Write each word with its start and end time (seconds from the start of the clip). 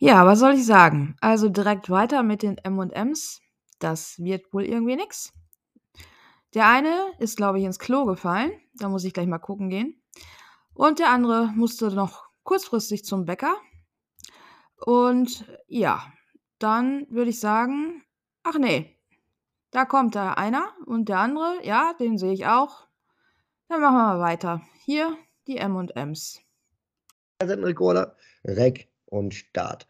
Ja, 0.00 0.24
was 0.26 0.38
soll 0.38 0.54
ich 0.54 0.64
sagen? 0.64 1.16
Also 1.20 1.48
direkt 1.48 1.90
weiter 1.90 2.22
mit 2.22 2.44
den 2.44 2.56
M&Ms. 2.56 3.40
Das 3.80 4.16
wird 4.20 4.52
wohl 4.52 4.64
irgendwie 4.64 4.94
nix. 4.94 5.32
Der 6.54 6.68
eine 6.68 7.12
ist, 7.18 7.36
glaube 7.36 7.58
ich, 7.58 7.64
ins 7.64 7.80
Klo 7.80 8.04
gefallen. 8.04 8.52
Da 8.74 8.88
muss 8.88 9.02
ich 9.02 9.12
gleich 9.12 9.26
mal 9.26 9.40
gucken 9.40 9.70
gehen. 9.70 10.00
Und 10.72 11.00
der 11.00 11.10
andere 11.10 11.48
musste 11.48 11.90
noch 11.90 12.28
kurzfristig 12.44 13.04
zum 13.04 13.24
Bäcker. 13.24 13.56
Und 14.86 15.44
ja, 15.66 16.12
dann 16.60 17.08
würde 17.10 17.30
ich 17.30 17.40
sagen, 17.40 18.04
ach 18.44 18.56
nee, 18.56 18.96
da 19.72 19.84
kommt 19.84 20.14
da 20.14 20.34
einer 20.34 20.72
und 20.86 21.08
der 21.08 21.18
andere, 21.18 21.58
ja, 21.64 21.92
den 21.98 22.18
sehe 22.18 22.32
ich 22.32 22.46
auch. 22.46 22.86
Dann 23.66 23.80
machen 23.80 23.96
wir 23.96 24.14
mal 24.14 24.20
weiter. 24.20 24.62
Hier 24.84 25.18
die 25.48 25.56
M&Ms. 25.56 26.40
Rekorder, 27.42 28.14
Rec 28.44 28.88
und 29.10 29.34
Start. 29.34 29.86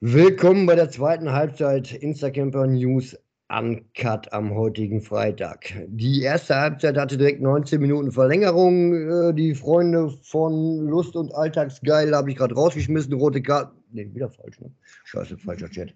Willkommen 0.00 0.66
bei 0.66 0.74
der 0.74 0.90
zweiten 0.90 1.32
Halbzeit 1.32 1.92
Instacamper 1.92 2.66
News 2.66 3.16
Uncut 3.50 4.32
am 4.32 4.54
heutigen 4.54 5.00
Freitag. 5.00 5.72
Die 5.88 6.22
erste 6.22 6.54
Halbzeit 6.54 6.96
hatte 6.96 7.18
direkt 7.18 7.42
19 7.42 7.80
Minuten 7.80 8.12
Verlängerung. 8.12 8.94
Äh, 8.94 9.34
die 9.34 9.54
Freunde 9.54 10.14
von 10.22 10.86
Lust 10.86 11.16
und 11.16 11.34
Alltagsgeil 11.34 12.14
habe 12.14 12.30
ich 12.30 12.36
gerade 12.36 12.54
rausgeschmissen. 12.54 13.12
Rote 13.12 13.42
Karte. 13.42 13.72
Ne, 13.92 14.14
wieder 14.14 14.30
falsch, 14.30 14.60
ne? 14.60 14.70
Scheiße, 15.04 15.36
falscher 15.36 15.68
Chat. 15.68 15.92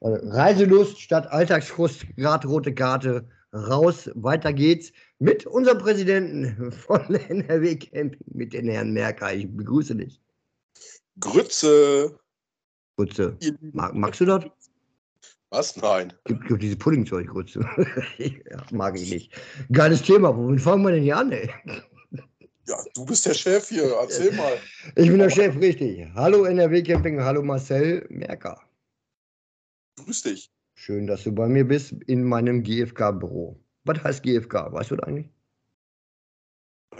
Also 0.00 0.28
Reiselust 0.28 1.00
statt 1.00 1.26
Alltagsfrust, 1.30 2.06
gerade 2.16 2.46
rote 2.46 2.72
Karte. 2.72 3.26
Raus, 3.52 4.10
weiter 4.14 4.52
geht's 4.52 4.92
mit 5.18 5.46
unserem 5.46 5.78
Präsidenten 5.78 6.70
von 6.70 7.14
NRW 7.28 7.76
Camping, 7.76 8.20
mit 8.32 8.52
den 8.52 8.68
Herrn 8.68 8.92
Merker. 8.92 9.34
Ich 9.34 9.50
begrüße 9.50 9.96
dich. 9.96 10.20
Grütze. 11.20 12.18
Grütze. 12.96 13.36
Mag, 13.72 13.94
magst 13.94 14.20
du 14.20 14.24
das? 14.26 14.44
Was? 15.50 15.76
Nein. 15.76 16.12
Gibt, 16.24 16.46
gibt 16.48 16.62
diese 16.62 16.76
Puddingzeug, 16.76 17.28
Grütze. 17.28 17.60
ja, 18.18 18.62
mag 18.72 18.98
ich 18.98 19.10
nicht. 19.10 19.32
Geiles 19.72 20.02
Thema. 20.02 20.36
Womit 20.36 20.60
fangen 20.60 20.82
wir 20.82 20.92
denn 20.92 21.02
hier 21.02 21.16
an, 21.16 21.32
ey? 21.32 21.50
Ja, 22.68 22.82
du 22.94 23.04
bist 23.04 23.24
der 23.26 23.34
Chef 23.34 23.68
hier. 23.68 23.94
Erzähl 24.00 24.32
mal. 24.36 24.58
Ich 24.96 25.08
bin 25.08 25.18
der 25.18 25.30
Chef, 25.30 25.56
richtig. 25.56 26.06
Hallo 26.14 26.44
NRW 26.44 26.82
Camping, 26.82 27.20
hallo 27.20 27.42
Marcel 27.42 28.04
Merker. 28.10 28.60
Grüß 29.96 30.22
dich. 30.22 30.50
Schön, 30.74 31.06
dass 31.06 31.22
du 31.22 31.32
bei 31.32 31.48
mir 31.48 31.66
bist 31.66 31.92
in 32.06 32.24
meinem 32.24 32.62
GFK-Büro. 32.62 33.58
Was 33.84 34.02
heißt 34.02 34.22
GFK? 34.24 34.72
Weißt 34.72 34.90
du 34.90 34.96
das 34.96 35.06
eigentlich? 35.06 35.30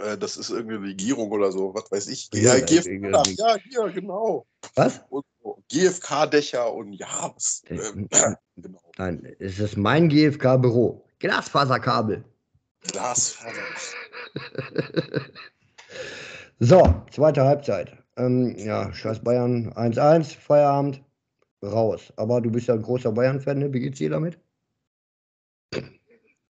Äh, 0.07 0.17
das 0.17 0.37
ist 0.37 0.49
irgendeine 0.49 0.87
Regierung 0.87 1.31
oder 1.31 1.51
so, 1.51 1.73
was 1.73 1.91
weiß 1.91 2.07
ich. 2.07 2.29
Ja, 2.33 2.55
Ja, 2.55 2.65
GFK, 2.65 3.23
ja, 3.37 3.57
hier, 3.57 3.89
genau. 3.91 4.45
Was? 4.75 5.01
So 5.09 5.23
GFK-Dächer 5.69 6.73
und 6.73 6.93
ja, 6.93 7.31
was, 7.35 7.61
ähm, 7.67 8.07
genau. 8.55 8.79
Nein, 8.97 9.35
es 9.39 9.59
ist 9.59 9.77
mein 9.77 10.09
GFK-Büro. 10.09 11.03
Glasfaserkabel. 11.19 12.23
Glasfaser. 12.81 13.61
So, 16.59 17.03
zweite 17.11 17.43
Halbzeit. 17.43 17.95
Ähm, 18.15 18.55
ja, 18.57 18.91
scheiß 18.91 19.19
Bayern 19.23 19.71
1-1, 19.73 20.35
Feierabend, 20.35 21.03
raus. 21.63 22.11
Aber 22.15 22.41
du 22.41 22.49
bist 22.49 22.67
ja 22.67 22.73
ein 22.73 22.81
großer 22.81 23.11
Bayern-Fan, 23.11 23.59
ne? 23.59 23.71
Wie 23.71 23.79
geht's 23.79 23.99
dir 23.99 24.09
damit? 24.09 24.39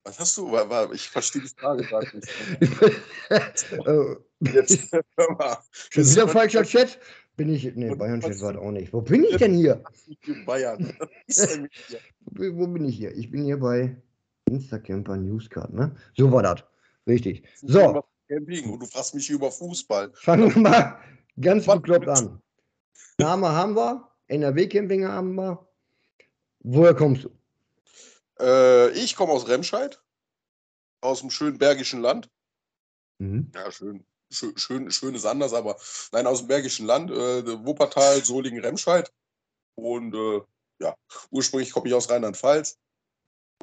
Was 0.08 0.18
hast 0.18 0.38
du? 0.38 0.50
Ich 0.94 1.10
verstehe 1.10 1.42
die 1.42 1.48
Frage 1.48 1.84
gerade 1.84 2.06
nicht. 2.16 2.28
äh, 3.30 4.16
Jetzt, 4.40 4.90
hör 4.92 5.32
mal. 5.34 5.58
schon 5.90 6.04
wieder 6.04 6.28
falscher 6.28 6.62
Chat? 6.62 6.98
Bin 7.36 7.52
ich. 7.52 7.76
Ne, 7.76 7.94
Bayern-Chat 7.94 8.40
war 8.40 8.54
das 8.54 8.62
auch 8.62 8.70
nicht. 8.70 8.90
Wo 8.92 9.02
bin 9.02 9.24
ich 9.24 9.36
denn 9.36 9.54
hier? 9.54 9.82
Bayern. 10.46 10.96
Wo 12.30 12.66
bin 12.66 12.86
ich 12.86 12.96
hier? 12.96 13.14
Ich 13.16 13.30
bin 13.30 13.44
hier 13.44 13.58
bei 13.58 14.00
Instacamper 14.46 15.16
Newscard, 15.18 15.74
ne? 15.74 15.94
So 16.16 16.32
war 16.32 16.42
das. 16.42 16.64
Richtig. 17.06 17.46
So, 17.60 18.02
Camping 18.28 18.70
und 18.70 18.80
du 18.80 18.86
fragst 18.86 19.14
mich 19.14 19.28
über 19.28 19.50
Fußball. 19.50 20.10
fangen 20.14 20.54
wir 20.54 20.62
mal 20.62 20.98
ganz 21.38 21.66
bekloppt 21.66 22.08
an. 22.08 22.40
Name 23.18 23.48
haben 23.52 23.76
wir, 23.76 24.08
NRW-Camping 24.28 25.06
haben 25.06 25.34
wir. 25.34 25.66
Woher 26.60 26.94
kommst 26.94 27.24
du? 27.24 27.30
Äh, 28.40 28.90
ich 28.92 29.16
komme 29.16 29.32
aus 29.32 29.48
Remscheid, 29.48 30.00
aus 31.00 31.20
dem 31.20 31.30
schönen 31.30 31.58
Bergischen 31.58 32.00
Land. 32.00 32.30
Mhm. 33.18 33.50
Ja, 33.54 33.70
schön. 33.70 34.04
Schön, 34.30 34.56
schön, 34.58 34.90
schön 34.90 35.14
ist 35.14 35.24
anders, 35.24 35.54
aber 35.54 35.78
nein, 36.12 36.26
aus 36.26 36.40
dem 36.40 36.48
Bergischen 36.48 36.86
Land, 36.86 37.10
äh, 37.10 37.64
Wuppertal, 37.64 38.22
Solingen, 38.22 38.62
Remscheid. 38.62 39.10
Und 39.74 40.14
äh, 40.14 40.40
ja, 40.80 40.94
ursprünglich 41.30 41.72
komme 41.72 41.88
ich 41.88 41.94
aus 41.94 42.10
Rheinland-Pfalz 42.10 42.78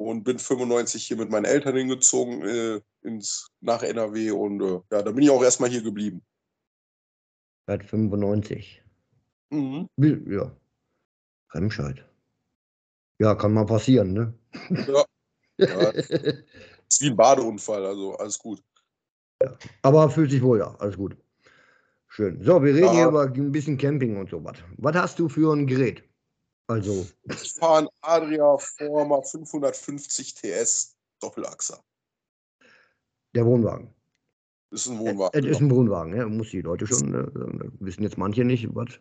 und 0.00 0.24
bin 0.24 0.38
95 0.38 1.06
hier 1.06 1.16
mit 1.16 1.30
meinen 1.30 1.44
Eltern 1.44 1.76
hingezogen 1.76 2.42
äh, 2.42 2.80
ins, 3.02 3.48
nach 3.60 3.82
NRW 3.82 4.32
und 4.32 4.60
äh, 4.60 4.80
ja, 4.90 5.02
da 5.02 5.10
bin 5.10 5.22
ich 5.22 5.30
auch 5.30 5.42
erstmal 5.42 5.70
hier 5.70 5.82
geblieben. 5.82 6.22
Seit 7.66 7.84
95. 7.84 8.82
Mhm. 9.50 9.88
Ja. 9.96 10.56
Remscheid. 11.52 12.04
Ja, 13.18 13.34
kann 13.34 13.54
mal 13.54 13.66
passieren, 13.66 14.12
ne? 14.12 14.34
Ja, 14.86 15.04
ja, 15.58 15.92
ist 16.88 17.00
wie 17.02 17.10
ein 17.10 17.16
Badeunfall, 17.16 17.84
also 17.86 18.16
alles 18.16 18.38
gut. 18.38 18.62
Aber 19.82 20.08
fühlt 20.10 20.30
sich 20.30 20.42
wohl, 20.42 20.58
ja. 20.60 20.74
Alles 20.78 20.96
gut. 20.96 21.16
Schön. 22.08 22.42
So, 22.42 22.62
wir 22.62 22.74
reden 22.74 22.86
Ja. 22.86 22.92
hier 22.92 23.08
über 23.08 23.22
ein 23.24 23.52
bisschen 23.52 23.76
Camping 23.76 24.16
und 24.16 24.30
so 24.30 24.42
was. 24.42 24.56
Was 24.78 24.96
hast 24.96 25.18
du 25.18 25.28
für 25.28 25.52
ein 25.54 25.66
Gerät? 25.66 26.02
Also, 26.68 27.06
Ich 27.24 27.52
fahre 27.52 27.78
einen 27.78 27.88
Adria 28.00 28.56
Forma 28.58 29.22
550 29.22 30.34
TS 30.34 30.96
Doppelachser. 31.20 31.82
der 33.34 33.44
Wohnwagen. 33.44 33.92
Ist 34.70 34.86
ein 34.88 34.94
Es 34.94 35.00
Wohnwagen. 35.00 35.44
ist 35.44 35.60
ein 35.60 35.70
Wohnwagen, 35.70 36.16
ja. 36.16 36.26
Muss 36.26 36.50
die 36.50 36.62
Leute 36.62 36.86
schon, 36.86 37.14
äh, 37.14 37.70
wissen 37.80 38.02
jetzt 38.02 38.16
manche 38.18 38.44
nicht, 38.44 38.74
was. 38.74 38.98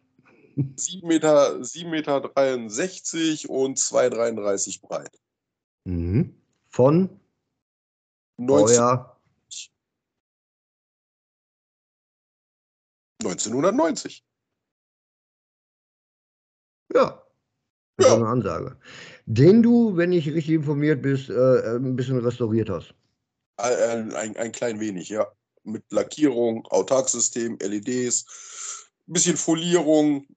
7 0.76 1.08
Meter, 1.08 1.64
7 1.64 1.90
Meter 1.90 2.20
63 2.22 3.50
und 3.50 3.78
2,33 3.80 4.82
breit. 4.82 5.18
Mhm. 5.86 6.36
Von 6.70 7.10
19, 8.38 8.78
euer 8.78 9.16
1990. 13.24 14.24
Ja. 16.94 17.22
Das 17.98 18.08
ist 18.08 18.12
Ja. 18.12 18.16
eine 18.18 18.28
Ansage. 18.28 18.78
Den 19.26 19.64
du, 19.64 19.96
wenn 19.96 20.12
ich 20.12 20.28
richtig 20.28 20.56
informiert 20.56 21.02
bist, 21.02 21.30
äh, 21.30 21.76
ein 21.76 21.96
bisschen 21.96 22.20
restauriert 22.20 22.70
hast. 22.70 22.94
Ein, 23.58 24.14
ein, 24.14 24.36
ein 24.36 24.52
klein 24.52 24.80
wenig, 24.80 25.10
ja. 25.10 25.26
Mit 25.64 25.84
Lackierung, 25.92 26.66
Autarksystem, 26.68 27.58
LEDs, 27.60 28.26
bisschen 29.08 29.38
Folierung, 29.38 30.28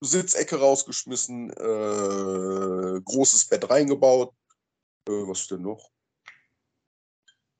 Sitzecke 0.00 0.56
rausgeschmissen, 0.56 1.50
äh, 1.50 3.00
großes 3.00 3.48
Bett 3.48 3.68
reingebaut. 3.68 4.32
Äh, 5.08 5.26
was 5.26 5.48
denn 5.48 5.62
noch? 5.62 5.90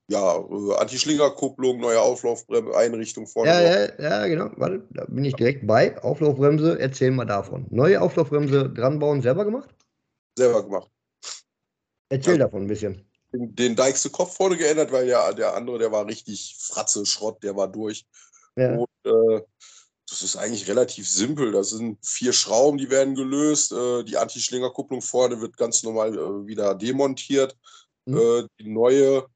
Ja, 0.08 0.36
äh, 0.36 0.74
Anti-Schlingerkupplung, 0.76 1.80
neue 1.80 2.00
Auflaufeinrichtung 2.00 3.26
vorne. 3.26 3.50
Ja, 3.50 3.60
ja, 3.60 3.92
ja, 3.98 4.26
genau. 4.26 4.50
Warte, 4.56 4.86
da 4.90 5.06
bin 5.06 5.24
ich 5.24 5.34
direkt 5.34 5.66
bei. 5.66 6.00
Auflaufbremse, 6.02 6.78
erzähl 6.78 7.10
mal 7.10 7.24
davon. 7.24 7.66
Neue 7.70 8.00
Auflaufbremse 8.00 8.68
dranbauen, 8.70 9.22
selber 9.22 9.44
gemacht? 9.44 9.70
Selber 10.36 10.62
gemacht. 10.62 10.90
Erzähl 12.10 12.34
Ja. 12.34 12.44
davon 12.44 12.62
ein 12.62 12.68
bisschen. 12.68 13.10
Den, 13.32 13.54
den 13.54 13.76
Deichste 13.76 14.10
Kopf 14.10 14.36
vorne 14.36 14.56
geändert, 14.56 14.92
weil 14.92 15.08
ja 15.08 15.32
der 15.32 15.54
andere, 15.54 15.78
der 15.78 15.90
war 15.90 16.06
richtig 16.06 16.56
Fratze, 16.60 17.06
Schrott, 17.06 17.42
der 17.42 17.56
war 17.56 17.68
durch. 17.68 18.04
Ja. 18.56 18.76
Und 18.76 18.88
äh, 19.04 19.42
das 20.08 20.20
ist 20.22 20.36
eigentlich 20.36 20.68
relativ 20.68 21.08
simpel. 21.08 21.50
Das 21.50 21.70
sind 21.70 21.98
vier 22.04 22.32
Schrauben, 22.32 22.76
die 22.78 22.90
werden 22.90 23.14
gelöst. 23.14 23.72
Äh, 23.72 24.04
die 24.04 24.18
Anti-Schlingerkupplung 24.18 25.00
vorne 25.00 25.40
wird 25.40 25.56
ganz 25.56 25.82
normal 25.82 26.14
äh, 26.14 26.46
wieder 26.46 26.74
demontiert. 26.74 27.56
Mhm. 28.04 28.18
Äh, 28.18 28.46
die 28.60 28.68
neue, 28.68 29.26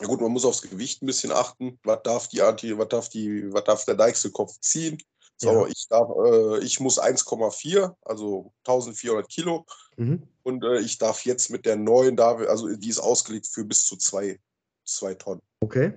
ja 0.00 0.06
gut, 0.06 0.20
man 0.20 0.30
muss 0.32 0.44
aufs 0.44 0.62
Gewicht 0.62 1.02
ein 1.02 1.06
bisschen 1.06 1.32
achten. 1.32 1.78
Was 1.82 2.00
darf 2.04 2.28
die 2.28 2.40
Anti, 2.42 2.76
was 2.78 2.88
darf 2.88 3.08
die, 3.08 3.52
was 3.52 3.64
darf 3.64 3.84
der 3.84 3.94
Deichste 3.96 4.30
Kopf 4.30 4.58
ziehen? 4.60 4.98
So, 5.36 5.50
Ja. 5.50 5.66
ich 5.68 5.86
darf, 5.88 6.08
äh, 6.26 6.58
ich 6.64 6.80
muss 6.80 6.98
1,4, 6.98 7.94
also 8.02 8.52
1400 8.64 9.28
Kilo. 9.28 9.64
Mhm. 9.96 10.28
Und 10.42 10.64
äh, 10.64 10.80
ich 10.80 10.98
darf 10.98 11.24
jetzt 11.24 11.50
mit 11.50 11.66
der 11.66 11.76
neuen, 11.76 12.16
darf, 12.16 12.40
also 12.48 12.68
die 12.68 12.88
ist 12.88 12.98
ausgelegt 13.00 13.46
für 13.46 13.64
bis 13.64 13.84
zu 13.84 13.96
zwei, 13.96 14.38
zwei 14.84 15.14
Tonnen. 15.14 15.42
Okay. 15.60 15.92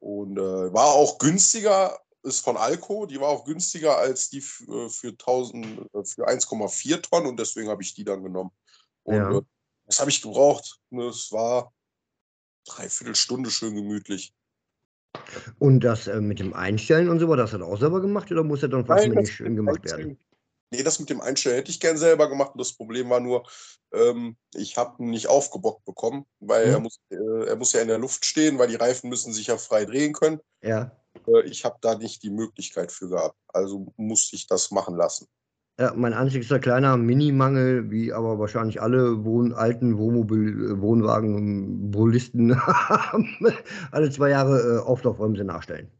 Und 0.00 0.36
äh, 0.38 0.72
war 0.72 0.86
auch 0.92 1.18
günstiger, 1.18 1.98
ist 2.24 2.40
von 2.40 2.56
Alco, 2.56 3.06
die 3.06 3.20
war 3.20 3.28
auch 3.28 3.44
günstiger 3.44 3.98
als 3.98 4.30
die 4.30 4.38
f- 4.38 4.64
äh, 4.68 4.88
für 4.88 5.08
1000, 5.08 5.64
äh, 5.94 6.04
für 6.04 6.26
1,4 6.28 7.00
Tonnen 7.02 7.28
und 7.28 7.38
deswegen 7.38 7.68
habe 7.68 7.82
ich 7.82 7.94
die 7.94 8.04
dann 8.04 8.22
genommen. 8.22 8.50
Und 9.04 9.14
Ja. 9.14 9.38
äh, 9.38 9.42
das 9.86 10.00
habe 10.00 10.10
ich 10.10 10.20
gebraucht. 10.22 10.78
Ne, 10.90 11.04
Es 11.06 11.30
war 11.32 11.72
dreiviertel 12.64 13.14
Stunde 13.14 13.50
schön 13.50 13.74
gemütlich. 13.74 14.34
Und 15.58 15.80
das 15.80 16.06
äh, 16.06 16.20
mit 16.20 16.38
dem 16.38 16.54
Einstellen 16.54 17.08
und 17.08 17.20
so 17.20 17.26
du 17.26 17.36
das 17.36 17.54
auch 17.54 17.78
selber 17.78 18.00
gemacht 18.00 18.30
oder 18.30 18.42
muss 18.42 18.60
das 18.60 18.70
dann 18.70 18.86
fast 18.86 19.06
Nein, 19.06 19.18
nicht 19.18 19.32
schön 19.32 19.56
gemacht 19.56 19.84
werden? 19.84 20.18
Nee, 20.70 20.82
das 20.82 20.98
mit 20.98 21.10
dem 21.10 21.20
Einstellen 21.20 21.56
hätte 21.56 21.70
ich 21.70 21.80
gern 21.80 21.98
selber 21.98 22.28
gemacht. 22.28 22.52
Und 22.54 22.60
das 22.60 22.72
Problem 22.72 23.10
war 23.10 23.20
nur, 23.20 23.46
ähm, 23.92 24.36
ich 24.54 24.78
habe 24.78 25.02
ihn 25.02 25.10
nicht 25.10 25.28
aufgebockt 25.28 25.84
bekommen, 25.84 26.24
weil 26.40 26.66
Mhm. 26.66 26.72
er, 26.72 26.80
muss, 26.80 27.00
äh, 27.10 27.44
er 27.46 27.56
muss 27.56 27.72
ja 27.74 27.82
in 27.82 27.88
der 27.88 27.98
Luft 27.98 28.24
stehen, 28.24 28.58
weil 28.58 28.68
die 28.68 28.76
Reifen 28.76 29.10
müssen 29.10 29.32
sich 29.34 29.48
ja 29.48 29.58
frei 29.58 29.84
drehen 29.84 30.14
können. 30.14 30.40
Ja. 30.62 30.96
Äh, 31.26 31.42
ich 31.42 31.64
habe 31.64 31.76
da 31.82 31.94
nicht 31.96 32.22
die 32.22 32.30
Möglichkeit 32.30 32.90
für 32.90 33.08
gehabt. 33.08 33.36
Also 33.48 33.92
musste 33.96 34.34
ich 34.34 34.46
das 34.46 34.70
machen 34.70 34.96
lassen. 34.96 35.26
Ja, 35.80 35.94
mein 35.96 36.12
einzigster 36.12 36.58
kleiner 36.58 36.96
Minimangel, 36.96 37.90
wie 37.90 38.12
aber 38.12 38.38
wahrscheinlich 38.38 38.80
alle 38.82 39.24
Wohn 39.24 39.52
alten 39.54 39.96
Wohnmobil, 39.96 40.72
äh, 40.72 40.80
Wohnwagen, 40.80 41.90
Bolisten 41.90 42.54
haben, 42.66 43.26
alle 43.90 44.10
zwei 44.10 44.30
Jahre 44.30 44.60
äh, 44.60 44.78
Auflaufbremse 44.80 45.44
nachstellen. 45.44 45.90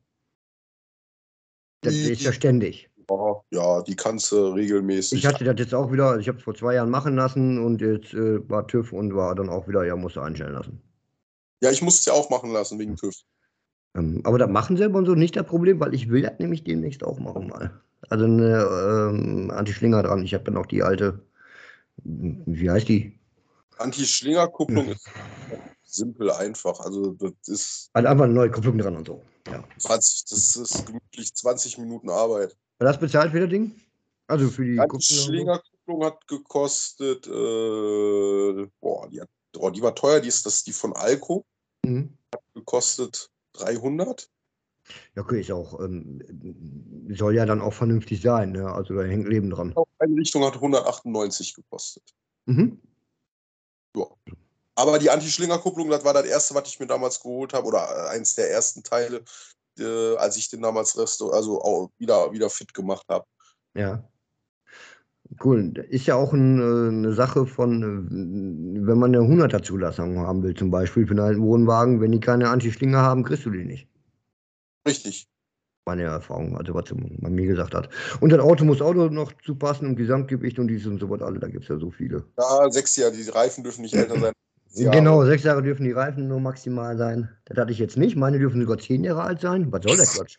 Das 1.80 1.94
Die- 1.94 2.12
ist 2.12 2.22
ja 2.22 2.32
ständig. 2.32 2.90
Ja, 3.10 3.42
ja, 3.50 3.82
die 3.82 3.96
kannst 3.96 4.30
du 4.30 4.48
regelmäßig. 4.52 5.18
Ich 5.18 5.26
hatte 5.26 5.44
das 5.44 5.56
jetzt 5.58 5.74
auch 5.74 5.90
wieder, 5.90 6.18
ich 6.18 6.28
habe 6.28 6.38
es 6.38 6.44
vor 6.44 6.54
zwei 6.54 6.74
Jahren 6.74 6.88
machen 6.90 7.16
lassen 7.16 7.58
und 7.62 7.80
jetzt 7.80 8.14
äh, 8.14 8.48
war 8.48 8.66
TÜV 8.68 8.92
und 8.92 9.14
war 9.14 9.34
dann 9.34 9.48
auch 9.48 9.66
wieder, 9.68 9.84
ja, 9.84 9.96
musste 9.96 10.22
einstellen 10.22 10.52
lassen. 10.54 10.80
ja, 11.62 11.70
ich 11.70 11.82
musste 11.82 11.98
es 12.00 12.06
ja 12.06 12.12
auch 12.12 12.30
machen 12.30 12.52
lassen 12.52 12.78
wegen 12.78 12.94
TÜV. 12.96 13.14
Ähm, 13.96 14.20
aber 14.24 14.38
das 14.38 14.48
machen 14.48 14.76
selber 14.76 14.98
und 14.98 15.06
so 15.06 15.14
nicht 15.14 15.34
das 15.36 15.44
Problem, 15.46 15.80
weil 15.80 15.92
ich 15.94 16.08
will 16.10 16.22
das 16.22 16.38
nämlich 16.38 16.62
demnächst 16.62 17.02
auch 17.04 17.18
machen 17.18 17.48
mal. 17.48 17.82
Also 18.12 18.26
eine 18.26 18.58
ähm, 19.10 19.50
Anti-Schlinger 19.50 20.02
dran. 20.02 20.22
Ich 20.22 20.34
habe 20.34 20.44
dann 20.44 20.58
auch 20.58 20.66
die 20.66 20.82
alte, 20.82 21.24
wie 22.04 22.68
heißt 22.68 22.86
die? 22.86 23.18
Anti-Schlinger-Kupplung 23.78 24.88
Ja. 24.88 24.92
ist 24.92 25.10
simpel 25.84 26.30
einfach. 26.30 26.78
Also 26.80 27.12
das 27.12 27.32
ist 27.46 27.90
Also 27.94 28.08
einfach 28.08 28.24
eine 28.24 28.34
neue 28.34 28.50
Kupplung 28.50 28.76
dran 28.76 28.96
und 28.96 29.06
so. 29.06 29.24
Ja. 29.48 29.64
20, 29.78 30.26
das 30.28 30.56
ist 30.56 30.84
gemütlich 30.86 31.34
20 31.34 31.78
Minuten 31.78 32.10
Arbeit. 32.10 32.54
War 32.80 32.88
das 32.88 33.00
bezahlt 33.00 33.32
für 33.32 33.40
das 33.40 33.48
Ding? 33.48 33.80
Also 34.26 34.50
für 34.50 34.66
die? 34.66 34.78
Anti-Schlinger-Kupplung 34.78 36.04
hat 36.04 36.28
gekostet, 36.28 37.26
äh, 37.26 38.68
boah, 38.78 39.08
die, 39.08 39.22
hat, 39.22 39.28
oh, 39.56 39.70
die 39.70 39.80
war 39.80 39.94
teuer, 39.94 40.20
die 40.20 40.28
ist 40.28 40.44
das 40.44 40.62
die 40.64 40.72
von 40.72 40.92
Alco, 40.92 41.46
Mhm. 41.86 42.18
gekostet 42.52 43.30
300. 43.54 44.28
Ja, 45.14 45.22
okay, 45.22 45.40
ist 45.40 45.50
auch, 45.50 45.78
ähm, 45.80 46.20
soll 47.10 47.34
ja 47.34 47.46
dann 47.46 47.60
auch 47.60 47.72
vernünftig 47.72 48.20
sein, 48.20 48.52
ne? 48.52 48.70
Also 48.70 48.94
da 48.94 49.02
hängt 49.02 49.28
Leben 49.28 49.50
dran. 49.50 49.74
Einrichtung 49.98 50.44
hat 50.44 50.54
198 50.54 51.54
gekostet. 51.54 52.02
Mhm. 52.46 52.80
Ja. 53.96 54.06
Aber 54.74 54.98
die 54.98 55.10
Anti-Schlinger-Kupplung, 55.10 55.90
das 55.90 56.04
war 56.04 56.14
das 56.14 56.24
erste, 56.24 56.54
was 56.54 56.68
ich 56.68 56.80
mir 56.80 56.86
damals 56.86 57.20
geholt 57.20 57.52
habe, 57.52 57.66
oder 57.66 57.78
äh, 57.78 58.16
eins 58.16 58.34
der 58.34 58.50
ersten 58.50 58.82
Teile, 58.82 59.22
äh, 59.78 60.16
als 60.16 60.36
ich 60.36 60.48
den 60.48 60.62
damals 60.62 60.98
restaur 60.98 61.34
also 61.34 61.60
auch 61.60 61.90
wieder, 61.98 62.32
wieder 62.32 62.48
fit 62.50 62.72
gemacht 62.72 63.06
habe. 63.08 63.26
Ja. 63.74 64.08
Cool. 65.42 65.72
Ist 65.88 66.06
ja 66.06 66.16
auch 66.16 66.32
ein, 66.32 66.58
äh, 66.58 66.88
eine 66.88 67.12
Sache 67.12 67.46
von, 67.46 67.82
äh, 67.82 68.86
wenn 68.86 68.98
man 68.98 69.14
eine 69.14 69.24
100er 69.24 69.62
Zulassung 69.62 70.18
haben 70.18 70.42
will, 70.42 70.54
zum 70.54 70.70
Beispiel 70.70 71.06
für 71.06 71.12
einen 71.12 71.20
alten 71.20 71.42
Wohnwagen, 71.42 72.00
wenn 72.00 72.12
die 72.12 72.20
keine 72.20 72.48
Anti-Schlinge 72.48 72.98
haben, 72.98 73.24
kriegst 73.24 73.46
du 73.46 73.50
die 73.50 73.64
nicht. 73.64 73.88
Richtig. 74.86 75.28
Meine 75.86 76.02
Erfahrung, 76.02 76.56
also 76.56 76.74
was 76.74 76.84
man 76.94 77.32
mir 77.34 77.46
gesagt 77.46 77.74
hat. 77.74 77.88
Und 78.20 78.30
das 78.30 78.38
Auto 78.40 78.64
muss 78.64 78.80
auch 78.80 78.94
noch 78.94 79.32
zu 79.42 79.56
passen 79.56 79.86
im 79.86 79.96
Gesamtgewicht 79.96 80.58
und 80.60 80.68
dies 80.68 80.86
und 80.86 81.00
so 81.00 81.10
was 81.10 81.22
alle, 81.22 81.40
da 81.40 81.48
gibt 81.48 81.64
es 81.64 81.68
ja 81.68 81.78
so 81.78 81.90
viele. 81.90 82.24
Ja, 82.38 82.70
sechs 82.70 82.94
Jahre, 82.96 83.12
die 83.12 83.28
Reifen 83.28 83.64
dürfen 83.64 83.82
nicht 83.82 83.94
älter 83.94 84.18
sein. 84.18 84.32
Jahre. 84.74 84.96
Genau, 84.96 85.24
sechs 85.24 85.44
Jahre 85.44 85.62
dürfen 85.62 85.84
die 85.84 85.92
Reifen 85.92 86.28
nur 86.28 86.40
maximal 86.40 86.96
sein. 86.96 87.28
Das 87.44 87.58
hatte 87.58 87.72
ich 87.72 87.78
jetzt 87.78 87.96
nicht. 87.96 88.16
Meine 88.16 88.38
dürfen 88.38 88.60
sogar 88.60 88.78
zehn 88.78 89.04
Jahre 89.04 89.22
alt 89.22 89.40
sein. 89.40 89.70
Was 89.70 89.82
soll 89.82 89.96
der 89.96 90.06
Quatsch? 90.06 90.38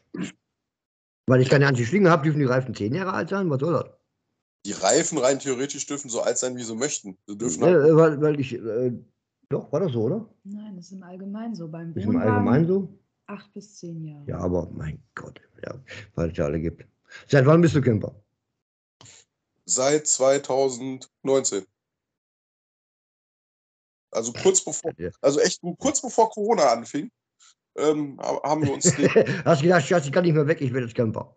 Weil 1.28 1.42
ich 1.42 1.50
keine 1.50 1.68
Anti-Schlinge 1.68 2.10
habe, 2.10 2.24
dürfen 2.24 2.40
die 2.40 2.46
Reifen 2.46 2.74
zehn 2.74 2.94
Jahre 2.96 3.14
alt 3.14 3.30
sein. 3.30 3.50
Was 3.50 3.60
soll 3.60 3.74
das? 3.74 3.86
Die 4.66 4.72
Reifen 4.72 5.18
rein 5.18 5.40
theoretisch 5.40 5.86
dürfen 5.86 6.10
so 6.10 6.22
alt 6.22 6.38
sein, 6.38 6.56
wie 6.56 6.64
sie 6.64 6.76
möchten. 6.76 7.18
Sie 7.28 7.38
dürfen 7.38 7.64
Ja, 7.64 7.70
halt, 7.70 7.96
weil, 7.96 8.22
weil 8.22 8.40
ich, 8.40 8.54
äh, 8.54 8.94
doch, 9.50 9.72
war 9.72 9.82
das 9.82 9.92
so, 9.92 10.04
oder? 10.04 10.30
Nein, 10.44 10.76
das 10.76 10.86
ist 10.86 10.94
im 10.94 11.04
Allgemeinen 11.04 11.54
so. 11.54 11.68
Beim 11.68 11.94
Ist 11.94 12.06
im 12.06 12.16
Allgemeinen 12.16 12.68
so? 12.68 12.90
Acht 13.28 13.54
bis 13.54 13.76
zehn 13.78 14.06
Jahre. 14.06 14.26
Ja, 14.28 14.38
aber 14.40 14.70
mein 14.72 15.02
Gott, 15.16 15.42
ja, 15.64 15.74
weil 16.16 16.32
es 16.32 16.38
ja 16.38 16.46
alle 16.46 16.60
gibt. 16.60 16.86
Seit 17.28 17.46
wann 17.46 17.62
bist 17.62 17.76
du 17.76 17.82
Camper? 17.82 18.16
seit 19.66 20.08
2019. 20.08 21.66
Also 24.12 24.32
kurz 24.32 24.64
bevor, 24.64 24.92
also 25.22 25.40
echt 25.40 25.62
kurz 25.80 26.02
bevor 26.02 26.30
Corona 26.30 26.72
anfing, 26.72 27.10
ähm, 27.76 28.20
haben 28.22 28.64
wir 28.64 28.74
uns 28.74 28.86
Hast 29.46 29.62
du 29.62 29.64
gedacht, 29.64 29.86
Schatz, 29.86 30.06
ich 30.06 30.12
kann 30.12 30.24
nicht 30.24 30.36
mehr 30.36 30.46
weg, 30.46 30.62
ich 30.62 30.72
werde 30.72 30.86
jetzt 30.86 30.96
Camper. 30.96 31.36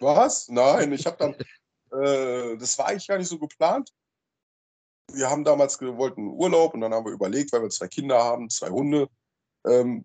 Was? 0.00 0.48
Nein, 0.48 0.92
ich 0.92 1.06
habe 1.06 1.16
dann, 1.16 1.34
äh, 2.02 2.56
das 2.56 2.76
war 2.78 2.88
eigentlich 2.88 3.06
gar 3.06 3.18
nicht 3.18 3.28
so 3.28 3.38
geplant. 3.38 3.92
Wir 5.12 5.30
haben 5.30 5.44
damals 5.44 5.78
gewollt 5.78 6.18
einen 6.18 6.28
Urlaub 6.28 6.74
und 6.74 6.80
dann 6.80 6.92
haben 6.92 7.06
wir 7.06 7.12
überlegt, 7.12 7.52
weil 7.52 7.62
wir 7.62 7.70
zwei 7.70 7.86
Kinder 7.86 8.18
haben, 8.18 8.50
zwei 8.50 8.70
Hunde. 8.70 9.08
Ähm, 9.64 10.04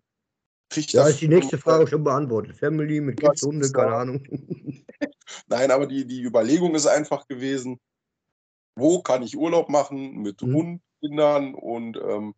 kriegt 0.70 0.94
das- 0.94 1.10
ist 1.12 1.22
die 1.22 1.28
nächste 1.28 1.58
Frage 1.58 1.88
schon 1.88 2.04
beantwortet. 2.04 2.56
Family 2.58 3.02
mit 3.02 3.20
Kids, 3.20 3.42
Hunde, 3.44 3.72
keine. 3.72 3.96
Ahnung. 3.96 4.24
Nein, 5.48 5.72
aber 5.72 5.88
die, 5.88 6.06
die 6.06 6.22
Überlegung 6.24 6.76
ist 6.76 6.88
einfach 6.88 7.28
gewesen, 7.28 7.80
wo 8.76 9.02
kann 9.02 9.24
ich 9.24 9.38
Urlaub 9.38 9.70
machen 9.70 10.18
mit 10.22 10.42
Mhm. 10.42 10.54
Hund, 10.54 10.82
Kindern 11.02 11.54
und 11.56 11.98
ähm, 11.98 12.36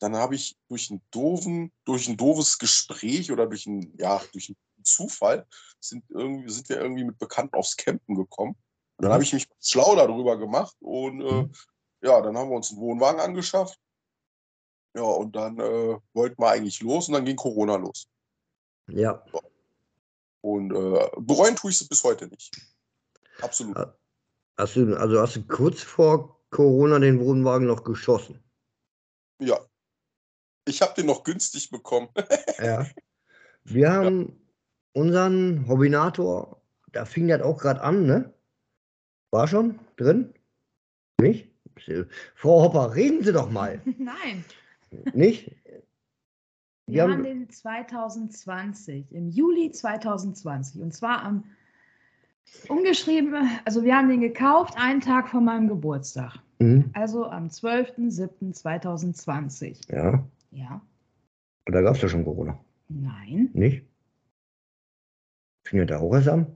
dann 0.00 0.16
habe 0.16 0.34
ich 0.34 0.56
durch 0.68 0.90
einen 0.90 1.00
doofen, 1.10 1.72
durch 1.84 2.08
ein 2.08 2.16
doofes 2.16 2.58
Gespräch 2.58 3.30
oder 3.30 3.46
durch 3.46 3.66
einen, 3.66 3.96
ja, 3.98 4.20
durch 4.32 4.48
einen 4.48 4.84
Zufall 4.84 5.46
sind, 5.80 6.04
irgendwie, 6.10 6.50
sind 6.50 6.68
wir 6.68 6.80
irgendwie 6.80 7.04
mit 7.04 7.18
Bekannten 7.18 7.54
aufs 7.54 7.76
Campen 7.76 8.16
gekommen. 8.16 8.56
Und 8.96 9.02
dann 9.04 9.10
Mhm. 9.10 9.14
habe 9.14 9.22
ich 9.24 9.32
mich 9.32 9.46
schlau 9.60 9.94
darüber 9.94 10.36
gemacht 10.38 10.76
und 10.80 11.20
äh, 11.20 11.42
Mhm. 11.42 11.52
ja, 12.02 12.20
dann 12.20 12.36
haben 12.36 12.50
wir 12.50 12.56
uns 12.56 12.70
einen 12.70 12.80
Wohnwagen 12.80 13.20
angeschafft. 13.20 13.78
Ja, 14.94 15.02
und 15.02 15.34
dann 15.34 15.58
äh, 15.58 15.98
wollten 16.12 16.42
wir 16.42 16.50
eigentlich 16.50 16.80
los 16.82 17.08
und 17.08 17.14
dann 17.14 17.24
ging 17.24 17.36
Corona 17.36 17.76
los. 17.76 18.06
Ja, 18.88 19.24
Und 20.42 20.72
äh, 20.72 21.10
bereuen 21.18 21.56
tue 21.56 21.70
ich 21.70 21.80
es 21.80 21.88
bis 21.88 22.04
heute 22.04 22.26
nicht. 22.26 22.54
Absolut. 23.40 23.76
Ah. 23.76 23.96
hast 24.58 24.76
du, 24.76 24.94
also 24.96 25.20
hast 25.20 25.36
du 25.36 25.42
kurz 25.46 25.82
vor 25.82 26.40
Corona 26.50 26.98
den 26.98 27.18
Wohnwagen 27.20 27.66
noch 27.66 27.84
geschossen? 27.84 28.42
Ja. 29.38 29.58
Ich 30.66 30.82
habe 30.82 30.94
den 30.94 31.06
noch 31.06 31.24
günstig 31.24 31.70
bekommen. 31.70 32.08
Ja. 32.58 32.86
Wir 33.64 33.92
haben 33.92 34.40
unseren 34.92 35.66
Hobbynator, 35.68 36.60
da 36.92 37.04
fing 37.04 37.28
das 37.28 37.42
auch 37.42 37.58
gerade 37.58 37.80
an, 37.80 38.06
ne? 38.06 38.34
War 39.30 39.46
schon 39.46 39.78
drin? 39.96 40.34
Nicht? 41.20 41.48
Frau 42.34 42.62
Hopper, 42.62 42.94
reden 42.94 43.22
Sie 43.24 43.32
doch 43.32 43.50
mal. 43.50 43.80
Nein, 43.98 44.44
Nicht? 45.14 45.46
wir 46.86 46.94
Wir 46.94 47.02
haben 47.04 47.12
haben, 47.12 47.22
den 47.24 47.48
2020, 47.50 49.12
im 49.12 49.28
Juli 49.28 49.70
2020. 49.70 50.80
Und 50.82 50.92
zwar 50.92 51.22
am 51.22 51.44
umgeschrieben, 52.68 53.48
also 53.64 53.84
wir 53.84 53.96
haben 53.96 54.08
den 54.08 54.20
gekauft 54.20 54.74
einen 54.76 55.00
Tag 55.00 55.28
vor 55.28 55.40
meinem 55.40 55.68
Geburtstag. 55.68 56.36
Mhm, 56.58 56.90
Also 56.92 57.26
am 57.26 57.46
12.07.2020. 57.48 59.92
ja, 59.92 60.24
Ja, 60.50 60.82
und 61.66 61.72
da 61.74 61.80
gab 61.82 61.94
es 61.96 62.02
ja 62.02 62.08
schon 62.08 62.24
Corona, 62.24 62.58
nein. 62.88 63.50
nicht? 63.52 63.84
Fing 65.64 65.78
ja 65.78 65.84
da 65.84 65.98
auch 66.00 66.12
erst 66.14 66.26
an? 66.28 66.46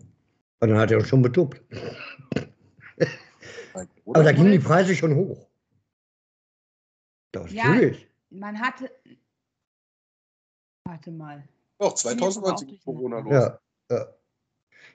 Und 0.60 0.68
dann 0.70 0.78
hat 0.78 0.90
er 0.90 1.04
schon 1.04 1.22
betuppt. 1.22 1.62
Aber 4.06 4.24
da 4.24 4.32
gingen 4.32 4.52
die 4.52 4.58
Preise 4.58 4.94
schon 4.94 5.14
hoch. 5.14 5.46
Das 7.32 7.52
Ja. 7.52 7.68
natürlich. 7.68 8.05
Man 8.30 8.60
hatte. 8.60 8.90
Warte 10.84 11.10
mal. 11.10 11.44
Doch, 11.78 11.94
2019 11.94 12.68
ging 12.68 12.80
Corona 12.84 13.20
los. 13.20 13.32
Ja, 13.32 13.58
ja. 13.90 14.06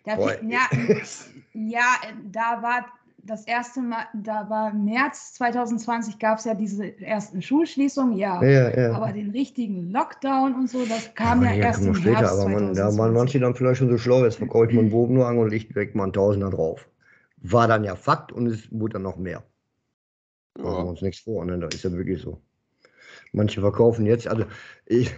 Da 0.04 0.18
ja, 0.42 0.68
ja, 1.54 1.86
da 2.32 2.62
war 2.62 2.86
das 3.24 3.46
erste 3.46 3.82
Mal, 3.82 4.06
da 4.14 4.50
war 4.50 4.74
März 4.74 5.34
2020 5.34 6.18
gab 6.18 6.40
es 6.40 6.46
ja 6.46 6.56
diese 6.56 7.00
ersten 7.02 7.42
Schulschließungen, 7.42 8.18
ja. 8.18 8.44
ja, 8.44 8.76
ja. 8.76 8.94
Aber 8.94 9.12
den 9.12 9.30
richtigen 9.32 9.92
Lockdown 9.92 10.56
und 10.56 10.70
so, 10.70 10.86
das 10.86 11.14
kam 11.14 11.44
ja, 11.44 11.52
ja, 11.52 11.66
erst 11.66 11.80
kommen 11.80 11.90
im 11.90 12.02
später, 12.02 12.18
Herbst 12.20 12.34
aber 12.34 12.50
man, 12.50 12.68
da 12.74 12.90
2020. 12.90 13.00
waren 13.00 13.14
manche 13.14 13.40
dann 13.40 13.56
vielleicht 13.56 13.78
schon 13.78 13.90
so 13.90 13.98
schlau, 13.98 14.24
jetzt 14.24 14.38
verkaufe 14.38 14.68
ich 14.68 14.74
mal 14.74 14.82
einen 14.82 14.92
Wohnwagen 14.92 15.40
und 15.40 15.50
lege 15.50 15.72
direkt 15.74 15.96
mal 15.96 16.04
einen 16.04 16.14
Tausender 16.14 16.50
drauf. 16.50 16.90
War 17.38 17.68
dann 17.68 17.84
ja 17.84 17.96
Fakt 17.96 18.32
und 18.32 18.48
es 18.48 18.72
wurde 18.72 18.94
dann 18.94 19.04
noch 19.04 19.18
mehr. 19.18 19.44
Machen 20.58 20.72
wir 20.72 20.78
Ja. 20.78 20.82
uns 20.84 21.02
nichts 21.02 21.22
vor, 21.22 21.46
ne? 21.46 21.60
Das 21.60 21.76
ist 21.76 21.84
ja 21.84 21.92
wirklich 21.92 22.22
so. 22.22 22.42
Manche 23.32 23.62
verkaufen 23.62 24.06
jetzt, 24.06 24.28
also 24.28 24.46
ich, 24.86 25.12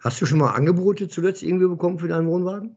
hast 0.00 0.20
du 0.20 0.26
schon 0.26 0.38
mal 0.38 0.52
Angebote 0.52 1.08
zuletzt 1.08 1.42
irgendwie 1.42 1.68
bekommen 1.68 1.98
für 1.98 2.08
deinen 2.08 2.28
Wohnwagen? 2.28 2.76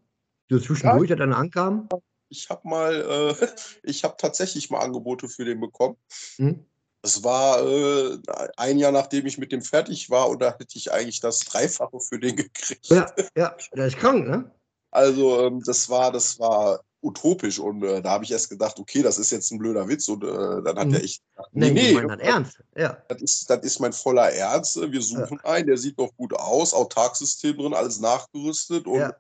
So 0.49 0.59
zwischendurch, 0.59 1.09
dass 1.09 1.19
einer 1.19 1.37
ankam? 1.37 1.89
Ich 2.29 2.49
habe 2.49 2.67
mal, 2.67 3.35
äh, 3.41 3.47
ich 3.83 4.03
habe 4.03 4.15
tatsächlich 4.17 4.69
mal 4.69 4.79
Angebote 4.79 5.27
für 5.27 5.45
den 5.45 5.59
bekommen. 5.59 5.97
Hm? 6.37 6.65
Es 7.01 7.23
war 7.23 7.61
äh, 7.65 8.17
ein 8.55 8.77
Jahr 8.77 8.93
nachdem 8.93 9.25
ich 9.25 9.37
mit 9.37 9.51
dem 9.51 9.61
fertig 9.61 10.09
war 10.09 10.29
und 10.29 10.41
da 10.41 10.51
hätte 10.51 10.77
ich 10.77 10.91
eigentlich 10.91 11.19
das 11.19 11.41
Dreifache 11.41 11.99
für 11.99 12.19
den 12.19 12.35
gekriegt. 12.35 12.87
Ja, 12.87 13.11
ja, 13.35 13.55
der 13.75 13.87
ist 13.87 13.97
krank, 13.97 14.27
ne? 14.27 14.49
Also 14.91 15.47
ähm, 15.47 15.61
das 15.65 15.89
war, 15.89 16.11
das 16.11 16.39
war 16.39 16.83
utopisch. 17.03 17.59
Und 17.59 17.83
äh, 17.83 18.01
da 18.01 18.11
habe 18.11 18.23
ich 18.23 18.31
erst 18.31 18.49
gedacht, 18.49 18.79
okay, 18.79 19.01
das 19.01 19.17
ist 19.17 19.31
jetzt 19.31 19.51
ein 19.51 19.59
blöder 19.59 19.87
Witz. 19.87 20.07
Und 20.07 20.23
äh, 20.23 20.27
dann 20.63 20.77
hat 20.77 20.87
Mhm. 20.87 20.93
er 20.95 21.03
echt 21.03 21.21
gesagt, 21.35 21.49
Nee, 21.53 21.71
nee, 21.71 21.93
nee, 21.93 22.09
hat 22.09 22.21
ernst. 22.21 22.59
Ja. 22.77 22.97
das 23.09 23.21
ist, 23.21 23.49
das 23.49 23.59
ist 23.63 23.79
mein 23.79 23.93
voller 23.93 24.31
Ernst. 24.31 24.79
Wir 24.81 25.01
suchen 25.01 25.39
einen, 25.43 25.67
der 25.67 25.77
sieht 25.77 25.97
noch 25.97 26.15
gut 26.17 26.33
aus, 26.33 26.73
Autarksystem 26.73 27.57
drin, 27.57 27.73
alles 27.73 27.99
nachgerüstet 27.99 28.87
und 28.87 28.99
Ja. 28.99 29.15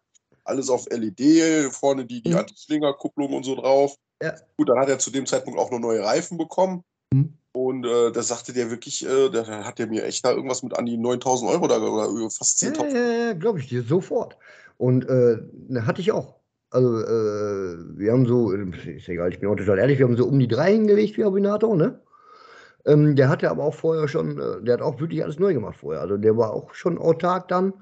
alles 0.45 0.69
auf 0.69 0.85
LED, 0.89 1.71
vorne 1.73 2.05
die, 2.05 2.21
die 2.21 2.31
Mhm. 2.31 2.37
Anti-Slinger-Kupplung 2.37 3.33
und 3.33 3.43
so 3.43 3.55
drauf. 3.55 3.95
Ja. 4.21 4.33
Gut, 4.57 4.69
dann 4.69 4.79
hat 4.79 4.89
er 4.89 4.99
zu 4.99 5.11
dem 5.11 5.25
Zeitpunkt 5.25 5.59
auch 5.59 5.69
noch 5.71 5.79
neue 5.79 6.03
Reifen 6.03 6.37
bekommen. 6.37 6.83
Mhm. 7.13 7.37
Und 7.51 7.85
äh, 7.85 8.11
da 8.11 8.23
sagte 8.23 8.51
der 8.51 8.71
wirklich, 8.71 9.05
äh, 9.05 9.29
da 9.29 9.45
hat 9.65 9.77
der 9.77 9.85
mir 9.87 10.03
echt 10.05 10.25
da 10.25 10.31
irgendwas 10.31 10.63
mit 10.63 10.75
an 10.75 10.85
die 10.87 10.97
9000 10.97 11.51
Euro 11.51 11.67
da, 11.67 11.77
oder 11.79 12.31
fast 12.31 12.59
Ja, 12.63 12.69
10.000. 12.71 12.93
ja, 12.95 13.25
ja, 13.27 13.33
glaube 13.33 13.59
ich 13.59 13.67
dir, 13.67 13.83
sofort. 13.83 14.37
Und 14.77 15.07
äh, 15.07 15.37
ne, 15.67 15.85
hatte 15.85 16.01
ich 16.01 16.11
auch. 16.11 16.35
Also, 16.73 17.01
äh, 17.01 17.77
wir 17.99 18.11
haben 18.11 18.25
so, 18.25 18.51
ist 18.51 19.07
egal, 19.07 19.31
ich 19.31 19.39
bin 19.39 19.47
auch 19.47 19.55
total 19.55 19.77
ehrlich, 19.77 19.99
wir 19.99 20.07
haben 20.07 20.17
so 20.17 20.25
um 20.25 20.39
die 20.39 20.47
drei 20.47 20.71
hingelegt 20.71 21.17
wie 21.17 21.23
Abinator, 21.23 21.75
ne? 21.75 21.99
Ähm, 22.85 23.15
der 23.15 23.29
hatte 23.29 23.51
aber 23.51 23.63
auch 23.63 23.75
vorher 23.75 24.07
schon, 24.07 24.39
äh, 24.39 24.63
der 24.63 24.73
hat 24.73 24.81
auch 24.81 24.99
wirklich 24.99 25.23
alles 25.23 25.37
neu 25.37 25.53
gemacht 25.53 25.77
vorher. 25.79 26.01
Also, 26.01 26.17
der 26.17 26.35
war 26.35 26.51
auch 26.51 26.73
schon 26.73 26.97
autark 26.97 27.47
dann 27.47 27.73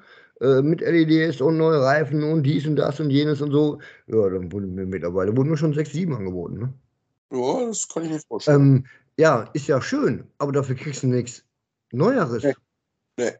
äh, 0.42 0.62
mit 0.62 0.82
LEDs 0.82 1.40
und 1.40 1.58
neue 1.58 1.80
Reifen 1.82 2.22
und 2.22 2.44
dies 2.44 2.68
und 2.68 2.76
das 2.76 3.00
und 3.00 3.12
jenes 3.12 3.42
und 3.42 3.52
so. 3.52 3.80
Ja, 4.08 4.30
dann 4.30 4.52
wurden 4.52 4.76
mir 4.76 4.86
mittlerweile 4.86 5.36
wurden 5.38 5.52
mir 5.52 5.58
schon 5.58 5.74
sechs, 5.74 5.94
sieben 5.94 6.14
angeboten, 6.14 6.60
ne? 6.60 6.74
Ja, 7.32 7.68
das 7.68 7.88
kann 7.88 8.04
ich 8.04 8.12
mir 8.12 8.20
vorstellen. 8.20 8.60
Ähm, 8.60 8.86
ja, 9.18 9.50
ist 9.54 9.68
ja 9.68 9.82
schön, 9.82 10.26
aber 10.38 10.52
dafür 10.52 10.76
kriegst 10.76 11.04
du 11.04 11.08
nichts 11.08 11.46
Neueres. 11.94 12.44
Nee. 12.44 12.54
Nee. 13.18 13.32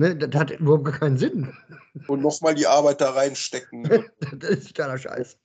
Ne, 0.00 0.16
das 0.16 0.40
hat 0.40 0.50
überhaupt 0.50 0.84
gar 0.86 0.98
keinen 0.98 1.18
Sinn. 1.18 1.52
Und 2.08 2.22
nochmal 2.22 2.54
die 2.54 2.66
Arbeit 2.66 3.00
da 3.02 3.10
reinstecken. 3.10 3.82
das 4.38 4.50
ist 4.50 4.68
totaler 4.68 4.96
Scheiß. 4.96 5.36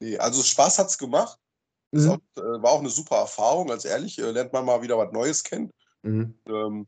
nee, 0.00 0.18
also 0.18 0.42
Spaß 0.42 0.78
hat's 0.80 0.98
gemacht. 0.98 1.38
Ist 1.92 2.06
Mhm. 2.06 2.10
auch, 2.10 2.18
äh, 2.42 2.62
war 2.62 2.70
auch 2.72 2.80
eine 2.80 2.88
super 2.88 3.16
Erfahrung. 3.18 3.70
Als 3.70 3.84
ehrlich, 3.84 4.18
äh, 4.18 4.30
lernt 4.32 4.52
man 4.52 4.64
mal 4.64 4.82
wieder 4.82 4.98
was 4.98 5.12
Neues 5.12 5.44
kennen. 5.44 5.70
Mhm. 6.02 6.34
Ähm, 6.48 6.86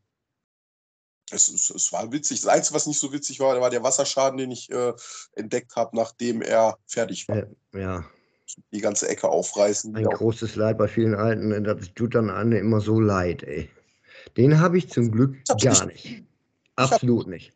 es, 1.31 1.47
es, 1.47 1.69
es 1.69 1.91
war 1.93 2.11
witzig. 2.11 2.41
Das 2.41 2.49
Einzige, 2.49 2.75
was 2.75 2.87
nicht 2.87 2.99
so 2.99 3.11
witzig 3.13 3.39
war, 3.39 3.59
war 3.61 3.69
der 3.69 3.83
Wasserschaden, 3.83 4.37
den 4.37 4.51
ich 4.51 4.69
äh, 4.69 4.93
entdeckt 5.33 5.75
habe, 5.77 5.95
nachdem 5.95 6.41
er 6.41 6.77
fertig 6.87 7.27
war. 7.29 7.37
Ja, 7.37 7.45
ja, 7.73 8.05
Die 8.73 8.81
ganze 8.81 9.07
Ecke 9.07 9.29
aufreißen. 9.29 9.95
ein 9.95 9.99
wieder. 10.01 10.09
großes 10.17 10.55
Leid 10.55 10.77
bei 10.77 10.87
vielen 10.89 11.15
Alten. 11.15 11.47
ne, 11.49 11.61
Das 11.61 11.93
tut 11.95 12.15
dann 12.15 12.29
einem 12.29 12.51
immer 12.57 12.81
so 12.81 12.99
leid, 12.99 13.43
ey. 13.43 13.69
Den 14.35 14.59
habe 14.59 14.77
ich 14.77 14.89
zum 14.89 15.11
Glück 15.11 15.37
gar 15.61 15.85
nicht. 15.85 16.05
nicht. 16.05 16.23
Absolut 16.75 17.27
nicht. 17.27 17.53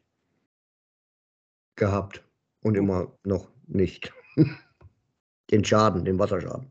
Gehabt. 1.75 2.24
Und 2.62 2.75
immer 2.75 3.12
noch 3.24 3.50
nicht. 3.67 4.13
Den 5.51 5.63
Schaden, 5.63 6.03
den 6.03 6.19
Wasserschaden. 6.19 6.69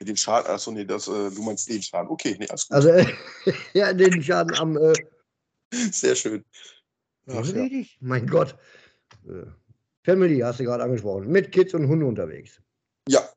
Den 0.00 0.16
Schaden, 0.16 0.48
achso, 0.48 0.70
nee, 0.70 0.84
das, 0.84 1.08
äh, 1.08 1.30
du 1.30 1.42
meinst 1.42 1.68
den 1.68 1.82
Schaden. 1.82 2.08
Okay, 2.08 2.36
nee, 2.38 2.46
alles 2.48 2.68
gut. 2.68 2.76
Also, 2.76 2.90
ja, 3.72 3.92
den 3.92 4.22
Schaden 4.22 4.54
am. 4.58 4.76
Äh, 4.76 4.92
Sehr 5.72 6.14
schön. 6.14 6.44
Ach, 7.28 7.44
ja. 7.44 7.66
Mein 7.98 8.28
Gott. 8.28 8.56
Äh, 9.26 9.46
Family 10.04 10.38
hast 10.38 10.60
du 10.60 10.64
gerade 10.64 10.84
angesprochen. 10.84 11.26
Mit 11.26 11.50
Kids 11.50 11.74
und 11.74 11.88
Hunde 11.88 12.06
unterwegs. 12.06 12.60
ja, 13.08 13.28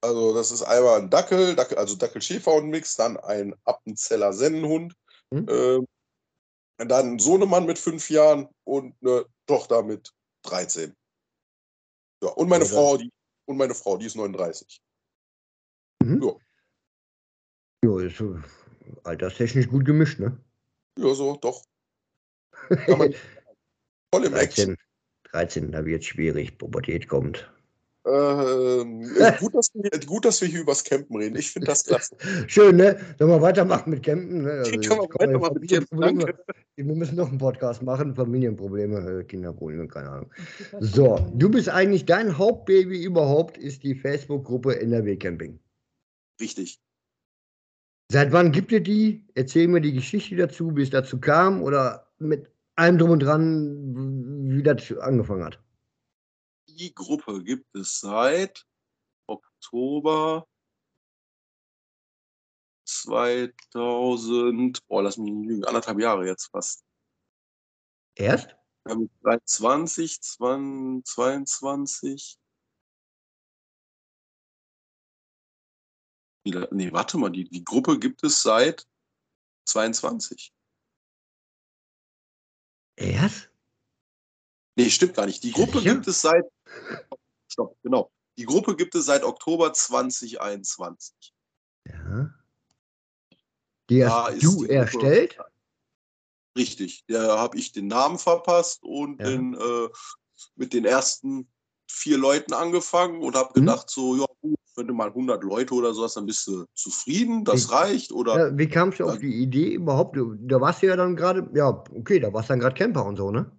also 0.00 0.32
das 0.34 0.50
ist 0.50 0.62
einmal 0.62 1.00
ein 1.00 1.10
Dackel, 1.10 1.54
Dackel 1.54 1.76
also 1.76 1.96
Dackel-Schäferhund-Mix, 1.96 2.96
dann 2.96 3.18
ein 3.18 3.54
Appenzeller 3.64 4.32
Sennenhund, 4.32 4.94
Mhm. 5.32 5.86
Dann 6.78 7.14
ein 7.14 7.18
Sohnemann 7.18 7.66
mit 7.66 7.78
fünf 7.78 8.10
Jahren 8.10 8.48
und 8.64 8.94
eine 9.02 9.26
Tochter 9.46 9.82
mit 9.82 10.12
13. 10.42 10.94
Ja, 12.22 12.28
und 12.30 12.48
meine 12.48 12.64
Oder- 12.64 12.72
Frau, 12.74 12.96
die, 12.96 13.10
und 13.46 13.56
meine 13.56 13.74
Frau, 13.74 13.96
die 13.96 14.06
ist 14.06 14.16
39. 14.16 14.80
Jo, 17.84 17.98
ist 17.98 18.20
äh, 18.20 18.40
alterstechnisch 19.04 19.68
gut 19.68 19.84
gemischt, 19.84 20.18
ne? 20.18 20.38
Ja, 20.98 21.14
so, 21.14 21.36
doch. 21.36 21.64
Kann 22.68 22.98
man 22.98 23.14
voll 24.14 24.24
im 24.24 24.34
Action. 24.34 24.76
13, 25.32 25.68
13, 25.68 25.72
da 25.72 25.84
wird 25.84 26.02
es 26.02 26.08
schwierig. 26.08 26.58
Pubertät 26.58 27.08
kommt. 27.08 27.50
Ähm, 28.06 29.00
ist 29.00 29.40
gut, 29.40 29.54
dass 29.54 29.70
wir, 29.74 29.90
gut, 30.06 30.24
dass 30.24 30.40
wir 30.40 30.48
hier 30.48 30.60
übers 30.60 30.84
Campen 30.84 31.16
reden. 31.16 31.36
Ich 31.36 31.50
finde 31.50 31.66
das 31.66 31.84
klasse. 31.84 32.16
Schön, 32.46 32.76
ne? 32.76 32.96
Sollen 33.18 33.30
wir 33.30 33.42
weitermachen 33.42 33.90
mit 33.90 34.04
Campen? 34.04 34.42
Ne? 34.42 34.52
Also 34.64 34.72
weitermachen 35.18 35.58
mit 35.60 35.70
Campen. 35.70 36.32
Wir 36.76 36.84
müssen 36.84 37.16
noch 37.16 37.28
einen 37.28 37.38
Podcast 37.38 37.82
machen. 37.82 38.14
Familienprobleme, 38.14 39.20
äh, 39.20 39.24
Kinderprobleme, 39.24 39.88
keine 39.88 40.10
Ahnung. 40.10 40.30
So, 40.78 41.18
du 41.34 41.50
bist 41.50 41.68
eigentlich, 41.68 42.06
dein 42.06 42.38
Hauptbaby 42.38 43.02
überhaupt 43.02 43.58
ist 43.58 43.82
die 43.82 43.96
Facebook-Gruppe 43.96 44.80
NRW 44.80 45.16
Camping. 45.16 45.58
Richtig. 46.40 46.80
Seit 48.12 48.30
wann 48.30 48.52
gibt 48.52 48.70
ihr 48.70 48.80
die? 48.80 49.26
Erzähl 49.34 49.66
mir 49.66 49.80
die 49.80 49.94
Geschichte 49.94 50.36
dazu, 50.36 50.76
wie 50.76 50.82
es 50.82 50.90
dazu 50.90 51.18
kam 51.18 51.60
oder 51.60 52.06
mit 52.18 52.48
allem 52.76 52.98
drum 52.98 53.10
und 53.10 53.20
dran, 53.20 54.46
wie 54.48 54.62
das 54.62 54.92
angefangen 54.98 55.44
hat. 55.44 55.58
Die 56.76 56.94
Gruppe 56.94 57.42
gibt 57.42 57.74
es 57.74 58.00
seit 58.00 58.66
Oktober 59.26 60.46
2000, 62.86 64.86
boah, 64.86 65.02
lass 65.02 65.16
mich 65.16 65.32
nicht 65.32 65.48
lügen, 65.48 65.64
anderthalb 65.64 65.98
Jahre 65.98 66.26
jetzt 66.26 66.50
fast. 66.50 66.84
Erst? 68.14 68.54
Seit 69.22 69.48
20, 69.48 70.20
20, 70.22 71.04
22. 71.06 72.38
Wie 76.44 76.52
la- 76.52 76.68
Nee, 76.70 76.92
warte 76.92 77.18
mal, 77.18 77.30
die, 77.30 77.48
die 77.48 77.64
Gruppe 77.64 77.98
gibt 77.98 78.22
es 78.22 78.42
seit 78.42 78.86
22. 79.66 80.52
Erst? 82.96 83.50
Nee, 84.76 84.90
stimmt 84.90 85.14
gar 85.14 85.26
nicht. 85.26 85.42
Die 85.42 85.52
Gruppe 85.52 85.78
Sicher? 85.78 85.94
gibt 85.94 86.06
es 86.06 86.20
seit. 86.20 86.44
Stopp, 87.48 87.76
genau. 87.82 88.10
Die 88.38 88.44
Gruppe 88.44 88.76
gibt 88.76 88.94
es 88.94 89.06
seit 89.06 89.24
Oktober 89.24 89.72
2021. 89.72 91.14
Ja. 91.86 92.30
Die 93.88 94.00
Da 94.00 94.24
hast 94.26 94.34
ist 94.34 94.42
du 94.44 94.48
die 94.50 94.56
Gruppe- 94.58 94.72
erstellt? 94.74 95.38
Richtig. 96.58 97.04
Da 97.08 97.38
habe 97.38 97.58
ich 97.58 97.72
den 97.72 97.86
Namen 97.86 98.18
verpasst 98.18 98.82
und 98.82 99.20
Ja. 99.20 99.28
bin 99.28 99.54
äh, 99.54 99.88
mit 100.56 100.72
den 100.72 100.84
ersten 100.84 101.48
vier 101.90 102.18
Leuten 102.18 102.52
angefangen 102.52 103.22
und 103.22 103.36
habe 103.36 103.50
Mhm. 103.58 103.66
gedacht, 103.66 103.88
so, 103.88 104.16
ja, 104.16 104.26
gut, 104.42 104.58
wenn 104.74 104.86
du 104.88 104.92
mal 104.94 105.12
100 105.14 105.42
Leute 105.44 105.72
oder 105.74 105.94
sowas, 105.94 106.14
dann 106.14 106.26
bist 106.26 106.46
du 106.46 106.66
zufrieden, 106.74 107.44
das 107.44 107.64
Ich- 107.64 107.70
reicht. 107.72 108.12
Oder 108.12 108.48
Ja, 108.50 108.58
wie 108.58 108.68
kamst 108.68 109.00
du 109.00 109.04
auf 109.04 109.18
die 109.18 109.34
Idee 109.42 109.74
überhaupt? 109.74 110.16
Da 110.16 110.60
warst 110.60 110.82
du 110.82 110.86
ja 110.88 110.96
dann 110.96 111.14
gerade, 111.16 111.48
ja, 111.54 111.68
okay, 111.94 112.18
da 112.20 112.32
warst 112.32 112.48
du 112.48 112.52
dann 112.52 112.60
gerade 112.60 112.74
Camper 112.74 113.04
und 113.06 113.16
so, 113.16 113.30
ne? 113.30 113.50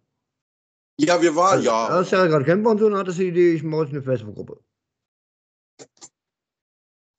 Ja, 1.00 1.22
wir 1.22 1.36
waren, 1.36 1.58
Also, 1.58 1.66
ja. 1.66 2.02
Du 2.04 2.10
ja 2.16 2.28
gerade 2.28 2.46
Camper 2.46 2.72
und 2.72 2.80
so, 2.80 2.90
dann 2.90 3.00
hattest 3.00 3.20
du 3.20 3.24
die 3.24 3.30
Idee, 3.30 3.54
ich 3.54 3.64
mache 3.64 3.84
jetzt 3.84 3.94
eine 3.94 4.04
Facebook-Gruppe. 4.04 4.60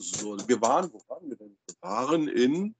So, 0.00 0.37
wir 0.47 0.61
waren, 0.61 0.92
wo 0.92 1.00
waren 1.08 1.28
wir 1.28 1.37
denn? 1.37 1.56
Wir 1.66 1.75
waren 1.80 2.28
in, 2.28 2.75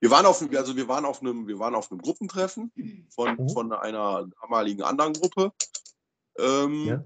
wir 0.00 0.10
waren 0.10 0.24
auf, 0.26 0.40
also 0.40 0.76
wir 0.76 0.88
waren 0.88 1.04
auf 1.04 1.20
einem, 1.20 1.46
wir 1.46 1.58
waren 1.58 1.74
auf 1.74 1.90
einem 1.90 2.00
Gruppentreffen 2.00 2.72
von, 3.10 3.36
Mhm. 3.36 3.48
von 3.50 3.72
einer 3.72 4.26
damaligen 4.40 4.82
anderen 4.82 5.12
Gruppe. 5.12 5.52
Ähm, 6.38 6.86
Ja. 6.86 7.04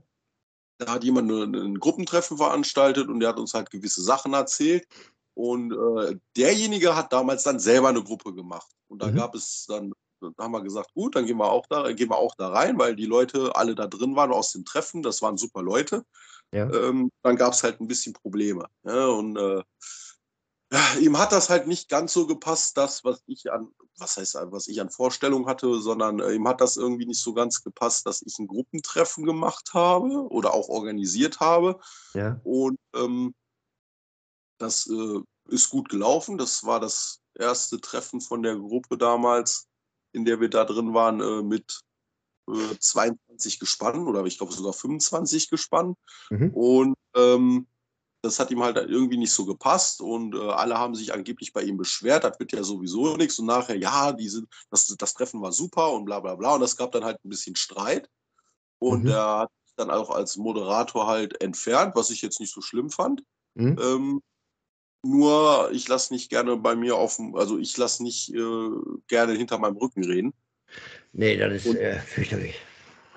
Da 0.78 0.94
hat 0.94 1.04
jemand 1.04 1.30
ein, 1.30 1.54
ein 1.54 1.78
Gruppentreffen 1.78 2.36
veranstaltet 2.36 3.08
und 3.08 3.20
der 3.20 3.28
hat 3.28 3.38
uns 3.38 3.54
halt 3.54 3.70
gewisse 3.70 4.02
Sachen 4.02 4.34
erzählt. 4.34 4.86
Und 5.34 5.72
äh, 5.72 6.18
derjenige 6.36 6.96
hat 6.96 7.12
damals 7.12 7.44
dann 7.44 7.60
selber 7.60 7.88
eine 7.90 8.02
Gruppe 8.02 8.34
gemacht. 8.34 8.70
Und 8.88 9.00
da 9.00 9.06
Mhm. 9.08 9.16
gab 9.16 9.34
es 9.36 9.66
dann, 9.66 9.92
dann 10.30 10.44
haben 10.44 10.52
wir 10.52 10.62
gesagt, 10.62 10.92
gut, 10.94 11.16
dann 11.16 11.26
gehen 11.26 11.38
wir 11.38 11.50
auch 11.50 11.66
da, 11.66 11.92
gehen 11.92 12.10
wir 12.10 12.16
auch 12.18 12.34
da 12.36 12.48
rein, 12.48 12.78
weil 12.78 12.96
die 12.96 13.06
Leute 13.06 13.54
alle 13.54 13.74
da 13.74 13.86
drin 13.86 14.16
waren 14.16 14.32
aus 14.32 14.52
dem 14.52 14.64
Treffen. 14.64 15.02
Das 15.02 15.22
waren 15.22 15.36
super 15.36 15.62
Leute 15.62 16.04
Ja. 16.52 16.70
ähm, 16.70 17.10
dann 17.22 17.36
gab 17.36 17.52
es 17.52 17.62
halt 17.62 17.80
ein 17.80 17.88
bisschen 17.88 18.12
Probleme. 18.12 18.66
Ja, 18.84 19.06
und 19.06 19.36
äh, 19.36 19.62
ja, 20.72 20.98
ihm 21.00 21.18
hat 21.18 21.32
das 21.32 21.50
halt 21.50 21.66
nicht 21.66 21.88
ganz 21.88 22.12
so 22.12 22.26
gepasst, 22.26 22.76
das, 22.76 23.04
was 23.04 23.22
ich 23.26 23.52
an, 23.52 23.68
was 23.98 24.16
heißt, 24.16 24.36
was 24.50 24.66
ich 24.66 24.80
an 24.80 24.90
Vorstellungen 24.90 25.46
hatte, 25.46 25.78
sondern 25.80 26.18
äh, 26.20 26.32
ihm 26.32 26.48
hat 26.48 26.60
das 26.60 26.76
irgendwie 26.76 27.06
nicht 27.06 27.20
so 27.22 27.32
ganz 27.32 27.62
gepasst, 27.62 28.06
dass 28.06 28.22
ich 28.22 28.38
ein 28.38 28.48
Gruppentreffen 28.48 29.24
gemacht 29.24 29.70
habe 29.72 30.26
oder 30.30 30.52
auch 30.52 30.68
organisiert 30.68 31.38
habe. 31.38 31.78
Ja. 32.14 32.40
Und 32.42 32.78
ähm, 32.94 33.34
das 34.58 34.88
äh, 34.88 35.20
ist 35.48 35.70
gut 35.70 35.88
gelaufen. 35.88 36.38
Das 36.38 36.64
war 36.64 36.80
das 36.80 37.20
erste 37.34 37.80
Treffen 37.80 38.20
von 38.20 38.42
der 38.42 38.56
Gruppe 38.56 38.96
damals, 38.98 39.68
in 40.14 40.24
der 40.24 40.40
wir 40.40 40.48
da 40.48 40.64
drin 40.64 40.94
waren, 40.94 41.20
äh, 41.20 41.42
mit 41.42 41.80
äh, 42.48 42.78
22 42.78 43.58
Gespannen 43.58 44.06
oder 44.06 44.24
ich 44.24 44.38
glaube 44.38 44.52
sogar 44.52 44.72
25 44.72 45.50
Gespannen. 45.50 45.96
Mhm. 46.30 46.50
Und 46.54 46.94
ähm, 47.16 47.66
das 48.22 48.40
hat 48.40 48.50
ihm 48.50 48.62
halt 48.62 48.76
irgendwie 48.76 49.18
nicht 49.18 49.32
so 49.32 49.44
gepasst 49.44 50.00
und 50.00 50.34
äh, 50.34 50.38
alle 50.38 50.78
haben 50.78 50.94
sich 50.94 51.12
angeblich 51.12 51.52
bei 51.52 51.62
ihm 51.62 51.76
beschwert, 51.76 52.24
das 52.24 52.40
wird 52.40 52.52
ja 52.52 52.62
sowieso 52.62 53.16
nichts. 53.16 53.38
Und 53.38 53.46
nachher, 53.46 53.76
ja, 53.76 54.12
die 54.12 54.28
sind, 54.28 54.48
das, 54.70 54.86
das 54.86 55.12
Treffen 55.12 55.42
war 55.42 55.52
super 55.52 55.92
und 55.92 56.06
bla 56.06 56.20
bla 56.20 56.34
bla. 56.34 56.54
Und 56.54 56.60
das 56.60 56.76
gab 56.76 56.92
dann 56.92 57.04
halt 57.04 57.22
ein 57.22 57.28
bisschen 57.28 57.54
Streit. 57.54 58.08
Und 58.78 59.04
Mhm. 59.04 59.10
er 59.10 59.38
hat 59.40 59.50
dann 59.76 59.90
auch 59.90 60.10
als 60.10 60.36
Moderator 60.36 61.06
halt 61.06 61.40
entfernt, 61.42 61.94
was 61.96 62.10
ich 62.10 62.22
jetzt 62.22 62.40
nicht 62.40 62.52
so 62.52 62.60
schlimm 62.60 62.90
fand. 62.90 63.22
Hm? 63.56 63.78
Ähm, 63.78 64.22
nur 65.04 65.70
ich 65.72 65.86
lasse 65.88 66.12
nicht 66.12 66.30
gerne 66.30 66.56
bei 66.56 66.74
mir 66.74 66.96
auf 66.96 67.16
dem, 67.16 67.34
also 67.36 67.58
ich 67.58 67.76
lasse 67.76 68.02
nicht 68.02 68.32
äh, 68.34 68.70
gerne 69.06 69.34
hinter 69.34 69.58
meinem 69.58 69.76
Rücken 69.76 70.04
reden. 70.04 70.32
Nee, 71.12 71.36
das 71.36 71.52
ist 71.52 71.66
Und- 71.66 71.76
äh, 71.76 72.00
fürchterlich. 72.00 72.56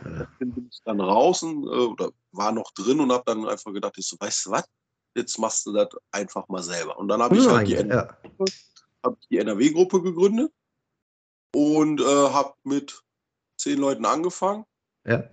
Äh, 0.01 0.25
Dann 0.39 0.53
bin 0.53 0.70
ich 0.72 0.79
dann 0.86 1.00
draußen 1.00 1.63
äh, 1.63 1.67
oder 1.67 2.12
war 2.32 2.51
noch 2.51 2.72
drin 2.72 3.00
und 3.00 3.12
habe 3.12 3.24
dann 3.25 3.48
einfach 3.48 3.74
gedacht, 3.74 3.98
ich 3.98 4.08
so, 4.08 4.15
weißt 4.20 4.46
du 4.46 4.51
was? 4.51 4.65
Jetzt 5.15 5.39
machst 5.39 5.65
du 5.65 5.74
das 5.74 5.89
einfach 6.12 6.48
mal 6.48 6.62
selber. 6.62 6.98
Und 7.00 7.08
dann 7.08 7.22
habe 7.22 7.36
ich 7.36 7.48
halt 7.48 7.67
die, 7.67 7.74
ja. 7.74 8.15
hab 9.03 9.20
die 9.32 9.38
NRW-Gruppe 9.39 10.03
gegründet 10.03 10.51
und 11.56 12.00
äh, 12.01 12.03
habe 12.06 12.53
mit 12.63 13.01
zehn 13.58 13.79
Leuten 13.79 14.06
angefangen 14.06 14.65
ja. 15.06 15.27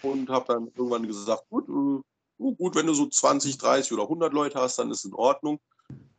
und 0.00 0.30
habe 0.30 0.46
dann 0.54 0.68
irgendwann 0.68 1.06
gesagt, 1.06 1.46
gut, 1.50 1.68
äh, 1.68 2.02
gut, 2.38 2.74
wenn 2.74 2.86
du 2.86 2.94
so 2.94 3.06
20, 3.06 3.58
30 3.58 3.92
oder 3.92 4.04
100 4.04 4.32
Leute 4.32 4.60
hast, 4.60 4.78
dann 4.78 4.90
ist 4.90 5.04
in 5.04 5.14
Ordnung. 5.14 5.60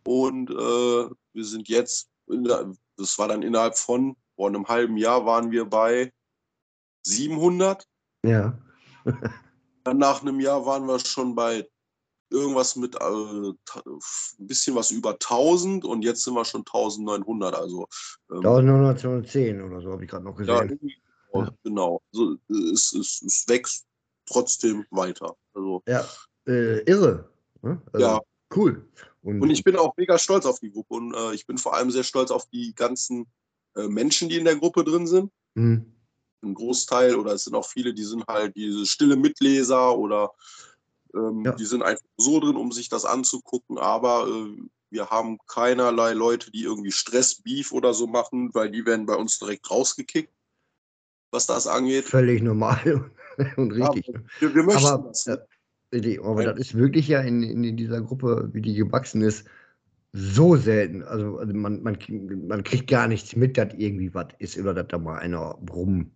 Und 0.03 0.49
äh, 0.49 0.53
wir 0.53 1.45
sind 1.45 1.67
jetzt, 1.67 2.09
in 2.27 2.43
der, 2.43 2.71
das 2.97 3.17
war 3.19 3.27
dann 3.27 3.41
innerhalb 3.41 3.77
von 3.77 4.15
vor 4.35 4.47
einem 4.47 4.67
halben 4.67 4.97
Jahr, 4.97 5.25
waren 5.25 5.51
wir 5.51 5.65
bei 5.65 6.13
700. 7.03 7.85
Ja. 8.23 8.57
Dann 9.83 9.97
nach 9.97 10.21
einem 10.21 10.39
Jahr 10.39 10.65
waren 10.65 10.85
wir 10.85 10.99
schon 10.99 11.33
bei 11.33 11.67
irgendwas 12.29 12.75
mit 12.75 12.95
äh, 12.95 12.99
ein 12.99 13.55
bisschen 14.37 14.75
was 14.75 14.91
über 14.91 15.11
1000 15.11 15.85
und 15.85 16.03
jetzt 16.03 16.23
sind 16.23 16.33
wir 16.33 16.45
schon 16.45 16.61
1900. 16.61 17.55
Also 17.55 17.87
ähm, 18.29 18.37
1910 18.37 19.61
oder 19.61 19.81
so 19.81 19.91
habe 19.91 20.03
ich 20.03 20.09
gerade 20.09 20.25
noch 20.25 20.35
gesehen. 20.35 20.79
Ja. 21.33 21.49
genau. 21.63 22.01
Also, 22.13 22.35
es, 22.49 22.93
es, 22.93 23.21
es 23.21 23.45
wächst 23.47 23.86
trotzdem 24.27 24.85
weiter. 24.91 25.35
Also, 25.53 25.81
Ja, 25.87 26.05
äh, 26.47 26.81
irre. 26.83 27.29
Ne? 27.61 27.81
Also, 27.91 28.05
Ja. 28.05 28.19
Cool. 28.55 28.87
Und, 29.23 29.41
Und 29.41 29.49
ich 29.49 29.61
bin 29.63 29.75
auch 29.75 29.97
mega 29.97 30.17
stolz 30.17 30.45
auf 30.45 30.59
die 30.59 30.71
Gruppe 30.71 30.93
und 30.95 31.13
äh, 31.13 31.33
ich 31.33 31.45
bin 31.45 31.57
vor 31.57 31.75
allem 31.75 31.91
sehr 31.91 32.03
stolz 32.03 32.31
auf 32.31 32.45
die 32.45 32.73
ganzen 32.73 33.27
äh, 33.75 33.87
Menschen, 33.89 34.29
die 34.29 34.37
in 34.37 34.45
der 34.45 34.55
Gruppe 34.55 34.85
drin 34.85 35.05
sind. 35.05 35.31
Hm. 35.55 35.91
Ein 36.41 36.53
Großteil 36.53 37.15
oder 37.15 37.33
es 37.33 37.43
sind 37.43 37.55
auch 37.55 37.67
viele, 37.67 37.93
die 37.93 38.05
sind 38.05 38.25
halt 38.25 38.55
diese 38.55 38.85
stille 38.85 39.17
Mitleser 39.17 39.97
oder 39.97 40.31
ähm, 41.13 41.43
Ja. 41.43 41.51
die 41.51 41.65
sind 41.65 41.83
einfach 41.83 42.05
so 42.15 42.39
drin, 42.39 42.55
um 42.55 42.71
sich 42.71 42.87
das 42.87 43.03
anzugucken. 43.03 43.77
Aber 43.77 44.27
äh, 44.29 44.57
wir 44.91 45.09
haben 45.09 45.39
keinerlei 45.45 46.13
Leute, 46.13 46.49
die 46.49 46.63
irgendwie 46.63 46.93
Stress, 46.93 47.35
Beef 47.41 47.73
oder 47.73 47.93
so 47.93 48.07
machen, 48.07 48.53
weil 48.53 48.71
die 48.71 48.85
werden 48.85 49.05
bei 49.05 49.15
uns 49.15 49.39
direkt 49.39 49.69
rausgekickt, 49.69 50.31
was 51.31 51.47
das 51.47 51.67
angeht. 51.67 52.05
Völlig 52.05 52.41
normal 52.41 53.11
und 53.57 53.75
Ja, 53.75 53.89
richtig. 53.89 54.13
ne? 54.13 54.23
wir, 54.39 54.55
wir 54.55 54.63
möchten 54.63 54.85
Aber, 54.85 55.07
das. 55.09 55.25
Ne? 55.25 55.47
richtig, 55.93 56.23
aber 56.23 56.43
Ja. 56.43 56.51
das 56.53 56.59
ist 56.59 56.75
wirklich 56.75 57.07
ja 57.07 57.21
in, 57.21 57.43
in 57.43 57.77
dieser 57.77 58.01
Gruppe, 58.01 58.49
wie 58.53 58.61
die 58.61 58.73
gewachsen 58.73 59.21
ist, 59.21 59.47
so 60.13 60.55
selten. 60.55 61.03
Also, 61.03 61.37
also 61.37 61.53
man, 61.53 61.83
man, 61.83 61.97
man 62.47 62.63
kriegt 62.63 62.89
gar 62.89 63.07
nichts 63.07 63.35
mit, 63.35 63.57
dass 63.57 63.73
irgendwie 63.75 64.13
was 64.13 64.27
ist 64.39 64.57
oder 64.57 64.73
dass 64.73 64.87
da 64.87 64.97
mal 64.97 65.19
einer 65.19 65.59
rumkotzt. 65.69 66.11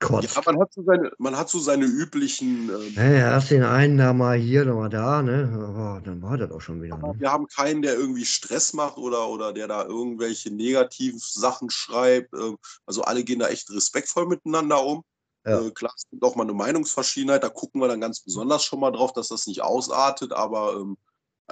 Ja, 0.00 0.42
man 0.44 0.58
hat 0.60 0.72
so 0.72 0.82
seine, 0.82 1.12
man 1.18 1.36
hat 1.36 1.48
so 1.48 1.60
seine 1.60 1.84
üblichen. 1.84 2.70
Ähm, 2.70 2.94
Ja, 2.96 3.34
hast 3.34 3.50
den 3.50 3.62
einen 3.62 3.98
da 3.98 4.12
mal 4.12 4.36
hier, 4.36 4.64
da 4.64 4.74
mal 4.74 4.88
da, 4.88 5.22
ne? 5.22 5.48
Aber 5.54 6.00
dann 6.04 6.22
war 6.22 6.36
das 6.36 6.50
auch 6.50 6.60
schon 6.60 6.82
wieder. 6.82 6.96
Ne? 6.96 7.14
Wir 7.18 7.30
haben 7.30 7.46
keinen, 7.46 7.82
der 7.82 7.94
irgendwie 7.94 8.24
Stress 8.24 8.72
macht 8.72 8.96
oder, 8.96 9.28
oder 9.28 9.52
der 9.52 9.68
da 9.68 9.84
irgendwelche 9.84 10.50
negativen 10.50 11.20
Sachen 11.20 11.70
schreibt. 11.70 12.34
Ähm, 12.34 12.56
Also 12.86 13.02
alle 13.02 13.22
gehen 13.22 13.38
da 13.38 13.48
echt 13.48 13.70
respektvoll 13.70 14.26
miteinander 14.26 14.84
um. 14.84 15.04
Ja. 15.48 15.60
Äh, 15.66 15.70
Klar, 15.70 15.92
es 15.96 16.08
gibt 16.10 16.22
auch 16.22 16.36
mal 16.36 16.44
eine 16.44 16.54
Meinungsverschiedenheit, 16.54 17.42
da 17.42 17.48
gucken 17.48 17.80
wir 17.80 17.88
dann 17.88 18.00
ganz 18.00 18.20
besonders 18.20 18.64
schon 18.64 18.80
mal 18.80 18.90
drauf, 18.90 19.12
dass 19.12 19.28
das 19.28 19.46
nicht 19.46 19.62
ausartet. 19.62 20.32
Aber 20.32 20.74
ähm, 20.74 20.96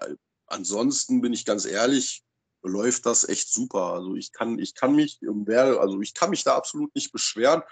äh, 0.00 0.14
ansonsten 0.46 1.20
bin 1.20 1.32
ich 1.32 1.44
ganz 1.44 1.64
ehrlich, 1.64 2.24
läuft 2.62 3.06
das 3.06 3.28
echt 3.28 3.52
super. 3.52 3.94
Also 3.94 4.14
ich 4.16 4.32
kann, 4.32 4.58
ich 4.58 4.74
kann 4.74 4.94
mich, 4.94 5.20
also 5.22 6.00
ich 6.00 6.14
kann 6.14 6.30
mich 6.30 6.44
da 6.44 6.56
absolut 6.56 6.94
nicht 6.94 7.12
beschweren. 7.12 7.62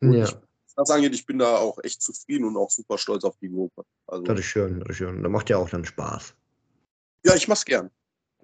Und 0.00 0.12
Ja, 0.14 0.24
ich, 0.24 0.32
was 0.32 0.74
das 0.88 0.90
angeht, 0.90 1.14
ich 1.14 1.26
bin 1.26 1.38
da 1.38 1.56
auch 1.56 1.78
echt 1.82 2.02
zufrieden 2.02 2.44
und 2.44 2.56
auch 2.56 2.70
super 2.70 2.98
stolz 2.98 3.24
auf 3.24 3.36
die 3.38 3.50
Gruppe. 3.50 3.82
Also, 4.06 4.24
das 4.24 4.38
ist 4.38 4.46
schön, 4.46 4.80
das 4.80 4.90
ist 4.90 4.96
schön. 4.96 5.22
Da 5.22 5.28
macht 5.28 5.50
ja 5.50 5.56
auch 5.56 5.68
dann 5.70 5.84
Spaß. 5.84 6.34
ja, 7.24 7.34
ich 7.34 7.48
mach's 7.48 7.64
gern. 7.64 7.90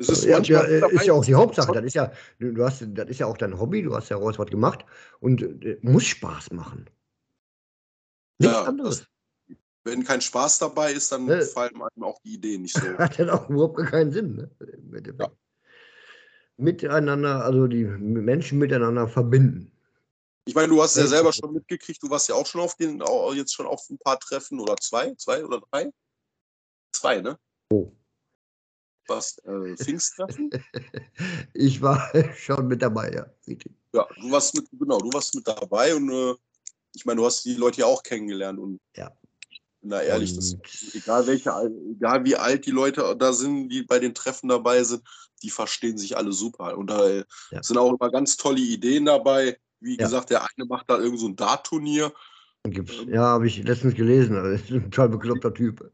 Es 0.01 0.09
ist 0.09 0.24
ja, 0.24 0.38
ja, 0.40 0.61
ist 0.62 1.07
ja 1.07 1.12
auch 1.12 1.24
die 1.24 1.35
Hauptsache. 1.35 1.72
Das 1.72 1.85
ist 1.85 1.94
ja, 1.94 2.12
du 2.38 2.53
du 2.53 2.64
hast, 2.64 2.85
das 2.87 3.09
ist 3.09 3.18
ja 3.18 3.27
auch 3.27 3.37
dein 3.37 3.59
Hobby, 3.59 3.83
du 3.83 3.96
hast 3.96 4.11
ja 4.11 4.16
raus 4.16 4.38
was 4.38 4.48
gemacht 4.48 4.85
und 5.18 5.42
äh, 5.42 5.79
muss 5.83 6.05
Spaß 6.05 6.53
machen. 6.53 6.88
Nichts 8.38 8.55
Ja, 8.55 8.62
anderes. 8.64 9.07
wenn 9.85 10.05
kein 10.05 10.20
Spaß 10.20 10.59
dabei 10.61 10.92
ist, 10.92 11.11
dann 11.12 11.27
Ne. 11.27 11.42
fallen 11.44 11.74
einem 11.74 12.05
auch 12.05 12.20
die 12.22 12.35
Ideen 12.35 12.62
nicht 12.62 12.74
so. 12.74 12.81
Hat 12.98 13.18
dann 13.18 13.31
auch 13.31 13.48
überhaupt 13.48 13.79
keinen 13.87 14.12
Sinn. 14.12 14.37
Ne? 14.37 14.51
Endeffekt. 14.94 15.33
Miteinander, 16.57 17.44
also 17.44 17.66
die 17.68 17.85
Menschen 17.85 18.59
miteinander 18.59 19.07
verbinden. 19.07 19.72
Ich 20.44 20.55
meine, 20.55 20.68
du 20.68 20.83
hast 20.83 20.96
ja 20.96 21.03
Ja. 21.03 21.09
selber 21.09 21.33
schon 21.33 21.53
mitgekriegt, 21.53 22.03
du 22.03 22.11
warst 22.11 22.29
ja 22.29 22.35
auch 22.35 22.46
schon 22.46 22.61
auf 22.61 22.74
den, 22.74 23.03
jetzt 23.35 23.55
schon 23.55 23.66
auf 23.66 23.88
ein 23.90 23.98
paar 23.98 24.18
Treffen 24.18 24.59
oder 24.59 24.77
zwei, 24.77 25.14
zwei 25.14 25.44
oder 25.44 25.61
drei? 25.70 25.92
Zwei, 26.92 27.20
ne? 27.20 27.38
Oh. 27.70 27.92
Was, 29.07 29.38
äh, 29.44 29.77
Pfingsttreffen? 29.77 30.51
Ich 31.55 31.81
war 31.81 32.11
schon 32.37 32.66
mit 32.66 32.83
dabei, 32.83 33.12
ja. 33.12 33.27
Ja, 33.92 34.07
du 34.20 34.31
warst 34.31 34.55
mit, 34.55 34.68
genau, 34.70 34.98
du 34.98 35.12
warst 35.12 35.35
mit 35.35 35.46
dabei 35.46 35.94
und 35.94 36.11
äh, 36.11 36.35
ich 36.94 37.05
meine, 37.05 37.20
du 37.20 37.27
hast 37.27 37.44
die 37.44 37.55
Leute 37.55 37.81
ja 37.81 37.87
auch 37.87 38.03
kennengelernt 38.03 38.59
und 38.59 38.81
Ja. 38.96 39.11
ich 39.51 39.62
bin 39.81 39.90
da 39.90 40.01
ehrlich, 40.01 40.35
das, 40.35 40.57
egal 40.94 41.27
welche, 41.27 41.53
Al- 41.53 41.72
egal 41.92 42.24
wie 42.24 42.37
alt 42.37 42.66
die 42.66 42.70
Leute 42.70 43.16
da 43.18 43.33
sind, 43.33 43.68
die 43.68 43.83
bei 43.83 43.98
den 43.98 44.14
Treffen 44.14 44.48
dabei 44.48 44.83
sind, 44.85 45.03
die 45.42 45.51
verstehen 45.51 45.98
sich 45.98 46.16
alle 46.16 46.33
super. 46.33 46.77
Und 46.77 46.88
da 46.90 47.09
äh, 47.09 47.24
Ja. 47.51 47.62
sind 47.62 47.79
auch 47.79 47.92
immer 47.94 48.11
ganz 48.11 48.37
tolle 48.37 48.61
Ideen 48.61 49.05
dabei. 49.05 49.59
Wie 49.81 49.96
Ja. 49.96 50.05
gesagt, 50.05 50.31
der 50.31 50.42
eine 50.42 50.66
macht 50.66 50.90
da 50.90 50.98
irgend 50.98 51.20
so 51.20 51.29
ein 51.29 51.37
Dart-Turnier. 51.37 52.12
Gibt's, 52.64 52.94
ja, 53.07 53.22
habe 53.22 53.46
ich 53.46 53.62
letztens 53.62 53.94
gelesen. 53.94 54.35
Das 54.35 54.61
ist 54.62 54.70
ein 54.70 54.90
total 54.90 55.11
bekloppter 55.11 55.55
Typ. 55.55 55.92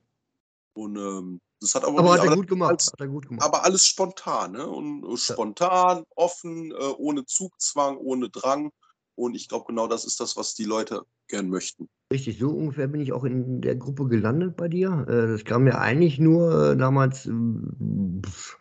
Und 0.73 0.97
ähm, 0.97 1.41
das 1.61 1.75
hat 1.75 1.85
aber, 1.85 1.99
Aber 1.99 2.13
nicht- 2.15 2.23
hat 2.23 2.31
er 2.31 2.37
gut 2.37 2.49
gemacht. 2.49 2.71
als- 2.73 2.87
Hat 2.93 3.01
er 3.01 3.09
gut 3.09 3.29
gemacht. 3.29 3.45
aber 3.47 3.65
alles 3.65 3.87
spontan, 3.87 4.53
ne? 4.53 4.67
Und 4.67 5.17
spontan, 5.19 6.05
offen, 6.17 6.73
äh, 6.73 6.75
ohne 6.97 7.27
Zugzwang, 7.27 7.99
ohne 7.99 8.31
Drang. 8.31 8.71
Und 9.17 9.35
ich 9.35 9.49
glaube, 9.49 9.67
genau 9.69 9.87
das 9.87 10.05
ist 10.05 10.21
das, 10.21 10.37
was 10.37 10.55
die 10.55 10.65
Leute 10.65 11.03
gern 11.29 11.49
möchten. 11.49 11.89
Richtig, 12.13 12.39
so 12.39 12.51
ungefähr 12.51 12.87
bin 12.87 13.01
ich 13.01 13.13
auch 13.13 13.25
in 13.25 13.61
der 13.61 13.77
Gruppe 13.77 14.07
gelandet 14.09 14.57
bei 14.57 14.69
dir. 14.69 15.05
Äh, 15.09 15.33
Das 15.33 15.45
kam 15.45 15.65
mir 15.65 15.79
eigentlich 15.79 16.19
nur 16.19 16.73
äh, 16.73 16.77
damals, 16.77 17.23
pf, 17.23 18.59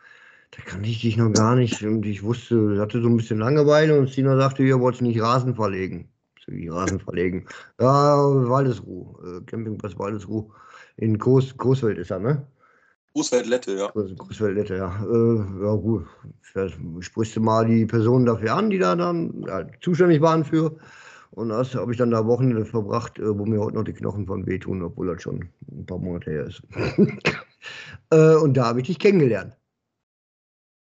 da 0.51 0.61
kannte 0.63 0.89
ich 0.89 1.01
dich 1.01 1.17
noch 1.17 1.31
gar 1.31 1.55
nicht 1.55 1.83
und 1.83 2.05
ich 2.05 2.23
wusste, 2.23 2.73
ich 2.75 2.79
hatte 2.79 3.01
so 3.01 3.09
ein 3.09 3.17
bisschen 3.17 3.39
Langeweile 3.39 3.99
und 3.99 4.09
Sina 4.09 4.37
sagte, 4.37 4.63
ihr 4.63 4.79
wollt 4.79 5.01
nicht 5.01 5.21
Rasen 5.21 5.55
verlegen. 5.55 6.09
Wie 6.47 6.67
Rasen 6.67 6.99
verlegen? 6.99 7.47
Ja, 7.79 8.17
Waldesruh, 8.49 9.15
äh, 9.23 9.41
Campingplatz 9.45 9.97
Waldesruh. 9.97 10.51
In 10.97 11.17
Groß, 11.17 11.57
Großwald 11.57 11.97
ist 11.97 12.11
er, 12.11 12.19
ne? 12.19 12.45
Großwaldlette, 13.15 13.77
ja. 13.77 13.87
Groß, 13.91 14.15
Großwaldette, 14.17 14.75
ja. 14.75 15.05
Äh, 15.05 15.63
ja, 15.63 15.75
gut. 15.75 16.07
Vielleicht 16.41 16.77
sprichst 16.99 17.35
du 17.35 17.41
mal 17.41 17.65
die 17.65 17.85
Personen 17.85 18.25
dafür 18.25 18.55
an, 18.55 18.69
die 18.69 18.79
da 18.79 18.95
dann 18.95 19.43
ja, 19.47 19.65
zuständig 19.81 20.21
waren 20.21 20.43
für. 20.43 20.75
Und 21.31 21.49
das 21.49 21.73
habe 21.75 21.91
ich 21.91 21.97
dann 21.97 22.11
da 22.11 22.25
Wochen 22.25 22.65
verbracht, 22.65 23.19
äh, 23.19 23.37
wo 23.37 23.45
mir 23.45 23.59
heute 23.59 23.75
noch 23.77 23.83
die 23.83 23.93
Knochen 23.93 24.25
von 24.25 24.45
wehtun, 24.45 24.81
obwohl 24.83 25.07
das 25.07 25.21
schon 25.21 25.49
ein 25.71 25.85
paar 25.85 25.99
Monate 25.99 26.31
her 26.31 26.45
ist. 26.45 26.61
äh, 28.11 28.35
und 28.35 28.55
da 28.55 28.65
habe 28.65 28.81
ich 28.81 28.87
dich 28.87 28.99
kennengelernt. 28.99 29.57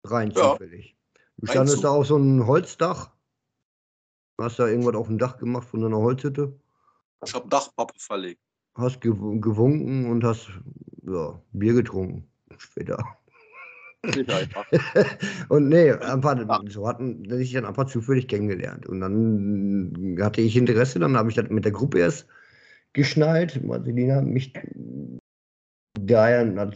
Rein 0.04 0.30
Ja. 0.30 0.52
zufällig. 0.52 0.96
Du 1.38 1.46
standest 1.46 1.84
da 1.84 1.90
auf 1.90 2.06
so 2.06 2.16
einem 2.16 2.46
Holzdach. 2.46 3.10
Hast 4.40 4.58
da 4.58 4.66
irgendwas 4.66 4.94
auf 4.94 5.06
dem 5.06 5.18
Dach 5.18 5.38
gemacht 5.38 5.68
von 5.68 5.80
so 5.80 5.86
einer 5.86 5.98
Holzhütte. 5.98 6.58
Ich 7.24 7.34
habe 7.34 7.48
Dachpappe 7.48 7.94
verlegt. 7.98 8.40
Hast 8.74 9.00
gew 9.00 9.40
gewunken 9.40 10.10
und 10.10 10.22
hast 10.22 10.50
ja, 11.06 11.40
Bier 11.52 11.74
getrunken. 11.74 12.24
Später. 12.58 12.98
Und 15.48 15.68
nee, 15.68 15.90
einfach, 15.90 16.38
so 16.68 16.86
hatten 16.86 17.28
sich 17.28 17.52
dann 17.52 17.64
einfach 17.64 17.86
zufällig 17.86 18.28
kennengelernt. 18.28 18.86
Und 18.86 19.00
dann 19.00 20.16
hatte 20.20 20.40
ich 20.40 20.56
Interesse, 20.56 20.98
dann 20.98 21.16
habe 21.16 21.28
ich 21.30 21.34
das 21.36 21.48
mit 21.50 21.64
der 21.64 21.72
Gruppe 21.72 21.98
erst 21.98 22.26
geschnallt. 22.92 23.62
Marcelina 23.64 24.16
hat 24.16 24.26
mich 24.26 24.52
daher, 25.98 26.70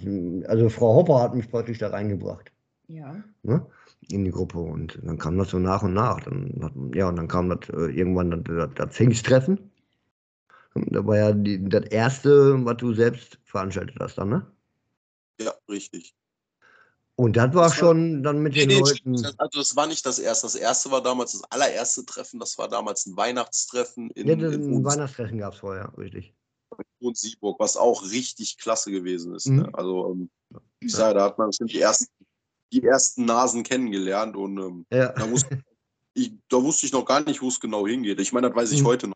also 0.49 0.69
Frau 0.69 0.97
Hopper 0.97 1.23
hat 1.23 1.35
mich 1.35 1.49
praktisch 1.49 1.79
da 1.79 1.89
reingebracht, 1.89 2.51
Ja. 2.89 3.23
ne? 3.43 3.65
In 4.11 4.25
die 4.25 4.31
Gruppe. 4.31 4.59
Und 4.59 4.99
dann 5.05 5.19
kam 5.19 5.39
das 5.39 5.51
so 5.51 5.59
nach 5.59 5.83
und 5.83 5.95
nach. 5.95 6.21
Dann 6.21 6.91
ja, 6.95 7.09
und 7.09 7.17
dann 7.17 7.29
kam 7.29 7.49
das 7.49 7.69
äh, 7.69 7.93
irgendwann 7.93 8.31
das, 8.31 8.41
das, 8.45 8.71
das 8.75 8.97
Pfingsttreffen. 8.97 9.71
Da 10.89 11.07
war 11.07 11.17
ja 11.17 11.33
die, 11.33 11.69
das 11.69 11.85
erste, 11.87 12.65
was 12.65 12.77
du 12.79 12.95
selbst 12.95 13.39
veranstaltet 13.45 13.97
hast 14.01 14.17
dann, 14.19 14.29
ne? 14.31 14.47
Ja, 15.41 15.55
richtig. 15.69 16.15
Und 17.17 17.37
das 17.37 17.55
war 17.55 17.65
Das 17.65 17.73
war- 17.73 17.79
schon 17.79 18.23
dann 18.23 18.39
mit 18.43 18.55
Nee, 18.55 18.61
den 18.67 18.69
nee, 18.69 18.81
Leuten. 18.81 19.15
also 19.39 19.59
das 19.59 19.77
war 19.77 19.87
nicht 19.87 20.05
das 20.07 20.19
erste. 20.19 20.47
Das 20.47 20.55
erste 20.55 20.91
war 20.91 21.03
damals 21.03 21.33
das 21.33 21.45
allererste 21.51 22.05
Treffen. 22.07 22.41
Das 22.41 22.57
war 22.57 22.69
damals 22.69 23.05
ein 23.07 23.17
Weihnachtstreffen 23.17 24.11
in, 24.13 24.27
Ja, 24.27 24.35
in 24.35 24.45
ein 24.45 24.85
Weihnachtstreffen 24.85 25.39
gab 25.39 25.53
es 25.53 25.59
vorher, 25.61 25.93
richtig. 25.99 26.35
und 27.01 27.17
Sieburg, 27.19 27.59
was 27.61 27.77
auch 27.77 28.03
richtig 28.11 28.57
klasse 28.59 28.91
gewesen 28.91 29.35
ist. 29.35 29.47
Mhm. 29.49 29.57
Ne? 29.57 29.71
Also 29.75 30.13
ähm, 30.13 30.31
ich 30.81 30.93
sage, 30.93 31.15
da 31.19 31.25
hat 31.27 31.37
man 31.39 31.49
bestimmt 31.49 31.73
die 31.73 31.81
ersten, 31.81 32.07
die 32.73 32.83
ersten 32.83 33.25
Nasen 33.27 33.65
kennengelernt 33.65 34.37
und 34.37 34.57
ähm, 34.59 34.87
Ja. 34.91 35.13
da, 35.13 35.31
wusste 35.31 35.63
ich, 36.15 36.33
da 36.49 36.63
wusste 36.63 36.87
ich 36.87 36.93
noch 36.93 37.05
gar 37.05 37.21
nicht, 37.21 37.43
wo 37.43 37.49
es 37.49 37.61
genau 37.61 37.87
hingeht. 37.87 38.19
Ich 38.21 38.33
meine, 38.33 38.49
das 38.49 38.57
weiß 38.57 38.73
ich 38.73 38.81
Mhm. 38.83 38.87
heute 38.87 39.09
noch. 39.09 39.15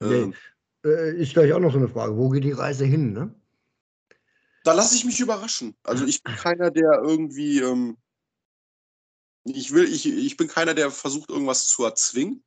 Nee. 0.00 0.14
Ähm, 0.22 0.34
Äh, 0.84 1.16
ist 1.20 1.32
gleich 1.34 1.52
auch 1.52 1.60
noch 1.60 1.72
so 1.72 1.78
eine 1.78 1.88
Frage. 1.88 2.16
Wo 2.16 2.28
geht 2.30 2.44
die 2.44 2.52
Reise 2.52 2.84
hin, 2.84 3.12
ne? 3.12 3.34
da 4.64 4.72
lasse 4.74 4.94
ich 4.94 5.04
mich 5.04 5.18
überraschen. 5.18 5.76
Also 5.82 6.04
ich 6.06 6.22
bin 6.22 6.34
keiner, 6.36 6.70
der 6.70 7.00
irgendwie, 7.02 7.58
ähm, 7.58 7.96
ich 9.44 9.72
will, 9.72 9.84
ich, 9.92 10.06
ich 10.06 10.36
bin 10.36 10.46
keiner, 10.46 10.72
der 10.74 10.90
versucht, 10.92 11.30
irgendwas 11.30 11.66
zu 11.66 11.84
erzwingen. 11.84 12.44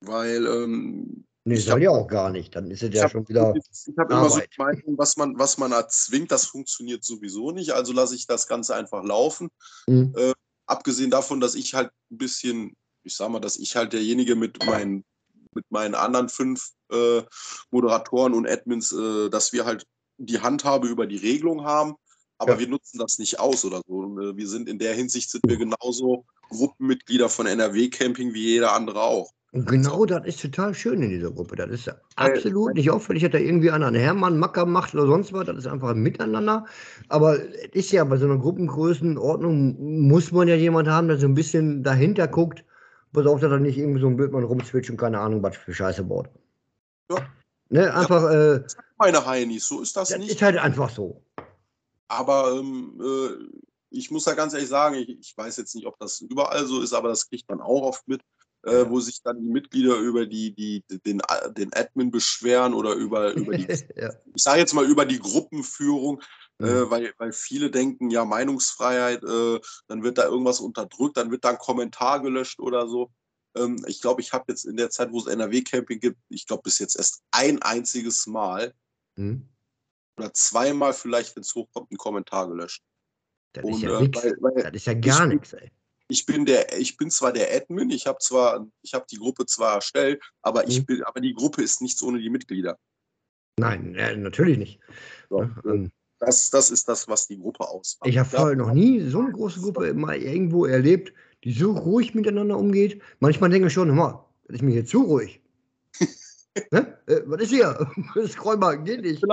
Weil 0.00 0.46
ähm, 0.46 1.24
Nee, 1.44 1.54
Ich 1.54 1.64
soll 1.64 1.74
hab- 1.74 1.80
ja 1.80 1.90
auch 1.90 2.06
gar 2.06 2.30
nicht. 2.30 2.54
Dann 2.54 2.70
ist 2.70 2.82
es 2.82 2.94
ja 2.94 3.04
hab- 3.04 3.12
schon 3.12 3.26
wieder. 3.28 3.54
ich 3.56 3.96
habe 3.98 4.12
immer 4.12 4.28
so 4.28 4.40
Meinung, 4.58 4.98
was 4.98 5.16
man, 5.16 5.38
was 5.38 5.56
man 5.56 5.72
erzwingt, 5.72 6.30
das 6.30 6.44
funktioniert 6.44 7.02
sowieso 7.02 7.50
nicht. 7.50 7.70
Also 7.72 7.94
lasse 7.94 8.14
ich 8.14 8.26
das 8.26 8.46
Ganze 8.46 8.74
einfach 8.74 9.02
laufen. 9.02 9.48
Hm. 9.86 10.14
abgesehen 10.66 11.10
davon, 11.10 11.40
dass 11.40 11.54
ich 11.54 11.74
halt 11.74 11.90
ein 12.10 12.18
bisschen, 12.18 12.76
ich 13.04 13.16
sag 13.16 13.30
mal, 13.30 13.40
dass 13.40 13.56
ich 13.56 13.74
halt 13.74 13.92
derjenige 13.94 14.36
mit 14.36 14.64
meinen, 14.66 15.04
mit 15.54 15.64
meinen 15.70 15.94
anderen 15.94 16.28
fünf 16.28 16.70
äh, 16.92 17.22
Moderatoren 17.70 18.34
und 18.34 18.48
Admins, 18.48 18.92
äh, 18.92 19.30
dass 19.30 19.52
wir 19.52 19.64
halt 19.64 19.86
die 20.18 20.40
Handhabe 20.40 20.88
über 20.88 21.06
die 21.06 21.16
Regelung 21.16 21.64
haben, 21.64 21.94
aber 22.38 22.52
Ja. 22.54 22.58
wir 22.60 22.68
nutzen 22.68 22.98
das 22.98 23.18
nicht 23.18 23.38
aus 23.40 23.64
oder 23.64 23.80
so. 23.86 23.94
Und, 23.94 24.18
äh, 24.22 24.36
wir 24.36 24.48
sind 24.48 24.68
in 24.68 24.78
der 24.78 24.94
Hinsicht 24.94 25.30
sind 25.30 25.42
wir 25.46 25.56
genauso 25.56 26.24
Gruppenmitglieder 26.50 27.28
von 27.28 27.46
NRW 27.46 27.88
Camping 27.88 28.34
wie 28.34 28.44
jeder 28.44 28.74
andere 28.74 29.00
auch. 29.02 29.30
Und 29.52 29.66
genau 29.66 30.04
das 30.06 30.24
ist 30.26 30.40
total 30.40 30.74
schön 30.74 31.02
in 31.02 31.10
dieser 31.10 31.32
Gruppe. 31.32 31.56
Das 31.56 31.70
ist 31.70 31.92
absolut 32.14 32.74
nicht 32.74 32.88
auffällig, 32.88 33.22
dass 33.24 33.32
da 33.32 33.38
irgendwie 33.38 33.70
einer 33.72 33.88
einen 33.88 34.00
Hermann 34.00 34.38
Macker 34.38 34.64
macht 34.64 34.94
oder 34.94 35.06
sonst 35.06 35.32
was. 35.32 35.46
Das 35.46 35.56
ist 35.58 35.66
einfach 35.66 35.88
ein 35.88 35.98
Miteinander. 35.98 36.66
Aber 37.08 37.36
es 37.36 37.70
ist 37.72 37.90
ja 37.90 38.04
bei 38.04 38.16
so 38.16 38.26
einer 38.26 38.38
Gruppengrößenordnung, 38.38 40.06
muss 40.08 40.30
man 40.30 40.46
ja 40.46 40.54
jemand 40.54 40.86
haben, 40.86 41.08
der 41.08 41.18
so 41.18 41.26
ein 41.26 41.34
bisschen 41.34 41.82
dahinter 41.82 42.28
guckt. 42.28 42.64
Pass 43.12 43.26
auf, 43.26 43.40
dass 43.40 43.50
er 43.50 43.58
nicht 43.58 43.78
irgendwie 43.78 44.00
so 44.00 44.06
ein 44.06 44.16
Blödmann 44.16 44.44
rumzwitscht 44.44 44.90
und 44.90 44.96
keine 44.96 45.18
Ahnung, 45.18 45.42
was 45.42 45.56
für 45.56 45.74
Scheiße 45.74 46.04
baut. 46.04 46.28
Ja. 47.10 47.26
Ne, 47.68 47.92
einfach, 47.94 48.30
äh, 48.30 48.62
Meine 48.98 49.24
Heinis, 49.24 49.66
so 49.66 49.80
ist 49.80 49.96
das 49.96 50.08
das 50.08 50.18
nicht. 50.18 50.30
ist 50.30 50.42
halt 50.42 50.58
einfach 50.58 50.90
so. 50.90 51.24
Aber 52.08 52.52
ähm, 52.56 53.00
äh, 53.00 53.60
ich 53.90 54.10
muss 54.10 54.24
da 54.24 54.34
ganz 54.34 54.54
ehrlich 54.54 54.68
sagen, 54.68 54.96
ich, 54.96 55.08
ich 55.08 55.36
weiß 55.36 55.56
jetzt 55.56 55.74
nicht, 55.74 55.86
ob 55.86 55.98
das 55.98 56.20
überall 56.20 56.66
so 56.66 56.80
ist, 56.80 56.92
aber 56.92 57.08
das 57.08 57.28
kriegt 57.28 57.48
man 57.48 57.60
auch 57.60 57.82
oft 57.82 58.06
mit, 58.08 58.22
äh, 58.64 58.84
wo 58.88 59.00
sich 59.00 59.22
dann 59.22 59.40
die 59.40 59.48
Mitglieder 59.48 59.96
über 59.96 60.26
die, 60.26 60.52
die, 60.54 60.84
den, 61.06 61.22
den 61.56 61.72
Admin 61.74 62.10
beschweren 62.10 62.74
oder 62.74 62.92
über, 62.92 63.32
über 63.32 63.56
die, 63.56 63.66
ja. 63.96 64.12
ich 64.34 64.42
sage 64.42 64.60
jetzt 64.60 64.74
mal 64.74 64.84
über 64.84 65.04
die 65.04 65.18
Gruppenführung. 65.18 66.20
Äh, 66.60 66.90
weil, 66.90 67.12
weil 67.18 67.32
viele 67.32 67.70
denken, 67.70 68.10
ja, 68.10 68.24
Meinungsfreiheit, 68.24 69.22
äh, 69.24 69.60
dann 69.88 70.02
wird 70.02 70.18
da 70.18 70.24
irgendwas 70.24 70.60
unterdrückt, 70.60 71.16
dann 71.16 71.30
wird 71.30 71.44
da 71.44 71.50
ein 71.50 71.58
Kommentar 71.58 72.20
gelöscht 72.20 72.60
oder 72.60 72.86
so. 72.88 73.10
Ähm, 73.56 73.84
ich 73.86 74.00
glaube, 74.00 74.20
ich 74.20 74.32
habe 74.32 74.44
jetzt 74.48 74.64
in 74.64 74.76
der 74.76 74.90
Zeit, 74.90 75.10
wo 75.12 75.18
es 75.18 75.26
NRW-Camping 75.26 76.00
gibt, 76.00 76.18
ich 76.28 76.46
glaube 76.46 76.62
bis 76.64 76.78
jetzt 76.78 76.96
erst 76.96 77.22
ein 77.30 77.60
einziges 77.62 78.26
Mal 78.26 78.74
Hm. 79.16 79.48
oder 80.16 80.32
zweimal 80.34 80.92
vielleicht, 80.92 81.34
wenn 81.34 81.42
es 81.42 81.54
hochkommt, 81.54 81.90
einen 81.90 81.98
Kommentar 81.98 82.48
gelöscht. 82.48 82.82
Das 83.54 83.64
Und, 83.64 83.74
ist 83.74 83.82
ja 83.82 84.00
äh, 84.00 84.14
weil- 84.14 84.36
weil 84.40 84.62
Das 84.62 84.72
ist 84.74 84.86
ja 84.86 84.94
gar 84.94 85.26
nichts, 85.26 85.52
ey. 85.54 85.70
ich 86.08 86.26
bin 86.26 86.44
der, 86.46 86.78
ich 86.78 86.96
bin 86.96 87.10
zwar 87.10 87.32
der 87.32 87.52
Admin, 87.54 87.90
ich 87.90 88.06
habe 88.06 88.18
zwar, 88.20 88.66
ich 88.82 88.94
habe 88.94 89.06
die 89.10 89.16
Gruppe 89.16 89.46
zwar 89.46 89.74
erstellt, 89.74 90.22
aber 90.42 90.68
ich 90.68 90.80
Mhm. 90.80 90.86
bin, 90.86 91.02
aber 91.04 91.20
die 91.20 91.34
Gruppe 91.34 91.62
ist 91.62 91.80
nichts 91.80 92.02
ohne 92.02 92.20
die 92.20 92.30
Mitglieder. 92.30 92.78
Nein, 93.58 93.94
äh, 93.96 94.16
natürlich 94.16 94.58
nicht. 94.58 94.80
So? 95.28 95.42
Ähm, 95.64 95.90
Das, 96.20 96.50
das 96.50 96.70
ist 96.70 96.86
das, 96.86 97.08
was 97.08 97.26
die 97.26 97.38
Gruppe 97.38 97.66
ausmacht. 97.66 98.08
Ich 98.08 98.18
habe 98.18 98.28
vorher 98.28 98.56
noch 98.56 98.72
nie 98.72 99.00
so 99.08 99.20
eine 99.20 99.32
große 99.32 99.60
Gruppe 99.60 99.94
mal 99.94 100.16
irgendwo 100.16 100.66
erlebt, 100.66 101.14
die 101.44 101.52
so 101.52 101.72
ruhig 101.72 102.14
miteinander 102.14 102.58
umgeht. 102.58 103.00
Manchmal 103.20 103.48
denke 103.48 103.68
ich 103.68 103.72
schon, 103.72 103.94
mal, 103.94 104.24
das 104.44 104.56
ist 104.56 104.62
mir 104.62 104.72
hier 104.72 104.84
zu 104.84 105.00
ruhig. 105.00 105.40
ne? 106.70 106.98
äh, 107.06 107.22
was 107.24 107.40
ist 107.42 107.50
hier? 107.50 107.90
Scroll 108.28 108.58
mal, 108.58 108.82
geht 108.82 109.00
nicht. 109.00 109.24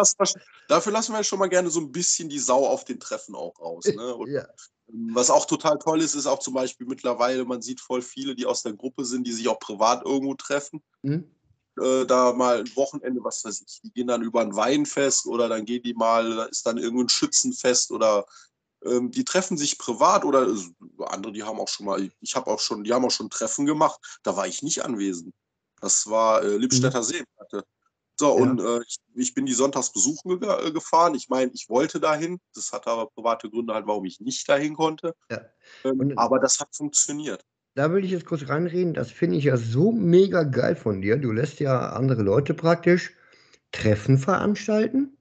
Dafür 0.69 0.93
lassen, 0.93 1.11
wir, 1.11 1.23
schon 1.25 1.39
mal 1.39 1.49
gerne 1.49 1.69
so 1.69 1.81
ein 1.81 1.91
bisschen 1.91 2.29
die 2.29 2.39
Sau 2.39 2.65
auf 2.65 2.85
den 2.85 3.01
Treffen 3.01 3.35
auch 3.35 3.59
raus. 3.59 3.85
Ne? 3.85 4.15
Und 4.15 4.31
Ja. 4.31 4.47
ähm, 4.87 5.11
was 5.13 5.29
auch 5.29 5.45
total 5.45 5.77
toll 5.79 6.01
ist, 6.01 6.15
ist 6.15 6.25
auch 6.25 6.39
zum 6.39 6.53
Beispiel 6.53 6.87
mittlerweile, 6.87 7.43
man 7.43 7.61
sieht 7.61 7.81
voll 7.81 8.01
viele, 8.01 8.33
die 8.33 8.45
aus 8.45 8.63
der 8.63 8.73
Gruppe 8.73 9.03
sind, 9.03 9.27
die 9.27 9.33
sich 9.33 9.49
auch 9.49 9.59
privat 9.59 10.05
irgendwo 10.05 10.35
treffen. 10.35 10.81
Hm? 11.03 11.29
Äh, 11.77 12.05
da 12.05 12.33
mal 12.33 12.59
ein 12.59 12.75
Wochenende, 12.75 13.23
was 13.23 13.43
weiß 13.43 13.61
ich, 13.61 13.81
die 13.81 13.91
gehen 13.91 14.07
dann 14.07 14.21
über 14.21 14.41
ein 14.41 14.55
Weinfest 14.55 15.25
oder 15.25 15.49
dann 15.49 15.65
gehen 15.65 15.83
die 15.83 15.93
mal, 15.93 16.35
da 16.35 16.43
ist 16.45 16.65
dann 16.65 16.77
irgendwo 16.77 17.03
ein 17.03 17.09
Schützenfest 17.09 17.91
oder 17.91 18.25
ähm, 18.83 19.11
die 19.11 19.23
treffen 19.23 19.57
sich 19.57 19.77
privat 19.77 20.25
oder 20.25 20.47
äh, 20.47 21.05
andere, 21.05 21.33
die 21.33 21.43
haben 21.43 21.59
auch 21.59 21.67
schon 21.67 21.85
mal, 21.85 22.09
ich 22.21 22.35
habe 22.35 22.49
auch 22.51 22.59
schon, 22.59 22.83
die 22.83 22.93
haben 22.93 23.05
auch 23.05 23.11
schon 23.11 23.29
Treffen 23.29 23.65
gemacht, 23.65 24.19
da 24.23 24.35
war 24.35 24.47
ich 24.47 24.63
nicht 24.63 24.83
anwesend. 24.83 25.33
Das 25.81 26.09
war 26.09 26.43
äh, 26.43 26.57
Lippstädter 26.57 27.03
Seeplatte. 27.03 27.63
So, 28.19 28.35
Ja. 28.35 28.43
und 28.43 28.59
äh, 28.59 28.81
ich, 28.81 28.97
ich 29.13 29.33
bin 29.35 29.45
die 29.45 29.53
sonntags 29.53 29.91
besuchen 29.91 30.39
ge 30.39 30.49
äh, 30.49 30.71
gefahren. 30.71 31.13
Ich 31.13 31.29
meine, 31.29 31.51
ich 31.53 31.69
wollte 31.69 31.99
dahin. 31.99 32.39
Das 32.55 32.71
hatte 32.71 32.89
aber 32.89 33.11
private 33.11 33.49
Gründe 33.49 33.75
halt, 33.75 33.85
warum 33.85 34.05
ich 34.05 34.19
nicht 34.19 34.49
dahin 34.49 34.75
konnte. 34.75 35.15
Ja. 35.29 35.41
Ähm, 35.83 36.13
aber 36.15 36.39
das 36.39 36.59
hat 36.59 36.75
funktioniert. 36.75 37.45
Da 37.77 37.93
will 37.93 38.03
ich 38.03 38.09
jetzt 38.09 38.25
kurz 38.25 38.49
reinreden. 38.49 38.95
Das 38.95 39.11
finde 39.11 39.37
ich 39.37 39.43
ja 39.43 39.55
so 39.55 39.91
mega 39.91 40.41
geil 40.41 40.75
von 40.75 40.99
dir. 40.99 41.15
Du 41.17 41.31
lässt 41.31 41.59
ja 41.59 41.91
andere 41.91 42.23
Leute 42.23 42.55
praktisch 42.55 43.13
Treffen 43.71 44.17
veranstalten 44.17 45.15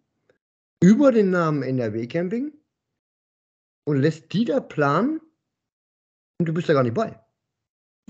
über 0.83 1.12
den 1.12 1.29
Namen 1.29 1.62
NRW 1.62 2.07
Camping 2.07 2.55
und 3.85 4.01
lässt 4.01 4.33
die 4.33 4.47
da 4.47 4.61
planen 4.61 5.21
und 6.38 6.49
du 6.49 6.55
bist 6.55 6.66
da 6.66 6.73
gar 6.73 6.83
nicht 6.83 6.95
bei. 6.95 7.21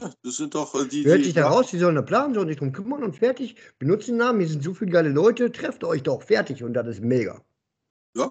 Ja, 0.01 0.15
das 0.23 0.37
sind 0.37 0.55
doch 0.55 0.77
äh, 0.77 0.87
die, 0.87 1.05
Hört 1.05 1.25
sich 1.25 1.35
da 1.35 1.49
raus, 1.49 1.71
die 1.73 1.79
sollen 1.79 1.97
da 1.97 2.03
planen, 2.03 2.35
sollen 2.35 2.47
sich 2.47 2.59
drum 2.59 2.71
kümmern 2.71 3.03
und 3.03 3.17
fertig. 3.17 3.57
Benutzt 3.81 4.07
den 4.07 4.19
Namen, 4.19 4.39
hier 4.39 4.49
sind 4.49 4.63
so 4.63 4.75
viele 4.75 4.93
geile 4.93 5.09
Leute, 5.09 5.51
trefft 5.51 5.83
euch 5.83 6.05
doch, 6.05 6.23
fertig 6.23 6.63
und 6.63 6.75
das 6.75 6.87
ist 6.87 7.01
mega. 7.01 7.45
Ja. 8.17 8.31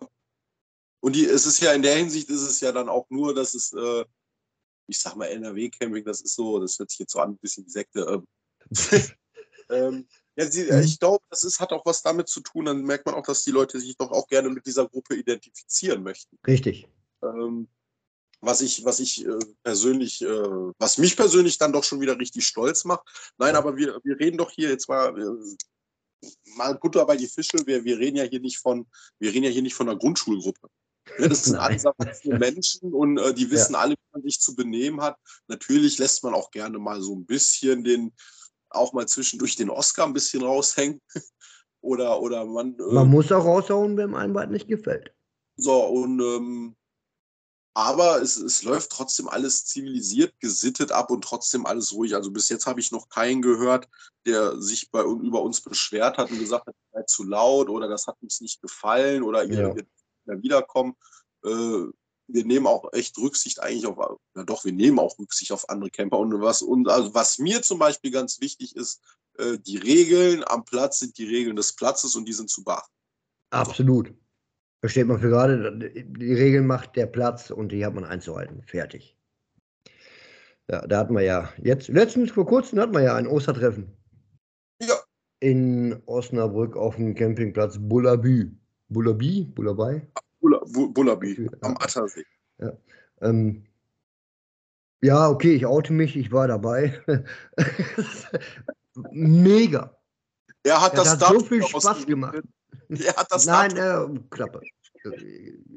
Und 1.02 1.18
die, 1.18 1.26
es 1.26 1.46
ist 1.46 1.60
ja 1.60 1.74
in 1.74 1.82
der 1.82 1.98
Hinsicht 1.98 2.30
ist 2.30 2.44
es 2.44 2.62
ja 2.62 2.72
dann 2.72 2.88
auch 2.88 3.06
nur, 3.10 3.36
dass 3.36 3.54
es, 3.54 3.74
äh, 3.74 4.06
ich 4.88 5.00
sag 5.00 5.16
mal, 5.16 5.26
NRW-Camping, 5.26 6.06
das 6.06 6.22
ist 6.22 6.36
so, 6.36 6.60
das 6.60 6.78
hört 6.80 6.90
sich 6.90 7.00
jetzt 7.00 7.14
so 7.14 7.20
an, 7.20 7.32
ein 7.32 7.38
bisschen 7.38 7.66
wie 7.66 7.72
Sekte. 7.72 8.02
Ähm, 8.02 8.28
ähm, 9.70 10.08
ja, 10.38 10.46
sie, 10.50 10.64
Mhm. 10.64 10.82
ich 10.82 11.00
glaube, 11.00 11.24
das 11.30 11.44
ist, 11.44 11.60
hat 11.60 11.72
auch 11.72 11.86
was 11.86 12.02
damit 12.02 12.28
zu 12.28 12.42
tun, 12.42 12.66
dann 12.66 12.84
merkt 12.84 13.06
man 13.06 13.16
auch, 13.16 13.26
dass 13.26 13.44
die 13.44 13.52
Leute 13.52 13.80
sich 13.80 13.96
doch 13.98 14.12
auch 14.12 14.28
gerne 14.28 14.50
mit 14.50 14.66
dieser 14.66 14.88
Gruppe 14.88 15.16
identifizieren 15.16 16.04
möchten. 16.04 16.38
Richtig. 16.46 16.88
Ähm, 17.24 17.68
was 18.42 18.62
ich, 18.62 18.84
was 18.84 19.00
ich 19.00 19.26
äh, 19.26 19.40
persönlich, 19.64 20.22
äh, 20.22 20.74
was 20.78 20.98
mich 20.98 21.16
persönlich 21.16 21.58
dann 21.58 21.74
doch 21.74 21.84
schon 21.84 22.02
wieder 22.02 22.20
richtig 22.20 22.46
stolz 22.46 22.86
macht. 22.86 23.08
Nein, 23.38 23.56
aber 23.56 23.76
wir, 23.78 24.00
wir 24.04 24.20
reden 24.20 24.38
doch 24.38 24.52
hier 24.52 24.70
jetzt 24.70 24.90
mal, 24.90 25.18
äh, 25.18 26.28
mal 26.56 26.76
Butter 26.76 27.06
bei 27.06 27.16
die 27.18 27.28
Fische. 27.28 27.58
Wir, 27.66 27.84
wir 27.84 27.98
reden 27.98 28.18
ja 28.18 28.24
hier 28.24 28.42
nicht 28.42 28.60
von, 28.60 28.88
wir 29.20 29.32
reden 29.32 29.46
ja 29.46 29.52
hier 29.52 29.62
nicht 29.62 29.74
von 29.74 29.90
einer 29.90 29.98
Grundschulgruppe. 29.98 30.70
Ja, 31.20 31.28
das 31.28 31.46
sind 31.46 31.56
alles 31.56 31.84
erwachsene 31.86 32.40
Menschen 32.40 32.94
und 32.94 33.18
äh, 33.18 33.34
die 33.34 33.50
wissen 33.52 33.76
alle, 33.76 33.94
wie 33.94 34.12
man 34.12 34.24
sich 34.24 34.40
zu 34.40 34.56
benehmen 34.56 35.02
hat. 35.02 35.18
Natürlich 35.48 35.98
lässt 35.98 36.24
man 36.24 36.34
auch 36.34 36.52
gerne 36.52 36.80
mal 36.80 37.02
so 37.02 37.16
ein 37.16 37.26
bisschen 37.26 37.84
den, 37.84 38.14
auch 38.70 38.92
mal 38.94 39.08
zwischendurch 39.08 39.56
den 39.56 39.70
Oscar 39.70 40.06
ein 40.06 40.14
bisschen 40.14 40.44
raushängen. 40.44 41.02
oder, 41.82 42.20
oder 42.22 42.46
man. 42.46 42.78
Äh, 42.80 42.94
Man 42.94 43.10
muss 43.10 43.32
auch 43.32 43.46
raushauen, 43.46 43.96
wenn 43.98 44.16
einem 44.16 44.34
was 44.34 44.50
nicht 44.50 44.68
gefällt. 44.68 45.14
so, 45.58 45.86
und 45.86 46.20
ähm, 46.22 46.76
aber 47.78 48.22
es, 48.22 48.38
es 48.38 48.64
läuft 48.64 48.90
trotzdem 48.92 49.28
alles 49.28 49.66
zivilisiert, 49.66 50.34
gesittet 50.40 50.94
ab 50.94 51.12
und 51.12 51.24
trotzdem 51.26 51.66
alles 51.66 51.92
ruhig. 51.94 52.16
Also 52.16 52.32
bis 52.32 52.48
jetzt 52.48 52.66
habe 52.68 52.80
ich 52.80 52.92
noch 52.94 53.10
keinen 53.10 53.42
gehört, 53.42 53.90
der 54.26 54.62
sich 54.62 54.90
bei, 54.92 55.02
über 55.04 55.42
uns 55.42 55.60
beschwert 55.60 56.18
hat 56.18 56.32
und 56.32 56.40
gesagt 56.40 56.68
hat, 56.68 56.74
ihr 56.74 57.00
seid 57.00 57.10
zu 57.10 57.24
laut 57.26 57.68
oder 57.70 57.90
das 57.90 58.08
hat 58.08 58.16
uns 58.22 58.40
nicht 58.40 58.62
gefallen 58.62 59.24
oder 59.24 59.44
ihr 59.44 59.60
Ja. 59.60 59.74
nicht 59.74 59.88
mehr 60.28 60.42
wiederkommen. 60.42 60.96
Äh, 61.44 61.86
wir 62.28 62.46
nehmen 62.46 62.68
auch 62.68 62.92
echt 62.94 63.18
Rücksicht 63.18 63.62
eigentlich 63.62 63.86
auf, 63.86 63.98
ja 64.36 64.44
doch, 64.44 64.66
wir 64.66 64.74
nehmen 64.74 65.00
auch 65.00 65.18
Rücksicht 65.20 65.52
auf 65.52 65.70
andere 65.70 65.92
Camper. 65.92 66.18
Und 66.20 66.40
was, 66.42 66.62
und 66.62 66.90
also 66.90 67.14
was 67.14 67.38
mir 67.38 67.62
zum 67.62 67.80
Beispiel 67.80 68.12
ganz 68.12 68.42
wichtig 68.42 68.76
ist, 68.76 69.02
äh, 69.38 69.58
die 69.60 69.78
Regeln 69.78 70.44
am 70.48 70.66
Platz 70.66 71.00
sind 71.00 71.18
die 71.18 71.28
Regeln 71.28 71.56
des 71.56 71.74
Platzes 71.74 72.16
und 72.16 72.26
die 72.26 72.34
sind 72.34 72.50
zu 72.50 72.64
beachten. 72.64 72.94
Absolut. 73.52 74.14
Versteht 74.82 75.08
man 75.08 75.20
für 75.20 75.30
gerade, 75.30 75.78
die 75.80 76.34
Regeln 76.34 76.68
macht 76.68 76.96
der 76.96 77.08
Platz 77.08 77.50
und 77.50 77.72
die 77.72 77.86
hat 77.86 77.94
man 77.94 78.06
einzuhalten. 78.06 78.64
Fertig. 78.64 79.18
Ja, 80.70 80.86
da 80.88 81.00
hatten 81.00 81.14
wir 81.14 81.22
ja 81.22 81.54
jetzt, 81.62 81.90
letztens 81.90 82.32
vor 82.32 82.46
kurzem 82.46 82.80
hatten 82.80 82.94
wir 82.94 83.04
ja 83.04 83.16
ein 83.16 83.28
Ostertreffen 83.28 83.96
Ja, 84.82 84.96
in 85.40 86.02
Osnabrück 86.06 86.76
auf 86.76 86.96
dem 86.96 87.14
Campingplatz 87.14 87.78
Bullabü. 87.80 88.52
Bullabi? 88.90 89.46
Bullaby? 89.54 90.02
Bulla- 90.42 90.64
Bu- 90.74 90.92
Bullaby 90.94 91.50
am 91.62 91.72
Ja. 91.74 91.80
Attersee. 91.82 92.26
Ähm, 93.22 93.66
ja, 95.02 95.30
okay, 95.30 95.56
ich 95.56 95.66
oute 95.66 95.94
mich, 95.94 96.16
ich 96.16 96.32
war 96.32 96.48
dabei. 96.48 97.00
Mega. 99.12 99.98
Er 100.64 100.82
hat 100.82 100.98
Das 100.98 101.18
das 101.18 101.30
hat 101.30 101.40
so 101.40 101.46
viel 101.46 101.64
Spaß 101.64 102.06
gemacht. 102.06 102.42
Er 102.90 103.16
hat 103.16 103.28
das 103.32 103.46
Nein, 103.46 103.76
äh, 103.78 104.20
Klappe. 104.30 104.62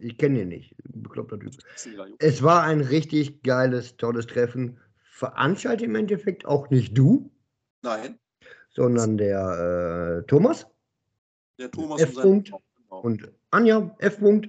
Ich 0.00 0.16
kenne 0.18 0.42
ihn 0.42 0.48
nicht. 0.48 0.74
Bekloppter 0.94 1.38
Typ. 1.38 1.52
Es 2.18 2.42
war 2.42 2.62
ein 2.62 2.80
richtig 2.80 3.42
geiles, 3.42 3.96
tolles 3.96 4.26
Treffen. 4.26 4.78
Veranstaltet 5.12 5.84
im 5.86 5.94
Endeffekt 5.96 6.46
auch 6.46 6.70
nicht 6.70 6.96
du, 6.96 7.30
Nein, 7.82 8.18
sondern 8.70 9.18
der 9.18 10.20
äh, 10.22 10.26
Thomas 10.26 10.66
der 11.58 11.70
Thomas 11.70 12.00
F. 12.00 12.16
und 12.18 12.48
sein. 12.48 12.58
Und 12.88 13.30
Anja 13.50 13.94
F. 13.98 14.18
Punkt. 14.18 14.48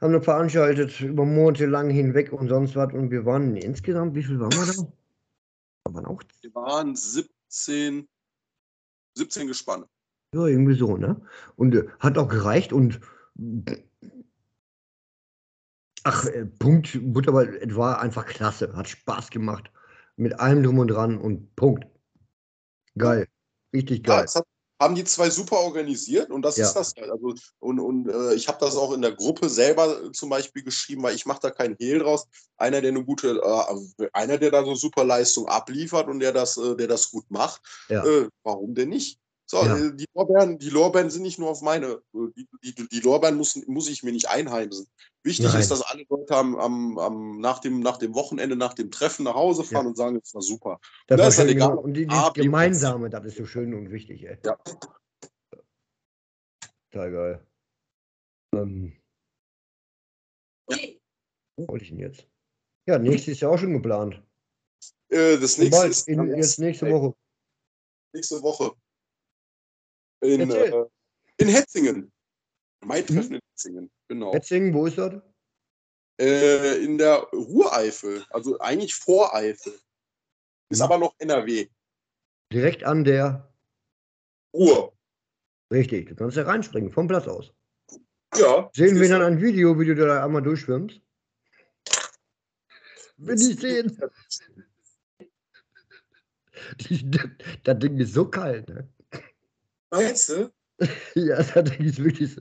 Haben 0.00 0.12
wir 0.12 0.22
veranstaltet 0.22 1.00
über 1.00 1.24
Monate 1.24 1.66
lang 1.66 1.88
hinweg 1.88 2.32
und 2.32 2.48
sonst 2.48 2.76
was. 2.76 2.92
Und 2.92 3.10
wir 3.10 3.24
waren 3.24 3.56
insgesamt, 3.56 4.14
wie 4.14 4.22
viel 4.22 4.38
waren 4.38 4.52
wir 4.52 4.66
da? 4.66 4.92
Wir 5.86 5.94
waren 5.94 6.06
auch 6.06 6.22
Wir 6.42 6.54
waren 6.54 6.94
17, 6.94 8.06
17 9.14 9.46
Gespanne. 9.46 9.88
Ja, 10.34 10.46
irgendwie 10.46 10.74
so, 10.74 10.96
ne? 10.96 11.20
Und 11.56 11.74
äh, 11.74 11.86
hat 12.00 12.18
auch 12.18 12.28
gereicht 12.28 12.72
und 12.72 13.00
ach, 16.02 16.26
äh, 16.26 16.44
Punkt, 16.44 16.98
Butterball, 17.00 17.54
es 17.56 17.74
war 17.76 18.00
einfach 18.00 18.26
klasse, 18.26 18.74
hat 18.76 18.88
Spaß 18.88 19.30
gemacht. 19.30 19.70
Mit 20.16 20.38
allem 20.38 20.62
drum 20.62 20.78
und 20.78 20.88
dran 20.88 21.18
und 21.18 21.54
Punkt. 21.56 21.86
Geil. 22.96 23.26
Richtig 23.72 24.06
Ja, 24.06 24.16
geil. 24.16 24.22
das 24.22 24.36
hat, 24.36 24.46
haben 24.80 24.94
die 24.94 25.04
zwei 25.04 25.30
super 25.30 25.58
organisiert 25.58 26.30
und 26.30 26.42
das 26.42 26.56
Ja. 26.56 26.66
ist 26.66 26.74
das 26.74 26.94
halt. 26.96 27.10
Also, 27.10 27.34
und 27.60 27.78
und 27.80 28.08
äh, 28.08 28.34
ich 28.34 28.48
habe 28.48 28.58
das 28.60 28.76
auch 28.76 28.92
in 28.92 29.02
der 29.02 29.12
Gruppe 29.12 29.48
selber 29.48 30.12
zum 30.12 30.28
Beispiel 30.30 30.62
geschrieben, 30.62 31.02
weil 31.02 31.14
ich 31.14 31.26
mache 31.26 31.40
da 31.42 31.50
keinen 31.50 31.76
Hehl 31.78 32.00
draus. 32.00 32.26
Einer, 32.56 32.80
der 32.80 32.90
eine 32.90 33.04
gute, 33.04 33.40
äh, 33.40 34.08
einer, 34.12 34.38
der 34.38 34.50
da 34.50 34.64
so 34.64 34.74
super 34.74 35.04
Leistung 35.04 35.46
abliefert 35.48 36.08
und 36.08 36.20
der 36.20 36.32
das, 36.32 36.56
äh, 36.56 36.76
der 36.76 36.88
das 36.88 37.10
gut 37.10 37.24
macht, 37.30 37.60
Ja. 37.88 38.04
äh, 38.04 38.28
warum 38.42 38.74
denn 38.74 38.88
nicht? 38.90 39.18
So, 39.46 39.62
Ja. 39.64 39.76
äh, 39.76 39.94
die, 39.94 40.06
Lorbeeren, 40.14 40.58
die 40.58 40.70
Lorbeeren 40.70 41.10
sind 41.10 41.22
nicht 41.22 41.38
nur 41.38 41.50
auf 41.50 41.60
meine, 41.60 41.86
äh, 41.86 42.28
die, 42.36 42.74
die, 42.74 42.88
die 42.88 43.00
Lorbeeren 43.00 43.36
muss, 43.36 43.56
muss 43.66 43.88
ich 43.88 44.02
mir 44.02 44.12
nicht 44.12 44.28
einheimsen. 44.28 44.86
Wichtig 45.22 45.46
Nein. 45.46 45.60
ist, 45.60 45.70
dass 45.70 45.82
alle 45.82 46.04
Leute 46.08 46.34
am, 46.34 46.56
am, 46.56 46.98
am, 46.98 47.40
nach, 47.40 47.58
dem, 47.58 47.80
nach 47.80 47.98
dem 47.98 48.14
Wochenende, 48.14 48.56
nach 48.56 48.74
dem 48.74 48.90
Treffen 48.90 49.24
nach 49.24 49.34
Hause 49.34 49.64
fahren 49.64 49.86
und 49.86 49.96
sagen, 49.96 50.16
es 50.22 50.34
war 50.34 50.42
super. 50.42 50.80
Das 51.06 51.16
da 51.16 51.22
war 51.22 51.28
ist 51.28 51.38
halt 51.38 51.50
egal. 51.50 51.76
Und 51.76 51.94
die, 51.94 52.08
A, 52.08 52.24
das 52.24 52.32
B, 52.32 52.42
Gemeinsame, 52.42 53.10
das 53.10 53.24
ist 53.26 53.36
so 53.36 53.44
schön 53.46 53.74
und 53.74 53.90
wichtig, 53.90 54.22
ey. 54.26 54.38
Ja. 54.44 54.58
Total 56.90 57.10
geil. 57.12 57.46
Ähm, 58.54 58.96
wo 61.56 61.68
wollte 61.68 61.84
ich 61.84 61.90
denn 61.90 62.00
jetzt? 62.00 62.26
Ja, 62.86 62.98
nächstes 62.98 63.34
ist 63.34 63.40
ja 63.40 63.48
auch 63.48 63.58
schon 63.58 63.72
geplant. 63.72 64.22
Äh, 65.08 65.38
das 65.38 65.58
nächste 65.58 65.70
Bald, 65.70 65.90
ist 65.90 66.08
in, 66.08 66.36
jetzt 66.36 66.58
nächste 66.58 66.86
1. 66.86 66.94
Woche. 66.94 67.14
nächste 68.12 68.42
Woche. 68.42 68.74
In, 70.24 70.50
äh, 70.50 70.72
in 71.36 71.48
Hetzingen. 71.48 72.10
Mein 72.84 73.04
Mhm. 73.08 73.18
In 73.18 73.40
Hetzingen, 73.50 73.90
genau. 74.08 74.32
Hetzingen, 74.32 74.72
wo 74.74 74.86
ist 74.86 74.96
das? 74.98 75.14
Äh, 76.18 76.82
in 76.84 76.96
der 76.96 77.16
Ruhreifel, 77.32 78.24
also 78.30 78.58
eigentlich 78.58 78.94
Voreifel. 78.94 79.74
Ist 80.70 80.78
Mhm. 80.78 80.84
aber 80.84 80.98
noch 80.98 81.14
NRW. 81.18 81.68
Direkt 82.52 82.84
an 82.84 83.04
der. 83.04 83.52
Ruhr. 84.54 84.92
Richtig, 85.72 86.08
du 86.08 86.14
kannst 86.14 86.36
ja 86.36 86.44
reinspringen, 86.44 86.90
vom 86.90 87.06
Platz 87.08 87.26
aus. 87.26 87.52
Ja. 88.36 88.70
Sehen 88.74 88.98
wir 89.00 89.08
dann 89.08 89.22
ein 89.22 89.40
Video, 89.42 89.78
wie 89.78 89.86
du 89.86 89.94
da 89.94 90.24
einmal 90.24 90.42
durchschwimmst? 90.42 91.00
Will 93.18 93.34
ich 93.34 93.60
sehen. 93.60 93.98
Das 97.64 97.78
Ding 97.78 97.98
ist 97.98 98.14
so 98.14 98.26
kalt, 98.26 98.68
ne? 98.68 98.88
Meinst 99.94 100.28
du? 100.28 100.50
Ja, 101.14 101.36
ist 101.38 102.02
wirklich. 102.02 102.36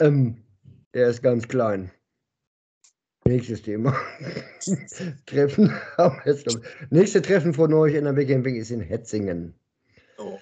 Ähm, 0.00 0.36
er 0.90 1.08
ist 1.08 1.22
ganz 1.22 1.46
klein. 1.46 1.92
Nächstes 3.24 3.62
Thema. 3.62 3.94
Treffen. 5.26 5.72
Nächste 6.90 7.22
Treffen 7.22 7.54
von 7.54 7.72
euch 7.72 7.94
NRW 7.94 8.26
Camping 8.26 8.56
ist 8.56 8.72
in 8.72 8.80
Hetzingen. 8.80 9.54
Oh. 10.18 10.38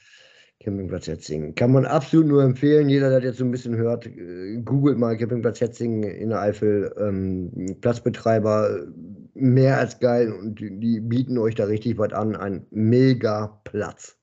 Campingplatz 0.61 1.09
Hetzingen. 1.09 1.55
Kann 1.55 1.73
man 1.73 1.85
absolut 1.85 2.27
nur 2.27 2.43
empfehlen. 2.43 2.89
Jeder, 2.89 3.11
der 3.11 3.21
jetzt 3.21 3.39
so 3.39 3.45
ein 3.45 3.51
bisschen 3.51 3.77
hört, 3.77 4.07
äh, 4.07 4.57
googelt 4.65 4.99
mal 4.99 5.17
Campingplatz 5.17 5.61
Hetzingen 5.61 6.05
in 6.05 6.31
der 6.31 6.41
Eifel. 6.41 6.95
Ähm, 6.99 7.77
Platzbetreiber, 7.83 8.79
äh, 8.79 8.87
mehr 9.35 9.79
als 9.79 10.01
geil 10.01 10.33
und 10.33 10.59
die, 10.59 10.79
die 10.81 11.01
bieten 11.01 11.37
euch 11.37 11.55
da 11.55 11.65
richtig 11.65 11.99
was 11.99 12.13
an. 12.13 12.35
Ein 12.35 12.67
mega 12.71 13.61
Platz. 13.65 14.17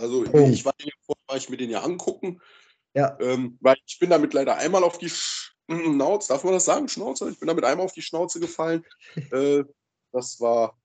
Also 0.00 0.24
Punkt. 0.24 0.54
ich 0.54 0.64
war, 0.64 0.74
war 1.26 1.36
ich 1.36 1.48
mir 1.50 1.56
den 1.56 1.70
ja 1.70 1.82
angucken, 1.82 2.40
Ja, 2.94 3.16
ähm, 3.20 3.58
weil 3.60 3.76
ich 3.86 3.98
bin 3.98 4.10
damit 4.10 4.32
leider 4.32 4.56
einmal 4.56 4.82
auf 4.82 4.98
die 4.98 5.10
Schnauze, 5.10 6.28
darf 6.28 6.42
man 6.42 6.54
das 6.54 6.64
sagen, 6.64 6.88
Schnauze? 6.88 7.30
Ich 7.30 7.38
bin 7.38 7.48
damit 7.48 7.64
einmal 7.64 7.84
auf 7.84 7.92
die 7.92 8.02
Schnauze 8.02 8.40
gefallen. 8.40 8.84
äh, 9.32 9.64
das 10.12 10.40
war, 10.40 10.80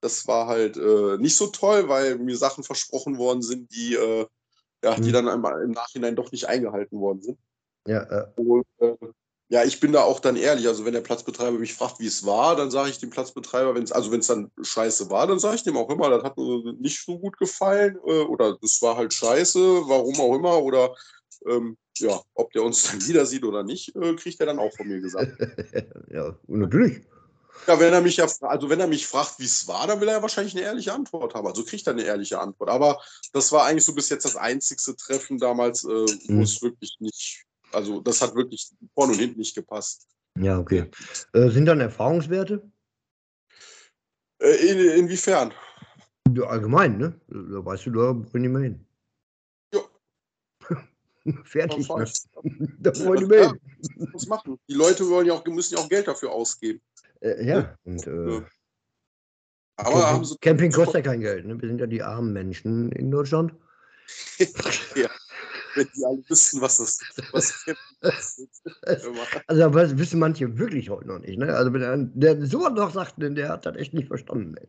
das 0.00 0.26
war 0.26 0.46
halt 0.46 0.76
äh, 0.76 1.16
nicht 1.18 1.36
so 1.36 1.46
toll, 1.46 1.88
weil 1.88 2.18
mir 2.18 2.36
Sachen 2.36 2.64
versprochen 2.64 3.16
worden 3.16 3.42
sind, 3.42 3.72
die, 3.72 3.94
äh, 3.94 4.26
ja, 4.82 4.94
die 4.96 5.08
Mhm. 5.08 5.12
dann 5.12 5.28
einmal 5.28 5.62
im 5.62 5.70
Nachhinein 5.70 6.16
doch 6.16 6.30
nicht 6.32 6.46
eingehalten 6.46 7.00
worden 7.00 7.22
sind. 7.22 7.38
ja, 7.86 8.02
äh, 8.02 8.26
Und, 8.36 8.66
äh, 8.78 8.96
ja, 9.48 9.64
ich 9.64 9.80
bin 9.80 9.92
da 9.92 10.02
auch 10.02 10.20
dann 10.20 10.36
ehrlich. 10.36 10.66
Also 10.68 10.84
wenn 10.84 10.92
der 10.92 11.00
Platzbetreiber 11.00 11.58
mich 11.58 11.74
fragt, 11.74 12.00
wie 12.00 12.06
es 12.06 12.24
war, 12.26 12.54
dann 12.54 12.70
sage 12.70 12.90
ich 12.90 12.98
dem 12.98 13.10
Platzbetreiber, 13.10 13.74
wenn 13.74 13.82
es, 13.82 13.92
also 13.92 14.12
wenn 14.12 14.20
es 14.20 14.26
dann 14.26 14.50
scheiße 14.60 15.08
war, 15.10 15.26
dann 15.26 15.38
sage 15.38 15.56
ich 15.56 15.62
dem 15.62 15.76
auch 15.76 15.88
immer, 15.90 16.10
das 16.10 16.22
hat 16.22 16.36
mir 16.36 16.74
nicht 16.74 17.02
so 17.04 17.18
gut 17.18 17.38
gefallen 17.38 17.96
äh, 18.06 18.22
oder 18.22 18.58
das 18.60 18.80
war 18.82 18.96
halt 18.96 19.14
scheiße, 19.14 19.58
warum 19.88 20.20
auch 20.20 20.34
immer, 20.34 20.62
oder 20.62 20.94
ähm, 21.46 21.78
ja, 21.98 22.20
ob 22.34 22.52
der 22.52 22.62
uns 22.62 22.82
dann 22.90 23.06
wieder 23.06 23.24
sieht 23.24 23.44
oder 23.44 23.62
nicht, 23.62 23.96
äh, 23.96 24.14
kriegt 24.16 24.38
er 24.40 24.46
dann 24.46 24.58
auch 24.58 24.74
von 24.74 24.86
mir 24.86 25.00
gesagt. 25.00 25.32
ja, 26.10 26.36
natürlich. 26.46 27.00
Ja, 27.66 27.78
wenn 27.80 27.92
er 27.92 28.00
mich 28.00 28.16
ja, 28.16 28.26
also 28.42 28.70
wenn 28.70 28.80
er 28.80 28.86
mich 28.86 29.06
fragt, 29.06 29.38
wie 29.38 29.44
es 29.44 29.66
war, 29.68 29.86
dann 29.86 30.00
will 30.00 30.08
er 30.08 30.16
ja 30.16 30.22
wahrscheinlich 30.22 30.54
eine 30.54 30.64
ehrliche 30.64 30.92
Antwort 30.92 31.34
haben. 31.34 31.46
Also 31.46 31.64
kriegt 31.64 31.86
er 31.86 31.92
eine 31.92 32.02
ehrliche 32.04 32.38
Antwort. 32.38 32.70
Aber 32.70 33.00
das 33.32 33.52
war 33.52 33.66
eigentlich 33.66 33.84
so 33.84 33.94
bis 33.94 34.08
jetzt 34.08 34.24
das 34.24 34.36
einzigste 34.36 34.96
Treffen 34.96 35.38
damals, 35.38 35.84
äh, 35.84 35.88
wo 35.88 36.32
Mhm. 36.34 36.42
es 36.42 36.62
wirklich 36.62 36.96
nicht, 37.00 37.44
also 37.72 38.00
das 38.00 38.20
hat 38.22 38.34
wirklich 38.34 38.70
vorne 38.94 39.12
und 39.12 39.18
hinten 39.18 39.38
nicht 39.38 39.54
gepasst. 39.54 40.06
Ja, 40.38 40.58
okay. 40.58 40.90
Äh, 41.32 41.50
sind 41.50 41.66
dann 41.66 41.80
Erfahrungswerte? 41.80 42.62
Äh, 44.40 44.70
in, 44.70 45.00
inwiefern? 45.04 45.52
Ja, 46.32 46.44
allgemein, 46.44 46.98
ne? 46.98 47.20
Da 47.28 47.64
weißt 47.64 47.86
du, 47.86 47.90
da 47.90 48.14
wollen 48.14 48.42
die 48.42 48.48
mehr 48.48 48.62
hin. 48.62 48.86
Ja. 49.74 49.80
Fertig, 51.44 51.88
ne? 51.88 52.04
Da 52.78 52.92
Ja, 52.92 53.04
wollen 53.06 53.28
die 53.28 53.34
ja. 53.34 53.40
mehr 53.40 53.48
hin. 53.50 54.08
Was 54.12 54.26
machen? 54.26 54.58
Die 54.68 54.74
Leute 54.74 55.08
wollen 55.08 55.26
ja 55.26 55.34
auch, 55.34 55.44
müssen 55.46 55.74
ja 55.74 55.80
auch 55.80 55.88
Geld 55.88 56.06
dafür 56.06 56.30
ausgeben. 56.32 56.80
Äh, 57.20 57.44
ja, 57.44 57.76
und 57.84 58.06
äh, 58.06 58.34
Ja. 58.34 58.46
Aber 59.76 59.90
Camping, 59.90 60.06
haben 60.06 60.24
sie. 60.24 60.36
Camping 60.40 60.72
kostet 60.72 60.94
ja 60.96 61.12
kein 61.12 61.20
Geld, 61.20 61.46
ne? 61.46 61.60
Wir 61.60 61.68
sind 61.68 61.80
ja 61.80 61.86
die 61.86 62.02
armen 62.02 62.32
Menschen 62.32 62.90
in 62.92 63.10
Deutschland. 63.10 63.54
Wenn 65.78 65.88
die 65.96 66.04
alle 66.04 66.22
wüssten, 66.28 66.60
was 66.60 66.78
das 66.78 66.98
was. 67.32 67.64
Also 69.46 69.70
das 69.70 69.98
wissen 69.98 70.20
manche 70.20 70.56
wirklich 70.58 70.88
heute 70.90 71.08
noch 71.08 71.18
nicht, 71.18 71.38
ne? 71.38 71.54
Also 71.54 71.72
wenn 71.72 71.82
ein- 71.82 72.12
der 72.14 72.44
so 72.46 72.68
noch 72.68 72.92
sagt, 72.92 73.18
ne, 73.18 73.32
der 73.32 73.48
hat 73.48 73.66
das 73.66 73.76
echt 73.76 73.94
nicht 73.94 74.08
verstanden. 74.08 74.54
Ey. 74.56 74.68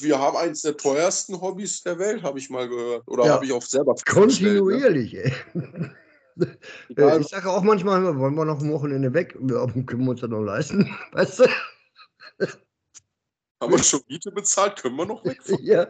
Wir 0.00 0.18
haben 0.18 0.36
eins 0.36 0.62
der 0.62 0.76
teuersten 0.76 1.40
Hobbys 1.40 1.82
der 1.82 1.98
Welt, 1.98 2.22
habe 2.22 2.38
ich 2.38 2.48
mal 2.48 2.68
gehört. 2.68 3.06
Oder 3.06 3.26
Ja. 3.26 3.32
habe 3.34 3.44
ich 3.44 3.52
auch 3.52 3.62
selber 3.62 3.92
ne? 3.94 4.00
Kontinuierlich, 4.06 5.14
ey. 5.16 5.32
Äh, 6.40 6.46
Egal, 6.90 7.20
Ich 7.20 7.26
sage 7.26 7.50
auch 7.50 7.62
manchmal, 7.62 8.16
wollen 8.16 8.36
wir 8.36 8.44
noch 8.44 8.60
ein 8.62 8.72
Wochenende 8.72 9.12
weg? 9.12 9.36
Ja, 9.48 9.66
können 9.66 10.04
wir 10.04 10.10
uns 10.10 10.20
das 10.20 10.30
noch 10.30 10.40
leisten? 10.40 10.88
Weißt 11.12 11.40
du? 11.40 11.44
haben 13.60 13.72
wir 13.72 13.82
schon 13.82 14.00
Miete 14.08 14.30
bezahlt, 14.30 14.76
können 14.80 14.94
wir 14.94 15.06
noch 15.06 15.24
wegfahren. 15.24 15.64
Ja. 15.64 15.88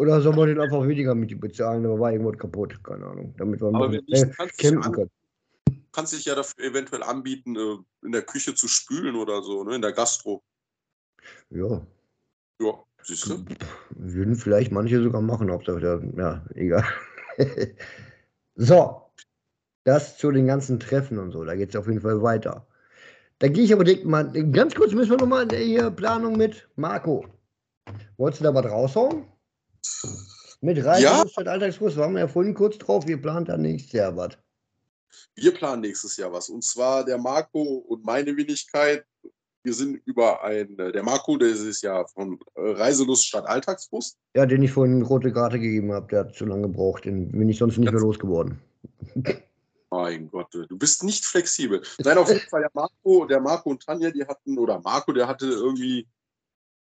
Oder 0.00 0.22
soll 0.22 0.34
man 0.34 0.48
den 0.48 0.58
einfach 0.58 0.88
weniger 0.88 1.14
mit 1.14 1.38
bezahlen? 1.38 1.82
Da 1.82 1.90
war 1.90 2.10
irgendwas 2.10 2.38
kaputt, 2.38 2.82
keine 2.82 3.04
Ahnung. 3.04 3.34
Damit 3.36 3.60
wir 3.60 3.68
Aber 3.68 3.88
nicht, 3.90 4.08
äh, 4.10 4.30
campen 4.56 4.82
an, 4.82 4.92
können. 4.92 5.10
kannst 5.92 6.14
dich 6.14 6.24
ja 6.24 6.34
dafür 6.34 6.64
eventuell 6.64 7.02
anbieten, 7.02 7.54
äh, 7.54 8.06
in 8.06 8.12
der 8.12 8.22
Küche 8.22 8.54
zu 8.54 8.66
spülen 8.66 9.14
oder 9.14 9.42
so, 9.42 9.62
ne? 9.62 9.74
in 9.74 9.82
der 9.82 9.92
Gastro. 9.92 10.42
Ja, 11.50 11.82
Ja, 12.62 12.82
siehst 13.02 13.28
du? 13.28 13.44
würden 13.90 14.36
vielleicht 14.36 14.72
manche 14.72 15.02
sogar 15.02 15.20
machen, 15.20 15.50
Hauptsache, 15.50 15.80
der- 15.80 16.02
ja, 16.16 16.46
egal. 16.54 16.84
so, 18.54 19.02
das 19.84 20.16
zu 20.16 20.30
den 20.30 20.46
ganzen 20.46 20.80
Treffen 20.80 21.18
und 21.18 21.32
so, 21.32 21.44
da 21.44 21.54
geht 21.56 21.68
es 21.68 21.76
auf 21.76 21.86
jeden 21.88 22.00
Fall 22.00 22.22
weiter. 22.22 22.66
Da 23.38 23.48
gehe 23.48 23.64
ich 23.64 23.72
aber 23.74 23.84
direkt 23.84 24.06
mal, 24.06 24.32
ganz 24.50 24.74
kurz 24.74 24.94
müssen 24.94 25.10
wir 25.10 25.18
nochmal 25.18 25.46
hier 25.54 25.90
Planung 25.90 26.38
mit 26.38 26.70
Marco. 26.76 27.26
Wolltest 28.16 28.40
du 28.40 28.44
da 28.44 28.54
was 28.54 28.64
raushauen? 28.64 29.26
Mit 30.60 30.84
Reise 30.84 31.02
Ja. 31.02 31.24
statt 31.28 31.48
Alltagskurs 31.48 31.96
waren 31.96 32.12
wir 32.12 32.20
ja 32.20 32.28
vorhin 32.28 32.54
kurz 32.54 32.78
drauf, 32.78 33.06
wir 33.06 33.20
planen 33.20 33.46
da 33.46 33.56
nächstes 33.56 33.92
Jahr 33.92 34.16
was. 34.16 34.36
Wir 35.34 35.54
planen 35.54 35.82
nächstes 35.82 36.16
Jahr 36.16 36.32
was. 36.32 36.48
Und 36.48 36.62
zwar 36.62 37.04
der 37.04 37.18
Marco 37.18 37.62
und 37.62 38.04
meine 38.04 38.36
Wenigkeit 38.36 39.04
wir 39.62 39.74
sind 39.74 40.00
über 40.06 40.42
ein, 40.42 40.78
äh, 40.78 40.92
der 40.92 41.02
Marco, 41.02 41.36
der 41.36 41.48
ist 41.48 41.82
ja 41.82 42.06
von 42.06 42.38
äh, 42.54 42.60
Reiselust 42.60 43.26
statt 43.26 43.46
Alltagsbus. 43.46 44.16
Ja, 44.34 44.46
den 44.46 44.62
ich 44.62 44.72
vorhin 44.72 45.02
rote 45.02 45.32
Karte 45.32 45.58
gegeben 45.58 45.92
habe, 45.92 46.08
der 46.08 46.20
hat 46.20 46.34
zu 46.34 46.46
lange 46.46 46.62
gebraucht. 46.62 47.04
Den 47.04 47.30
bin 47.30 47.48
ich 47.48 47.58
sonst 47.58 47.76
nicht 47.78 47.92
mehr 47.92 48.00
losgeworden. 48.00 48.58
Mein 49.90 50.30
Gott, 50.30 50.54
du 50.54 50.78
bist 50.78 51.02
nicht 51.02 51.24
flexibel. 51.26 51.82
Nein, 51.98 52.18
auf 52.18 52.28
jeden 52.28 52.48
Fall 52.48 52.62
der 52.62 52.70
Marco, 52.72 53.26
der 53.26 53.40
Marco 53.40 53.70
und 53.70 53.84
Tanja, 53.84 54.10
die 54.10 54.24
hatten, 54.24 54.58
oder 54.58 54.80
Marco, 54.80 55.12
der 55.12 55.26
hatte 55.26 55.46
irgendwie, 55.46 56.06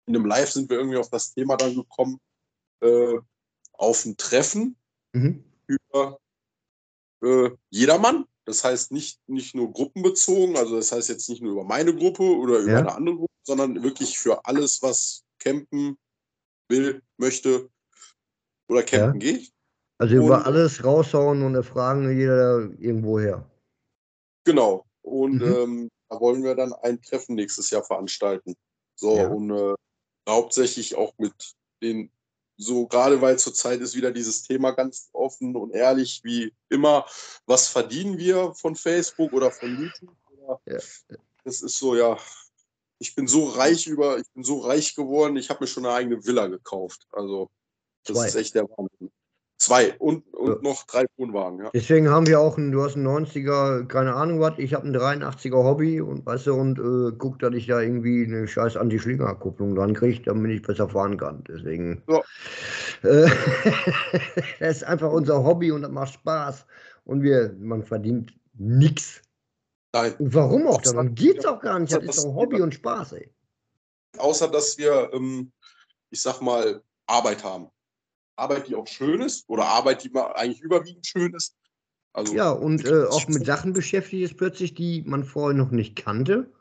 in 0.06 0.16
einem 0.16 0.26
Live 0.26 0.52
sind 0.52 0.70
wir 0.70 0.78
irgendwie 0.78 0.98
auf 0.98 1.10
das 1.10 1.34
Thema 1.34 1.56
dann 1.56 1.74
gekommen, 1.74 2.20
äh, 2.82 3.18
auf 3.72 4.04
ein 4.04 4.16
Treffen 4.16 4.76
Mhm. 5.14 5.44
über 5.66 6.18
äh, 7.22 7.50
jedermann. 7.70 8.26
Das 8.44 8.64
heißt 8.64 8.90
nicht, 8.90 9.20
nicht 9.28 9.54
nur 9.54 9.70
gruppenbezogen, 9.72 10.56
also 10.56 10.74
das 10.76 10.90
heißt 10.90 11.08
jetzt 11.08 11.28
nicht 11.28 11.40
nur 11.42 11.52
über 11.52 11.64
meine 11.64 11.94
Gruppe 11.94 12.22
oder 12.24 12.58
über 12.58 12.72
Ja. 12.72 12.78
eine 12.80 12.94
andere 12.94 13.16
Gruppe, 13.16 13.32
sondern 13.44 13.82
wirklich 13.82 14.18
für 14.18 14.44
alles, 14.44 14.82
was 14.82 15.22
campen 15.38 15.96
will, 16.68 17.02
möchte 17.18 17.68
oder 18.68 18.82
campen 18.82 19.20
geht. 19.20 19.52
Also 19.98 20.16
über 20.16 20.38
Und- 20.38 20.46
alles 20.46 20.82
raushauen 20.82 21.42
und 21.44 21.54
erfragen 21.54 22.16
jeder 22.18 22.70
irgendwo 22.80 23.20
her. 23.20 23.48
Genau. 24.44 24.84
Und 25.02 25.34
Mhm. 25.36 25.42
ähm, 25.42 25.90
da 26.08 26.18
wollen 26.18 26.42
wir 26.42 26.56
dann 26.56 26.72
ein 26.72 27.00
Treffen 27.00 27.36
nächstes 27.36 27.70
Jahr 27.70 27.84
veranstalten. 27.84 28.56
So, 28.98 29.16
Ja. 29.16 29.28
und 29.28 29.50
äh, 29.50 29.74
hauptsächlich 30.28 30.96
auch 30.96 31.12
mit 31.18 31.54
den, 31.80 32.10
so 32.56 32.86
gerade 32.86 33.20
weil 33.20 33.38
zurzeit 33.38 33.80
ist 33.80 33.94
wieder 33.94 34.12
dieses 34.12 34.42
Thema 34.42 34.72
ganz 34.72 35.08
offen 35.12 35.56
und 35.56 35.72
ehrlich 35.72 36.20
wie 36.24 36.52
immer, 36.68 37.06
was 37.46 37.68
verdienen 37.68 38.18
wir 38.18 38.54
von 38.54 38.76
Facebook 38.76 39.32
oder 39.32 39.50
von 39.50 39.76
YouTube? 39.78 40.16
Oder 40.36 40.60
Ja. 41.08 41.16
Das 41.44 41.62
ist 41.62 41.78
so, 41.78 41.96
ja, 41.96 42.18
ich 42.98 43.14
bin 43.14 43.26
so 43.26 43.46
reich 43.46 43.86
über, 43.86 44.18
ich 44.18 44.30
bin 44.32 44.44
so 44.44 44.60
reich 44.60 44.94
geworden, 44.94 45.36
ich 45.36 45.50
habe 45.50 45.64
mir 45.64 45.66
schon 45.66 45.84
eine 45.84 45.94
eigene 45.94 46.24
Villa 46.24 46.46
gekauft. 46.46 47.08
Also, 47.10 47.50
das 48.04 48.16
Zwei. 48.16 48.26
ist 48.28 48.34
echt 48.36 48.54
der 48.54 48.68
Wahnsinn. 48.68 49.10
Zwei 49.62 49.94
und, 50.00 50.26
und 50.34 50.48
Ja. 50.48 50.56
noch 50.60 50.82
drei 50.88 51.06
Wohnwagen, 51.16 51.60
ja. 51.60 51.70
Deswegen 51.72 52.08
haben 52.10 52.26
wir 52.26 52.40
auch 52.40 52.58
einen, 52.58 52.72
du 52.72 52.82
hast 52.82 52.96
einen 52.96 53.06
90er, 53.06 53.86
keine 53.86 54.12
Ahnung 54.14 54.40
was, 54.40 54.54
ich 54.58 54.74
habe 54.74 54.86
einen 54.86 54.96
83er 54.96 55.62
Hobby 55.62 56.00
und 56.00 56.26
weißt 56.26 56.48
du, 56.48 56.54
und 56.54 56.80
äh, 56.80 57.16
guck, 57.16 57.38
dass 57.38 57.54
ich 57.54 57.68
da 57.68 57.80
irgendwie 57.80 58.24
eine 58.24 58.48
scheiß 58.48 58.76
Anti-Schlingerkupplung 58.76 59.76
dran 59.76 59.94
kriege, 59.94 60.20
damit 60.24 60.50
ich 60.50 60.62
besser 60.62 60.88
fahren 60.88 61.16
kann. 61.16 61.44
Deswegen. 61.46 62.02
Ja. 62.08 62.18
Äh, 63.08 63.30
das 64.58 64.78
ist 64.78 64.84
einfach 64.84 65.12
unser 65.12 65.44
Hobby 65.44 65.70
und 65.70 65.82
das 65.82 65.92
macht 65.92 66.14
Spaß. 66.14 66.66
Und 67.04 67.22
wir, 67.22 67.54
man 67.60 67.84
verdient 67.84 68.34
nichts. 68.54 69.22
Nein. 69.94 70.12
Und 70.18 70.34
warum 70.34 70.66
auch? 70.66 70.80
Außer- 70.82 70.96
Dann 70.96 71.14
geht's 71.14 71.46
auch 71.46 71.60
gar 71.60 71.78
nicht. 71.78 71.92
Das 71.92 72.02
ist 72.02 72.24
doch 72.24 72.34
Hobby 72.34 72.60
und 72.60 72.74
Spaß, 72.74 73.12
ey. 73.12 73.30
außer 74.18 74.48
dass 74.48 74.76
wir, 74.76 75.10
ähm, 75.12 75.52
ich 76.10 76.20
sag 76.20 76.40
mal, 76.40 76.82
Arbeit 77.06 77.44
haben. 77.44 77.68
Arbeit, 78.36 78.68
die 78.68 78.74
auch 78.74 78.86
schön 78.86 79.20
ist 79.20 79.48
oder 79.48 79.66
Arbeit, 79.66 80.04
die 80.04 80.14
eigentlich 80.14 80.60
überwiegend 80.60 81.06
schön 81.06 81.34
ist. 81.34 81.56
Also, 82.12 82.34
Ja, 82.34 82.50
und 82.50 82.84
äh, 82.84 83.04
auch 83.04 83.26
mit 83.28 83.46
Sachen 83.46 83.72
beschäftigt 83.72 84.22
ist 84.22 84.36
plötzlich, 84.36 84.74
die 84.74 85.02
man 85.02 85.24
vorher 85.24 85.56
noch 85.56 85.70
nicht 85.70 85.96
kannte. 85.96 86.52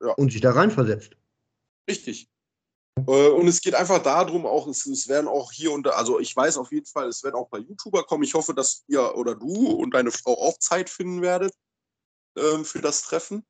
Ja. 0.00 0.12
Und 0.14 0.32
sich 0.32 0.40
da 0.40 0.52
reinversetzt. 0.52 1.16
Richtig. 1.88 2.28
Äh, 2.98 3.28
Und 3.28 3.48
es 3.48 3.60
geht 3.60 3.74
einfach 3.74 4.02
darum, 4.02 4.46
auch, 4.46 4.66
es, 4.66 4.86
es 4.86 5.08
werden 5.08 5.28
auch 5.28 5.52
hier 5.52 5.72
und 5.72 5.84
da, 5.84 5.90
also 5.90 6.20
ich 6.20 6.34
weiß 6.34 6.58
auf 6.58 6.72
jeden 6.72 6.86
Fall, 6.86 7.08
es 7.08 7.22
werden 7.22 7.36
auch 7.36 7.48
bei 7.48 7.58
YouTuber 7.58 8.04
kommen. 8.04 8.24
Ich 8.24 8.34
hoffe, 8.34 8.54
dass 8.54 8.84
ihr 8.88 9.16
oder 9.16 9.34
du 9.34 9.70
und 9.70 9.94
deine 9.94 10.10
Frau 10.10 10.38
auch 10.38 10.58
Zeit 10.58 10.90
finden 10.90 11.22
werdet 11.22 11.54
ähm, 12.36 12.64
für 12.64 12.80
das 12.80 13.02
Treffen. 13.02 13.44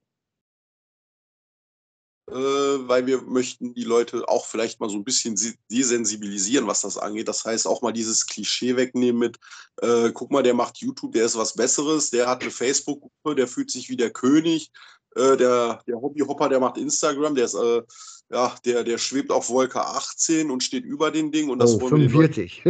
Äh, 2.32 2.88
weil 2.88 3.06
wir 3.06 3.20
möchten 3.22 3.74
die 3.74 3.84
Leute 3.84 4.26
auch 4.28 4.46
vielleicht 4.46 4.80
mal 4.80 4.88
so 4.88 4.96
ein 4.96 5.04
bisschen 5.04 5.36
si- 5.36 5.58
desensibilisieren, 5.70 6.66
was 6.66 6.80
das 6.80 6.96
angeht. 6.96 7.28
Das 7.28 7.44
heißt, 7.44 7.66
auch 7.66 7.82
mal 7.82 7.92
dieses 7.92 8.26
Klischee 8.26 8.76
wegnehmen 8.76 9.18
mit, 9.18 9.38
äh, 9.82 10.10
guck 10.12 10.30
mal, 10.30 10.42
der 10.42 10.54
macht 10.54 10.78
YouTube, 10.78 11.12
der 11.12 11.26
ist 11.26 11.36
was 11.36 11.54
Besseres, 11.54 12.10
der 12.10 12.28
hat 12.28 12.42
eine 12.42 12.50
Facebook-Gruppe, 12.50 13.34
der 13.36 13.46
fühlt 13.48 13.70
sich 13.70 13.88
wie 13.88 13.96
der 13.96 14.10
König. 14.10 14.70
Äh, 15.14 15.36
der, 15.36 15.82
der 15.86 16.00
Hobbyhopper, 16.00 16.48
der 16.48 16.58
macht 16.60 16.78
Instagram, 16.78 17.34
der 17.34 17.44
ist, 17.44 17.54
äh, 17.54 17.82
ja, 18.30 18.54
der, 18.64 18.82
der 18.82 18.96
schwebt 18.96 19.30
auf 19.30 19.50
Wolke 19.50 19.84
18 19.84 20.50
und 20.50 20.62
steht 20.62 20.84
über 20.84 21.10
den 21.10 21.30
Ding 21.30 21.50
und 21.50 21.58
das 21.58 21.74
oh, 21.74 21.82
wollen 21.82 21.96
wir 22.00 22.08
den 22.08 22.12
Leuten 22.12 22.32
45. 22.32 22.64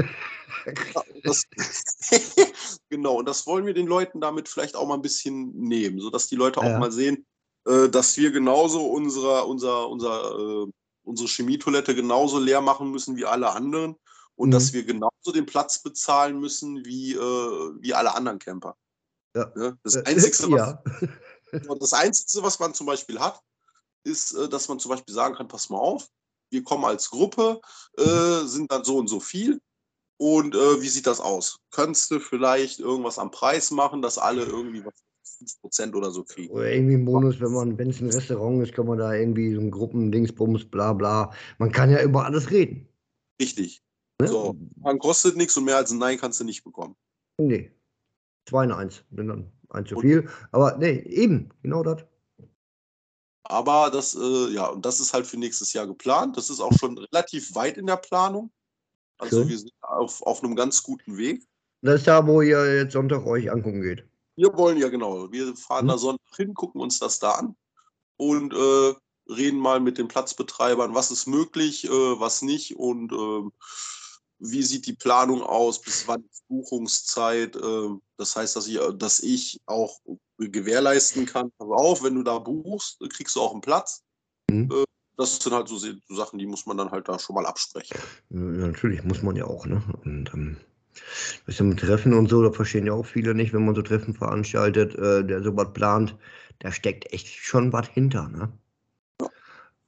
das, 1.22 1.44
genau, 2.90 3.14
und 3.14 3.28
das 3.28 3.46
wollen 3.46 3.64
wir 3.64 3.74
den 3.74 3.86
Leuten 3.86 4.20
damit 4.20 4.48
vielleicht 4.48 4.74
auch 4.74 4.88
mal 4.88 4.94
ein 4.94 5.02
bisschen 5.02 5.52
nehmen, 5.56 6.00
sodass 6.00 6.26
die 6.26 6.34
Leute 6.36 6.60
auch 6.60 6.64
Ja. 6.64 6.78
mal 6.80 6.90
sehen, 6.90 7.24
äh, 7.66 7.88
dass 7.88 8.16
wir 8.16 8.30
genauso 8.30 8.86
unsere, 8.86 9.44
unser, 9.44 9.88
unser, 9.88 10.38
äh, 10.38 10.66
unsere 11.04 11.28
Chemietoilette 11.28 11.94
genauso 11.94 12.38
leer 12.38 12.60
machen 12.60 12.90
müssen 12.90 13.16
wie 13.16 13.24
alle 13.24 13.50
anderen 13.50 13.96
und 14.36 14.48
Mhm. 14.48 14.52
dass 14.52 14.72
wir 14.72 14.84
genauso 14.84 15.32
den 15.32 15.46
Platz 15.46 15.82
bezahlen 15.82 16.38
müssen 16.40 16.84
wie, 16.84 17.12
äh, 17.14 17.18
wie 17.80 17.94
alle 17.94 18.14
anderen 18.14 18.38
Camper. 18.38 18.76
Ja. 19.34 19.50
Ne? 19.54 19.78
Das, 19.82 19.96
Äh, 19.96 20.04
Einzige, 20.04 20.36
was, 20.52 20.58
ja. 20.58 20.82
das 21.80 21.92
Einzige, 21.92 22.42
was 22.42 22.58
man 22.58 22.74
zum 22.74 22.86
Beispiel 22.86 23.18
hat, 23.18 23.40
ist, 24.04 24.36
dass 24.50 24.68
man 24.68 24.80
zum 24.80 24.90
Beispiel 24.90 25.14
sagen 25.14 25.34
kann, 25.34 25.48
pass 25.48 25.70
mal 25.70 25.78
auf, 25.78 26.08
wir 26.50 26.62
kommen 26.64 26.84
als 26.84 27.08
Gruppe, 27.10 27.60
äh, 27.96 28.44
sind 28.44 28.70
dann 28.70 28.84
so 28.84 28.96
und 28.98 29.08
so 29.08 29.20
viel. 29.20 29.60
Und 30.18 30.54
äh, 30.54 30.80
wie 30.80 30.88
sieht 30.88 31.06
das 31.06 31.20
aus? 31.20 31.58
Könntest 31.70 32.10
du 32.10 32.20
vielleicht 32.20 32.78
irgendwas 32.78 33.18
am 33.18 33.30
Preis 33.30 33.70
machen, 33.70 34.02
dass 34.02 34.18
alle 34.18 34.44
irgendwie 34.44 34.84
was 34.84 34.94
5% 35.46 35.94
oder 35.94 36.10
so 36.10 36.24
kriegen? 36.24 36.52
Oder 36.52 36.72
irgendwie 36.72 36.94
ein 36.94 37.04
Bonus, 37.04 37.40
wenn 37.40 37.52
man, 37.52 37.78
wenn 37.78 37.90
es 37.90 38.00
ein 38.00 38.10
Restaurant 38.10 38.62
ist, 38.62 38.74
kann 38.74 38.86
man 38.86 38.98
da 38.98 39.14
irgendwie 39.14 39.54
so 39.54 39.60
ein 39.60 39.70
Gruppendingsbums, 39.70 40.64
bla 40.66 40.92
bla. 40.92 41.32
Man 41.58 41.72
kann 41.72 41.90
ja 41.90 42.02
über 42.02 42.24
alles 42.24 42.50
reden. 42.50 42.88
Richtig. 43.40 43.82
Ne? 44.20 44.28
So. 44.28 44.56
Man 44.76 44.98
kostet 44.98 45.36
nichts 45.36 45.56
und 45.56 45.64
mehr 45.64 45.76
als 45.76 45.90
ein 45.90 45.98
Nein 45.98 46.18
kannst 46.18 46.40
du 46.40 46.44
nicht 46.44 46.64
bekommen. 46.64 46.96
Nee. 47.38 47.70
Zwei 48.48 48.64
in 48.64 48.72
eins. 48.72 49.04
Bin 49.10 49.28
dann 49.28 49.52
ein 49.70 49.86
zu 49.86 49.98
viel. 50.00 50.28
Aber 50.50 50.76
nee, 50.78 51.00
eben, 51.00 51.50
genau 51.62 51.82
das. 51.82 52.04
Aber 53.44 53.90
das, 53.90 54.14
äh, 54.14 54.54
ja, 54.54 54.66
und 54.66 54.86
das 54.86 55.00
ist 55.00 55.12
halt 55.12 55.26
für 55.26 55.36
nächstes 55.36 55.72
Jahr 55.72 55.86
geplant. 55.86 56.36
Das 56.36 56.50
ist 56.50 56.60
auch 56.60 56.72
schon 56.78 56.96
relativ 56.96 57.54
weit 57.54 57.76
in 57.76 57.86
der 57.86 57.96
Planung. 57.96 58.50
Also 59.18 59.40
Schön. 59.40 59.48
wir 59.48 59.58
sind 59.58 59.72
auf, 59.80 60.22
auf 60.22 60.42
einem 60.42 60.56
ganz 60.56 60.82
guten 60.82 61.16
Weg. 61.16 61.46
Das 61.82 61.96
ist 61.96 62.06
da, 62.06 62.26
wo 62.26 62.42
ihr 62.42 62.76
jetzt 62.76 62.92
Sonntag 62.92 63.26
euch 63.26 63.50
angucken 63.50 63.82
geht. 63.82 64.04
Wir 64.36 64.56
wollen 64.56 64.78
ja 64.78 64.88
genau, 64.88 65.30
wir 65.30 65.56
fahren 65.56 65.82
Hm. 65.82 65.88
da 65.88 65.98
Sonntag 65.98 66.36
hin, 66.36 66.54
gucken 66.54 66.80
uns 66.80 66.98
das 66.98 67.18
da 67.18 67.32
an 67.32 67.56
und 68.16 68.54
äh, 68.54 68.94
reden 69.30 69.58
mal 69.58 69.80
mit 69.80 69.98
den 69.98 70.08
Platzbetreibern, 70.08 70.94
was 70.94 71.10
ist 71.10 71.26
möglich, 71.26 71.84
äh, 71.84 71.90
was 71.90 72.42
nicht 72.42 72.76
und 72.76 73.12
ähm, 73.12 73.52
wie 74.38 74.62
sieht 74.62 74.86
die 74.86 74.94
Planung 74.94 75.42
aus, 75.42 75.80
bis 75.80 76.08
wann 76.08 76.24
ist 76.24 76.46
Buchungszeit. 76.48 77.54
Äh, 77.56 77.88
das 78.16 78.34
heißt, 78.34 78.56
dass 78.56 78.66
ich, 78.66 78.80
dass 78.96 79.20
ich 79.20 79.60
auch 79.66 80.00
gewährleisten 80.38 81.26
kann, 81.26 81.52
pass 81.58 81.68
auf, 81.68 82.02
wenn 82.02 82.16
du 82.16 82.22
da 82.22 82.38
buchst, 82.38 82.98
kriegst 83.10 83.36
du 83.36 83.40
auch 83.40 83.52
einen 83.52 83.60
Platz. 83.60 84.02
Mhm. 84.50 84.70
Äh, 84.72 84.84
das 85.16 85.36
sind 85.36 85.52
halt 85.52 85.68
so 85.68 85.78
Sachen, 86.08 86.38
die 86.38 86.46
muss 86.46 86.66
man 86.66 86.76
dann 86.76 86.90
halt 86.90 87.08
da 87.08 87.18
schon 87.18 87.34
mal 87.34 87.46
absprechen. 87.46 87.96
Ja, 88.30 88.38
natürlich, 88.38 89.04
muss 89.04 89.22
man 89.22 89.36
ja 89.36 89.44
auch, 89.44 89.66
ne? 89.66 89.82
Und 90.04 90.32
ähm, 90.34 90.56
das 91.46 91.60
mit 91.60 91.80
Treffen 91.80 92.14
und 92.14 92.28
so, 92.28 92.42
da 92.42 92.50
verstehen 92.50 92.86
ja 92.86 92.92
auch 92.92 93.06
viele 93.06 93.34
nicht, 93.34 93.52
wenn 93.52 93.64
man 93.64 93.74
so 93.74 93.82
Treffen 93.82 94.14
veranstaltet, 94.14 94.94
äh, 94.96 95.24
der 95.24 95.42
sowas 95.42 95.72
plant, 95.72 96.16
da 96.60 96.72
steckt 96.72 97.12
echt 97.12 97.28
schon 97.28 97.72
was 97.72 97.88
hinter, 97.88 98.28
ne? 98.28 98.52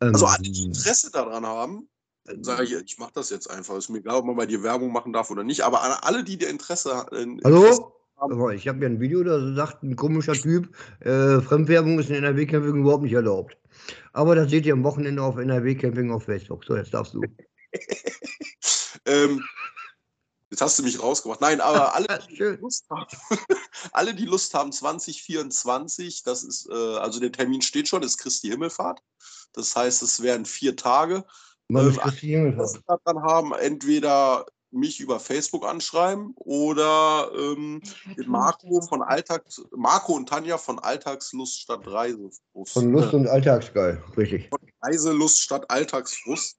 Also 0.01 0.27
Ähm, 0.27 0.33
alle, 0.33 0.43
die 0.43 0.65
Interesse 0.65 1.11
daran 1.11 1.47
haben, 1.47 1.89
sage 2.41 2.65
ich, 2.65 2.73
ich 2.73 2.99
mache 2.99 3.13
das 3.15 3.31
jetzt 3.31 3.51
einfach. 3.51 3.77
Ist 3.77 3.89
mir 3.89 3.99
egal, 3.99 4.17
ob 4.17 4.27
man 4.27 4.37
bei 4.37 4.47
dir 4.47 4.63
Werbung 4.63 4.93
machen 4.93 5.13
darf 5.13 5.31
oder 5.31 5.45
nicht, 5.45 5.63
aber 5.63 5.83
an 5.83 5.93
alle, 6.03 6.25
die 6.25 6.37
der 6.37 6.51
Interesse, 6.51 7.07
äh, 7.13 7.23
Interesse 7.23 7.45
Hallo? 7.45 7.95
haben, 8.17 8.53
ich 8.53 8.69
habe 8.69 8.81
ja 8.81 8.87
ein 8.87 9.01
Video, 9.01 9.23
da 9.23 9.55
sagt 9.55 9.83
ein 9.83 9.97
komischer 9.97 10.35
Typ, 10.35 10.69
äh, 11.01 11.41
Fremdwerbung 11.41 11.99
ist 11.99 12.11
in 12.11 12.17
NRW-Camping 12.17 12.81
überhaupt 12.81 13.03
nicht 13.03 13.13
erlaubt. 13.13 13.57
Aber 14.13 14.35
das 14.35 14.51
seht 14.51 14.67
ihr 14.67 14.73
am 14.73 14.85
Wochenende 14.85 15.23
auf 15.23 15.37
NRW-Camping 15.37 16.11
auf 16.11 16.25
Facebook. 16.25 16.65
So, 16.65 16.77
jetzt 16.77 16.95
darfst 16.95 17.15
du. 17.15 17.23
ähm, 19.07 19.43
jetzt 20.55 20.61
hast 20.61 20.79
du 20.79 20.85
mich 20.85 21.03
rausgemacht. 21.03 21.41
Nein, 21.41 21.61
aber 21.61 21.95
alle, 21.95 22.07
die. 22.29 22.37
Lust 22.37 22.87
haben, 22.89 23.07
alle, 23.93 24.15
die 24.15 24.25
Lust 24.25 24.55
haben, 24.55 24.73
2024, 24.73 26.23
das 26.23 26.45
ist, 26.45 26.69
äh, 26.71 26.73
also 26.73 27.21
der 27.21 27.33
Termin 27.33 27.63
steht 27.63 27.89
schon, 27.89 28.03
ist 28.03 28.19
Christi 28.19 28.49
Himmelfahrt. 28.49 29.01
Das 29.53 29.75
heißt, 29.75 30.03
es 30.03 30.23
werden 30.23 30.47
vier 30.47 30.77
Tage. 30.77 31.25
Mann, 31.69 31.87
Ähm, 32.77 32.83
daran 32.87 33.23
haben, 33.23 33.53
entweder 33.55 34.47
mich 34.71 34.99
über 35.01 35.21
Facebook 35.21 35.65
anschreiben 35.65 36.33
oder 36.35 37.31
ähm, 37.33 37.81
Marco 38.27 38.81
von 38.81 39.03
Alltags, 39.03 39.63
Marco 39.71 40.15
und 40.15 40.29
Tanja 40.29 40.59
von 40.59 40.81
Alltagslust 40.81 41.61
statt 41.61 41.87
Reise. 41.87 42.31
Von 42.65 42.93
Lust 42.93 43.15
und 43.15 43.29
Alltagsgeil, 43.29 44.03
richtig. 44.17 44.51
Reiselust 44.83 45.41
statt 45.41 45.65
Alltagsfrust 45.69 46.59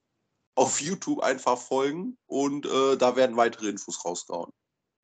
auf 0.56 0.80
YouTube 0.80 1.22
einfach 1.22 1.58
folgen 1.58 2.16
und 2.26 2.66
äh, 2.66 2.96
da 2.96 3.14
werden 3.14 3.36
weitere 3.36 3.68
Infos 3.68 4.04
rausgehauen. 4.04 4.50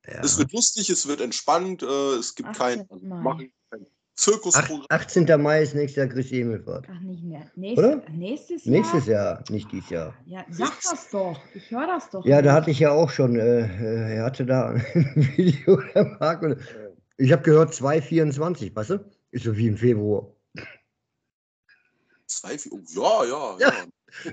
Ja. 0.05 0.19
Es 0.21 0.37
wird 0.37 0.51
lustig, 0.51 0.89
es 0.89 1.07
wird 1.07 1.21
entspannt, 1.21 1.81
äh, 1.81 2.15
es 2.15 2.35
gibt 2.35 2.53
kein, 2.53 2.81
18. 2.81 3.07
Mai. 3.07 3.21
machen 3.21 3.53
kein 3.69 3.85
Zirkusprogramm. 4.15 4.85
18. 4.89 5.41
Mai 5.41 5.63
ist 5.63 5.73
nächstes 5.73 5.95
Jahr 5.97 6.07
Christi 6.07 6.35
Himmelfahrt. 6.37 6.87
Ach, 6.91 6.99
nicht 7.01 7.23
mehr. 7.23 7.49
Nächstes, 7.55 7.85
Oder? 7.85 8.09
nächstes 8.09 8.65
Jahr? 8.65 8.75
Nächstes 8.75 9.05
Jahr, 9.07 9.43
nicht 9.49 9.71
dieses 9.71 9.89
Jahr. 9.89 10.13
Ja, 10.25 10.45
sag 10.51 10.81
das 10.81 11.09
doch. 11.09 11.39
Ich 11.55 11.71
höre 11.71 11.87
das 11.87 12.09
doch. 12.09 12.25
Ja, 12.25 12.41
da 12.41 12.51
nicht. 12.51 12.51
hatte 12.51 12.71
ich 12.71 12.79
ja 12.79 12.91
auch 12.91 13.09
schon, 13.09 13.35
äh, 13.35 13.61
äh, 13.61 14.15
er 14.17 14.25
hatte 14.25 14.45
da 14.45 14.69
ein 14.93 15.13
Video, 15.37 15.81
der 15.95 16.17
Marc. 16.19 16.41
Und 16.43 16.57
ich 17.17 17.31
habe 17.31 17.43
gehört 17.43 17.73
2,24, 17.73 18.75
weißt 18.75 18.89
du? 18.91 19.11
Ist 19.31 19.45
so 19.45 19.55
wie 19.55 19.67
im 19.67 19.77
Februar. 19.77 20.31
Zwei, 22.27 22.57
vier, 22.57 22.73
oh, 22.73 22.79
ja, 22.95 23.25
ja, 23.25 23.57
Ja. 23.59 23.67
ja. 23.73 23.85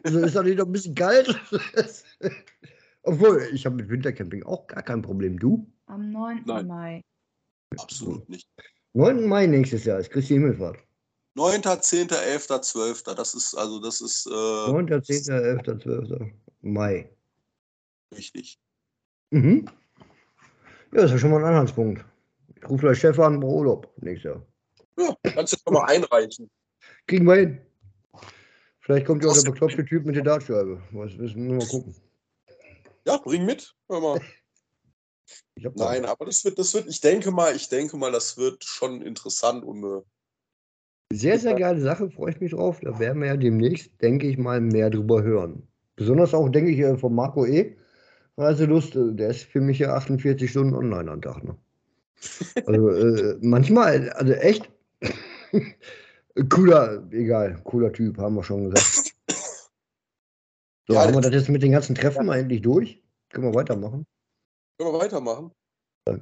Also 0.05 0.21
ist 0.21 0.37
doch 0.37 0.43
nicht 0.43 0.59
noch 0.59 0.67
ein 0.67 0.73
bisschen 0.73 0.95
kalt. 0.95 1.39
Obwohl, 3.03 3.49
ich 3.53 3.65
habe 3.67 3.77
mit 3.77 3.89
Wintercamping 3.89 4.43
auch 4.45 4.67
gar 4.67 4.83
kein 4.83 5.03
Problem. 5.03 5.39
Du? 5.39 5.67
Am 5.87 6.11
9. 6.11 6.43
Nein. 6.47 6.67
Mai. 6.67 7.05
Absolut 7.79 8.29
nicht. 8.29 8.49
9. 8.95 9.27
Mai 9.27 9.47
nächstes 9.47 9.85
Jahr 9.85 9.99
ist 9.99 10.11
Christi 10.11 10.35
Himmelfahrt. 10.35 10.79
9., 11.35 11.63
10., 11.63 12.11
11., 12.11 12.61
12. 12.61 13.03
Das 13.05 13.35
ist, 13.35 13.55
also 13.55 13.81
das 13.81 14.01
ist 14.01 14.27
äh, 14.27 14.31
9., 14.31 15.03
10., 15.03 15.33
11., 15.33 15.63
12. 15.83 16.33
Mai. 16.63 17.11
richtig. 18.15 18.61
Mhm. 19.31 19.65
Ja, 20.93 21.03
das 21.03 21.05
ist 21.05 21.13
ja 21.13 21.19
schon 21.19 21.31
mal 21.31 21.39
ein 21.39 21.51
Anhaltspunkt. 21.51 22.05
Ich 22.57 22.69
rufe 22.69 22.87
gleich 22.87 22.99
Chef 22.99 23.19
an, 23.19 23.43
Urlaub 23.43 23.91
nächstes 24.03 24.33
Jahr. 24.33 24.47
Ja, 24.99 25.15
kannst 25.35 25.53
du 25.53 25.57
schon 25.65 25.75
mal 25.75 25.85
einreichen. 25.85 26.51
Kriegen 27.07 27.27
wir 27.27 27.35
hin. 27.37 27.61
Vielleicht 28.91 29.07
kommt 29.07 29.23
ja 29.23 29.31
auch 29.31 29.41
der 29.41 29.49
bekloppte 29.49 29.85
Typ 29.85 30.05
mit 30.05 30.17
der 30.17 30.25
Dartscheibe. 30.25 30.83
Was 30.91 31.15
müssen 31.17 31.49
wir 31.49 31.59
mal 31.59 31.67
gucken. 31.69 31.95
Ja, 33.07 33.19
bring 33.19 33.47
mit. 33.47 33.73
Hör 33.89 34.01
mal. 34.01 34.21
Nein, 35.77 36.05
aber 36.07 36.25
das 36.25 36.45
wird, 36.45 36.59
das 36.59 36.75
wird, 36.75 36.89
ich 36.89 37.01
denke 37.01 37.31
mal, 37.31 37.55
ich 37.55 37.69
denke 37.69 37.97
mal, 37.97 38.11
das 38.11 38.37
wird 38.37 38.65
schon 38.65 39.01
interessant 39.01 39.63
und 39.63 39.85
äh, 39.85 40.03
Sehr, 41.13 41.39
sehr 41.39 41.55
geile 41.55 41.81
Sache, 41.81 42.11
freue 42.11 42.33
ich 42.33 42.41
mich 42.41 42.51
drauf. 42.51 42.81
Da 42.81 42.99
werden 42.99 43.23
wir 43.23 43.29
ja 43.29 43.37
demnächst, 43.37 43.93
denke 44.03 44.27
ich 44.27 44.37
mal, 44.37 44.61
mehr 44.61 44.91
drüber 44.91 45.23
hören. 45.23 45.69
Besonders 45.95 46.35
auch, 46.35 46.49
denke 46.49 46.73
ich, 46.73 46.81
äh, 46.81 46.99
von 46.99 47.15
Marco 47.15 47.47
E. 47.47 47.77
Reiselust, 48.39 48.97
äh, 48.97 49.13
der 49.13 49.31
ist 49.31 49.45
für 49.45 49.61
mich 49.61 49.79
ja 49.79 49.95
48 49.95 50.51
Stunden 50.51 50.75
online 50.75 51.13
am 51.13 51.23
Tag. 51.23 51.45
Ne? 51.45 51.57
Also 52.67 52.89
äh, 52.89 53.39
manchmal, 53.41 54.11
also 54.11 54.33
echt 54.33 54.69
cooler, 56.49 57.07
egal, 57.13 57.61
cooler 57.65 57.93
Typ, 57.93 58.19
haben 58.19 58.35
wir 58.37 58.43
schon 58.45 58.71
gesagt. 58.71 59.15
So, 60.89 60.95
Ja, 60.95 61.03
haben 61.03 61.15
wir 61.15 61.21
das- 61.21 61.33
jetzt 61.33 61.49
mit 61.49 61.63
den 61.63 61.71
ganzen 61.73 61.95
Treffen 61.95 62.27
mal 62.27 62.39
endlich 62.41 62.63
durch? 62.63 63.01
Können 63.29 63.47
wir 63.47 63.55
weitermachen? 63.55 64.07
können 64.79 64.93
wir 64.93 64.99
weitermachen. 64.99 65.53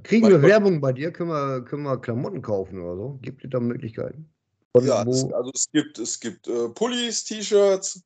Kriegen 0.02 0.24
Mein 0.28 0.32
wir. 0.32 0.42
Werbung 0.42 0.80
bei 0.80 0.92
dir? 0.92 1.10
Können 1.12 1.30
wir, 1.30 1.64
können 1.64 1.84
wir 1.84 1.98
Klamotten 1.98 2.42
kaufen 2.42 2.82
oder 2.82 2.96
so? 2.96 3.18
Gibt 3.22 3.42
es 3.44 3.50
da 3.50 3.60
Möglichkeiten? 3.60 4.28
Von 4.76 4.84
Ja, 4.84 5.04
es, 5.08 5.24
also 5.32 5.50
es 5.54 5.70
gibt, 5.72 5.98
es 5.98 6.20
gibt 6.20 6.48
äh, 6.48 6.68
Pullis, 6.70 7.24
T-Shirts, 7.24 8.02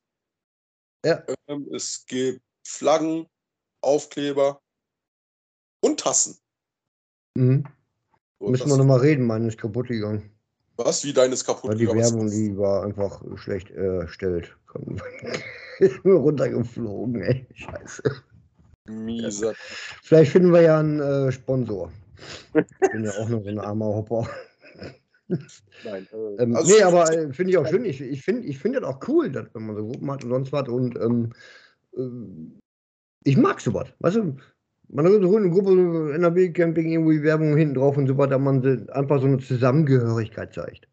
Ja. 1.05 1.21
ähm, 1.47 1.67
es 1.73 2.05
gibt 2.05 2.41
Flaggen, 2.65 3.27
Aufkleber 3.81 4.61
und 5.83 5.99
Tassen. 5.99 6.37
Mhm. 7.35 7.65
So, 8.39 8.49
Müssen 8.49 8.69
wir 8.69 8.77
nochmal 8.77 8.99
reden, 8.99 9.25
meine 9.25 9.47
ist 9.49 9.57
kaputt 9.57 9.87
gegangen. 9.87 10.31
Was? 10.83 11.03
Wie 11.05 11.13
deines 11.13 11.45
kaputt 11.45 11.71
Weil 11.71 11.77
die 11.77 11.87
Werbung, 11.87 12.29
die 12.29 12.57
war 12.57 12.83
einfach 12.83 13.21
schlecht 13.37 13.71
erstellt. 13.71 14.55
Ist 15.79 16.03
nur 16.05 16.19
runtergeflogen, 16.19 17.21
ey. 17.21 17.47
Scheiße. 17.53 18.03
Mieser. 18.89 19.53
Vielleicht 20.03 20.31
finden 20.33 20.51
wir 20.51 20.61
ja 20.61 20.79
einen 20.79 20.99
äh, 20.99 21.31
Sponsor. 21.31 21.91
Ich 22.53 22.91
bin 22.91 23.05
ja 23.05 23.11
auch 23.11 23.29
noch 23.29 23.41
so 23.43 23.49
ein 23.49 23.59
armer 23.59 23.85
Hopper. 23.85 24.27
Nein. 25.85 26.07
Äh, 26.11 26.43
Ähm, 26.43 26.55
also 26.55 26.69
nee, 26.71 26.77
ich- 26.79 26.85
aber 26.85 27.11
äh, 27.11 27.33
finde 27.33 27.51
ich 27.51 27.57
auch 27.57 27.67
schön. 27.67 27.85
Ich, 27.85 28.01
ich 28.01 28.21
finde 28.23 28.45
ich 28.45 28.59
find 28.59 28.75
das 28.75 28.83
auch 28.83 28.99
cool, 29.07 29.31
dass, 29.31 29.45
wenn 29.53 29.65
man 29.65 29.75
so 29.77 29.85
Gruppen 29.87 30.11
hat 30.11 30.23
und 30.23 30.29
sonst 30.31 30.51
was. 30.51 30.67
Und 30.67 30.95
ähm, 30.97 31.31
äh, 31.95 32.01
ich 33.23 33.37
mag 33.37 33.61
sowas. 33.61 33.87
Weißt 33.99 34.17
du, 34.17 34.35
man 34.89 35.05
so 35.05 35.37
eine 35.37 35.49
Gruppe, 35.49 36.13
NRW-Camping, 36.13 36.91
irgendwie 36.91 37.23
Werbung 37.23 37.57
hinten 37.57 37.75
drauf 37.75 37.97
und 37.97 38.07
so 38.07 38.17
weiter, 38.17 38.37
man 38.39 38.89
einfach 38.89 39.19
so 39.19 39.27
eine 39.27 39.39
Zusammengehörigkeit 39.39 40.53
zeigt. 40.53 40.87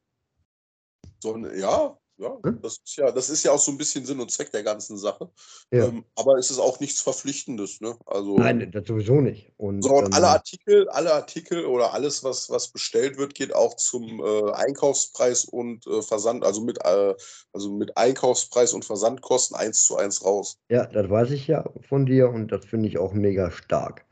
So, 1.22 1.36
ja, 1.36 1.99
ja, 2.20 2.38
Hm? 2.44 2.60
das 2.62 2.78
ist 2.84 2.96
ja, 2.96 3.10
das 3.10 3.30
ist 3.30 3.44
ja 3.44 3.52
auch 3.52 3.58
so 3.58 3.72
ein 3.72 3.78
bisschen 3.78 4.04
Sinn 4.04 4.20
und 4.20 4.30
Zweck 4.30 4.52
der 4.52 4.62
ganzen 4.62 4.98
Sache. 4.98 5.30
Ja. 5.72 5.86
Ähm, 5.86 6.04
aber 6.16 6.36
es 6.36 6.50
ist 6.50 6.58
auch 6.58 6.78
nichts 6.80 7.00
Verpflichtendes, 7.00 7.80
ne? 7.80 7.96
Also, 8.06 8.36
Nein, 8.36 8.70
das 8.70 8.86
sowieso 8.86 9.20
nicht. 9.20 9.52
Und, 9.56 9.82
so, 9.82 9.94
und 9.94 10.06
ähm, 10.06 10.12
alle 10.12 10.28
Artikel, 10.28 10.88
alle 10.90 11.14
Artikel 11.14 11.64
oder 11.64 11.94
alles, 11.94 12.22
was, 12.22 12.50
was 12.50 12.68
bestellt 12.68 13.16
wird, 13.16 13.34
geht 13.34 13.54
auch 13.54 13.74
zum 13.76 14.20
äh, 14.20 14.52
Einkaufspreis 14.52 15.46
und 15.46 15.86
äh, 15.86 16.02
Versand, 16.02 16.44
also 16.44 16.60
mit, 16.60 16.78
äh, 16.84 17.14
also 17.52 17.72
mit 17.72 17.96
Einkaufspreis 17.96 18.74
und 18.74 18.84
Versandkosten 18.84 19.56
eins 19.56 19.84
zu 19.84 19.96
eins 19.96 20.24
raus. 20.24 20.58
Ja, 20.68 20.86
das 20.86 21.08
weiß 21.08 21.30
ich 21.30 21.46
ja 21.46 21.64
von 21.88 22.04
dir 22.04 22.28
und 22.28 22.52
das 22.52 22.66
finde 22.66 22.88
ich 22.88 22.98
auch 22.98 23.14
mega 23.14 23.50
stark. 23.50 24.04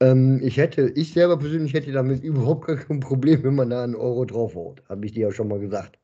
Ähm, 0.00 0.40
ich 0.42 0.56
hätte, 0.58 0.92
ich 0.94 1.12
selber 1.12 1.38
persönlich 1.38 1.74
hätte 1.74 1.92
damit 1.92 2.22
überhaupt 2.22 2.66
kein 2.66 3.00
Problem, 3.00 3.42
wenn 3.42 3.54
man 3.54 3.70
da 3.70 3.82
einen 3.82 3.96
Euro 3.96 4.24
draufhaut. 4.24 4.82
Habe 4.88 5.06
ich 5.06 5.12
dir 5.12 5.28
ja 5.28 5.32
schon 5.32 5.48
mal 5.48 5.58
gesagt. 5.58 5.98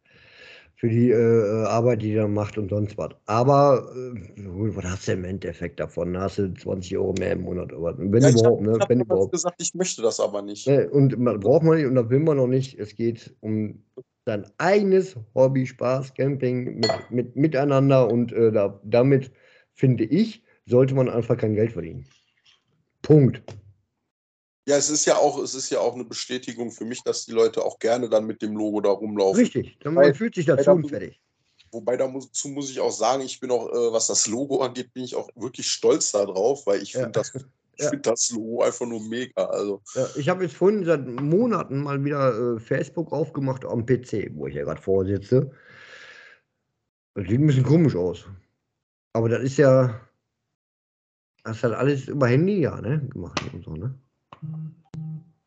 Für 0.77 0.89
die 0.89 1.11
äh, 1.11 1.15
äh, 1.15 1.65
Arbeit, 1.67 2.03
die 2.03 2.13
der 2.13 2.27
macht 2.29 2.59
und 2.59 2.69
sonst 2.69 2.99
was. 2.99 3.11
Aber 3.27 3.91
äh, 3.97 4.77
was 4.77 4.85
hast 4.85 5.09
du 5.09 5.13
im 5.13 5.25
Endeffekt 5.25 5.79
davon? 5.81 6.15
Da 6.15 6.23
hast 6.23 6.39
du 6.39 6.53
20 6.53 6.97
Euro 6.99 7.13
mehr 7.13 7.33
im 7.33 7.43
Monat. 7.43 7.73
Aber 7.73 7.97
wenn 7.97 8.23
Ja, 8.23 8.29
ich 8.29 8.35
überhaupt, 8.35 8.61
hab- 8.61 8.67
ne? 8.67 8.73
ich 8.75 8.81
habe 8.81 8.89
Wenn 8.91 9.01
überhaupt. 9.01 9.33
gesagt, 9.33 9.63
ich 9.63 9.75
möchte 9.75 10.03
das 10.03 10.19
aber 10.21 10.43
nicht. 10.43 10.67
Ne, 10.67 10.89
und 10.91 11.19
man 11.19 11.39
braucht 11.41 11.63
man 11.63 11.77
nicht 11.77 11.87
und 11.87 11.95
das 11.95 12.11
will 12.11 12.19
man 12.21 12.37
noch 12.37 12.49
nicht. 12.49 12.79
Es 12.79 12.95
geht 12.97 13.35
um 13.41 13.85
sein 14.27 14.47
eigenes 14.59 15.17
Hobby, 15.35 15.67
Spaß, 15.67 16.15
Camping 16.15 16.81
mit, 16.81 16.91
mit 17.11 17.37
miteinander 17.37 18.11
und 18.11 18.33
äh, 18.33 18.51
da, 18.51 18.81
damit 18.85 19.31
finde 19.75 20.05
ich, 20.05 20.43
sollte 20.67 20.95
man 20.95 21.09
einfach 21.09 21.37
kein 21.37 21.55
Geld 21.55 21.73
verdienen. 21.73 22.05
Punkt. 23.03 23.43
Ja, 24.67 24.77
es 24.77 24.89
ist 24.89 25.05
ja 25.05 25.17
auch, 25.17 25.39
es 25.43 25.55
ist 25.55 25.69
ja 25.71 25.81
auch 25.81 25.95
eine 25.95 26.05
Bestätigung 26.05 26.71
für 26.71 26.85
mich, 26.87 27.03
dass 27.03 27.27
die 27.27 27.33
Leute 27.33 27.63
auch 27.65 27.79
gerne 27.79 28.09
dann 28.09 28.25
mit 28.27 28.41
dem 28.41 28.57
Logo 28.57 28.81
da 28.81 28.91
rumlaufen. 28.91 29.41
Richtig. 29.43 29.79
Weil- 29.85 29.93
man 29.93 30.15
fühlt 30.15 30.35
sich 30.35 30.47
dazu 30.47 30.81
fertig. 30.89 31.21
Wobei 31.71 31.97
dazu 31.97 32.49
muss 32.49 32.71
ich 32.71 32.81
auch 32.81 32.93
sagen, 32.93 33.23
ich 33.23 33.41
bin 33.41 33.51
auch, 33.51 33.69
äh, 33.69 33.93
was 33.93 34.07
das 34.07 34.27
Logo 34.29 34.63
angeht, 34.63 34.95
bin 34.95 35.05
ich 35.05 35.17
auch 35.17 35.29
wirklich 35.35 35.69
stolz 35.71 36.13
darauf, 36.13 36.67
weil 36.67 36.81
ich 36.83 36.93
Ja. 36.93 37.01
finde 37.01 37.13
das, 37.13 37.33
Ja. 37.79 37.91
find 37.91 38.07
das 38.07 38.31
Logo 38.31 38.63
einfach 38.63 38.87
nur 38.87 39.01
mega. 39.01 39.45
Also, 39.45 39.83
Ja, 39.95 40.07
ich 40.17 40.29
habe 40.29 40.45
jetzt 40.45 40.55
vorhin 40.55 40.85
seit 40.85 41.05
Monaten 41.07 41.83
mal 41.83 42.03
wieder 42.05 42.55
äh, 42.57 42.61
Facebook 42.61 43.13
aufgemacht 43.13 43.65
am 43.65 43.85
PC, 43.85 44.31
wo 44.35 44.47
ich 44.47 44.55
ja 44.55 44.63
gerade 44.65 44.81
vorsitze. 44.81 45.51
Das 47.15 47.29
sieht 47.29 47.41
ein 47.41 47.47
bisschen 47.47 47.65
komisch 47.65 47.97
aus. 47.97 48.25
Aber 49.13 49.29
das 49.29 49.43
ist 49.43 49.57
ja. 49.59 50.01
Das 51.43 51.63
hat 51.63 51.73
alles 51.73 52.09
über 52.09 52.29
Handy 52.29 52.61
ja, 52.61 52.81
ne? 52.81 53.07
Gemacht 53.11 53.43
und 53.53 53.65
so, 53.65 53.73
ne? 53.73 53.99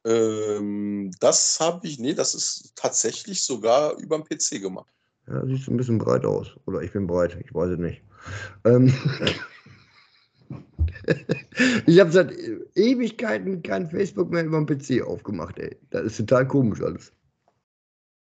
Ähm, 0.06 1.12
das 1.20 1.60
habe 1.60 1.86
ich, 1.88 2.00
nee, 2.00 2.14
das 2.14 2.34
ist 2.34 2.74
tatsächlich 2.76 3.44
sogar 3.44 3.98
über 3.98 4.18
den 4.18 4.26
PC 4.26 4.62
gemacht. 4.62 4.92
Ja, 5.28 5.46
sieht 5.46 5.68
ein 5.68 5.78
bisschen 5.78 5.98
breit 5.98 6.26
aus. 6.26 6.56
Oder 6.66 6.82
ich 6.82 6.94
bin 6.94 7.08
breit, 7.08 7.38
ich 7.44 7.54
weiß 7.54 7.72
es 7.72 7.80
nicht. 7.80 8.02
Ähm 8.64 8.94
ich 11.86 12.00
habe 12.00 12.12
seit 12.12 12.32
Ewigkeiten 12.76 13.62
kein 13.62 13.90
Facebook 13.90 14.30
mehr 14.32 14.46
über 14.46 14.64
den 14.64 14.66
PC 14.66 15.06
aufgemacht, 15.06 15.60
ey. 15.60 15.76
Das 15.90 16.04
ist 16.04 16.18
total 16.18 16.48
komisch 16.48 16.82
alles. 16.82 17.12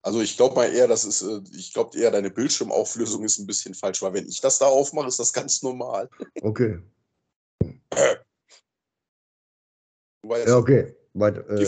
Also 0.03 0.21
ich 0.21 0.37
glaube 0.37 0.55
mal 0.55 0.73
eher, 0.73 0.89
das 0.89 1.05
ist, 1.05 1.23
äh, 1.23 1.41
ich 1.57 1.73
glaube 1.73 1.99
eher, 1.99 2.11
deine 2.11 2.31
Bildschirmauflösung 2.31 3.25
ist 3.25 3.39
ein 3.39 3.47
bisschen 3.47 3.75
falsch, 3.75 4.03
weil 4.03 4.15
wenn 4.15 4.29
ich 4.29 4.41
das 4.41 4.59
da 4.59 4.67
aufmache, 4.67 5.09
ist 5.09 5.19
das 5.19 5.33
ganz 5.33 5.63
normal. 5.63 6.09
Okay. 6.43 6.79
Wobei 10.25 10.43
Ja, 10.47 10.57
okay. 10.57 10.95
Weit, 11.13 11.37
äh. 11.49 11.65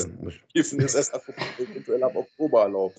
Kiffen 0.53 0.81
ist 0.81 0.95
erst 0.95 1.15
ab, 1.15 1.23
eventuell 1.59 2.03
ab 2.03 2.17
Oktober 2.17 2.63
erlaubt. 2.63 2.99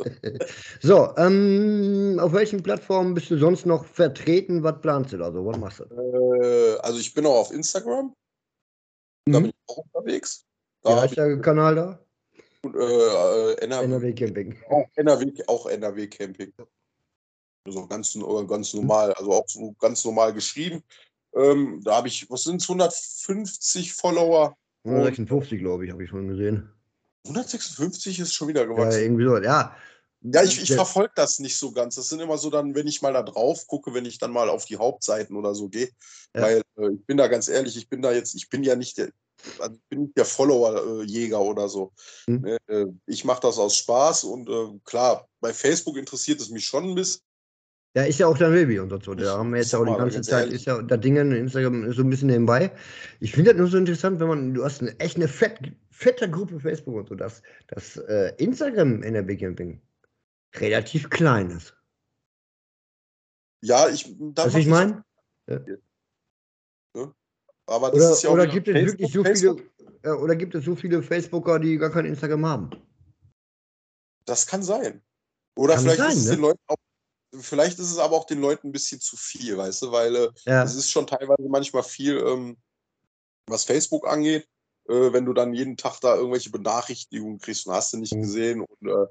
So, 0.82 1.14
ähm, 1.18 2.20
auf 2.22 2.32
welchen 2.32 2.64
Plattformen 2.64 3.14
bist 3.16 3.30
du 3.32 3.38
sonst 3.38 3.66
noch 3.66 3.84
vertreten? 3.86 4.64
Was 4.64 4.80
planst 4.80 5.12
du 5.12 5.18
da 5.18 5.32
so? 5.32 5.46
Was 5.46 5.58
machst 5.58 5.80
du? 5.80 5.84
Äh, 5.86 6.78
also 6.80 7.00
ich 7.00 7.14
bin 7.14 7.26
auch 7.26 7.40
auf 7.40 7.52
Instagram, 7.52 8.14
da 9.26 9.40
Mhm. 9.40 9.44
bin 9.44 9.50
ich 9.52 9.56
auch 9.68 9.78
unterwegs. 9.92 10.46
Wie 10.46 10.84
Da 10.84 10.90
habe 10.92 11.02
heißt 11.02 11.18
der 11.18 11.42
Kanal 11.42 11.76
da? 11.76 12.00
äh, 12.64 12.68
äh, 12.70 13.56
NRW, 13.66 13.84
NRW 13.86 14.14
Camping. 14.14 14.56
auch 14.70 14.86
NRW, 14.96 15.34
auch 15.48 15.66
NRW 15.66 16.08
Camping. 16.08 16.54
Also 17.66 17.88
ganz, 17.88 18.16
äh, 18.16 18.46
ganz 18.46 18.74
normal, 18.74 19.12
also 19.14 19.32
auch 19.34 19.48
so 19.48 19.74
ganz 19.80 20.06
normal 20.06 20.34
geschrieben. 20.34 20.82
Ähm, 21.36 21.82
da 21.84 21.98
habe 21.98 22.08
ich, 22.08 22.30
was 22.30 22.44
sind 22.44 22.62
es, 22.62 22.70
150 22.70 23.94
Follower? 23.94 24.56
156, 24.88 25.60
glaube 25.60 25.86
ich, 25.86 25.92
habe 25.92 26.04
ich 26.04 26.10
schon 26.10 26.28
gesehen. 26.28 26.70
156 27.26 28.20
ist 28.20 28.34
schon 28.34 28.48
wieder 28.48 28.62
Ja, 28.62 28.68
gewachsen. 28.68 29.02
irgendwie 29.02 29.26
so. 29.26 29.38
Ja, 29.38 29.76
Ja, 30.22 30.44
ich, 30.44 30.62
ich 30.62 30.74
verfolge 30.74 31.12
das 31.16 31.40
nicht 31.40 31.58
so 31.58 31.72
ganz. 31.72 31.96
Das 31.96 32.10
sind 32.10 32.20
immer 32.22 32.38
so 32.38 32.50
dann, 32.50 32.74
wenn 32.74 32.88
ich 32.88 33.02
mal 33.02 33.14
da 33.14 33.22
drauf 33.24 33.68
gucke, 33.68 33.94
wenn 33.94 34.06
ich 34.06 34.18
dann 34.18 34.32
mal 34.32 34.50
auf 34.50 34.66
die 34.66 34.78
Hauptseiten 34.78 35.36
oder 35.36 35.54
so 35.54 35.68
gehe. 35.70 35.90
Ja. 36.36 36.42
Weil 36.42 36.62
äh, 36.78 36.92
ich 36.94 37.06
bin 37.06 37.18
da 37.18 37.28
ganz 37.28 37.48
ehrlich, 37.48 37.78
ich 37.78 37.88
bin 37.90 38.02
da 38.02 38.12
jetzt, 38.12 38.34
ich 38.36 38.50
bin 38.50 38.64
ja 38.64 38.76
nicht 38.76 38.98
der, 38.98 39.10
also 39.60 39.76
ich 39.76 39.84
bin 39.90 40.02
nicht 40.04 40.18
der 40.18 40.26
Follower-Jäger 40.26 41.40
oder 41.40 41.70
so. 41.70 41.92
Hm. 42.26 42.42
Ne, 42.42 42.58
äh, 42.68 42.86
Ich 43.06 43.26
mache 43.26 43.42
das 43.42 43.58
aus 43.60 43.76
Spaß 43.78 44.24
und 44.24 44.50
äh, 44.50 44.80
klar, 44.86 45.28
bei 45.40 45.54
Facebook 45.54 45.98
interessiert 45.98 46.42
es 46.42 46.50
mich 46.50 46.66
schon 46.66 46.86
ein 46.86 46.96
bisschen. 46.96 47.22
Ja, 47.98 48.04
ist 48.04 48.20
ja 48.20 48.28
auch 48.28 48.38
dein 48.38 48.52
Baby 48.52 48.80
und 48.80 48.92
so. 49.04 49.16
Da 49.16 49.40
haben 49.40 49.50
wir 49.50 49.58
jetzt 49.58 49.74
auch 49.74 49.84
die 49.84 49.92
ganze 49.92 50.18
ganz 50.18 50.28
Zeit, 50.28 50.42
ehrlich. 50.42 50.58
ist 50.58 50.66
ja 50.66 50.84
das 50.84 51.00
Ding 51.00 51.16
in 51.16 51.32
Instagram 51.32 51.92
so 51.92 52.04
ein 52.04 52.10
bisschen 52.12 52.28
nebenbei. 52.28 52.72
Ich 53.20 53.32
finde 53.32 53.50
das 53.50 53.58
nur 53.58 53.70
so 53.70 53.78
interessant, 53.80 54.20
wenn 54.20 54.28
man, 54.28 54.54
du 54.54 54.64
hast 54.64 54.82
eine, 54.82 55.00
echt 55.00 55.16
eine 55.16 55.28
fett, 55.28 55.58
fette 55.90 56.30
Gruppe 56.30 56.60
Facebook 56.60 56.94
und 56.94 57.10
so, 57.10 57.16
dass 57.16 57.42
das 57.70 57.98
äh, 57.98 58.36
Instagram 58.38 59.02
in 59.02 59.16
der 59.16 59.24
Big 59.24 59.40
Camping 59.40 59.82
relativ 60.58 61.10
klein 61.10 61.50
ist. 61.50 61.76
Ja, 63.64 63.90
ich. 63.90 64.16
da 64.20 64.46
Was 64.46 64.54
ich 64.54 64.68
meine? 64.68 65.04
Aber 67.66 67.90
das 67.90 68.00
Oder, 68.00 68.12
ist 68.12 68.22
ja 68.22 68.30
auch 68.30 68.34
oder 68.34 68.46
gibt 68.46 68.68
es 68.68 68.74
Facebook, 68.76 69.00
wirklich 69.00 69.12
so 69.12 69.24
Facebook, 69.24 69.64
viele, 69.76 70.14
äh, 70.14 70.18
oder 70.18 70.36
gibt 70.36 70.54
es 70.54 70.66
so 70.66 70.76
viele 70.76 71.02
Facebooker, 71.02 71.58
die 71.58 71.80
gar 71.80 71.90
kein 71.90 72.06
Instagram 72.06 72.46
haben? 72.46 72.70
Das 74.26 74.46
kann 74.46 74.62
sein. 74.62 75.02
Oder 75.56 75.74
Kann 75.74 75.84
vielleicht 75.86 75.98
sein, 75.98 76.12
ist 76.12 76.18
es 76.18 76.26
ne? 76.26 76.36
den 76.36 76.42
Leuten 76.42 76.60
auch, 76.68 76.78
vielleicht 77.34 77.80
ist 77.80 77.92
es 77.92 77.98
aber 77.98 78.16
auch 78.16 78.26
den 78.26 78.42
Leuten 78.42 78.68
ein 78.68 78.72
bisschen 78.72 79.02
zu 79.02 79.18
viel, 79.18 79.58
weißt 79.58 79.84
du, 79.84 79.92
weil 79.92 80.16
äh, 80.16 80.30
Ja, 80.46 80.64
es 80.64 80.76
ist 80.76 80.90
schon 80.90 81.08
teilweise 81.08 81.48
manchmal 81.50 81.84
viel, 81.84 82.18
ähm, 82.18 82.58
was 83.48 83.64
Facebook 83.64 84.08
angeht, 84.08 84.48
äh, 84.90 85.14
wenn 85.14 85.26
du 85.26 85.34
dann 85.34 85.54
jeden 85.54 85.78
Tag 85.78 86.00
da 86.02 86.16
irgendwelche 86.16 86.50
Benachrichtigungen 86.50 87.40
kriegst 87.40 87.68
und 87.68 87.74
hast 87.74 87.94
du 87.94 87.98
nicht 87.98 88.14
Mhm. 88.14 88.22
gesehen. 88.22 88.62
Und, 88.62 88.90
äh, 88.90 89.08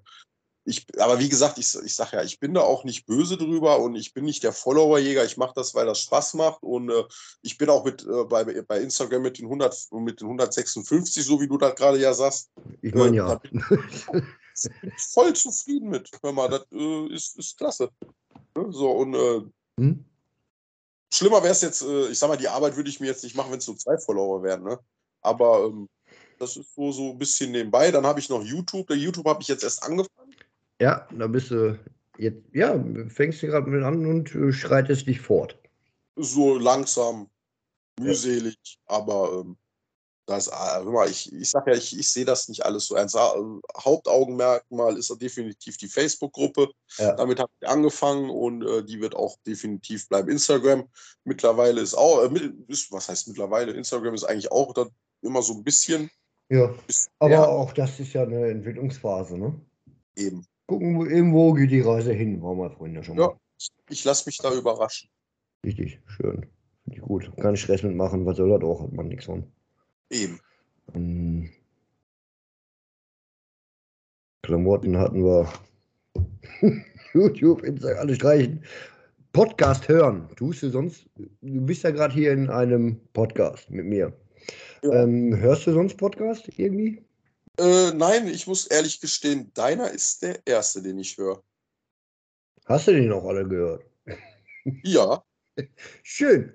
ich, 0.68 0.84
aber 0.98 1.20
wie 1.20 1.28
gesagt, 1.28 1.58
ich, 1.58 1.72
ich 1.76 1.94
sage 1.94 2.16
ja, 2.16 2.22
ich 2.24 2.40
bin 2.40 2.52
da 2.52 2.60
auch 2.62 2.82
nicht 2.82 3.06
böse 3.06 3.36
drüber 3.36 3.78
und 3.78 3.94
ich 3.94 4.12
bin 4.14 4.24
nicht 4.24 4.42
der 4.42 4.52
Followerjäger. 4.52 5.24
Ich 5.24 5.36
mache 5.36 5.52
das, 5.54 5.74
weil 5.76 5.86
das 5.86 6.00
Spaß 6.00 6.34
macht 6.34 6.62
und 6.64 6.90
äh, 6.90 7.04
ich 7.42 7.56
bin 7.56 7.70
auch 7.70 7.84
mit 7.84 8.02
äh, 8.04 8.24
bei, 8.24 8.42
bei 8.62 8.80
Instagram 8.80 9.22
mit 9.22 9.38
den 9.38 9.44
100 9.44 9.92
mit 9.92 10.20
den 10.20 10.26
156, 10.26 11.24
so 11.24 11.40
wie 11.40 11.46
du 11.46 11.56
das 11.56 11.76
gerade 11.76 12.00
ja 12.00 12.12
sagst, 12.12 12.50
ich 12.82 12.92
meine 12.94 13.14
äh, 13.14 13.18
ja. 13.18 13.40
voll 15.12 15.34
zufrieden 15.34 15.88
mit. 15.88 16.11
Hör 16.22 16.32
mal, 16.32 16.48
das 16.48 16.66
äh, 16.72 17.07
ist, 17.14 17.38
ist 17.38 17.59
klasse. 17.59 17.90
Ne? 18.57 18.66
So 18.70 18.90
und 18.90 19.14
äh, 19.14 19.42
Hm? 19.78 20.04
Schlimmer 21.12 21.42
wäre 21.42 21.52
es 21.52 21.62
jetzt, 21.62 21.82
äh, 21.82 22.09
ich 22.09 22.18
sag 22.18 22.28
mal, 22.28 22.36
die 22.36 22.48
Arbeit 22.48 22.76
würde 22.76 22.90
ich 22.90 23.00
mir 23.00 23.07
jetzt 23.07 23.22
nicht 23.22 23.36
machen, 23.36 23.52
wenn 23.52 23.59
es 23.59 23.66
nur 23.66 23.78
zwei 23.78 23.96
Follower 23.98 24.42
wären, 24.42 24.64
ne? 24.64 24.78
Aber 25.20 25.66
ähm, 25.66 25.88
das 26.38 26.57
ist 26.57 26.74
so, 26.74 26.92
so 26.92 27.11
ein 27.11 27.18
bisschen 27.18 27.52
nebenbei. 27.52 27.90
Dann 27.90 28.07
habe 28.07 28.20
ich 28.20 28.28
noch 28.28 28.42
YouTube. 28.42 28.86
Der 28.88 28.96
YouTube 28.96 29.26
habe 29.26 29.40
ich 29.40 29.48
jetzt 29.48 29.64
erst 29.64 29.82
angefangen. 29.82 30.34
Ja, 30.80 31.09
da 31.11 31.26
bist 31.26 31.50
du 31.50 31.78
jetzt, 32.18 32.42
ja, 32.52 32.82
fängst 33.09 33.42
du 33.42 33.46
gerade 33.46 33.68
mit 33.70 33.82
an 33.82 34.04
und 34.07 34.34
äh, 34.34 34.52
schreitest 34.52 35.07
dich 35.07 35.20
fort. 35.20 35.59
So 36.16 36.59
langsam, 36.59 37.30
mühselig, 38.00 38.57
aber 38.86 39.40
ähm, 39.40 39.57
das, 40.26 40.50
hör 40.50 40.84
mal, 40.90 41.08
ich, 41.08 41.32
ich 41.32 41.50
sag 41.50 41.66
ja, 41.66 41.74
ich, 41.74 41.96
ich 41.98 42.10
sehe 42.10 42.24
das 42.24 42.48
nicht 42.48 42.64
alles 42.64 42.86
so 42.86 42.96
ernst. 42.96 43.14
Äh, 43.14 43.18
Hauptaugenmerkmal 43.78 44.96
ist 44.98 45.14
definitiv 45.20 45.76
die 45.76 45.88
Facebook-Gruppe. 45.88 46.68
Ja. 46.98 47.14
Damit 47.14 47.38
habe 47.38 47.50
ich 47.60 47.68
angefangen 47.68 48.28
und 48.30 48.62
äh, 48.64 48.84
die 48.84 49.00
wird 49.00 49.14
auch 49.14 49.36
definitiv 49.46 50.08
bleiben. 50.08 50.28
Instagram 50.30 50.88
mittlerweile 51.24 51.80
ist 51.80 51.94
auch, 51.94 52.22
äh, 52.24 52.50
ist, 52.68 52.90
was 52.90 53.08
heißt 53.08 53.28
mittlerweile? 53.28 53.72
Instagram 53.72 54.14
ist 54.14 54.24
eigentlich 54.24 54.50
auch 54.50 54.74
da 54.74 54.86
immer 55.22 55.42
so 55.42 55.54
ein 55.54 55.64
bisschen 55.64 56.10
Ja, 56.48 56.74
aber 57.18 57.30
ja, 57.30 57.46
auch 57.46 57.72
das 57.72 57.98
ist 58.00 58.12
ja 58.12 58.22
eine 58.22 58.48
Entwicklungsphase, 58.48 59.38
ne? 59.38 59.60
eben. 60.16 60.44
Gucken, 60.66 60.98
wo, 60.98 61.04
irgendwo 61.04 61.52
geht 61.52 61.70
die 61.70 61.80
Reise 61.80 62.12
hin, 62.12 62.42
waren 62.42 62.58
wir 62.58 62.70
vorhin 62.70 62.96
ja 62.96 63.02
schon 63.02 63.16
Ja. 63.16 63.28
mal. 63.28 63.36
Ich 63.88 64.04
lasse 64.04 64.24
mich 64.26 64.38
da 64.38 64.52
überraschen. 64.52 65.08
Richtig, 65.64 66.00
schön. 66.06 66.46
Finde 66.84 66.98
ich 66.98 67.00
gut. 67.00 67.30
Keinen 67.36 67.56
Stress 67.56 67.82
mitmachen, 67.82 68.26
was 68.26 68.36
soll 68.36 68.50
das 68.50 68.62
auch, 68.62 68.82
hat 68.82 68.92
man 68.92 69.08
nichts 69.08 69.26
von. 69.26 69.44
Eben. 70.11 70.40
Ähm, 70.94 71.50
Klamotten 74.42 74.96
hatten 74.98 75.24
wir. 75.24 75.52
YouTube, 77.12 77.62
Instagram, 77.62 77.98
alles 77.98 78.16
streichen. 78.16 78.64
Podcast 79.32 79.88
hören. 79.88 80.28
Tust 80.36 80.62
du 80.62 80.70
sonst? 80.70 81.07
Du 81.16 81.61
bist 81.61 81.82
ja 81.82 81.90
gerade 81.90 82.14
hier 82.14 82.32
in 82.32 82.48
einem 82.48 83.00
Podcast 83.12 83.70
mit 83.70 83.86
mir. 83.86 84.12
Ja. 84.82 85.02
Ähm, 85.02 85.36
hörst 85.36 85.66
du 85.66 85.72
sonst 85.72 85.96
Podcast 85.96 86.48
irgendwie? 86.57 87.02
Äh, 87.59 87.92
nein, 87.92 88.28
ich 88.28 88.46
muss 88.46 88.66
ehrlich 88.66 89.00
gestehen, 89.00 89.50
deiner 89.54 89.90
ist 89.90 90.22
der 90.22 90.40
erste, 90.46 90.82
den 90.82 90.98
ich 90.98 91.16
höre. 91.16 91.42
Hast 92.66 92.88
du 92.88 92.92
den 92.92 93.12
auch 93.12 93.24
alle 93.24 93.46
gehört? 93.46 93.84
Ja, 94.82 95.22
Schön. 96.02 96.52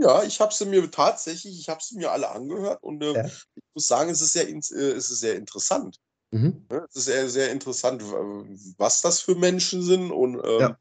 Ja, 0.00 0.22
ich 0.22 0.40
habe 0.40 0.52
sie 0.54 0.66
mir 0.66 0.90
tatsächlich, 0.90 1.58
ich 1.58 1.68
habe 1.68 1.82
sie 1.82 1.96
mir 1.96 2.10
alle 2.10 2.30
angehört 2.30 2.82
und 2.82 3.02
äh, 3.02 3.12
Ja. 3.14 3.24
ich 3.26 3.62
muss 3.74 3.86
sagen, 3.86 4.10
es 4.10 4.20
ist 4.20 4.32
sehr, 4.32 4.48
äh, 4.48 4.56
es 4.56 5.10
ist 5.10 5.20
sehr 5.20 5.36
interessant. 5.36 5.96
Mhm. 6.30 6.66
Ne? 6.70 6.84
Es 6.88 6.96
ist 6.96 7.04
sehr, 7.06 7.28
sehr 7.28 7.50
interessant, 7.50 8.02
was 8.78 9.00
das 9.02 9.20
für 9.20 9.34
Menschen 9.34 9.82
sind 9.82 10.10
und 10.10 10.34
ähm, 10.44 10.60
Ja. 10.60 10.78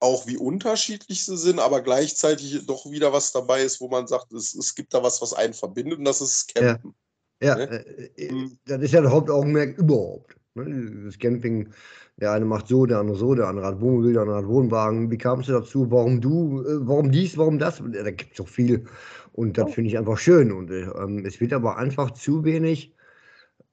auch 0.00 0.26
wie 0.26 0.36
unterschiedlich 0.36 1.24
sie 1.24 1.36
sind, 1.36 1.58
aber 1.60 1.80
gleichzeitig 1.80 2.66
doch 2.66 2.90
wieder 2.90 3.12
was 3.12 3.32
dabei 3.32 3.62
ist, 3.62 3.80
wo 3.80 3.88
man 3.88 4.06
sagt, 4.06 4.32
es, 4.32 4.54
es 4.54 4.74
gibt 4.74 4.92
da 4.92 5.02
was, 5.02 5.22
was 5.22 5.32
einen 5.32 5.54
verbindet 5.54 5.98
und 5.98 6.04
das 6.04 6.20
ist 6.20 6.52
Ja. 6.56 6.62
Campen. 6.62 6.94
Ja, 7.40 7.56
Ne? 7.56 7.64
äh, 7.70 8.26
äh, 8.26 8.32
Mhm. 8.32 8.58
das 8.66 8.82
ist 8.82 8.92
ja 8.92 9.00
das 9.00 9.10
Hauptaugenmerk 9.10 9.76
überhaupt. 9.78 10.36
Ne? 10.54 11.04
Das 11.06 11.18
Camping, 11.18 11.68
der 12.20 12.32
eine 12.32 12.44
macht 12.44 12.68
so, 12.68 12.84
der 12.84 12.98
andere 12.98 13.16
so, 13.16 13.34
der 13.34 13.48
andere 13.48 13.66
hat 13.66 13.80
Wohnmobil, 13.80 14.12
der 14.12 14.22
andere 14.22 14.38
hat 14.38 14.46
Wohnwagen. 14.46 15.10
Wie 15.10 15.18
kamst 15.18 15.48
du 15.48 15.52
dazu? 15.52 15.90
Warum 15.90 16.20
du, 16.20 16.62
äh, 16.62 16.86
warum 16.86 17.10
dies, 17.10 17.38
warum 17.38 17.58
das? 17.58 17.78
Da 17.78 18.10
gibt 18.10 18.32
es 18.32 18.36
so 18.36 18.44
viel. 18.44 18.84
Und 19.32 19.56
das 19.56 19.68
Ja. 19.68 19.74
finde 19.74 19.88
ich 19.90 19.98
einfach 19.98 20.18
schön. 20.18 20.52
Und 20.52 20.70
äh, 20.70 20.82
ähm, 20.82 21.24
es 21.24 21.40
wird 21.40 21.52
aber 21.54 21.78
einfach 21.78 22.10
zu 22.10 22.44
wenig. 22.44 22.94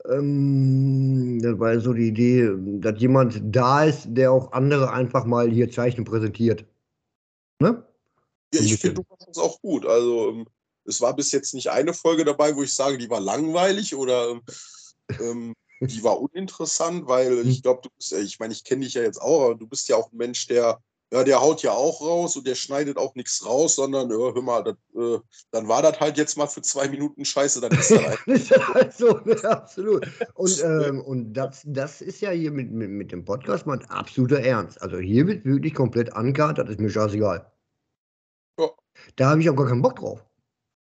Ähm, 0.09 1.39
das 1.41 1.59
war 1.59 1.77
so 1.81 1.91
die 1.93 2.07
Idee, 2.07 2.49
dass 2.79 2.99
jemand 3.01 3.41
da 3.43 3.83
ist, 3.83 4.05
der 4.07 4.31
auch 4.31 4.53
andere 4.53 4.91
einfach 4.93 5.25
mal 5.25 5.49
hier 5.49 5.69
Zeichen 5.69 6.05
präsentiert. 6.05 6.65
Ne? 7.59 7.83
Ja, 8.53 8.61
ich 8.61 8.77
finde, 8.77 8.95
du 8.95 9.03
machst 9.09 9.27
das 9.27 9.37
auch 9.37 9.61
gut. 9.61 9.85
Also, 9.85 10.29
ähm, 10.29 10.45
es 10.85 11.01
war 11.01 11.13
bis 11.13 11.33
jetzt 11.33 11.53
nicht 11.53 11.69
eine 11.69 11.93
Folge 11.93 12.23
dabei, 12.23 12.55
wo 12.55 12.63
ich 12.63 12.73
sage, 12.73 12.97
die 12.97 13.09
war 13.09 13.19
langweilig 13.19 13.93
oder 13.93 14.29
ähm, 14.29 14.41
ähm, 15.19 15.53
die 15.79 16.03
war 16.03 16.19
uninteressant, 16.19 17.07
weil 17.07 17.41
Hm. 17.41 17.49
ich 17.49 17.61
glaube, 17.63 17.81
du 17.83 17.89
bist, 17.97 18.11
ja- 18.11 18.19
ich 18.19 18.39
meine, 18.39 18.53
ich 18.53 18.63
kenne 18.63 18.83
dich 18.85 18.93
ja 18.95 19.01
jetzt 19.01 19.21
auch, 19.21 19.45
aber 19.45 19.55
du 19.55 19.67
bist 19.67 19.87
ja 19.89 19.95
auch 19.95 20.11
ein 20.11 20.17
Mensch, 20.17 20.47
der, 20.47 20.79
ja, 21.11 21.23
der 21.23 21.41
haut 21.41 21.63
ja 21.63 21.71
auch 21.71 22.01
raus 22.01 22.35
und 22.37 22.45
der 22.45 22.53
schneidet 22.53 22.97
auch 22.97 23.15
nichts 23.15 23.43
raus, 23.43 23.75
sondern, 23.75 24.11
ja, 24.11 24.17
hör 24.17 24.41
mal, 24.43 24.63
das, 24.63 24.75
äh, 24.95 25.17
dann 25.51 25.67
war 25.67 25.81
das 25.81 25.99
halt 25.99 26.17
jetzt 26.17 26.37
mal 26.37 26.45
für 26.45 26.61
zwei 26.61 26.87
Minuten 26.87 27.25
scheiße, 27.25 27.61
dann 27.61 27.71
ist 27.71 27.89
das 27.89 28.03
halt. 28.05 28.19
Das 28.27 28.41
ist 28.41 28.67
halt 28.73 28.93
so, 28.93 29.17
ne, 29.25 29.35
absolut. 29.43 30.07
Und, 30.35 30.63
ähm, 30.63 31.01
und 31.01 31.33
das, 31.33 31.63
das 31.65 32.01
ist 32.01 32.21
ja 32.21 32.29
hier 32.29 32.51
mit, 32.51 32.69
mit, 32.71 32.91
mit 32.91 33.11
dem 33.11 33.25
Podcast 33.25 33.65
mein 33.65 33.83
absoluter 33.85 34.39
Ernst. 34.41 34.79
Also 34.81 34.97
hier 34.99 35.25
wird 35.25 35.45
wirklich 35.45 35.73
komplett 35.73 36.13
ankart, 36.13 36.59
das 36.59 36.69
ist 36.69 36.79
mir 36.79 36.89
scheißegal. 36.91 37.51
Ja. 38.59 38.69
Da 39.15 39.29
habe 39.31 39.41
ich 39.41 39.49
auch 39.49 39.55
gar 39.55 39.67
keinen 39.67 39.81
Bock 39.81 39.95
drauf. 39.95 40.23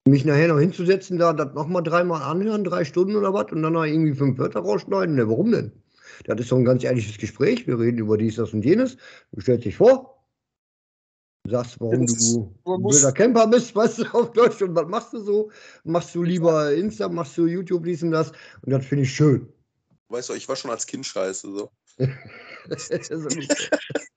Mich 0.07 0.25
nachher 0.25 0.47
noch 0.47 0.59
hinzusetzen, 0.59 1.17
da 1.17 1.33
das 1.33 1.53
nochmal 1.53 1.83
dreimal 1.83 2.21
anhören, 2.21 2.63
drei 2.63 2.85
Stunden 2.85 3.15
oder 3.15 3.33
was, 3.33 3.51
und 3.51 3.61
dann 3.61 3.73
noch 3.73 3.83
irgendwie 3.83 4.13
fünf 4.13 4.37
Wörter 4.37 4.61
rausschneiden. 4.61 5.15
Ne, 5.15 5.27
warum 5.27 5.51
denn? 5.51 5.71
Das 6.25 6.39
ist 6.39 6.51
doch 6.51 6.57
ein 6.57 6.65
ganz 6.65 6.83
ehrliches 6.83 7.17
Gespräch. 7.17 7.67
Wir 7.67 7.79
reden 7.79 7.99
über 7.99 8.17
dies, 8.17 8.35
das 8.35 8.53
und 8.53 8.63
jenes. 8.63 8.97
Du 9.31 9.41
stellst 9.41 9.65
dich 9.65 9.75
vor, 9.75 10.25
sagst, 11.47 11.79
warum 11.79 12.03
ist- 12.03 12.35
du 12.35 12.53
ein 12.65 13.13
Camper 13.13 13.47
bist, 13.47 13.75
weißt 13.75 13.99
du, 13.99 14.05
auf 14.13 14.31
Deutsch. 14.31 14.61
Und 14.61 14.75
was 14.75 14.87
machst 14.87 15.13
du 15.13 15.19
so? 15.19 15.51
Machst 15.83 16.15
du 16.15 16.23
lieber 16.23 16.73
Insta, 16.73 17.09
machst 17.09 17.37
du 17.37 17.45
YouTube, 17.45 17.83
dies 17.83 18.03
und 18.03 18.11
das? 18.11 18.31
Und 18.61 18.71
das 18.71 18.85
finde 18.85 19.03
ich 19.03 19.13
schön. 19.13 19.51
Weißt 20.09 20.29
du, 20.29 20.33
ich 20.33 20.47
war 20.47 20.55
schon 20.55 20.71
als 20.71 20.85
Kind 20.85 21.05
scheiße. 21.05 21.51
So. 21.51 21.69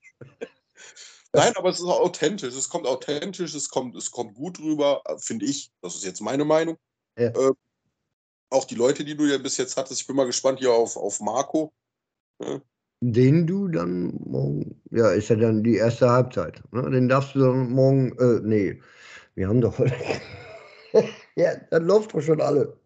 Nein, 1.33 1.53
aber 1.55 1.69
es 1.69 1.79
ist 1.79 1.85
auch 1.85 2.01
authentisch. 2.01 2.53
Es 2.55 2.69
kommt 2.69 2.85
authentisch, 2.85 3.55
es 3.55 3.69
kommt, 3.69 3.95
es 3.95 4.11
kommt 4.11 4.35
gut 4.35 4.59
rüber, 4.59 5.01
finde 5.19 5.45
ich. 5.45 5.71
Das 5.81 5.95
ist 5.95 6.03
jetzt 6.03 6.21
meine 6.21 6.43
Meinung. 6.43 6.77
Ja. 7.17 7.27
Äh, 7.27 7.53
auch 8.49 8.65
die 8.65 8.75
Leute, 8.75 9.05
die 9.05 9.15
du 9.15 9.25
ja 9.25 9.37
bis 9.37 9.57
jetzt 9.57 9.77
hattest, 9.77 10.01
ich 10.01 10.07
bin 10.07 10.15
mal 10.15 10.25
gespannt 10.25 10.59
hier 10.59 10.73
auf, 10.73 10.97
auf 10.97 11.21
Marco. 11.21 11.73
Den 12.99 13.47
du 13.47 13.67
dann 13.69 14.13
morgen, 14.25 14.81
ja, 14.91 15.11
ist 15.11 15.29
ja 15.29 15.37
dann 15.37 15.63
die 15.63 15.75
erste 15.75 16.09
Halbzeit. 16.09 16.61
Ne? 16.71 16.89
Den 16.91 17.07
darfst 17.07 17.33
du 17.35 17.39
dann 17.39 17.71
morgen, 17.71 18.11
äh, 18.19 18.41
nee, 18.43 18.81
wir 19.35 19.47
haben 19.47 19.61
doch 19.61 19.77
heute. 19.79 19.95
ja, 21.35 21.55
dann 21.69 21.85
läuft 21.85 22.13
doch 22.13 22.21
schon 22.21 22.41
alle. 22.41 22.77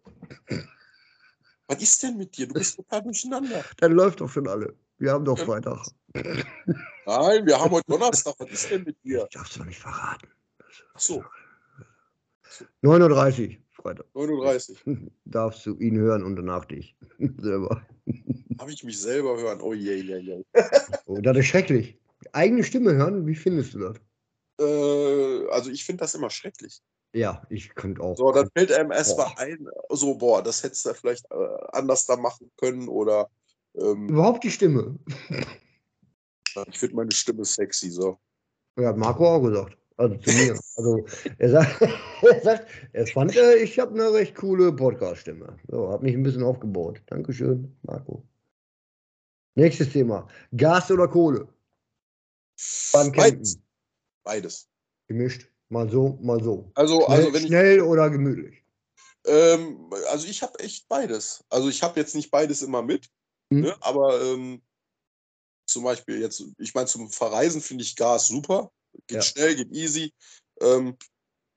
Was 1.66 1.82
ist 1.82 2.02
denn 2.02 2.16
mit 2.16 2.36
dir? 2.36 2.46
Du 2.46 2.54
bist 2.54 2.76
total 2.76 3.02
durcheinander. 3.02 3.64
Dann 3.78 3.92
läuft 3.92 4.20
doch 4.20 4.30
schon 4.30 4.46
alle. 4.46 4.74
Wir 4.98 5.12
haben 5.12 5.24
doch. 5.24 5.38
Freitag. 5.38 5.84
Nein, 7.06 7.46
wir 7.46 7.58
haben 7.58 7.70
heute 7.70 7.86
Donnerstag. 7.88 8.34
Was 8.38 8.50
ist 8.50 8.70
denn 8.70 8.84
mit 8.84 8.96
dir? 9.04 9.26
Ich 9.28 9.36
darf's 9.36 9.56
doch 9.56 9.64
nicht 9.64 9.78
verraten. 9.78 10.28
Ach 10.94 11.00
so. 11.00 11.24
9.30 12.82 13.50
Uhr, 13.50 13.56
Freitag. 13.70 14.06
39. 14.14 14.84
Darfst 15.24 15.66
du 15.66 15.76
ihn 15.78 15.96
hören 15.98 16.24
und 16.24 16.36
danach 16.36 16.64
dich 16.64 16.96
selber. 17.38 17.86
Habe 18.58 18.72
ich 18.72 18.82
mich 18.84 19.00
selber 19.00 19.36
hören? 19.36 19.60
Oh 19.60 19.74
je, 19.74 19.94
je, 19.96 20.18
je. 20.18 20.44
Oh, 21.06 21.18
das 21.20 21.36
ist 21.36 21.46
schrecklich. 21.46 21.98
Eigene 22.32 22.64
Stimme 22.64 22.94
hören, 22.94 23.26
wie 23.26 23.34
findest 23.34 23.74
du 23.74 23.78
das? 23.80 23.96
Äh, 24.58 25.48
also 25.50 25.70
ich 25.70 25.84
finde 25.84 26.00
das 26.00 26.14
immer 26.14 26.30
schrecklich. 26.30 26.80
Ja, 27.12 27.42
ich 27.50 27.74
könnte 27.74 28.02
auch. 28.02 28.16
So, 28.16 28.32
dann 28.32 28.48
fällt 28.54 28.72
einem 28.72 28.90
erst 28.90 29.16
Boah. 29.16 29.32
mal 29.36 29.44
ein, 29.44 29.68
so, 29.90 30.16
boah, 30.16 30.42
das 30.42 30.62
hättest 30.62 30.86
du 30.86 30.94
vielleicht 30.94 31.24
äh, 31.30 31.36
anders 31.72 32.06
da 32.06 32.16
machen 32.16 32.50
können 32.56 32.88
oder 32.88 33.30
ähm, 33.74 34.08
Überhaupt 34.08 34.44
die 34.44 34.50
Stimme. 34.50 34.98
Ich 36.68 36.78
finde 36.78 36.96
meine 36.96 37.12
Stimme 37.12 37.44
sexy, 37.44 37.90
so. 37.90 38.18
Ja, 38.78 38.88
hat 38.88 38.96
Marco 38.96 39.26
auch 39.26 39.40
gesagt. 39.42 39.76
Also 39.98 40.16
zu 40.16 40.30
mir. 40.32 40.58
Also 40.76 41.06
er 41.38 41.50
sagt, 41.50 41.80
er, 42.22 42.40
sagt, 42.42 42.66
er 42.92 43.06
fand, 43.06 43.34
äh, 43.36 43.56
ich 43.56 43.78
habe 43.78 43.94
eine 43.94 44.12
recht 44.12 44.34
coole 44.34 44.72
Podcast-Stimme. 44.72 45.58
So, 45.68 45.90
hat 45.90 46.02
mich 46.02 46.14
ein 46.14 46.22
bisschen 46.22 46.42
aufgebaut. 46.42 47.00
Dankeschön, 47.06 47.74
Marco. 47.82 48.22
Nächstes 49.54 49.90
Thema. 49.90 50.28
Gas 50.54 50.90
oder 50.90 51.08
Kohle? 51.08 51.48
Beides. 52.92 53.58
Beides. 54.22 54.68
Gemischt. 55.08 55.48
Mal 55.68 55.88
so, 55.90 56.18
mal 56.20 56.42
so. 56.42 56.70
Also, 56.74 57.00
Schnell, 57.02 57.16
also 57.16 57.32
wenn 57.32 57.40
ich, 57.40 57.46
schnell 57.48 57.80
oder 57.80 58.10
gemütlich? 58.10 58.62
ähm, 59.26 59.90
also 60.10 60.28
ich 60.28 60.42
habe 60.42 60.58
echt 60.60 60.88
beides. 60.88 61.44
Also 61.48 61.68
ich 61.68 61.82
habe 61.82 61.98
jetzt 61.98 62.14
nicht 62.14 62.30
beides 62.30 62.62
immer 62.62 62.82
mit, 62.82 63.10
Mhm. 63.50 63.60
ne, 63.60 63.76
aber 63.80 64.20
ähm, 64.22 64.60
zum 65.76 65.84
Beispiel 65.84 66.22
jetzt, 66.22 66.42
ich 66.56 66.72
meine, 66.72 66.86
zum 66.86 67.10
Verreisen 67.10 67.60
finde 67.60 67.84
ich 67.84 67.96
Gas 67.96 68.28
super. 68.28 68.72
Geht 69.08 69.18
Ja. 69.18 69.22
schnell, 69.22 69.56
geht 69.56 69.70
easy. 69.72 70.14
Ähm, 70.62 70.96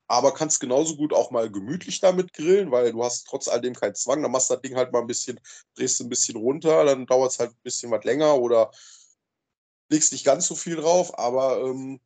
aber 0.08 0.34
kannst 0.34 0.60
genauso 0.60 0.98
gut 0.98 1.14
auch 1.14 1.32
mal 1.32 1.50
gemütlich 1.50 2.02
damit 2.02 2.34
grillen, 2.34 2.70
weil 2.70 2.92
du 2.92 3.02
hast 3.02 3.28
trotz 3.28 3.48
alledem 3.48 3.76
keinen 3.76 3.96
Zwang. 3.96 4.22
Dann 4.22 4.34
machst 4.34 4.50
du 4.50 4.56
das 4.56 4.62
Ding 4.62 4.76
halt 4.76 4.92
mal 4.92 5.00
ein 5.00 5.08
bisschen, 5.08 5.40
drehst 5.76 6.02
ein 6.02 6.10
bisschen 6.10 6.36
runter, 6.36 6.84
dann 6.84 7.06
dauert 7.06 7.32
es 7.32 7.40
halt 7.40 7.52
ein 7.52 7.62
bisschen 7.64 7.92
was 7.92 8.04
länger 8.04 8.36
oder 8.36 8.72
legst 9.90 10.12
nicht 10.12 10.26
ganz 10.26 10.46
so 10.48 10.56
viel 10.56 10.76
drauf. 10.76 11.18
Aber 11.18 11.62
ähm, 11.62 12.02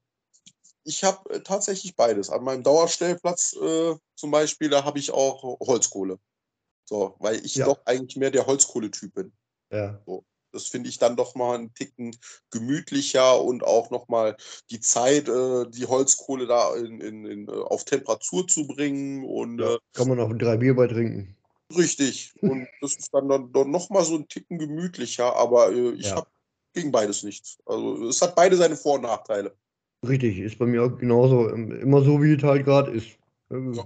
ich 0.83 1.03
habe 1.03 1.33
äh, 1.33 1.41
tatsächlich 1.41 1.95
beides. 1.95 2.29
An 2.29 2.43
meinem 2.43 2.61
Dauerstellplatz 2.61 3.53
äh, 3.53 3.95
zum 4.15 4.29
Beispiel, 4.29 4.69
da 4.69 4.83
habe 4.83 4.99
ich 4.99 5.09
auch 5.09 5.41
Holzkohle. 5.61 6.19
So, 6.85 7.15
weil 7.17 7.43
ich 7.43 7.55
Ja. 7.55 7.65
doch 7.65 7.83
eigentlich 7.85 8.17
mehr 8.17 8.29
der 8.29 8.45
Holzkohletyp 8.45 9.15
bin. 9.15 9.33
Ja. 9.71 9.99
Das 10.53 10.67
finde 10.67 10.87
ich 10.89 10.99
dann 10.99 11.17
doch 11.17 11.33
mal 11.33 11.55
einen 11.55 11.73
Ticken 11.73 12.15
gemütlicher 12.51 13.41
und 13.41 13.63
auch 13.63 13.89
noch 13.89 14.07
mal 14.07 14.37
die 14.69 14.79
Zeit, 14.79 15.27
äh, 15.27 15.65
die 15.69 15.87
Holzkohle 15.87 16.45
da 16.45 16.75
in, 16.75 17.01
in, 17.01 17.25
in, 17.25 17.47
äh, 17.47 17.51
auf 17.51 17.83
Temperatur 17.85 18.47
zu 18.47 18.67
bringen 18.67 19.25
und 19.25 19.59
ja. 19.59 19.73
äh, 19.75 19.79
Kann 19.93 20.07
man 20.07 20.17
noch 20.19 20.31
drei 20.37 20.57
Bier 20.57 20.75
bei 20.75 20.87
trinken. 20.87 21.35
richtig. 21.75 22.33
Und 22.41 22.67
das 22.81 22.95
ist 22.95 23.11
dann, 23.13 23.27
dann, 23.27 23.51
dann 23.51 23.71
noch 23.71 23.89
mal 23.89 24.05
so 24.05 24.15
ein 24.15 24.27
Ticken 24.27 24.59
gemütlicher, 24.59 25.35
aber 25.35 25.71
äh, 25.71 25.91
ich 25.93 26.05
Ja. 26.05 26.17
habe 26.17 26.27
gegen 26.73 26.91
beides 26.91 27.23
nichts. 27.23 27.57
Also 27.65 28.07
es 28.07 28.21
hat 28.21 28.35
beide 28.35 28.55
seine 28.55 28.75
Vor- 28.77 28.95
und 28.95 29.01
Nachteile. 29.01 29.55
Richtig, 30.07 30.37
ist 30.39 30.59
bei 30.59 30.65
mir 30.65 30.83
auch 30.83 30.97
genauso. 30.97 31.49
ähm, 31.49 31.71
Immer 31.71 32.03
so, 32.03 32.21
wie 32.21 32.33
es 32.33 32.43
halt 32.43 32.65
gerade 32.65 32.91
ist. 32.91 33.07
Ähm, 33.49 33.73
Ja. 33.73 33.83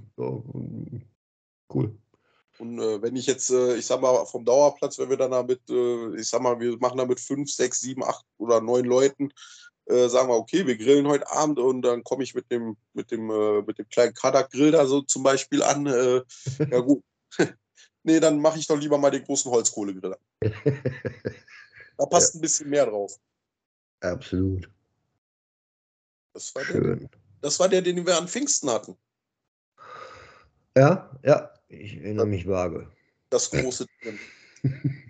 Cool. 1.74 1.98
Und 2.60 2.80
äh, 2.80 3.02
wenn 3.02 3.16
ich 3.16 3.28
jetzt, 3.28 3.52
äh, 3.52 3.76
ich 3.76 3.86
sag 3.86 4.02
mal, 4.02 4.26
vom 4.26 4.46
Dauerplatz, 4.46 4.98
wenn 4.98 5.10
wir 5.10 5.18
dann 5.18 5.32
damit, 5.32 5.62
äh, 5.70 6.16
ich 6.16 6.28
sag 6.28 6.42
mal, 6.42 6.60
wir 6.60 6.78
machen 6.80 6.98
da 6.98 7.06
mit 7.06 7.20
fünf, 7.20 7.52
sechs, 7.52 7.82
sieben, 7.82 8.04
acht 8.04 8.26
oder 8.38 8.62
neun 8.62 8.86
Leuten, 8.86 9.32
äh, 9.86 10.10
sagen 10.10 10.30
wir, 10.30 10.36
okay, 10.36 10.66
wir 10.66 10.78
grillen 10.78 11.08
heute 11.08 11.30
Abend 11.32 11.60
und 11.60 11.82
dann 11.82 12.04
komme 12.04 12.24
ich 12.24 12.34
mit 12.36 12.52
dem, 12.52 12.76
mit 12.94 13.12
dem, 13.12 13.30
äh, 13.30 13.62
mit 13.62 13.78
dem 13.78 13.88
kleinen 13.90 14.14
Kadak-Grill 14.14 14.72
da 14.72 14.86
so 14.86 15.02
zum 15.02 15.24
Beispiel 15.24 15.64
an. 15.64 15.86
Äh, 15.86 16.24
ja 16.72 16.80
gut. 16.80 17.04
nee, 18.04 18.20
dann 18.20 18.40
mache 18.40 18.60
ich 18.60 18.68
doch 18.68 18.78
lieber 18.78 18.98
mal 18.98 19.12
den 19.12 19.24
großen 19.24 19.52
Holzkohlegrill 19.52 20.14
an. 20.14 20.54
Da 22.00 22.06
passt 22.06 22.36
ein 22.36 22.42
bisschen 22.42 22.70
mehr 22.70 22.86
drauf. 22.86 23.20
Absolut. 24.02 24.70
Das 26.34 26.54
war, 26.54 26.64
der, 26.64 26.72
Schön. 26.72 27.10
das 27.42 27.60
war 27.60 27.68
der, 27.68 27.82
den 27.82 28.06
wir 28.06 28.16
an 28.16 28.28
Pfingsten 28.28 28.70
hatten. 28.70 28.96
Ja, 30.78 31.10
ja, 31.24 31.52
ich 31.70 31.98
erinnere 31.98 32.26
mich 32.28 32.48
vage. 32.48 32.92
Das 33.30 33.50
große 33.52 33.86
Ding. 34.04 34.20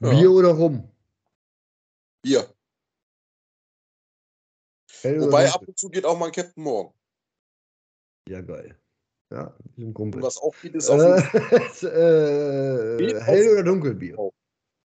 Ja. 0.00 0.10
Bier 0.10 0.32
oder 0.32 0.48
Rum? 0.48 0.90
Bier. 2.22 2.52
Hell 5.02 5.20
Wobei 5.20 5.44
dunkel? 5.44 5.54
ab 5.54 5.68
und 5.68 5.78
zu 5.78 5.88
geht 5.90 6.04
auch 6.04 6.18
mal 6.18 6.26
ein 6.26 6.32
Captain 6.32 6.64
Morgan. 6.64 6.92
Ja, 8.28 8.40
geil. 8.40 8.76
Ja, 9.30 9.56
wir 9.60 9.72
sind 9.76 9.86
Und 9.86 9.94
Kumpel. 9.94 10.20
was 10.22 10.38
auch 10.38 10.54
geht, 10.60 10.74
ist 10.74 10.90
auf 10.90 10.98
dem 10.98 11.88
Äh, 11.88 12.96
Bier 12.96 13.16
äh, 13.16 13.20
hell 13.20 13.48
oder 13.52 13.62
Dunkelbier? 13.62 14.18
Oh. 14.18 14.32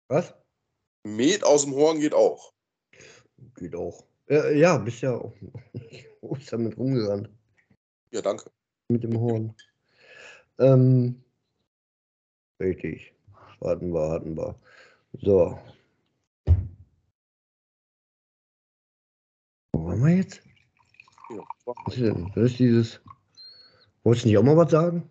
Was? 0.09 0.34
Met 1.06 1.42
aus 1.42 1.64
dem 1.64 1.74
Horn 1.74 2.00
geht 2.00 2.12
auch. 2.12 2.52
Geht 3.56 3.74
auch. 3.74 4.04
Äh, 4.28 4.59
ja, 4.59 4.76
bist 4.76 5.00
ja 5.00 5.16
auch 5.16 5.34
ist 6.38 6.52
damit 6.52 6.76
rumgerannt. 6.76 7.30
Ja, 8.11 8.20
danke. 8.20 8.50
Mit 8.91 9.05
dem 9.05 9.20
Horn. 9.20 9.55
Ähm, 10.59 11.22
richtig. 12.59 13.12
Warten 13.61 13.93
wir, 13.93 14.01
warten 14.01 14.34
wir. 14.34 14.59
So. 15.20 15.59
Wo 19.72 19.84
waren 19.84 20.01
wir 20.03 20.16
jetzt? 20.16 20.41
Was 21.66 21.95
ist, 21.95 22.01
denn? 22.01 22.30
Was 22.34 22.45
ist 22.45 22.59
dieses? 22.59 23.01
Wolltest 24.05 24.24
du 24.24 24.28
nicht 24.30 24.39
auch 24.39 24.43
mal 24.43 24.57
was 24.57 24.70
sagen? 24.70 25.11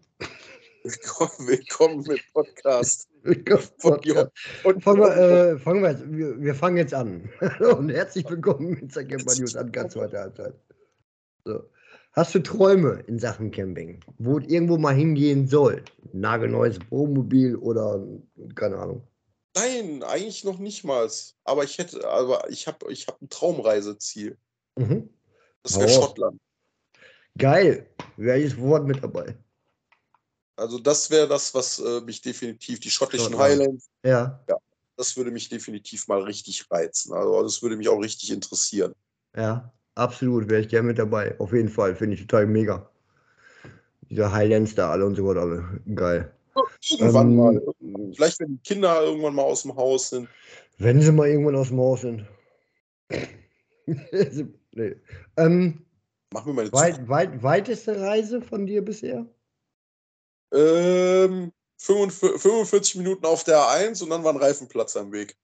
Willkommen, 0.83 1.47
willkommen 1.47 2.03
mit 2.07 2.21
Podcast. 2.33 3.07
Von 3.77 4.01
Jörg. 4.01 4.31
Und 4.63 4.83
Fangen 4.83 5.01
wir, 5.01 5.17
äh, 5.17 5.59
fangen 5.59 5.83
wir, 5.83 5.91
jetzt, 5.91 6.11
wir, 6.11 6.41
wir 6.41 6.55
fangen 6.55 6.77
jetzt 6.77 6.95
an. 6.95 7.29
Hallo 7.41 7.75
und 7.77 7.89
herzlich 7.89 8.27
willkommen 8.27 8.75
in 8.77 8.87
Camper 8.87 9.35
News 9.35 9.55
an 9.55 9.71
ganz 9.71 9.93
zweite 9.93 10.17
Halbzeit. 10.17 10.55
So. 11.45 11.63
Hast 12.17 12.33
du 12.33 12.39
Träume 12.39 13.03
in 13.05 13.19
Sachen 13.19 13.51
Camping, 13.51 14.03
wo 14.17 14.39
es 14.39 14.47
irgendwo 14.47 14.79
mal 14.79 14.95
hingehen 14.95 15.47
soll? 15.47 15.83
Nagelneues 16.13 16.79
Wohnmobil 16.89 17.55
oder 17.57 18.03
keine 18.55 18.79
Ahnung. 18.79 19.07
Nein, 19.55 20.01
eigentlich 20.01 20.43
noch 20.43 20.57
nicht 20.57 20.83
mal. 20.83 21.07
Aber 21.43 21.63
ich 21.63 21.77
hätte, 21.77 22.09
aber 22.09 22.49
ich 22.49 22.65
habe 22.65 22.91
ich 22.91 23.05
hab 23.05 23.21
ein 23.21 23.29
Traumreiseziel. 23.29 24.35
Mhm. 24.79 25.07
Das 25.61 25.77
wäre 25.77 25.87
Oh. 25.89 25.93
Schottland. 25.93 26.41
Geil. 27.37 27.87
Welches 28.15 28.57
Wort 28.59 28.87
mit 28.87 29.03
dabei? 29.03 29.37
Also 30.55 30.79
das 30.79 31.11
wäre 31.11 31.27
das, 31.27 31.53
was 31.53 31.77
äh, 31.77 32.01
mich 32.01 32.19
definitiv, 32.23 32.79
die 32.79 32.89
schottischen 32.89 33.33
Schottland. 33.33 33.61
Highlands, 33.61 33.89
Ja, 34.03 34.43
das 34.95 35.15
würde 35.15 35.29
mich 35.29 35.49
definitiv 35.49 36.07
mal 36.07 36.23
richtig 36.23 36.65
reizen. 36.71 37.13
Also 37.13 37.43
das 37.43 37.61
würde 37.61 37.77
mich 37.77 37.87
auch 37.87 37.99
richtig 37.99 38.31
interessieren. 38.31 38.95
ja, 39.35 39.71
absolut. 39.97 40.49
Wäre 40.49 40.61
ich 40.61 40.69
gerne 40.69 40.87
mit 40.87 40.99
dabei. 40.99 41.37
Auf 41.39 41.53
jeden 41.53 41.69
Fall. 41.69 41.95
Finde 41.95 42.15
ich 42.15 42.21
total 42.21 42.47
mega. 42.47 42.89
Diese 44.09 44.31
Highlands 44.31 44.75
da 44.75 44.91
alle 44.91 45.05
und 45.05 45.15
so 45.15 45.27
weiter 45.27 45.41
alle. 45.41 45.81
Geil. 45.93 46.31
Irgendwann 46.89 47.29
Ähm, 47.29 47.35
mal. 47.35 47.61
Vielleicht, 48.15 48.39
wenn 48.39 48.49
die 48.49 48.63
Kinder 48.63 49.01
irgendwann 49.01 49.35
mal 49.35 49.43
aus 49.43 49.63
dem 49.63 49.75
Haus 49.75 50.09
sind. 50.09 50.27
Wenn 50.77 51.01
sie 51.01 51.11
mal 51.11 51.27
irgendwann 51.27 51.55
aus 51.55 51.69
dem 51.69 51.79
Haus 51.79 52.01
sind. 52.01 52.25
nee. 54.71 54.95
ähm, 55.37 55.85
Machen 56.33 56.47
wir 56.47 56.53
mal 56.53 56.61
eine 56.61 56.73
weit, 56.73 57.07
weit, 57.07 57.43
weiteste 57.43 57.99
Reise 57.99 58.41
von 58.41 58.65
dir 58.65 58.83
bisher? 58.83 59.25
Ähm, 60.53 61.51
45, 61.77 62.41
45 62.41 62.95
Minuten 62.95 63.25
auf 63.25 63.43
der 63.43 63.57
A1 63.57 64.03
und 64.03 64.09
dann 64.09 64.23
war 64.23 64.33
ein 64.33 64.39
Reifenplatz 64.39 64.95
am 64.97 65.11
Weg. 65.11 65.37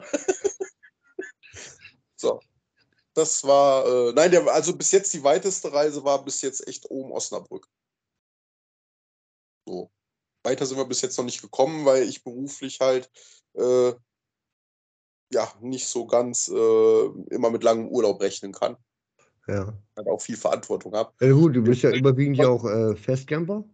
Das 3.18 3.42
war, 3.42 3.84
äh, 3.84 4.12
nein, 4.12 4.30
der, 4.30 4.46
also 4.46 4.76
bis 4.76 4.92
jetzt 4.92 5.12
die 5.12 5.24
weiteste 5.24 5.72
Reise 5.72 6.04
war 6.04 6.24
bis 6.24 6.40
jetzt 6.40 6.68
echt 6.68 6.88
oben 6.88 7.10
Osnabrück. 7.10 7.68
So. 9.66 9.90
Weiter 10.44 10.64
sind 10.64 10.78
wir 10.78 10.84
bis 10.84 11.00
jetzt 11.00 11.18
noch 11.18 11.24
nicht 11.24 11.42
gekommen, 11.42 11.84
weil 11.84 12.04
ich 12.04 12.22
beruflich 12.22 12.78
halt 12.78 13.10
äh, 13.54 13.92
ja 15.32 15.52
nicht 15.60 15.88
so 15.88 16.06
ganz 16.06 16.46
äh, 16.46 17.06
immer 17.34 17.50
mit 17.50 17.64
langem 17.64 17.88
Urlaub 17.88 18.20
rechnen 18.20 18.52
kann. 18.52 18.76
Ja. 19.48 19.76
Halt 19.96 20.06
auch 20.06 20.22
viel 20.22 20.36
Verantwortung 20.36 20.94
habe. 20.94 21.12
ja 21.20 21.32
gut, 21.32 21.56
du 21.56 21.62
bist 21.62 21.82
ja 21.82 21.90
überwiegend 21.90 22.36
ja 22.36 22.46
auch 22.46 22.64
äh, 22.64 22.94
Festcamper. 22.94 23.64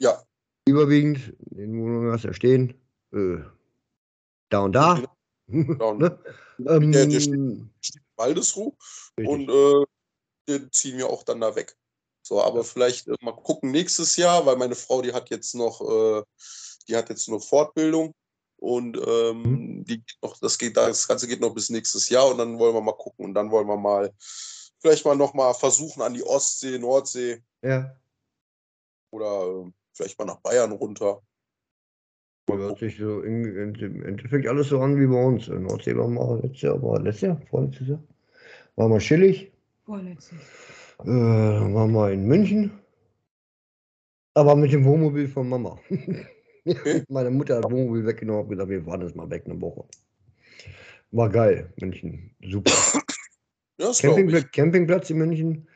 Ja, 0.00 0.20
Überwiegend, 0.66 1.32
in 1.52 1.80
Wohnungen 1.80 2.10
hast 2.10 2.24
du 2.24 2.28
ja 2.28 2.34
stehen. 2.34 2.74
Äh, 3.12 3.38
da 4.48 4.60
und 4.62 4.72
da. 4.72 5.00
und- 5.46 5.98
ne? 5.98 6.18
der, 6.58 6.80
der 6.80 7.20
steht 7.20 7.34
ähm, 7.34 7.70
in 7.80 8.07
Waldesruh. 8.18 8.74
richtig. 9.18 9.28
Und 9.28 9.48
äh, 9.50 9.84
den 10.48 10.72
ziehen 10.72 10.98
wir 10.98 11.08
auch 11.08 11.22
dann 11.22 11.40
da 11.40 11.54
weg. 11.54 11.76
So, 12.22 12.42
aber 12.42 12.64
vielleicht 12.64 13.08
äh, 13.08 13.14
mal 13.20 13.32
gucken 13.32 13.70
nächstes 13.70 14.16
Jahr, 14.16 14.44
weil 14.44 14.56
meine 14.56 14.74
Frau, 14.74 15.00
die 15.02 15.12
hat 15.12 15.30
jetzt 15.30 15.54
noch, 15.54 15.80
äh, 15.80 16.22
die 16.88 16.96
hat 16.96 17.08
jetzt 17.08 17.28
noch 17.28 17.42
Fortbildung 17.42 18.14
und 18.56 18.96
ähm, 18.96 19.42
Mhm. 19.42 19.84
die 19.84 19.98
geht 19.98 20.18
noch, 20.22 20.36
das 20.38 20.58
geht, 20.58 20.76
das 20.76 21.06
Ganze 21.08 21.28
geht 21.28 21.40
noch 21.40 21.54
bis 21.54 21.70
nächstes 21.70 22.08
Jahr 22.08 22.28
und 22.28 22.38
dann 22.38 22.58
wollen 22.58 22.74
wir 22.74 22.80
mal 22.80 22.92
gucken 22.96 23.24
und 23.26 23.34
dann 23.34 23.50
wollen 23.50 23.66
wir 23.68 23.76
mal 23.76 24.12
vielleicht 24.80 25.04
mal 25.04 25.16
noch 25.16 25.34
mal 25.34 25.54
versuchen 25.54 26.02
an 26.02 26.14
die 26.14 26.24
Ostsee, 26.24 26.78
Nordsee. 26.78 27.42
ja. 27.62 27.94
Oder 29.10 29.64
äh, 29.66 29.72
vielleicht 29.94 30.18
mal 30.18 30.26
nach 30.26 30.40
Bayern 30.40 30.72
runter. 30.72 31.22
Hört 32.48 32.78
sich 32.78 32.96
so 32.96 33.20
in, 33.20 33.44
in, 33.44 33.74
im 33.74 34.04
Endeffekt 34.04 34.46
alles 34.48 34.68
so 34.68 34.80
an 34.80 34.98
wie 34.98 35.06
bei 35.06 35.22
uns. 35.22 35.48
In 35.48 35.64
Nordsee 35.64 35.96
waren 35.96 36.14
wir 36.14 36.40
letztes 36.42 36.62
Jahr, 36.62 36.82
war 36.82 37.00
letztes 37.00 37.22
Jahr, 37.22 37.40
vorletztes 37.50 37.88
Jahr. 37.88 38.02
Waren 38.76 38.92
wir 38.92 38.98
chillig. 38.98 39.52
Vorletztes. 39.84 40.38
Äh, 41.00 41.04
dann 41.04 41.74
waren 41.74 41.92
wir 41.92 42.10
in 42.10 42.26
München. 42.26 42.70
Aber 44.34 44.56
mit 44.56 44.72
dem 44.72 44.84
Wohnmobil 44.84 45.28
von 45.28 45.48
Mama. 45.48 45.78
Meine 47.08 47.30
Mutter 47.30 47.56
hat 47.56 47.64
Wohnmobil 47.64 48.06
weggenommen 48.06 48.42
und 48.42 48.48
gesagt, 48.50 48.70
wir 48.70 48.82
fahren 48.82 49.02
jetzt 49.02 49.16
mal 49.16 49.28
weg 49.30 49.42
eine 49.46 49.60
Woche. 49.60 49.84
War 51.10 51.28
geil, 51.28 51.72
München. 51.80 52.30
Super. 52.42 52.72
Das 53.78 54.00
Campingplatz, 54.00 54.44
ich. 54.44 54.52
Campingplatz 54.52 55.10
in 55.10 55.18
München, 55.18 55.68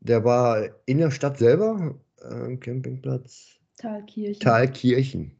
der 0.00 0.24
war 0.24 0.68
in 0.84 0.98
der 0.98 1.10
Stadt 1.10 1.38
selber. 1.38 1.94
Äh, 2.20 2.56
Campingplatz 2.56 3.56
Thalkirchen. 3.76 4.40
Thalkirchen. 4.40 5.32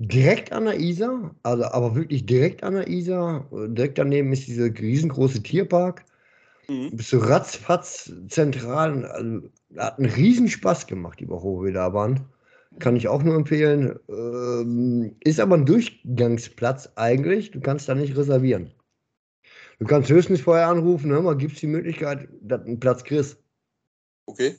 Direkt 0.00 0.52
an 0.52 0.66
der 0.66 0.78
Isar, 0.78 1.34
also 1.42 1.64
aber 1.64 1.96
wirklich 1.96 2.24
direkt 2.24 2.62
an 2.62 2.74
der 2.74 2.86
Isar. 2.86 3.48
Äh, 3.52 3.68
Direkt 3.68 3.98
daneben 3.98 4.32
ist 4.32 4.46
dieser 4.46 4.66
riesengroße 4.66 5.42
Tierpark. 5.42 6.04
Mhm. 6.68 6.96
Bist 6.96 7.12
du 7.12 7.16
ratzfatz 7.16 8.12
zentral. 8.28 9.04
Also, 9.06 9.48
hat 9.76 9.98
einen 9.98 10.08
riesen 10.08 10.46
Spaß 10.46 10.86
gemacht, 10.86 11.18
die 11.18 11.28
Woche, 11.28 11.46
wo 11.46 11.64
wir 11.64 11.72
da 11.72 11.92
waren. 11.92 12.26
Kann 12.78 12.94
ich 12.94 13.08
auch 13.08 13.24
nur 13.24 13.34
empfehlen. 13.34 13.98
Ähm, 14.08 15.16
ist 15.24 15.40
aber 15.40 15.56
ein 15.56 15.66
Durchgangsplatz 15.66 16.92
eigentlich. 16.94 17.50
Du 17.50 17.60
kannst 17.60 17.88
da 17.88 17.96
nicht 17.96 18.16
reservieren. 18.16 18.70
Du 19.80 19.86
kannst 19.86 20.10
höchstens 20.10 20.40
vorher 20.40 20.68
anrufen, 20.68 21.10
hör 21.10 21.22
mal, 21.22 21.36
gibt 21.36 21.54
es 21.54 21.60
die 21.60 21.66
Möglichkeit, 21.66 22.28
dass 22.40 22.62
einen 22.62 22.78
Platz 22.78 23.02
kriegst. 23.02 23.42
Okay. 24.26 24.54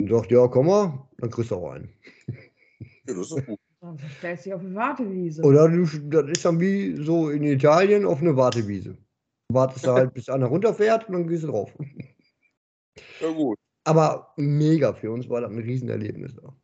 Und 0.00 0.10
sagt, 0.10 0.30
ja, 0.30 0.46
komm 0.46 0.66
mal, 0.66 1.08
dann 1.18 1.30
kriegst 1.30 1.50
du 1.50 1.56
auch 1.56 1.72
einen. 1.72 1.92
Ja, 3.08 3.14
das 3.14 3.32
ist 3.32 3.46
gut. 3.46 3.58
Sonst 3.80 4.02
stellst 4.18 4.44
du 4.46 4.50
dich 4.50 4.54
auf 4.54 4.62
die 4.62 4.74
Wartewiese. 4.74 5.42
Oder 5.42 5.68
du, 5.68 5.84
das 5.84 6.30
ist 6.30 6.44
dann 6.44 6.58
wie 6.60 6.96
so 7.04 7.30
in 7.30 7.42
Italien 7.44 8.04
auf 8.06 8.20
eine 8.20 8.36
Wartewiese. 8.36 8.96
Du 9.48 9.54
wartest 9.54 9.86
da 9.86 9.94
halt, 9.94 10.14
bis 10.14 10.28
einer 10.28 10.46
runterfährt 10.46 11.08
und 11.08 11.14
dann 11.14 11.28
gehst 11.28 11.44
du 11.44 11.48
drauf. 11.48 11.72
Ja, 13.20 13.30
gut. 13.30 13.58
Aber 13.84 14.32
mega, 14.36 14.94
für 14.94 15.10
uns 15.10 15.28
war 15.28 15.42
das 15.42 15.50
ein 15.50 15.58
Riesenerlebnis. 15.58 16.34
Da. 16.34 16.54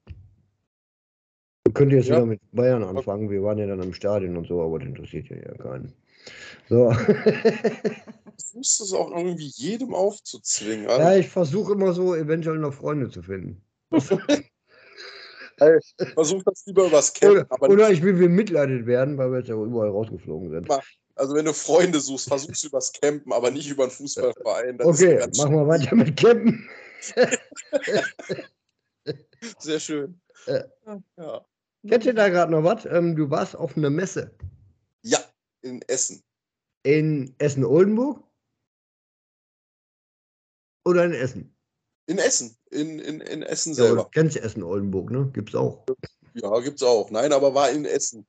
Wir 1.67 1.75
könnten 1.75 1.97
jetzt 1.97 2.09
Ja. 2.09 2.17
wieder 2.17 2.27
mit 2.27 2.41
Bayern 2.53 2.83
anfangen. 2.83 3.29
Wir 3.29 3.43
waren 3.43 3.59
ja 3.59 3.67
dann 3.67 3.83
im 3.83 3.93
Stadion 3.93 4.37
und 4.39 4.47
so, 4.47 4.63
aber 4.63 4.79
das 4.79 4.89
interessiert 4.89 5.29
ja, 5.29 5.37
ja 5.37 5.55
keinen. 5.55 5.93
So. 6.69 6.91
Du 6.91 8.59
musst 8.59 8.81
es 8.81 8.93
auch 8.93 9.11
irgendwie 9.11 9.51
jedem 9.57 9.95
aufzuzwingen. 9.95 10.87
Also, 10.87 11.01
ja, 11.03 11.17
ich 11.17 11.29
versuche 11.29 11.73
immer 11.73 11.93
so, 11.93 12.15
eventuell 12.15 12.59
noch 12.59 12.73
Freunde 12.73 13.11
zu 13.11 13.23
finden. 13.23 13.63
Versuch 16.15 16.43
das 16.45 16.65
lieber 16.67 16.87
übers 16.87 17.13
Camp. 17.13 17.51
Oder, 17.53 17.71
oder 17.71 17.91
ich 17.91 18.03
will 18.03 18.15
bemitleidet 18.15 18.87
werden, 18.87 19.19
weil 19.19 19.31
wir 19.31 19.39
jetzt 19.39 19.49
ja 19.49 19.55
überall 19.55 19.91
rausgeflogen 19.91 20.51
sind. 20.51 20.69
Also 21.15 21.35
wenn 21.35 21.45
du 21.45 21.53
Freunde 21.53 22.01
suchst, 22.01 22.29
versuch's 22.29 22.65
übers 22.65 22.93
Campen, 22.93 23.33
aber 23.33 23.51
nicht 23.51 23.71
über 23.71 23.85
einen 23.85 23.93
Fußballverein. 23.93 24.79
Das 24.79 24.87
Okay, 24.87 25.19
machen 25.37 25.55
wir 25.55 25.69
weiter 25.69 25.95
mit 25.95 26.17
Campen. 26.17 26.69
sehr 29.59 29.81
schön. 29.81 30.21
Äh. 30.47 30.63
Ja. 31.17 31.45
Kennst 31.89 32.07
du 32.07 32.15
da 32.15 32.29
gerade 32.29 32.53
noch 32.53 32.63
was? 32.63 32.87
Ähm, 32.87 33.17
du 33.17 33.29
warst 33.31 33.57
auf 33.57 33.77
einer 33.77 33.91
Messe 33.91 34.31
ja, 35.03 35.19
in 35.63 35.83
Essen. 35.83 36.23
in 36.85 37.35
Essen-Oldenburg? 37.39 38.23
Oder 40.85 41.05
in 41.05 41.13
Essen? 41.13 41.52
In 42.13 42.19
Essen. 42.19 42.55
In, 42.71 42.99
in, 42.99 43.23
in 43.23 43.43
Essen 43.43 43.71
Ja, 43.71 43.85
selber. 43.85 44.03
du 44.05 44.11
kennst 44.11 44.37
Essen-Oldenburg, 44.37 45.11
ne? 45.11 45.31
Gibt's 45.33 45.55
auch. 45.55 45.87
Ja, 46.35 46.61
gibt's 46.61 46.83
auch. 46.83 47.11
Nein, 47.11 47.33
aber 47.33 47.55
war 47.55 47.71
in 47.71 47.87
Essen. 47.87 48.27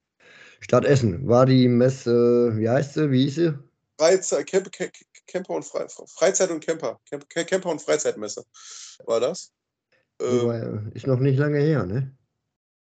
Stadt 0.62 0.86
Essen. 0.86 1.28
War 1.28 1.46
die 1.46 1.68
Messe, 1.68 2.54
wie 2.56 2.70
heißt 2.70 2.94
sie? 2.94 3.12
Wie 3.12 3.26
hieß 3.26 3.36
sie? 3.36 3.60
Freizeit, 4.00 4.48
Camp, 4.48 4.72
Camp, 4.72 4.94
Camper 5.28 5.56
und 5.56 5.66
Fre 5.66 5.86
Freizeit 6.08 6.50
und 6.50 6.66
Camper. 6.66 6.98
Camp, 7.10 7.28
Camper 7.30 7.72
und 7.72 7.82
Freizeitmesse 7.82 8.46
war 9.04 9.20
das. 9.20 9.52
Ähm, 10.22 10.90
Ist 10.94 11.06
noch 11.06 11.20
nicht 11.20 11.38
lange 11.38 11.60
her, 11.60 11.86
ne? 11.86 12.16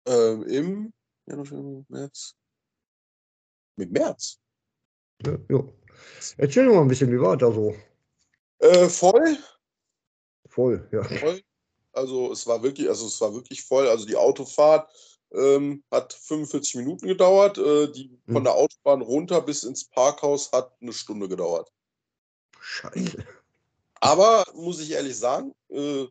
ähm, 0.08 0.44
Im 0.44 0.92
März. 1.88 2.34
Mit 3.76 3.92
März. 3.92 4.38
Ja, 5.26 5.36
jo. 5.50 5.74
Erzähl 6.38 6.64
doch 6.64 6.72
mal 6.72 6.80
ein 6.80 6.88
bisschen, 6.88 7.12
wie 7.12 7.20
war 7.20 7.36
das 7.36 7.50
da 7.50 7.54
so? 7.54 7.74
Äh, 8.60 8.88
voll. 8.88 9.36
Voll, 10.56 10.88
ja. 10.90 11.04
voll. 11.04 11.42
Also 11.92 12.32
es 12.32 12.46
war 12.46 12.62
wirklich, 12.62 12.88
also 12.88 13.06
es 13.06 13.20
war 13.20 13.32
wirklich 13.34 13.62
voll. 13.62 13.86
Also 13.88 14.06
die 14.06 14.16
Autofahrt 14.16 14.90
ähm, 15.32 15.84
hat 15.90 16.14
45 16.14 16.76
Minuten 16.76 17.06
gedauert. 17.06 17.58
Äh, 17.58 17.92
die 17.92 18.18
von 18.26 18.36
Hm. 18.36 18.44
der 18.44 18.54
Autobahn 18.54 19.02
runter 19.02 19.42
bis 19.42 19.64
ins 19.64 19.84
Parkhaus 19.84 20.50
hat 20.52 20.72
eine 20.80 20.94
Stunde 20.94 21.28
gedauert. 21.28 21.70
Scheiße. 22.58 23.22
Aber 24.00 24.44
muss 24.54 24.80
ich 24.80 24.92
ehrlich 24.92 25.18
sagen, 25.18 25.54
äh, 25.68 26.06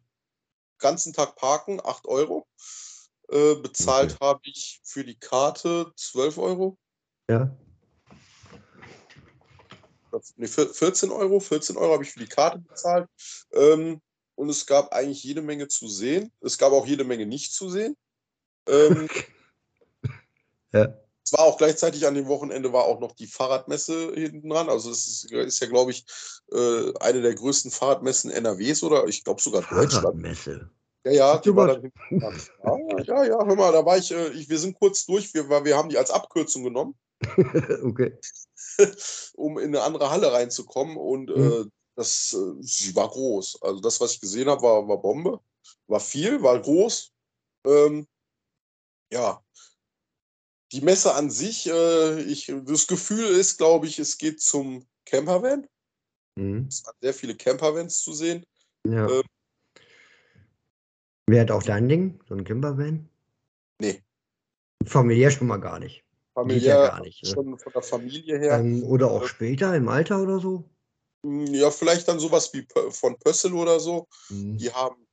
ganzen 0.77 1.11
Tag 1.11 1.35
parken, 1.35 1.81
8 1.83 2.07
Euro. 2.07 2.47
Äh, 3.29 3.55
bezahlt 3.55 4.19
habe 4.19 4.41
ich 4.43 4.79
für 4.83 5.03
die 5.03 5.17
Karte 5.17 5.91
12 5.95 6.37
Euro. 6.37 6.77
Ja. 7.27 7.49
Nee, 10.37 10.47
vier- 10.47 10.69
14 10.73 11.11
Euro. 11.11 11.39
14 11.39 11.75
Euro 11.77 11.93
habe 11.93 12.03
ich 12.03 12.11
für 12.11 12.19
die 12.19 12.27
Karte 12.27 12.59
bezahlt. 12.59 13.09
Ähm, 13.51 14.01
und 14.35 14.49
es 14.49 14.65
gab 14.65 14.93
eigentlich 14.93 15.23
jede 15.23 15.41
Menge 15.41 15.67
zu 15.67 15.87
sehen. 15.87 16.31
Es 16.41 16.57
gab 16.57 16.71
auch 16.73 16.85
jede 16.85 17.03
Menge 17.03 17.25
nicht 17.25 17.53
zu 17.53 17.69
sehen. 17.69 17.95
Ähm, 18.67 19.07
Ja. 20.75 20.93
Es 21.23 21.33
war 21.33 21.39
auch 21.45 21.57
gleichzeitig 21.57 22.05
an 22.05 22.13
dem 22.13 22.27
Wochenende 22.27 22.71
war 22.71 22.83
auch 22.83 22.99
noch 22.99 23.13
die 23.13 23.25
Fahrradmesse 23.25 24.13
hinten 24.13 24.49
dran. 24.49 24.69
Also 24.69 24.91
es 24.91 25.07
ist, 25.07 25.31
ist 25.31 25.59
ja, 25.59 25.67
glaube 25.67 25.91
ich, 25.91 26.05
äh, 26.51 26.93
eine 26.99 27.21
der 27.21 27.33
größten 27.33 27.71
Fahrradmessen 27.71 28.29
NRWs 28.29 28.83
oder 28.83 29.07
ich 29.07 29.23
glaube 29.23 29.41
sogar 29.41 29.61
Deutschland. 29.61 29.93
Fahrradmesse. 29.93 30.69
Ja, 31.05 31.11
ja, 31.11 31.33
Ach, 31.33 31.41
die 31.41 31.55
war 31.55 31.67
dann. 31.67 31.91
Ja, 32.11 32.31
ja, 33.03 33.23
ja, 33.23 33.45
hör 33.45 33.55
mal, 33.55 33.71
da 33.71 33.85
war 33.85 33.97
ich, 33.97 34.11
äh, 34.11 34.29
ich 34.29 34.49
wir 34.49 34.59
sind 34.59 34.77
kurz 34.77 35.05
durch, 35.05 35.33
wir, 35.33 35.49
weil 35.49 35.65
wir 35.65 35.77
haben 35.77 35.89
die 35.89 35.97
als 35.97 36.11
Abkürzung 36.11 36.63
genommen, 36.63 36.95
okay. 37.83 38.17
um 39.33 39.57
in 39.57 39.67
eine 39.75 39.81
andere 39.81 40.11
Halle 40.11 40.31
reinzukommen 40.31 40.97
und 40.97 41.29
äh, 41.31 41.33
Mhm. 41.33 41.71
Das, 41.95 42.33
äh, 42.33 42.61
sie 42.61 42.95
war 42.95 43.09
groß. 43.09 43.61
Also 43.61 43.79
das, 43.81 43.99
was 44.01 44.13
ich 44.13 44.21
gesehen 44.21 44.49
habe, 44.49 44.61
war, 44.61 44.87
war 44.87 44.97
Bombe. 44.97 45.39
War 45.87 45.99
viel, 45.99 46.41
war 46.41 46.59
groß. 46.59 47.11
Ähm, 47.65 48.07
ja, 49.11 49.41
die 50.71 50.81
Messe 50.81 51.13
an 51.13 51.29
sich, 51.29 51.67
äh, 51.67 52.21
ich, 52.23 52.51
das 52.65 52.87
Gefühl 52.87 53.25
ist, 53.25 53.57
glaube 53.57 53.87
ich, 53.87 53.99
es 53.99 54.17
geht 54.17 54.41
zum 54.41 54.85
Campervan. 55.05 55.67
Mhm. 56.35 56.67
Es 56.69 56.83
hat 56.85 56.95
sehr 57.01 57.13
viele 57.13 57.35
Campervans 57.35 58.01
zu 58.01 58.13
sehen. 58.13 58.45
Ja. 58.85 59.09
Ähm. 59.09 59.23
Wer 61.27 61.41
hat 61.41 61.51
auch 61.51 61.63
dein 61.63 61.87
Ding? 61.87 62.19
So 62.27 62.35
ein 62.35 62.43
Campervan? 62.43 63.09
Nee. 63.79 64.03
Familiär 64.85 65.31
schon 65.31 65.47
mal 65.47 65.57
gar 65.57 65.79
nicht. 65.79 65.95
Geht 65.95 66.05
ja 66.35 66.41
Familiär, 66.41 66.75
gar 66.75 67.01
nicht, 67.01 67.23
ne? 67.23 67.29
schon 67.29 67.57
von 67.57 67.73
der 67.73 67.81
Familie 67.81 68.37
her. 68.37 68.59
Ähm, 68.59 68.83
oder 68.83 69.09
auch 69.09 69.25
später 69.25 69.75
im 69.75 69.87
Alter 69.87 70.21
oder 70.21 70.39
so? 70.39 70.69
Ja, 71.51 71.71
vielleicht 71.71 72.07
dann 72.07 72.19
sowas 72.19 72.53
wie 72.53 72.67
von 72.91 73.17
Pössl 73.17 73.53
oder 73.53 73.79
so. 73.79 74.07
Mhm. 74.29 74.57
Die 74.57 74.71
haben, 74.71 75.07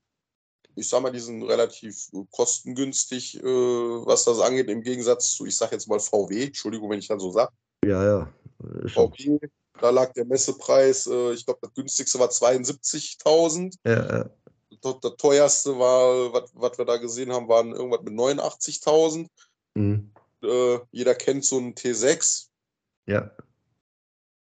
ich 0.77 0.89
sag 0.89 1.03
mal, 1.03 1.11
die 1.13 1.21
sind 1.21 1.43
relativ 1.43 2.09
äh, 2.13 2.19
kostengünstig, 2.31 3.37
äh, 3.43 3.43
was 3.43 4.25
das 4.25 4.41
angeht, 4.41 4.69
im 4.69 4.83
Gegensatz 4.83 5.33
zu, 5.33 5.47
ich 5.47 5.57
sag 5.57 5.73
jetzt 5.73 5.89
mal 5.89 6.01
VW, 6.01 6.45
Entschuldigung, 6.45 6.91
wenn 6.91 6.99
ich 6.99 7.09
dann 7.09 7.21
so 7.21 7.31
sage. 7.31 7.53
Ja, 7.85 8.05
ja. 8.05 8.33
So. 8.95 9.11
VW, 9.11 9.39
da 9.81 9.91
lag 9.91 10.13
der 10.13 10.25
Messepreis, 10.27 11.07
äh, 11.07 11.33
ich 11.33 11.45
glaube, 11.45 11.61
das 11.63 11.75
günstigste 11.75 12.19
war 12.19 12.29
72.000. 12.31 13.75
Ja, 13.85 14.19
ja. 14.19 14.31
Das, 14.83 14.97
das 15.01 15.17
teuerste 15.17 15.79
war, 15.79 16.33
was- 16.33 16.51
was 16.55 16.77
wir 16.79 16.85
da 16.85 16.97
gesehen 16.97 17.33
haben, 17.33 17.49
waren 17.49 17.73
irgendwas 17.73 18.03
mit 18.03 18.15
89.000. 18.15 19.29
Mhm. 19.75 20.11
Äh, 20.43 20.79
jeder 20.91 21.15
kennt 21.15 21.45
so 21.45 21.57
einen 21.59 21.75
T6. 21.75 22.49
ja. 23.07 23.31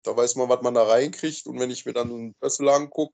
Da 0.08 0.16
weiß 0.16 0.36
man, 0.36 0.48
was 0.48 0.62
man 0.62 0.72
da 0.72 0.84
reinkriegt. 0.84 1.46
Und 1.46 1.60
wenn 1.60 1.70
ich 1.70 1.84
mir 1.84 1.92
dann 1.92 2.10
einen 2.10 2.34
Pössl 2.40 2.66
angucke, 2.70 3.12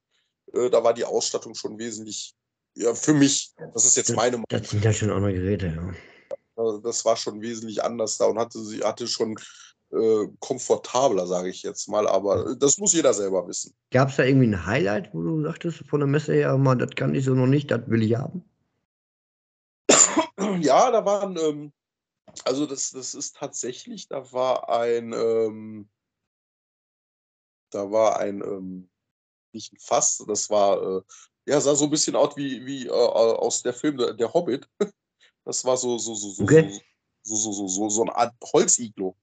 äh, 0.53 0.71
da 0.71 0.85
war 0.85 0.95
die 0.95 1.05
Ausstattung 1.05 1.57
schon 1.57 1.77
wesentlich, 1.77 2.35
ja, 2.77 2.95
für 2.95 3.15
mich, 3.15 3.53
das 3.73 3.85
ist 3.85 3.97
jetzt 3.97 4.15
meine 4.15 4.37
Meinung. 4.37 4.45
Das 4.49 4.71
sind 4.71 4.85
ja 4.85 4.93
schon 4.93 5.11
andere 5.11 5.35
Geräte, 5.35 5.67
ja. 5.75 5.93
Also 6.55 6.79
das 6.79 7.05
war 7.05 7.17
schon 7.17 7.41
wesentlich 7.41 7.83
anders 7.83 8.17
da 8.17 8.27
und 8.27 8.39
hatte 8.39 8.63
sie 8.65 8.79
hatte 8.85 9.09
schon 9.09 9.37
äh, 9.91 10.29
komfortabler, 10.39 11.27
sage 11.27 11.49
ich 11.49 11.65
jetzt 11.65 11.89
mal. 11.89 12.07
Aber 12.07 12.55
das 12.55 12.79
muss 12.79 12.93
jeder 12.93 13.13
selber 13.13 13.49
wissen. 13.49 13.75
Gab 13.91 14.11
es 14.11 14.17
da 14.17 14.23
irgendwie 14.23 14.47
ein 14.47 14.65
Highlight, 14.65 15.13
wo 15.13 15.21
du 15.21 15.43
sagtest, 15.43 15.79
von 15.89 15.99
der 15.99 16.07
Messe 16.07 16.33
her, 16.33 16.57
mal, 16.57 16.77
das 16.77 16.91
kann 16.95 17.13
ich 17.17 17.25
so 17.25 17.35
noch 17.35 17.49
nicht, 17.49 17.73
das 17.73 17.81
will 17.89 18.05
ich 18.05 18.15
haben? 18.15 18.45
Ja, 20.61 20.91
da 20.93 21.05
waren, 21.05 21.37
ähm, 21.39 21.73
also 22.45 22.67
das, 22.67 22.93
das 22.93 23.15
ist 23.15 23.37
tatsächlich, 23.37 24.07
da 24.07 24.33
war 24.33 24.69
ein, 24.69 25.13
ähm, 25.13 25.89
da 27.75 27.91
war 27.91 28.21
ein, 28.21 28.41
ähm, 28.43 28.91
nicht 29.53 29.73
ein 29.73 29.79
Fass, 29.79 30.25
das 30.27 30.49
war 30.51 30.83
äh, 30.83 31.03
Ja, 31.47 31.61
sah 31.61 31.75
so 31.75 31.85
ein 31.85 31.91
bisschen 31.91 32.17
aus 32.17 32.37
wie, 32.37 32.65
wie 32.65 32.87
äh, 32.87 32.91
aus 32.91 33.63
der 33.63 33.75
Film 33.75 33.99
Der, 33.99 34.15
der 34.15 34.33
Hobbit. 34.33 34.69
Das 35.47 35.63
war 35.63 35.77
so, 35.77 35.99
so, 35.99 36.15
so, 36.15 36.31
so, 36.31 36.43
Okay. 36.43 36.81
so, 37.23 37.37
so, 37.37 37.53
so, 37.53 37.69
so, 37.69 37.89
so 37.91 38.01
eine 38.03 38.17
Art 38.17 38.35
Holziglo. 38.43 39.15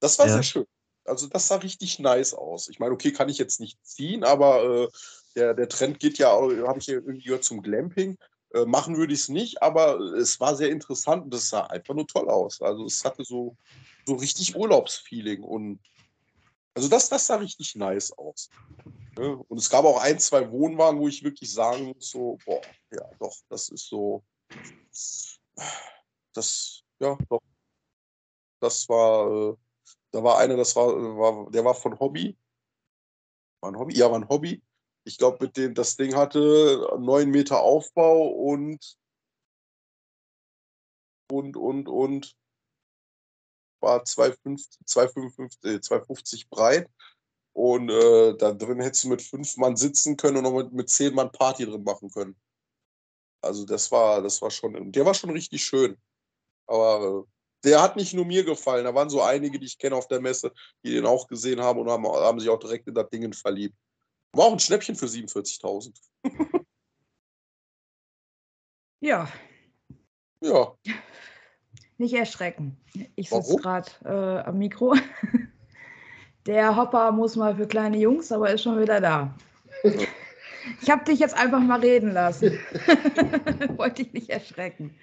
Das 0.00 0.16
war 0.20 0.26
Ja. 0.26 0.34
sehr 0.34 0.44
schön. 0.44 0.66
Also 1.04 1.26
das 1.26 1.48
sah 1.48 1.56
richtig 1.56 1.98
nice 1.98 2.34
aus. 2.34 2.68
Ich 2.68 2.78
meine, 2.78 2.94
okay, 2.94 3.10
kann 3.12 3.28
ich 3.28 3.38
jetzt 3.38 3.58
nicht 3.58 3.84
ziehen, 3.84 4.22
aber 4.22 4.62
äh, 4.64 4.88
der, 5.34 5.54
der 5.54 5.68
Trend 5.68 5.98
geht 5.98 6.18
ja, 6.18 6.30
habe 6.30 6.78
ich 6.78 6.86
ja 6.86 6.94
irgendwie 6.94 7.24
gehört, 7.24 7.42
zum 7.42 7.62
Glamping. 7.62 8.16
Äh, 8.52 8.64
machen 8.64 8.96
würde 8.96 9.12
ich 9.12 9.20
es 9.22 9.28
nicht, 9.28 9.60
aber 9.60 9.98
es 9.98 10.38
war 10.38 10.54
sehr 10.54 10.70
interessant 10.70 11.24
und 11.24 11.34
es 11.34 11.48
sah 11.48 11.66
einfach 11.66 11.94
nur 11.94 12.06
toll 12.06 12.30
aus. 12.30 12.62
Also 12.62 12.84
es 12.86 13.04
hatte 13.04 13.24
so, 13.24 13.56
so 14.06 14.14
richtig 14.14 14.54
Urlaubsfeeling 14.54 15.42
und 15.42 15.80
also 16.74 16.88
das, 16.88 17.08
das 17.08 17.26
sah 17.26 17.36
richtig 17.36 17.74
nice 17.76 18.12
aus. 18.12 18.50
Ne? 19.16 19.36
Und 19.48 19.58
es 19.58 19.70
gab 19.70 19.84
auch 19.84 20.00
ein, 20.00 20.18
zwei 20.18 20.50
Wohnwagen, 20.50 21.00
wo 21.00 21.08
ich 21.08 21.22
wirklich 21.22 21.52
sagen 21.52 21.86
muss, 21.86 22.10
so, 22.10 22.38
boah, 22.44 22.60
ja, 22.90 23.08
doch, 23.18 23.36
das 23.48 23.68
ist 23.68 23.88
so, 23.88 24.24
das, 26.32 26.82
ja, 26.98 27.16
doch. 27.28 27.40
Das 28.60 28.88
war, 28.88 29.52
äh, 29.52 29.56
da 30.10 30.22
war 30.22 30.38
einer, 30.38 30.56
das 30.56 30.74
war, 30.74 30.86
war, 30.86 31.50
der 31.50 31.64
war 31.64 31.74
von 31.74 31.98
Hobby. 31.98 32.36
War 33.60 33.72
ein 33.72 33.78
Hobby? 33.78 33.96
Ja, 33.96 34.10
war 34.10 34.18
ein 34.18 34.28
Hobby. 34.28 34.62
Ich 35.04 35.18
glaube, 35.18 35.44
mit 35.44 35.56
dem, 35.56 35.74
das 35.74 35.96
Ding 35.96 36.14
hatte 36.14 36.96
neun 36.98 37.30
Meter 37.30 37.60
Aufbau 37.60 38.28
und 38.28 38.98
und, 41.30 41.56
und, 41.56 41.88
und 41.88 42.36
war 43.84 44.02
2,50 44.02 44.84
2,55 44.86 45.64
äh, 45.64 45.76
2,50 45.76 46.48
breit. 46.50 46.90
Und 47.52 47.88
äh, 47.88 48.36
da 48.36 48.52
drin 48.52 48.80
hättest 48.80 49.04
du 49.04 49.08
mit 49.08 49.22
fünf 49.22 49.56
Mann 49.56 49.76
sitzen 49.76 50.16
können 50.16 50.38
und 50.38 50.42
noch 50.42 50.52
mit, 50.52 50.72
mit 50.72 50.90
zehn 50.90 51.14
Mann 51.14 51.30
Party 51.30 51.64
drin 51.64 51.84
machen 51.84 52.10
können. 52.10 52.36
Also 53.40 53.64
das 53.64 53.92
war, 53.92 54.22
das 54.22 54.42
war 54.42 54.50
schon, 54.50 54.90
der 54.90 55.06
war 55.06 55.14
schon 55.14 55.30
richtig 55.30 55.64
schön. 55.64 55.96
Aber 56.66 57.26
äh, 57.26 57.68
der 57.68 57.80
hat 57.82 57.96
nicht 57.96 58.14
nur 58.14 58.24
mir 58.24 58.44
gefallen. 58.44 58.84
Da 58.84 58.94
waren 58.94 59.10
so 59.10 59.22
einige, 59.22 59.60
die 59.60 59.66
ich 59.66 59.78
kenne 59.78 59.94
auf 59.94 60.08
der 60.08 60.20
Messe, 60.20 60.52
die 60.84 60.90
den 60.90 61.06
auch 61.06 61.28
gesehen 61.28 61.60
haben 61.60 61.78
und 61.78 61.88
haben, 61.88 62.06
haben 62.06 62.40
sich 62.40 62.48
auch 62.48 62.58
direkt 62.58 62.88
in 62.88 62.94
das 62.94 63.08
Ding 63.10 63.32
verliebt. 63.32 63.76
War 64.32 64.46
auch 64.46 64.52
ein 64.52 64.58
Schnäppchen 64.58 64.96
für 64.96 65.06
47.000. 65.06 65.94
Ja, 69.00 69.30
Ja, 70.44 70.76
nicht 71.98 72.14
erschrecken. 72.14 72.76
Ich 73.16 73.30
sitze 73.30 73.56
gerade 73.56 73.90
äh, 74.04 74.46
am 74.46 74.58
Mikro. 74.58 74.94
Der 76.46 76.76
Hopper 76.76 77.10
muss 77.12 77.36
mal 77.36 77.56
für 77.56 77.66
kleine 77.66 77.98
Jungs, 77.98 78.30
aber 78.30 78.50
ist 78.50 78.62
schon 78.62 78.80
wieder 78.80 79.00
da. 79.00 79.34
Ich 80.80 80.88
habe 80.88 81.04
dich 81.04 81.18
jetzt 81.18 81.36
einfach 81.36 81.60
mal 81.60 81.80
reden 81.80 82.14
lassen. 82.14 82.58
Wollte 83.76 84.02
dich 84.02 84.14
nicht 84.14 84.30
erschrecken. 84.30 84.94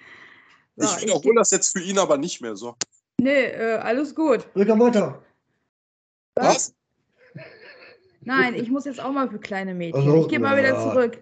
So, 0.74 0.96
ich 0.96 1.02
wiederhole 1.02 1.36
das 1.36 1.52
jetzt 1.52 1.72
für 1.72 1.80
ihn 1.80 2.00
aber 2.00 2.18
nicht 2.18 2.40
mehr 2.40 2.56
so. 2.56 2.74
Nee, 3.20 3.44
äh, 3.44 3.76
alles 3.76 4.12
gut. 4.12 4.48
Drück 4.54 4.66
doch 4.66 4.78
weiter. 4.80 5.22
Was? 6.34 6.74
Nein, 8.22 8.54
ich 8.54 8.70
muss 8.70 8.84
jetzt 8.84 9.00
auch 9.00 9.12
mal 9.12 9.28
für 9.28 9.38
kleine 9.38 9.74
Mädchen. 9.74 10.00
Ach 10.00 10.06
so, 10.06 10.22
ich 10.22 10.28
gehe 10.28 10.40
mal 10.40 10.56
wieder 10.56 10.74
ja. 10.74 10.82
zurück. 10.82 11.18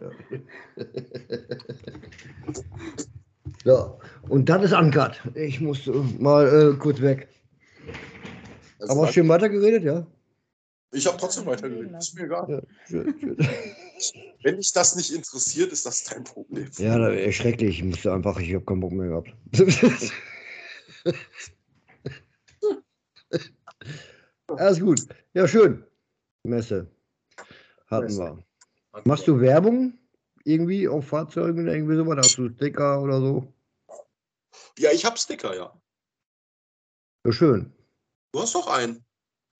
Ja, 3.64 3.98
und 4.28 4.48
das 4.48 4.64
ist 4.64 4.72
Uncut. 4.72 5.20
Ich 5.34 5.60
muss 5.60 5.86
äh, 5.86 5.92
mal 6.18 6.72
äh, 6.72 6.76
kurz 6.78 7.00
weg. 7.00 7.28
Also, 8.78 8.92
Aber 8.94 9.12
schön 9.12 9.28
weitergeredet, 9.28 9.84
ja? 9.84 10.06
ich 10.92 11.06
habe 11.06 11.18
trotzdem 11.18 11.46
weitergeredet. 11.46 11.94
Ist 11.98 12.14
mir 12.14 12.24
egal. 12.24 12.46
Ja, 12.48 12.60
schön, 12.86 13.14
schön. 13.20 13.36
Wenn 14.42 14.56
dich 14.56 14.72
das 14.72 14.96
nicht 14.96 15.12
interessiert, 15.12 15.70
ist 15.72 15.84
das 15.84 16.04
dein 16.04 16.24
Problem. 16.24 16.70
ja 16.78 16.96
das 16.98 17.14
ist 17.14 17.34
schrecklich. 17.36 17.80
Ich 17.80 17.84
musste 17.84 18.14
einfach, 18.14 18.40
ich 18.40 18.54
habe 18.54 18.64
keinen 18.64 18.80
Bock 18.80 18.92
mehr 18.92 19.08
gehabt. 19.08 19.34
Alles 24.48 24.80
gut. 24.80 25.06
Ja, 25.34 25.46
schön. 25.46 25.84
Messe. 26.44 26.90
Hatten 27.88 28.16
wir. 28.16 28.42
Machst 29.04 29.28
du 29.28 29.38
Werbung 29.38 29.99
irgendwie 30.44 30.88
auf 30.88 31.06
Fahrzeugen 31.06 31.62
oder 31.62 31.74
irgendwie 31.74 31.96
sowas? 31.96 32.18
Hast 32.18 32.38
du 32.38 32.48
Sticker 32.50 33.02
oder 33.02 33.20
so? 33.20 33.52
Ja, 34.78 34.90
ich 34.92 35.04
habe 35.04 35.18
Sticker, 35.18 35.54
ja. 35.54 35.72
Ja, 37.24 37.32
schön. 37.32 37.72
Du 38.32 38.40
hast 38.40 38.54
doch 38.54 38.66
einen, 38.68 39.04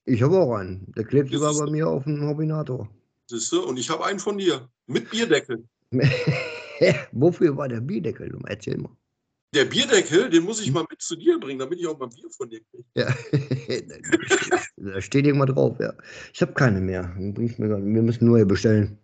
Ich 0.05 0.21
habe 0.21 0.37
auch 0.39 0.55
einen. 0.55 0.91
Der 0.95 1.03
klebt 1.03 1.31
sogar 1.31 1.53
bei 1.53 1.69
mir 1.69 1.87
auf 1.87 2.05
dem 2.05 2.27
Hobinator. 2.27 2.89
siehst 3.29 3.51
du? 3.51 3.63
Und 3.63 3.77
ich 3.77 3.89
habe 3.89 4.05
einen 4.05 4.19
von 4.19 4.37
dir. 4.37 4.67
Mit 4.87 5.09
Bierdeckel. 5.09 5.63
Wofür 7.11 7.55
war 7.55 7.67
der 7.67 7.81
Bierdeckel? 7.81 8.37
Erzähl 8.47 8.77
mal. 8.77 8.95
Der 9.53 9.65
Bierdeckel, 9.65 10.29
den 10.29 10.43
muss 10.43 10.61
ich 10.61 10.71
mal 10.71 10.85
mit 10.89 11.01
zu 11.01 11.17
dir 11.17 11.37
bringen, 11.37 11.59
damit 11.59 11.77
ich 11.77 11.85
auch 11.85 11.99
mal 11.99 12.07
Bier 12.07 12.29
von 12.29 12.49
dir 12.49 12.61
kriege. 12.71 12.85
Ja. 12.95 13.13
da 14.77 15.01
steht 15.01 15.25
irgendwas 15.25 15.53
drauf, 15.53 15.77
ja. 15.79 15.93
Ich 16.33 16.41
habe 16.41 16.53
keine 16.53 16.79
mehr. 16.79 17.03
Dann 17.03 17.33
bring's 17.33 17.57
mir 17.57 17.67
Wir 17.69 18.01
müssen 18.01 18.27
neue 18.27 18.45
bestellen. 18.45 18.97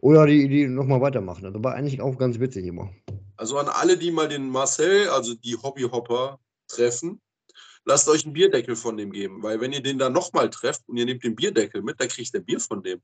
Oder 0.00 0.26
die, 0.26 0.48
die 0.48 0.66
nochmal 0.66 1.00
weitermachen. 1.00 1.42
Das 1.42 1.62
war 1.62 1.74
eigentlich 1.74 2.00
auch 2.00 2.18
ganz 2.18 2.38
witzig 2.38 2.66
immer. 2.66 2.92
Also 3.36 3.58
an 3.58 3.68
alle, 3.68 3.96
die 3.96 4.10
mal 4.10 4.28
den 4.28 4.48
Marcel, 4.48 5.08
also 5.08 5.34
die 5.34 5.56
Hobbyhopper, 5.56 6.38
treffen, 6.68 7.20
lasst 7.84 8.08
euch 8.08 8.24
einen 8.24 8.34
Bierdeckel 8.34 8.76
von 8.76 8.96
dem 8.96 9.12
geben. 9.12 9.42
Weil 9.42 9.60
wenn 9.60 9.72
ihr 9.72 9.82
den 9.82 9.98
dann 9.98 10.12
nochmal 10.12 10.50
trefft 10.50 10.88
und 10.88 10.96
ihr 10.96 11.04
nehmt 11.04 11.24
den 11.24 11.34
Bierdeckel 11.34 11.82
mit, 11.82 12.00
dann 12.00 12.08
kriegt 12.08 12.34
ihr 12.34 12.40
Bier 12.40 12.60
von 12.60 12.82
dem. 12.82 13.00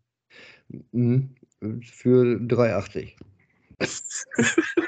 Mhm. 0.92 1.34
Für 1.82 2.22
3,80. 2.22 3.12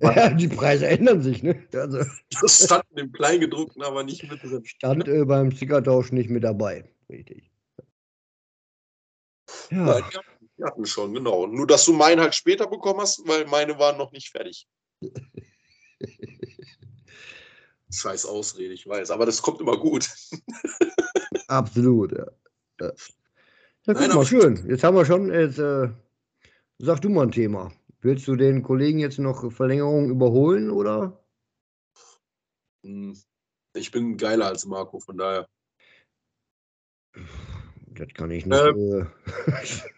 ja, 0.00 0.30
die 0.30 0.48
Preise 0.48 0.86
ändern 0.86 1.22
sich, 1.22 1.42
ne? 1.42 1.64
Also 1.72 2.04
Das 2.40 2.64
stand 2.64 2.84
in 2.90 2.96
dem 2.96 3.12
Kleingedruckten 3.12 3.82
aber 3.82 4.04
nicht 4.04 4.30
mit 4.30 4.42
drin. 4.42 4.64
stand 4.64 5.08
äh, 5.08 5.24
beim 5.24 5.50
Stickertausch 5.50 6.12
nicht 6.12 6.30
mit 6.30 6.44
dabei. 6.44 6.84
Richtig. 7.08 7.50
Ja, 9.70 9.84
Nein, 9.84 10.02
die 10.37 10.37
die 10.58 10.64
hatten 10.64 10.84
schon, 10.86 11.14
genau. 11.14 11.46
Nur, 11.46 11.66
dass 11.66 11.84
du 11.84 11.92
meinen 11.92 12.20
halt 12.20 12.34
später 12.34 12.66
bekommen 12.66 13.00
hast, 13.00 13.26
weil 13.26 13.46
meine 13.46 13.78
waren 13.78 13.96
noch 13.96 14.12
nicht 14.12 14.30
fertig. 14.30 14.66
Scheiß 17.90 18.26
Ausrede, 18.26 18.74
ich 18.74 18.86
weiß, 18.86 19.10
aber 19.10 19.24
das 19.24 19.40
kommt 19.40 19.60
immer 19.60 19.78
gut. 19.78 20.10
absolut, 21.48 22.12
ja. 22.12 22.26
Ja, 22.80 22.86
ja 22.88 22.92
guck 23.86 24.00
Nein, 24.00 24.10
mal, 24.10 24.26
schön. 24.26 24.68
Jetzt 24.68 24.84
haben 24.84 24.96
wir 24.96 25.06
schon, 25.06 25.32
jetzt, 25.32 25.58
äh, 25.58 25.88
sag 26.78 27.00
du 27.00 27.08
mal 27.08 27.22
ein 27.22 27.32
Thema. 27.32 27.72
Willst 28.00 28.28
du 28.28 28.36
den 28.36 28.62
Kollegen 28.62 28.98
jetzt 28.98 29.18
noch 29.18 29.50
Verlängerung 29.50 30.10
überholen 30.10 30.70
oder? 30.70 31.24
Hm, 32.84 33.16
Ich 33.74 33.90
bin 33.90 34.16
geiler 34.16 34.46
als 34.46 34.66
Marco, 34.66 35.00
von 35.00 35.16
daher. 35.16 35.48
Das 37.86 38.08
kann 38.14 38.30
ich 38.30 38.44
nicht. 38.44 38.60
Ähm. 38.60 39.10
Äh, 39.46 39.62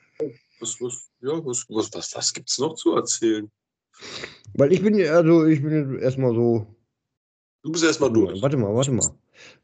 Was, 0.61 0.81
was, 0.81 1.11
ja, 1.21 1.33
was, 1.45 1.67
was, 1.69 1.91
was, 1.95 2.15
was 2.15 2.33
gibt's 2.33 2.59
noch 2.59 2.75
zu 2.75 2.95
erzählen? 2.95 3.51
weil 4.55 4.73
ich 4.73 4.83
bin, 4.83 4.95
ja- 4.95 5.13
also 5.15 5.45
ich 5.47 5.63
bin 5.63 5.99
erstmal 5.99 6.35
so. 6.35 6.67
Du 7.63 7.73
bist 7.73 7.85
erstmal 7.85 8.13
durch. 8.13 8.41
Warte 8.41 8.57
mal, 8.57 8.75
warte 8.75 8.91
mal. 8.93 9.15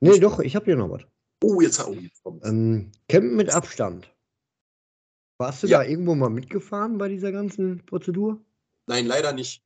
Nee, 0.01 0.18
doch, 0.18 0.40
ich 0.40 0.55
habe 0.57 0.64
hier 0.66 0.76
noch 0.76 0.90
was. 0.90 1.03
Oh, 1.42 1.61
jetzt, 1.61 1.82
kommt's. 2.22 2.47
Ähm, 2.49 2.92
Campen 3.09 3.36
mit 3.36 3.51
Abstand. 3.51 4.12
Warst 5.38 5.62
du 5.62 5.66
Ja. 5.66 5.78
da 5.78 5.84
irgendwo 5.84 6.14
mal 6.14 6.30
mitgefahren 6.30 6.99
bei 6.99 7.09
dieser 7.09 7.30
ganzen 7.32 7.84
Prozedur? 7.86 8.40
Nein, 8.88 9.07
leider 9.07 9.32
nicht. 9.32 9.62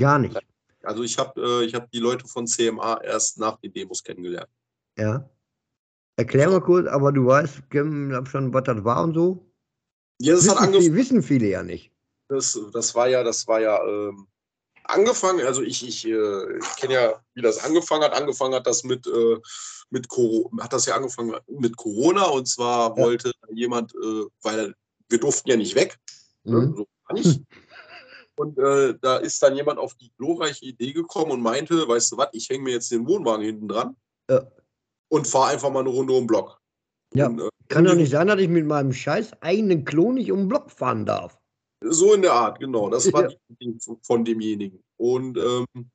Gar 0.00 0.18
nicht. 0.18 0.38
Also 0.82 1.02
ich 1.02 1.18
habe 1.18 1.40
äh, 1.40 1.64
ich 1.66 1.74
hab 1.74 1.90
die 1.90 1.98
Leute 1.98 2.26
von 2.26 2.46
CMA 2.46 3.02
erst 3.02 3.38
nach 3.38 3.58
den 3.60 3.72
Demos 3.72 4.02
kennengelernt. 4.02 4.48
Ja. 4.98 5.28
Erklär 6.16 6.50
mal 6.50 6.60
kurz, 6.60 6.86
aber 6.88 7.12
du 7.12 7.26
weißt, 7.26 7.68
Campen 7.70 8.08
mit 8.08 8.16
Abstand, 8.16 8.52
was 8.54 8.64
das 8.64 8.82
war 8.84 9.02
und 9.04 9.14
so? 9.14 9.47
Ja, 10.20 10.34
das 10.34 10.48
hat 10.48 10.56
Wissen, 10.56 10.58
angefangen. 10.64 10.82
viele, 10.84 10.96
wissen 10.96 11.22
viele 11.22 11.46
ja 11.48 11.62
nicht. 11.62 11.92
Das, 12.28 12.58
das 12.72 12.94
war 12.94 13.08
ja, 13.08 13.22
das 13.22 13.46
war 13.46 13.60
ja 13.60 13.82
ähm, 13.86 14.26
angefangen, 14.84 15.46
also 15.46 15.62
ich, 15.62 15.86
ich, 15.86 16.06
äh, 16.06 16.58
ich 16.58 16.76
kenne 16.76 16.94
ja, 16.94 17.22
wie 17.34 17.42
das 17.42 17.58
angefangen 17.64 18.04
hat. 18.04 18.12
Angefangen 18.14 18.54
hat 18.54 18.66
das 18.66 18.84
mit, 18.84 19.06
äh, 19.06 19.36
mit 19.90 20.08
Corona, 20.08 20.64
hat 20.64 20.72
das 20.72 20.86
ja 20.86 20.96
angefangen 20.96 21.34
mit 21.48 21.76
Corona 21.76 22.24
und 22.26 22.46
zwar 22.48 22.90
Ja. 22.96 23.04
wollte 23.04 23.32
jemand, 23.50 23.94
äh, 23.94 24.24
weil 24.42 24.74
wir 25.08 25.18
durften 25.20 25.48
ja 25.50 25.56
nicht 25.56 25.74
weg, 25.74 25.96
ne, 26.44 26.56
Mhm. 26.58 26.76
so 26.76 26.86
gar 27.06 27.14
nicht. 27.14 27.40
Und 28.36 28.56
äh, 28.56 28.94
da 29.00 29.16
ist 29.16 29.42
dann 29.42 29.56
jemand 29.56 29.80
auf 29.80 29.94
die 29.96 30.12
glorreiche 30.16 30.64
Idee 30.64 30.92
gekommen 30.92 31.32
und 31.32 31.42
meinte, 31.42 31.88
weißt 31.88 32.12
du 32.12 32.18
was, 32.18 32.28
ich 32.30 32.48
hänge 32.48 32.62
mir 32.62 32.70
jetzt 32.74 32.88
den 32.92 33.04
Wohnwagen 33.08 33.44
hinten 33.44 33.66
dran 33.66 33.96
Ja. 34.30 34.46
und 35.08 35.26
fahre 35.26 35.48
einfach 35.48 35.70
mal 35.72 35.80
eine 35.80 35.88
Runde 35.88 36.12
um 36.12 36.20
den 36.20 36.26
Block. 36.28 36.60
Ja. 37.14 37.26
Und, 37.26 37.40
äh, 37.40 37.47
Kann 37.68 37.84
doch 37.84 37.94
nicht 37.94 38.10
sein, 38.10 38.26
dass 38.26 38.40
ich 38.40 38.48
mit 38.48 38.66
meinem 38.66 38.92
scheiß 38.92 39.42
eigenen 39.42 39.84
Klo 39.84 40.12
nicht 40.12 40.32
um 40.32 40.40
den 40.40 40.48
Block 40.48 40.70
fahren 40.70 41.04
darf. 41.04 41.38
So 41.84 42.14
in 42.14 42.22
der 42.22 42.32
Art, 42.32 42.58
genau. 42.58 42.88
Das 42.88 43.12
war 43.12 43.30
Ja. 43.30 43.36
die 43.60 43.78
von 44.02 44.24
demjenigen. 44.24 44.82
Und 44.96 45.38
ähm, 45.38 45.90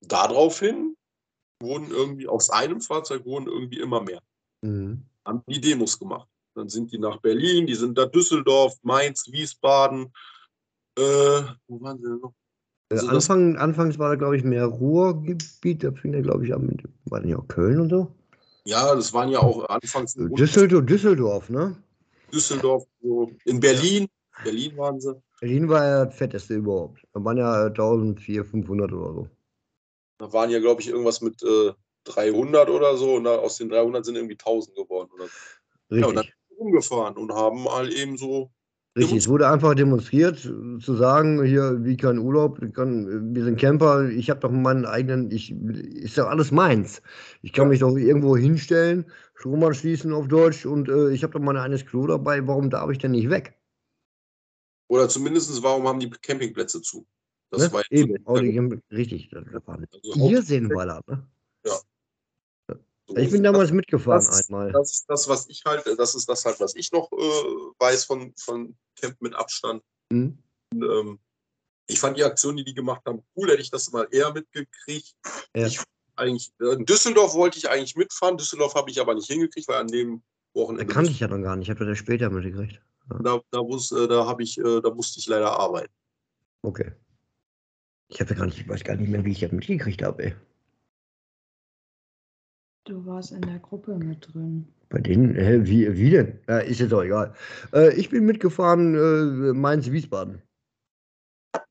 daraufhin 0.00 0.96
wurden 1.60 1.90
irgendwie 1.90 2.28
aus 2.28 2.50
einem 2.50 2.80
Fahrzeug 2.80 3.24
wurden 3.24 3.46
irgendwie 3.46 3.80
immer 3.80 4.02
mehr. 4.02 4.20
Mhm. 4.62 5.02
Haben 5.24 5.42
die 5.46 5.60
Demos 5.60 5.98
gemacht. 5.98 6.28
Dann 6.54 6.68
sind 6.68 6.92
die 6.92 6.98
nach 6.98 7.18
Berlin, 7.18 7.66
die 7.66 7.74
sind 7.74 7.96
da 7.96 8.04
Düsseldorf, 8.04 8.76
Mainz, 8.82 9.26
Wiesbaden. 9.30 10.12
Äh, 10.98 11.42
wo 11.66 11.80
waren 11.80 11.98
sie 11.98 12.04
denn 12.04 12.18
noch? 12.18 12.34
Äh, 12.90 12.96
Also 12.96 13.08
Anfang, 13.08 13.56
anfangs 13.56 13.98
war 13.98 14.10
da, 14.10 14.16
glaube 14.16 14.36
ich, 14.36 14.44
mehr 14.44 14.66
Ruhrgebiet. 14.66 15.82
Da 15.82 15.92
fing 15.92 16.12
er, 16.12 16.22
glaube 16.22 16.44
ich, 16.44 16.54
an 16.54 16.66
mit, 16.66 16.82
war 17.06 17.20
nicht 17.20 17.34
auch 17.34 17.48
Köln 17.48 17.80
und 17.80 17.88
so? 17.88 18.14
Ja, 18.64 18.94
das 18.94 19.12
waren 19.12 19.28
ja 19.28 19.40
auch 19.40 19.68
anfangs 19.68 20.14
Düsseldorf, 20.14 20.86
Düsseldorf, 20.86 21.48
ne? 21.48 21.76
Düsseldorf, 22.32 22.84
so. 23.02 23.30
in 23.44 23.60
Berlin. 23.60 24.08
Berlin 24.44 24.76
waren 24.76 25.00
sie. 25.00 25.20
Berlin 25.40 25.68
war 25.68 25.84
ja 25.84 26.04
das 26.04 26.14
fetteste 26.14 26.54
überhaupt. 26.54 27.02
Da 27.12 27.24
waren 27.24 27.36
ja 27.36 27.66
1400, 27.66 28.46
500 28.46 28.92
oder 28.92 29.12
so. 29.12 29.28
Da 30.18 30.32
waren 30.32 30.50
ja, 30.50 30.60
glaube 30.60 30.80
ich, 30.80 30.88
irgendwas 30.88 31.20
mit 31.20 31.42
äh, 31.42 31.72
300 32.04 32.70
oder 32.70 32.96
so. 32.96 33.14
Und 33.14 33.26
aus 33.26 33.58
den 33.58 33.68
300 33.68 34.04
sind 34.04 34.16
irgendwie 34.16 34.34
1000 34.34 34.76
geworden. 34.76 35.10
Oder 35.12 35.26
so. 35.26 35.96
Ja, 35.96 36.06
und 36.06 36.14
dann 36.14 36.24
Richtig. 36.24 36.34
sind 36.48 36.58
wir 36.58 36.64
rumgefahren 36.64 37.16
und 37.16 37.32
haben 37.32 37.64
mal 37.64 37.92
eben 37.92 38.16
so. 38.16 38.50
Richtig, 38.94 39.18
es 39.18 39.28
wurde 39.28 39.48
einfach 39.48 39.74
demonstriert, 39.74 40.38
zu 40.38 40.94
sagen, 40.94 41.42
hier, 41.44 41.82
wie 41.82 41.96
kein 41.96 42.18
Urlaub, 42.18 42.60
kann, 42.74 43.34
wir 43.34 43.44
sind 43.44 43.58
Camper, 43.58 44.10
ich 44.10 44.28
habe 44.28 44.40
doch 44.40 44.50
meinen 44.50 44.84
eigenen, 44.84 45.30
ich, 45.30 45.50
ist 45.50 46.18
doch 46.18 46.26
alles 46.26 46.50
meins. 46.50 47.00
Ich 47.40 47.54
kann 47.54 47.68
mich 47.68 47.80
doch 47.80 47.96
irgendwo 47.96 48.36
hinstellen, 48.36 49.06
Strom 49.34 49.64
anschließen 49.64 50.12
auf 50.12 50.28
Deutsch 50.28 50.66
und 50.66 50.90
äh, 50.90 51.10
ich 51.10 51.22
habe 51.22 51.32
doch 51.32 51.40
mein 51.40 51.56
eigenes 51.56 51.86
Klo 51.86 52.06
dabei, 52.06 52.46
warum 52.46 52.68
darf 52.68 52.90
ich 52.90 52.98
denn 52.98 53.12
nicht 53.12 53.30
weg? 53.30 53.58
Oder 54.88 55.08
zumindest, 55.08 55.62
warum 55.62 55.88
haben 55.88 55.98
die 55.98 56.10
Campingplätze 56.10 56.82
zu? 56.82 57.06
Das 57.50 57.62
ne? 57.62 57.72
war 57.72 57.82
Eben, 57.90 58.16
so- 58.26 58.32
oh, 58.32 58.36
haben- 58.36 58.82
richtig, 58.90 59.30
das 59.30 59.46
war 59.66 59.78
ein 59.78 59.86
Also 59.90 60.28
Irrsinn 60.30 60.68
war 60.68 60.84
das, 60.84 61.00
ne? 61.06 61.26
Ich 63.16 63.30
bin 63.30 63.42
damals 63.42 63.70
mitgefahren 63.70 64.24
das, 64.24 64.48
einmal. 64.48 64.72
Das 64.72 64.92
ist 64.92 65.04
das, 65.08 65.28
was 65.28 65.48
ich 65.48 65.62
halt, 65.64 65.86
das 65.98 66.14
ist 66.14 66.28
das 66.28 66.44
halt, 66.44 66.60
was 66.60 66.74
ich 66.74 66.92
noch 66.92 67.10
äh, 67.12 67.16
weiß 67.78 68.04
von, 68.04 68.32
von 68.36 68.76
Camp 69.00 69.20
mit 69.20 69.34
Abstand. 69.34 69.82
Hm? 70.12 70.38
ähm, 70.74 71.18
ich 71.86 71.98
fand 71.98 72.16
die 72.16 72.24
Aktion, 72.24 72.56
die 72.56 72.64
die 72.64 72.74
gemacht 72.74 73.02
haben, 73.06 73.22
cool. 73.36 73.50
Hätte 73.50 73.62
ich 73.62 73.70
das 73.70 73.90
mal 73.92 74.06
eher 74.10 74.32
mitgekriegt. 74.32 75.14
Ja. 75.54 75.66
Ich 75.66 75.80
eigentlich, 76.16 76.52
äh, 76.60 76.74
in 76.74 76.84
Düsseldorf 76.84 77.34
wollte 77.34 77.58
ich 77.58 77.68
eigentlich 77.68 77.96
mitfahren. 77.96 78.36
Düsseldorf 78.36 78.74
habe 78.74 78.90
ich 78.90 79.00
aber 79.00 79.14
nicht 79.14 79.30
hingekriegt, 79.30 79.68
weil 79.68 79.80
an 79.80 79.88
dem 79.88 80.22
Da 80.54 80.60
Wochenende 80.60 80.86
kannte 80.86 81.10
ich 81.10 81.20
ja 81.20 81.28
noch 81.28 81.42
gar 81.42 81.56
nicht, 81.56 81.66
ich 81.66 81.70
habe 81.70 81.80
das 81.80 81.88
ja 81.88 81.94
später 81.96 82.30
mitgekriegt. 82.30 82.80
da, 83.22 83.40
da, 83.50 83.62
muss, 83.62 83.92
äh, 83.92 84.08
da, 84.08 84.26
habe 84.26 84.42
ich, 84.42 84.58
äh, 84.58 84.80
da 84.80 84.90
musste 84.90 85.18
ich 85.18 85.26
leider 85.26 85.58
arbeiten. 85.58 85.92
Okay. 86.62 86.92
Ich 88.08 88.20
habe 88.20 88.30
ja 88.30 88.36
gar 88.40 88.46
nicht, 88.46 88.58
ich 88.58 88.68
weiß 88.68 88.84
gar 88.84 88.96
nicht 88.96 89.08
mehr, 89.08 89.24
wie 89.24 89.32
ich 89.32 89.40
das 89.40 89.52
mitgekriegt 89.52 90.02
habe, 90.02 90.24
ey. 90.24 90.34
Du 92.84 93.06
warst 93.06 93.30
in 93.30 93.42
der 93.42 93.60
Gruppe 93.60 93.96
mit 93.96 94.26
drin. 94.32 94.66
Bei 94.88 94.98
denen, 94.98 95.36
hä, 95.36 95.60
wie, 95.62 95.96
wie 95.96 96.10
denn? 96.10 96.40
Äh, 96.48 96.68
ist 96.68 96.80
jetzt 96.80 96.92
auch 96.92 97.04
egal. 97.04 97.32
Äh, 97.72 97.94
ich 97.94 98.10
bin 98.10 98.26
mitgefahren, 98.26 98.94
äh, 98.96 99.52
Mainz-Wiesbaden. 99.52 100.42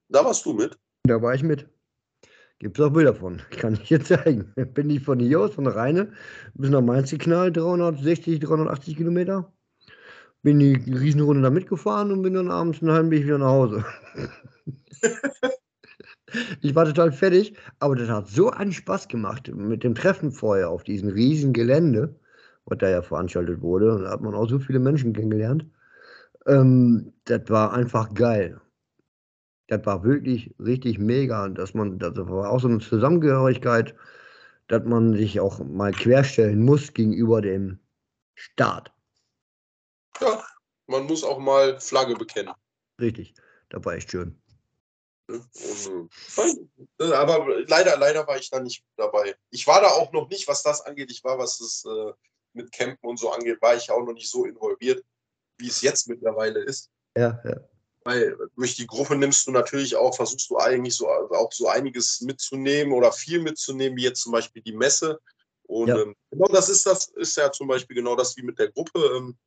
Da 0.07 0.24
warst 0.24 0.45
du 0.45 0.53
mit. 0.53 0.80
Da 1.03 1.22
war 1.22 1.36
ich 1.36 1.43
mit. 1.43 1.68
Gibt 2.59 2.80
es 2.80 2.86
auch 2.86 2.91
Bilder 2.91 3.14
von. 3.14 3.41
Kann 3.51 3.74
ich 3.74 3.89
dir 3.89 4.01
zeigen. 4.01 4.53
Bin 4.74 4.89
ich 4.89 5.03
von 5.03 5.20
hier 5.20 5.41
aus, 5.41 5.53
von 5.53 5.66
der 5.66 5.76
Rheine, 5.76 6.14
bis 6.53 6.70
nach 6.70 6.82
Mainz 6.82 7.12
geknallt, 7.12 7.57
360, 7.57 8.39
380 8.39 8.95
Kilometer. 8.95 9.51
Bin 10.43 10.59
die 10.59 10.76
Riesenrunde 10.76 11.41
da 11.41 11.49
mitgefahren 11.49 12.12
und 12.12 12.22
bin 12.22 12.36
dann 12.36 12.49
abends 12.49 12.82
einen 12.82 12.91
halben 12.91 13.12
Weg 13.12 13.26
wieder 13.26 13.38
nach 13.38 13.47
Hause. 13.47 13.86
ich 16.61 16.75
war 16.75 16.86
total 16.86 17.11
fertig, 17.11 17.55
aber 17.79 17.95
das 17.95 18.09
hat 18.09 18.27
so 18.27 18.49
einen 18.49 18.71
Spaß 18.71 19.07
gemacht 19.07 19.51
mit 19.53 19.84
dem 19.84 19.95
Treffen 19.95 20.32
vorher 20.32 20.69
auf 20.69 20.84
diesem 20.84 21.09
riesen 21.09 21.53
Gelände, 21.53 22.15
was 22.65 22.79
da 22.79 22.89
ja 22.89 23.01
veranstaltet 23.01 23.61
wurde. 23.61 23.95
Und 23.95 24.03
da 24.03 24.11
hat 24.11 24.21
man 24.21 24.36
auch 24.36 24.47
so 24.47 24.59
viele 24.59 24.79
Menschen 24.79 25.13
kennengelernt. 25.13 25.65
Ähm, 26.47 27.13
das 27.25 27.41
war 27.47 27.73
einfach 27.73 28.13
geil. 28.13 28.59
Das 29.67 29.86
war 29.86 30.03
wirklich 30.03 30.53
richtig 30.59 30.99
mega. 30.99 31.45
Und 31.45 31.57
dass 31.57 31.73
man, 31.73 31.99
das 31.99 32.15
war 32.15 32.49
auch 32.49 32.59
so 32.59 32.67
eine 32.67 32.79
Zusammengehörigkeit, 32.79 33.95
dass 34.67 34.84
man 34.86 35.15
sich 35.15 35.39
auch 35.39 35.59
mal 35.63 35.91
querstellen 35.91 36.63
muss 36.63 36.93
gegenüber 36.93 37.41
dem 37.41 37.79
Staat. 38.36 38.91
Ja, 40.19 40.43
man 40.88 41.05
muss 41.05 41.23
auch 41.23 41.39
mal 41.39 41.79
Flagge 41.79 42.15
bekennen. 42.15 42.53
Richtig. 42.99 43.34
Das 43.69 43.86
war 43.86 43.93
echt 43.93 44.11
schön. 44.11 44.40
Und. 45.32 46.09
Äh, 46.99 47.13
aber 47.13 47.61
leider, 47.67 47.97
leider 47.97 48.27
war 48.27 48.38
ich 48.38 48.49
da 48.49 48.59
nicht 48.59 48.84
dabei. 48.97 49.36
Ich 49.49 49.65
war 49.67 49.82
da 49.82 49.88
auch 49.89 50.11
noch 50.11 50.29
nicht, 50.29 50.47
was 50.47 50.63
das 50.63 50.82
angeht. 50.82 51.11
Ich 51.11 51.23
war, 51.23 51.38
was 51.38 51.57
das 51.59 51.84
äh, 51.86 52.13
mit 52.53 52.71
Campen 52.71 53.09
und 53.09 53.17
so 53.19 53.32
angeht, 53.32 53.61
war 53.61 53.75
ich 53.75 53.89
auch 53.91 54.03
noch 54.03 54.13
nicht 54.13 54.29
so 54.29 54.45
involviert, 54.45 55.03
wie 55.57 55.67
es 55.67 55.82
jetzt 55.82 56.07
mittlerweile 56.07 56.59
ist. 56.59 56.89
Ja, 57.15 57.41
ja. 57.43 57.57
Weil 58.03 58.36
durch 58.55 58.75
die 58.75 58.88
Gruppe 58.88 59.15
nimmst 59.15 59.45
du 59.45 59.51
natürlich 59.51 59.95
auch, 59.95 60.15
versuchst 60.15 60.49
du 60.49 60.57
eigentlich 60.57 60.95
so 60.95 61.07
auch 61.07 61.51
so 61.51 61.67
einiges 61.67 62.21
mitzunehmen 62.21 62.93
oder 62.93 63.11
viel 63.11 63.41
mitzunehmen, 63.41 63.95
wie 63.97 64.03
jetzt 64.03 64.23
zum 64.23 64.32
Beispiel 64.32 64.61
die 64.63 64.73
Messe. 64.73 65.19
Und 65.63 65.89
Ja. 65.89 66.01
ähm, 66.01 66.15
genau 66.32 66.47
das 66.47 66.67
ist 66.67 66.86
das, 66.86 67.09
ist 67.09 67.38
ja 67.38 67.51
zum 67.51 67.67
Beispiel 67.67 67.95
genau 67.95 68.15
das 68.15 68.36
wie 68.38 68.41
mit 68.43 68.57
der 68.59 68.71
Gruppe. 68.71 68.99
Ähm, 69.17 69.38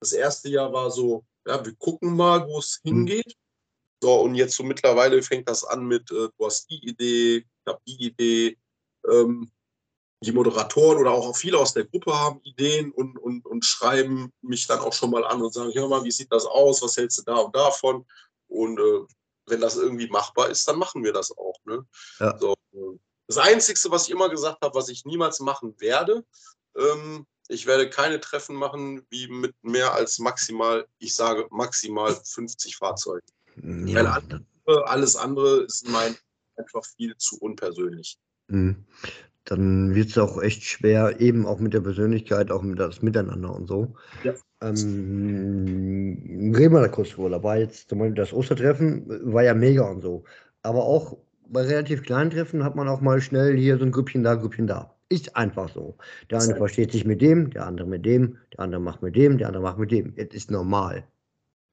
das 0.00 0.12
erste 0.12 0.48
Jahr 0.48 0.72
war 0.72 0.90
so, 0.90 1.24
ja, 1.46 1.64
wir 1.64 1.74
gucken 1.76 2.14
mal, 2.14 2.46
wo 2.46 2.58
es 2.58 2.80
Mhm. 2.84 2.90
hingeht. 2.90 3.36
So, 4.04 4.16
und 4.16 4.34
jetzt 4.34 4.54
so 4.54 4.62
mittlerweile 4.62 5.22
fängt 5.22 5.48
das 5.48 5.64
an 5.64 5.86
mit, 5.86 6.10
äh, 6.10 6.28
du 6.36 6.44
hast 6.44 6.68
die 6.68 6.86
Idee, 6.86 7.36
ich 7.38 7.66
habe 7.66 7.80
die 7.86 8.04
Idee. 8.04 8.58
Ähm, 9.10 9.50
die 10.20 10.32
Moderatoren 10.32 10.98
oder 10.98 11.12
auch 11.12 11.34
viele 11.34 11.58
aus 11.58 11.72
der 11.72 11.86
Gruppe 11.86 12.12
haben 12.12 12.38
Ideen 12.42 12.92
und, 12.92 13.16
und, 13.18 13.46
und 13.46 13.64
schreiben 13.64 14.30
mich 14.42 14.66
dann 14.66 14.80
auch 14.80 14.92
schon 14.92 15.10
mal 15.10 15.24
an 15.24 15.40
und 15.40 15.54
sagen, 15.54 15.72
hör 15.72 15.88
mal, 15.88 16.04
wie 16.04 16.10
sieht 16.10 16.30
das 16.30 16.44
aus, 16.44 16.82
was 16.82 16.98
hältst 16.98 17.16
du 17.16 17.22
da 17.22 17.36
und 17.36 17.56
davon? 17.56 18.04
Und 18.46 18.78
äh, 18.78 19.06
wenn 19.46 19.62
das 19.62 19.76
irgendwie 19.76 20.08
machbar 20.08 20.50
ist, 20.50 20.68
dann 20.68 20.78
machen 20.78 21.02
wir 21.02 21.14
das 21.14 21.34
auch. 21.38 21.56
Ne? 21.64 21.86
Ja. 22.20 22.36
So, 22.38 22.52
äh, 22.74 22.98
das 23.26 23.38
Einzige, 23.38 23.90
was 23.90 24.04
ich 24.04 24.10
immer 24.10 24.28
gesagt 24.28 24.58
habe, 24.60 24.74
was 24.74 24.90
ich 24.90 25.06
niemals 25.06 25.40
machen 25.40 25.80
werde, 25.80 26.26
ähm, 26.76 27.26
ich 27.48 27.64
werde 27.64 27.88
keine 27.88 28.20
Treffen 28.20 28.56
machen, 28.56 29.06
wie 29.08 29.28
mit 29.28 29.54
mehr 29.62 29.94
als 29.94 30.18
maximal, 30.18 30.86
ich 30.98 31.14
sage 31.14 31.46
maximal 31.50 32.14
50 32.14 32.76
Fahrzeugen. 32.76 33.26
Ja, 33.62 34.18
Äh, 34.66 34.72
Alles 34.86 35.16
andere 35.16 35.64
ist 35.64 35.88
mein 35.88 36.14
einfach 36.56 36.84
viel 36.96 37.14
zu 37.16 37.38
unpersönlich. 37.40 38.18
Mhm. 38.48 38.84
Dann 39.44 39.94
wird 39.94 40.08
es 40.08 40.16
auch 40.16 40.40
echt 40.40 40.62
schwer, 40.62 41.20
eben 41.20 41.44
auch 41.44 41.60
mit 41.60 41.74
der 41.74 41.82
Persönlichkeit, 41.82 42.50
auch 42.50 42.62
mit 42.62 42.78
das 42.78 43.02
Miteinander 43.02 43.54
und 43.54 43.66
so. 43.66 43.94
Ja. 44.22 44.32
Ähm, 44.62 46.52
reden 46.56 46.72
wir 46.72 46.80
da 46.80 46.88
kurz 46.88 47.10
drüber. 47.10 47.28
Da 47.28 47.42
war 47.42 47.58
jetzt 47.58 47.90
zum 47.90 47.98
Beispiel 47.98 48.14
das 48.14 48.32
Ostertreffen, 48.32 49.10
äh, 49.10 49.32
war 49.32 49.42
ja 49.42 49.52
mega 49.52 49.82
und 49.82 50.00
so. 50.00 50.24
Aber 50.62 50.84
auch 50.84 51.18
bei 51.46 51.60
relativ 51.62 52.02
kleinen 52.02 52.30
Treffen 52.30 52.64
hat 52.64 52.74
man 52.74 52.88
auch 52.88 53.02
mal 53.02 53.20
schnell 53.20 53.54
hier 53.56 53.76
so 53.76 53.84
ein 53.84 53.92
Grüppchen 53.92 54.22
da, 54.22 54.34
Grüppchen 54.34 54.66
da. 54.66 54.94
Ist 55.10 55.36
einfach 55.36 55.68
so. 55.68 55.98
Der 56.30 56.40
eine 56.40 56.56
versteht 56.56 56.92
sich 56.92 57.04
mit 57.04 57.20
dem, 57.20 57.50
der 57.50 57.66
andere 57.66 57.86
mit 57.86 58.06
dem, 58.06 58.38
der 58.54 58.60
andere 58.60 58.80
macht 58.80 59.02
mit 59.02 59.14
dem, 59.14 59.36
der 59.36 59.48
andere 59.48 59.62
macht 59.62 59.78
mit 59.78 59.90
dem. 59.90 60.14
Es 60.16 60.34
ist 60.34 60.50
normal. 60.50 61.06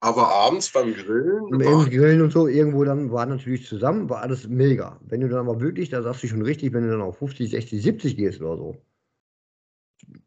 Aber 0.03 0.29
abends 0.29 0.71
beim 0.71 0.95
Grillen, 0.95 1.43
Und 1.43 1.61
Im 1.61 1.85
Grillen 1.85 2.23
und 2.23 2.31
so, 2.31 2.47
irgendwo 2.47 2.83
dann 2.83 3.11
war 3.11 3.27
natürlich 3.27 3.67
zusammen, 3.67 4.09
war 4.09 4.23
alles 4.23 4.47
mega. 4.47 4.99
Wenn 5.05 5.21
du 5.21 5.29
dann 5.29 5.47
aber 5.47 5.61
wirklich, 5.61 5.89
da 5.89 6.01
sagst 6.01 6.23
du 6.23 6.27
schon 6.27 6.41
richtig, 6.41 6.73
wenn 6.73 6.83
du 6.83 6.89
dann 6.89 7.01
auf 7.01 7.19
50, 7.19 7.51
60, 7.51 7.83
70 7.83 8.17
gehst 8.17 8.41
oder 8.41 8.57
so, 8.57 8.85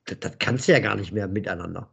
das, 0.04 0.20
das 0.20 0.38
kannst 0.38 0.68
du 0.68 0.72
ja 0.72 0.78
gar 0.78 0.94
nicht 0.94 1.12
mehr 1.12 1.26
miteinander. 1.26 1.92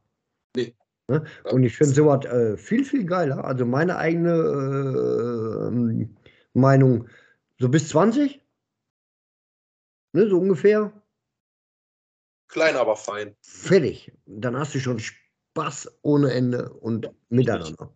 Nee. 0.56 0.76
Ne? 1.08 1.26
Und 1.46 1.64
ich 1.64 1.76
finde 1.76 1.94
sowas 1.94 2.24
äh, 2.26 2.56
viel, 2.56 2.86
viel 2.86 3.04
geiler. 3.04 3.44
Also 3.44 3.66
meine 3.66 3.98
eigene 3.98 4.30
äh, 4.30 5.68
ähm, 5.68 6.16
Meinung, 6.54 7.08
so 7.58 7.68
bis 7.68 7.90
20, 7.90 8.40
ne, 10.14 10.30
so 10.30 10.40
ungefähr, 10.40 10.94
klein, 12.48 12.76
aber 12.76 12.96
fein. 12.96 13.36
fertig. 13.42 14.12
Dann 14.28 14.56
hast 14.56 14.76
du 14.76 14.80
schon 14.80 15.00
Spaß 15.52 15.90
ohne 16.02 16.32
Ende 16.32 16.72
und 16.72 17.10
miteinander. 17.30 17.94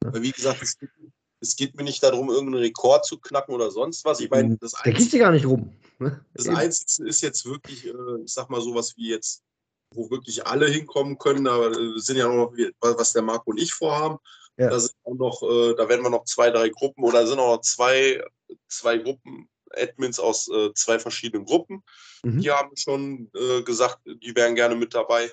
Weil, 0.00 0.22
Wie 0.22 0.32
gesagt, 0.32 0.62
es 0.62 0.78
geht, 0.78 0.90
es 1.40 1.56
geht 1.56 1.76
mir 1.76 1.82
nicht 1.82 2.02
darum, 2.02 2.30
irgendeinen 2.30 2.62
Rekord 2.62 3.04
zu 3.04 3.18
knacken 3.18 3.54
oder 3.54 3.70
sonst 3.70 4.04
was. 4.04 4.20
Ich 4.20 4.30
meine, 4.30 4.56
das, 4.58 4.72
Da 4.72 4.90
geht 4.90 5.12
dir 5.12 5.18
gar 5.18 5.32
nicht 5.32 5.46
rum. 5.46 5.76
Ne? 5.98 6.24
das 6.34 6.48
Einzige 6.48 7.08
ist 7.08 7.20
jetzt 7.20 7.44
wirklich, 7.44 7.86
äh, 7.86 7.92
ich 8.24 8.32
sag 8.32 8.50
mal, 8.50 8.60
sowas 8.60 8.96
wie 8.96 9.10
jetzt, 9.10 9.42
wo 9.94 10.10
wirklich 10.10 10.46
alle 10.46 10.68
hinkommen 10.68 11.18
können. 11.18 11.44
Da 11.44 11.70
äh, 11.70 11.98
sind 11.98 12.16
ja 12.16 12.28
auch 12.28 12.52
noch, 12.52 12.52
was 12.80 13.12
der 13.12 13.22
Marco 13.22 13.50
und 13.50 13.60
ich 13.60 13.72
vorhaben. 13.72 14.18
Ja. 14.56 14.70
Da 14.70 14.80
sind 14.80 14.94
auch 15.04 15.14
noch, 15.14 15.42
äh, 15.42 15.74
da 15.74 15.88
werden 15.88 16.02
wir 16.02 16.10
noch 16.10 16.24
zwei, 16.24 16.50
drei 16.50 16.68
Gruppen 16.68 17.04
oder 17.04 17.26
sind 17.26 17.38
auch 17.38 17.56
noch 17.56 17.62
zwei, 17.62 18.22
zwei 18.68 18.98
Gruppen, 18.98 19.48
Admins 19.74 20.18
aus 20.18 20.48
äh, 20.48 20.72
zwei 20.74 20.98
verschiedenen 20.98 21.46
Gruppen. 21.46 21.82
Mhm. 22.22 22.40
Die 22.40 22.50
haben 22.50 22.76
schon 22.76 23.30
äh, 23.34 23.62
gesagt, 23.62 23.98
die 24.04 24.34
wären 24.34 24.54
gerne 24.54 24.74
mit 24.74 24.94
dabei. 24.94 25.30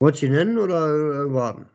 Wolltest 0.00 0.22
du 0.22 0.26
sie 0.26 0.32
nennen 0.32 0.58
oder 0.58 0.86
äh, 0.86 1.32
warten? 1.32 1.68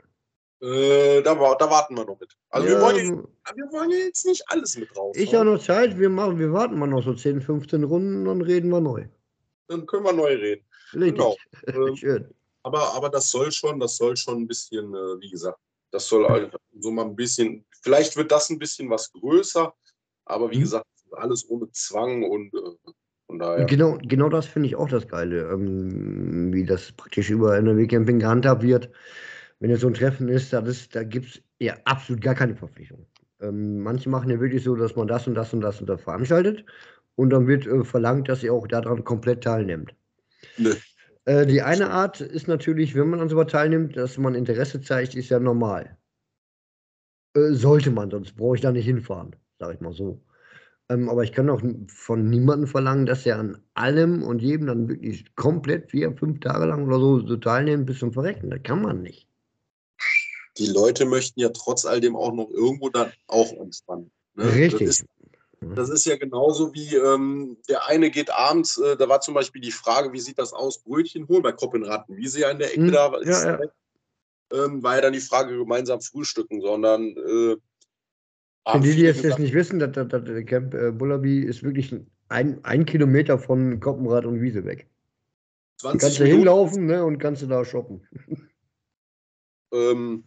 Äh, 0.61 1.21
da, 1.21 1.36
da 1.36 1.69
warten 1.69 1.95
wir 1.97 2.05
noch 2.05 2.17
mit. 2.19 2.34
Also 2.49 2.67
wir, 2.67 2.76
Ja, 2.76 2.82
wollen 2.82 2.95
jetzt, 2.95 3.57
wir 3.57 3.71
wollen 3.71 3.89
jetzt 3.91 4.26
nicht 4.26 4.43
alles 4.47 4.78
mit 4.78 4.95
raus. 4.95 5.15
Ich 5.17 5.36
habe 5.36 5.45
noch 5.45 5.61
Zeit, 5.61 5.99
wir, 5.99 6.09
machen, 6.09 6.39
wir 6.39 6.53
warten 6.53 6.80
mal 6.80 6.88
noch 6.88 7.03
so 7.03 7.13
10, 7.13 7.41
15 7.41 7.84
Runden, 7.84 8.26
dann 8.26 8.41
reden 8.41 8.69
wir 8.69 8.80
neu. 8.80 9.05
Dann 9.67 9.86
können 9.86 10.05
wir 10.05 10.13
neu 10.13 10.34
reden. 10.36 10.65
Richtig. 10.93 11.15
Genau. 11.15 11.36
Ähm, 11.67 11.95
Schön. 11.95 12.34
Aber, 12.63 12.93
aber 12.93 13.09
das 13.09 13.30
soll 13.30 13.51
schon, 13.51 13.80
das 13.80 13.97
soll 13.97 14.15
schon 14.15 14.38
ein 14.43 14.47
bisschen, 14.47 14.93
äh, 14.93 15.19
wie 15.19 15.30
gesagt, 15.30 15.59
das 15.91 16.07
soll 16.07 16.26
halt 16.28 16.55
so 16.80 16.91
mal 16.91 17.05
ein 17.05 17.15
bisschen, 17.15 17.65
vielleicht 17.82 18.15
wird 18.15 18.32
das 18.32 18.49
ein 18.49 18.57
bisschen 18.57 18.89
was 18.89 19.11
größer, 19.11 19.74
aber 20.26 20.49
wie 20.49 20.57
Mhm. 20.57 20.61
gesagt, 20.61 20.88
alles 21.11 21.47
ohne 21.49 21.69
Zwang 21.71 22.24
und 22.24 22.53
äh. 22.53 22.91
Genau, 23.65 23.97
genau 24.01 24.29
das 24.29 24.45
finde 24.45 24.67
ich 24.67 24.75
auch 24.75 24.89
das 24.89 25.07
Geile, 25.07 25.49
ähm, 25.51 26.53
wie 26.53 26.65
das 26.65 26.91
praktisch 26.91 27.29
über 27.29 27.57
NRW-Camping 27.57 28.19
gehandhabt 28.19 28.63
wird. 28.63 28.89
Wenn 29.59 29.69
jetzt 29.69 29.81
so 29.81 29.88
ein 29.88 29.93
Treffen 29.93 30.27
ist, 30.27 30.51
da, 30.53 30.59
ist, 30.59 30.95
da 30.95 31.03
gibt 31.03 31.27
es 31.27 31.41
ja 31.59 31.75
absolut 31.86 32.21
gar 32.21 32.36
keine 32.36 32.55
Verpflichtung. 32.55 33.05
Ähm, 33.41 33.79
manche 33.79 34.09
machen 34.09 34.29
ja 34.29 34.39
wirklich 34.39 34.63
so, 34.63 34.75
dass 34.75 34.95
man 34.95 35.07
das 35.07 35.27
und 35.27 35.36
das 35.36 35.53
und 35.53 35.61
das 35.61 35.79
und 35.79 35.88
das 35.88 36.01
veranstaltet 36.01 36.65
und 37.15 37.29
dann 37.29 37.47
wird 37.47 37.65
äh, 37.67 37.84
verlangt, 37.84 38.29
dass 38.29 38.43
ihr 38.43 38.53
auch 38.53 38.67
daran 38.67 39.03
komplett 39.03 39.43
teilnimmt. 39.43 39.93
Nö. 40.57 40.73
Äh, 41.25 41.45
die 41.45 41.61
eine 41.61 41.89
Art 41.89 42.21
ist 42.21 42.47
natürlich, 42.47 42.95
wenn 42.95 43.09
man 43.09 43.21
an 43.21 43.29
sowas 43.29 43.47
teilnimmt, 43.47 43.95
dass 43.95 44.17
man 44.17 44.36
Interesse 44.36 44.81
zeigt, 44.81 45.15
ist 45.15 45.29
ja 45.29 45.39
normal. 45.39 45.97
Äh, 47.36 47.53
sollte 47.53 47.91
man, 47.91 48.11
sonst 48.11 48.36
brauche 48.36 48.55
ich 48.55 48.61
da 48.61 48.71
nicht 48.71 48.86
hinfahren, 48.86 49.36
sage 49.59 49.75
ich 49.75 49.81
mal 49.81 49.93
so. 49.93 50.21
Ähm, 50.93 51.09
aber 51.09 51.23
ich 51.23 51.31
kann 51.31 51.49
auch 51.49 51.61
von 51.87 52.29
niemandem 52.29 52.67
verlangen, 52.67 53.05
dass 53.05 53.25
er 53.25 53.39
an 53.39 53.57
allem 53.73 54.23
und 54.23 54.41
jedem 54.41 54.67
dann 54.67 54.87
wirklich 54.87 55.35
komplett 55.35 55.91
vier, 55.91 56.15
fünf 56.15 56.39
Tage 56.39 56.65
lang 56.65 56.87
oder 56.87 56.99
so, 56.99 57.25
so 57.25 57.37
teilnimmt 57.37 57.85
bis 57.85 57.99
zum 57.99 58.13
Verrecken. 58.13 58.49
Das 58.49 58.61
kann 58.63 58.81
man 58.81 59.01
nicht. 59.01 59.27
Die 60.57 60.67
Leute 60.67 61.05
möchten 61.05 61.39
ja 61.39 61.49
trotz 61.49 61.85
all 61.85 61.99
dem 61.99 62.15
auch 62.15 62.33
noch 62.33 62.49
irgendwo 62.51 62.89
dann 62.89 63.11
auch 63.27 63.51
entspannen. 63.53 64.11
ne? 64.35 64.53
Richtig. 64.53 64.87
Das 64.87 64.99
ist, 64.99 65.05
das 65.75 65.89
ist 65.89 66.05
ja 66.05 66.17
genauso 66.17 66.73
wie 66.73 66.95
ähm, 66.95 67.57
der 67.69 67.87
eine 67.87 68.11
geht 68.11 68.31
abends, 68.31 68.77
äh, 68.77 68.97
da 68.97 69.07
war 69.07 69.21
zum 69.21 69.33
Beispiel 69.33 69.61
die 69.61 69.71
Frage, 69.71 70.11
wie 70.11 70.19
sieht 70.19 70.37
das 70.37 70.53
aus, 70.53 70.79
Brötchen 70.79 71.27
holen 71.27 71.41
bei 71.41 71.53
Koppenratten, 71.53 72.17
wie 72.17 72.27
sie 72.27 72.41
ja 72.41 72.51
in 72.51 72.59
der 72.59 72.71
Ecke 72.71 72.81
Hm, 72.81 72.91
da 72.91 73.17
ist, 73.17 73.43
ja, 73.43 73.59
ja. 73.59 73.69
Ähm, 74.51 74.83
war 74.83 74.95
ja 74.95 75.01
dann 75.01 75.13
die 75.13 75.21
Frage 75.21 75.57
gemeinsam 75.57 76.01
frühstücken, 76.01 76.61
sondern 76.61 77.15
äh, 77.17 77.55
Für 78.68 78.80
die, 78.80 78.95
die 78.95 79.01
jetzt 79.01 79.18
das 79.18 79.24
gesagt, 79.24 79.41
nicht 79.41 79.53
wissen, 79.53 79.80
das, 79.80 79.91
das, 79.91 80.07
das 80.07 80.45
Camp 80.45 80.74
äh, 80.74 80.91
Bullaby 80.91 81.39
ist 81.39 81.64
wirklich 81.64 81.93
ein, 82.30 82.64
ein 82.64 82.86
Kilometer 82.86 83.38
von 83.38 83.80
Koppenrad 83.80 84.26
und 84.26 84.41
Wiese 84.41 84.64
weg. 84.64 84.88
Da 85.82 85.89
20 85.89 86.01
kannst 86.01 86.20
du 86.20 86.26
hinlaufen 86.26 86.86
ne, 86.86 87.03
und 87.03 87.18
kannst 87.18 87.41
du 87.41 87.47
da 87.47 87.66
shoppen. 87.66 88.07
Ähm, 89.74 90.24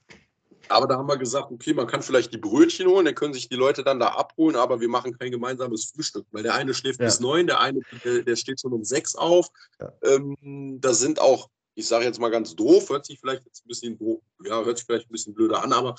aber 0.68 0.86
da 0.86 0.96
haben 0.96 1.08
wir 1.08 1.16
gesagt, 1.16 1.50
okay, 1.50 1.72
man 1.72 1.86
kann 1.86 2.02
vielleicht 2.02 2.32
die 2.32 2.38
Brötchen 2.38 2.88
holen, 2.88 3.04
dann 3.04 3.14
können 3.14 3.32
sich 3.32 3.48
die 3.48 3.54
Leute 3.56 3.84
dann 3.84 4.00
da 4.00 4.08
abholen, 4.08 4.56
aber 4.56 4.80
wir 4.80 4.88
machen 4.88 5.16
kein 5.16 5.30
gemeinsames 5.30 5.86
Frühstück, 5.86 6.26
weil 6.32 6.42
der 6.42 6.54
eine 6.54 6.74
schläft 6.74 7.00
Ja. 7.00 7.06
bis 7.06 7.20
neun, 7.20 7.46
der 7.46 7.60
eine, 7.60 7.80
der, 8.04 8.22
der 8.22 8.36
steht 8.36 8.60
schon 8.60 8.72
um 8.72 8.84
sechs 8.84 9.14
auf. 9.14 9.48
Ja. 9.80 9.92
Ähm, 10.02 10.78
da 10.80 10.92
sind 10.92 11.20
auch, 11.20 11.48
ich 11.74 11.86
sage 11.86 12.04
jetzt 12.04 12.20
mal 12.20 12.30
ganz 12.30 12.54
doof, 12.56 12.90
hört 12.90 13.06
sich 13.06 13.20
vielleicht 13.20 13.44
jetzt 13.44 13.64
ein 13.64 13.68
bisschen 13.68 13.98
ja, 14.44 14.64
hört 14.64 14.78
sich 14.78 14.86
vielleicht 14.86 15.08
ein 15.08 15.12
bisschen 15.12 15.34
blöder 15.34 15.62
an, 15.62 15.72
aber 15.72 15.94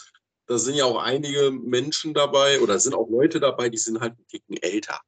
da 0.48 0.58
sind 0.58 0.76
ja 0.76 0.86
auch 0.86 1.02
einige 1.02 1.52
Menschen 1.52 2.14
dabei 2.14 2.60
oder 2.62 2.80
sind 2.80 2.96
auch 2.96 3.10
Leute 3.10 3.40
dabei, 3.40 3.70
die 3.70 3.78
sind 3.78 4.00
halt 4.00 4.14
einen 4.14 4.28
Ticken 4.28 4.58
älter. 4.58 5.00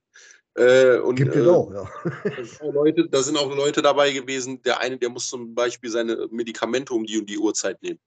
Äh, 0.56 0.98
und, 1.00 1.16
Gibt 1.16 1.36
es 1.36 1.46
äh, 1.46 1.50
auch, 1.50 1.72
ja. 1.72 1.90
da 2.24 2.44
sind 2.44 2.62
auch 2.62 2.74
Leute, 2.74 3.10
da 3.10 3.24
sind 3.24 3.38
auch 3.38 3.56
Leute 3.56 3.82
dabei 3.82 4.12
gewesen. 4.12 4.62
Der 4.64 4.80
eine, 4.80 4.98
der 4.98 5.10
muss 5.10 5.30
zum 5.30 5.56
Beispiel 5.56 5.90
seine 5.90 6.28
Medikamente 6.32 6.94
um 6.94 7.06
die 7.06 7.18
und 7.18 7.30
die 7.30 7.38
Uhrzeit 7.38 7.82
nehmen 7.82 8.00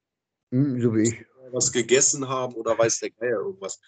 Hm, 0.52 0.80
so 0.82 0.94
wie 0.94 1.02
ich. 1.02 1.26
Was 1.52 1.72
gegessen 1.72 2.28
haben 2.28 2.54
oder 2.54 2.76
weiß 2.78 3.00
der 3.00 3.10
Geier 3.10 3.40
irgendwas. 3.40 3.80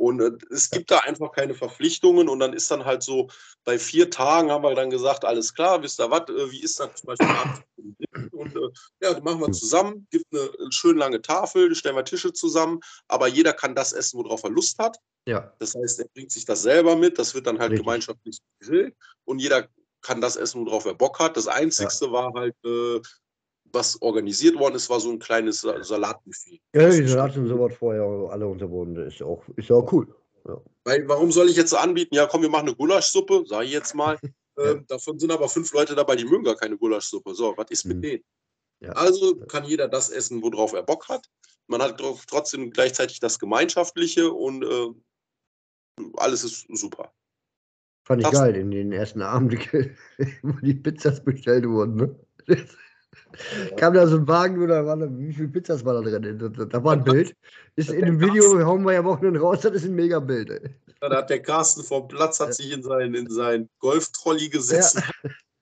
Und 0.00 0.20
äh, 0.22 0.30
es 0.50 0.70
gibt 0.70 0.90
da 0.90 1.00
einfach 1.00 1.30
keine 1.30 1.54
Verpflichtungen 1.54 2.30
und 2.30 2.38
dann 2.38 2.54
ist 2.54 2.70
dann 2.70 2.86
halt 2.86 3.02
so, 3.02 3.28
bei 3.64 3.78
vier 3.78 4.08
Tagen 4.08 4.50
haben 4.50 4.62
wir 4.62 4.74
dann 4.74 4.88
gesagt, 4.88 5.26
alles 5.26 5.52
klar, 5.52 5.82
wisst 5.82 6.00
ihr 6.00 6.10
was, 6.10 6.22
äh, 6.30 6.50
wie 6.50 6.62
ist 6.62 6.80
das 6.80 6.94
zum 6.94 7.08
Beispiel 7.08 7.28
abends? 7.28 7.60
Und 8.32 8.56
äh, 8.56 8.70
ja, 9.02 9.12
das 9.12 9.22
machen 9.22 9.40
wir 9.40 9.52
zusammen, 9.52 10.06
gibt 10.10 10.24
eine, 10.32 10.50
eine 10.58 10.72
schön 10.72 10.96
lange 10.96 11.20
Tafel, 11.20 11.74
stellen 11.74 11.96
wir 11.96 12.04
Tische 12.04 12.32
zusammen, 12.32 12.80
aber 13.08 13.28
jeder 13.28 13.52
kann 13.52 13.74
das 13.74 13.92
essen, 13.92 14.18
worauf 14.18 14.42
er 14.42 14.50
Lust 14.50 14.78
hat. 14.78 14.96
Ja, 15.26 15.52
Das 15.58 15.74
heißt, 15.74 16.00
er 16.00 16.08
bringt 16.14 16.32
sich 16.32 16.46
das 16.46 16.62
selber 16.62 16.96
mit, 16.96 17.18
das 17.18 17.34
wird 17.34 17.46
dann 17.46 17.58
halt 17.58 17.72
Richtig. 17.72 17.84
gemeinschaftlich 17.84 18.38
gegrillt 18.58 18.96
und 19.26 19.38
jeder 19.38 19.68
kann 20.00 20.22
das 20.22 20.36
essen, 20.36 20.64
worauf 20.64 20.86
er 20.86 20.94
Bock 20.94 21.18
hat. 21.18 21.36
Das 21.36 21.46
Einzigste 21.46 22.10
war 22.10 22.32
halt, 22.32 22.56
äh, 22.64 23.00
was 23.72 24.00
organisiert 24.02 24.58
worden 24.58 24.74
ist, 24.74 24.88
war 24.90 25.00
so 25.00 25.10
ein 25.10 25.18
kleines 25.18 25.60
Sa- 25.60 25.82
Salatbuffet. 25.82 26.60
ja 26.74 26.88
die 26.90 27.02
ist 27.04 27.16
hatten 27.16 27.46
sowas 27.46 27.74
vorher 27.78 28.02
alle 28.30 28.46
unterbunden. 28.46 28.96
Das 29.04 29.14
ist 29.14 29.20
ja 29.20 29.26
auch, 29.26 29.42
ist 29.56 29.68
ja 29.68 29.76
auch 29.76 29.92
cool. 29.92 30.06
Weil, 30.84 31.06
warum 31.06 31.30
soll 31.30 31.48
ich 31.50 31.56
jetzt 31.56 31.70
so 31.70 31.76
anbieten, 31.76 32.14
ja 32.14 32.26
komm, 32.26 32.42
wir 32.42 32.48
machen 32.48 32.68
eine 32.68 32.76
Gulaschsuppe, 32.76 33.44
sage 33.46 33.66
ich 33.66 33.72
jetzt 33.72 33.94
mal. 33.94 34.18
Ja. 34.58 34.72
Ähm, 34.72 34.84
davon 34.88 35.18
sind 35.18 35.30
aber 35.32 35.48
fünf 35.48 35.72
Leute 35.72 35.94
dabei, 35.94 36.16
die 36.16 36.24
mögen 36.24 36.44
gar 36.44 36.56
keine 36.56 36.76
Gulaschsuppe. 36.76 37.34
So, 37.34 37.54
was 37.56 37.70
ist 37.70 37.84
mit 37.86 37.98
Mhm. 37.98 38.02
denen? 38.02 38.24
Ja. 38.80 38.90
Also 38.92 39.36
kann 39.46 39.64
jeder 39.64 39.88
das 39.88 40.10
essen, 40.10 40.42
worauf 40.42 40.74
er 40.74 40.82
Bock 40.82 41.08
hat. 41.08 41.24
Man 41.66 41.80
hat 41.80 41.98
tro- 41.98 42.18
trotzdem 42.26 42.70
gleichzeitig 42.70 43.20
das 43.20 43.38
Gemeinschaftliche 43.38 44.30
und 44.30 44.62
äh, 44.64 44.88
alles 46.16 46.44
ist 46.44 46.66
super. 46.76 47.10
Fand 48.04 48.20
ich 48.20 48.24
Darfst- 48.26 48.40
geil 48.42 48.56
in 48.56 48.70
den 48.70 48.92
ersten 48.92 49.22
Abend, 49.22 49.52
wo 50.42 50.52
die 50.60 50.74
Pizzas 50.74 51.24
bestellt 51.24 51.66
wurden. 51.66 51.94
Ne? 51.96 52.66
Kam 53.76 53.94
da 53.94 54.06
so 54.06 54.16
ein 54.16 54.28
Wagen 54.28 54.62
oder 54.62 54.84
war 54.86 54.96
da, 54.96 55.06
wie 55.18 55.32
viele 55.32 55.48
Pizzas 55.48 55.84
war 55.84 55.94
da 55.94 56.18
drin? 56.18 56.38
Da, 56.70 56.84
war 56.84 56.92
ein 56.92 57.04
Bild. 57.04 57.34
Ist 57.76 57.90
in 57.90 58.04
dem 58.04 58.20
Video, 58.20 58.64
hauen 58.64 58.84
wir 58.84 58.92
ja 58.92 59.04
Wochenende 59.04 59.40
raus, 59.40 59.60
das 59.62 59.72
ist 59.72 59.84
ein 59.84 59.94
mega 59.94 60.20
Bild. 60.20 60.50
ey. 60.50 60.74
Da 61.00 61.10
hat 61.16 61.30
der 61.30 61.40
Carsten 61.42 61.82
vom 61.82 62.06
Platz, 62.08 62.40
hat 62.40 62.54
sich 62.54 62.72
in 62.72 62.82
seinen, 62.82 63.14
in 63.14 63.30
seinen 63.30 63.68
Golftrolley 63.78 64.48
gesetzt. 64.48 64.96
hat 64.96 65.14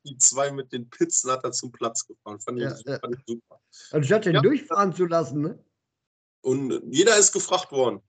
Die 0.05 0.17
zwei 0.19 0.51
mit 0.51 0.73
den 0.73 0.89
Pizzen 0.91 1.31
hat 1.31 1.45
er 1.45 1.53
zum 1.53 1.71
Platz 1.73 2.07
gefahren. 2.07 2.41
Fand 2.41 2.59
ich, 2.59 2.65
Ja, 2.65 2.75
ja. 2.93 2.99
fand 2.99 3.17
ich 3.17 3.21
super. 3.27 3.61
Anstatt 3.93 4.25
den 4.27 4.35
Ja. 4.35 4.41
durchfahren 4.43 4.93
zu 4.95 5.07
lassen, 5.07 5.41
ne? 5.43 5.59
Und 6.43 6.83
jeder 6.93 7.17
ist 7.19 7.33
gefragt 7.33 7.71
worden. 7.73 8.01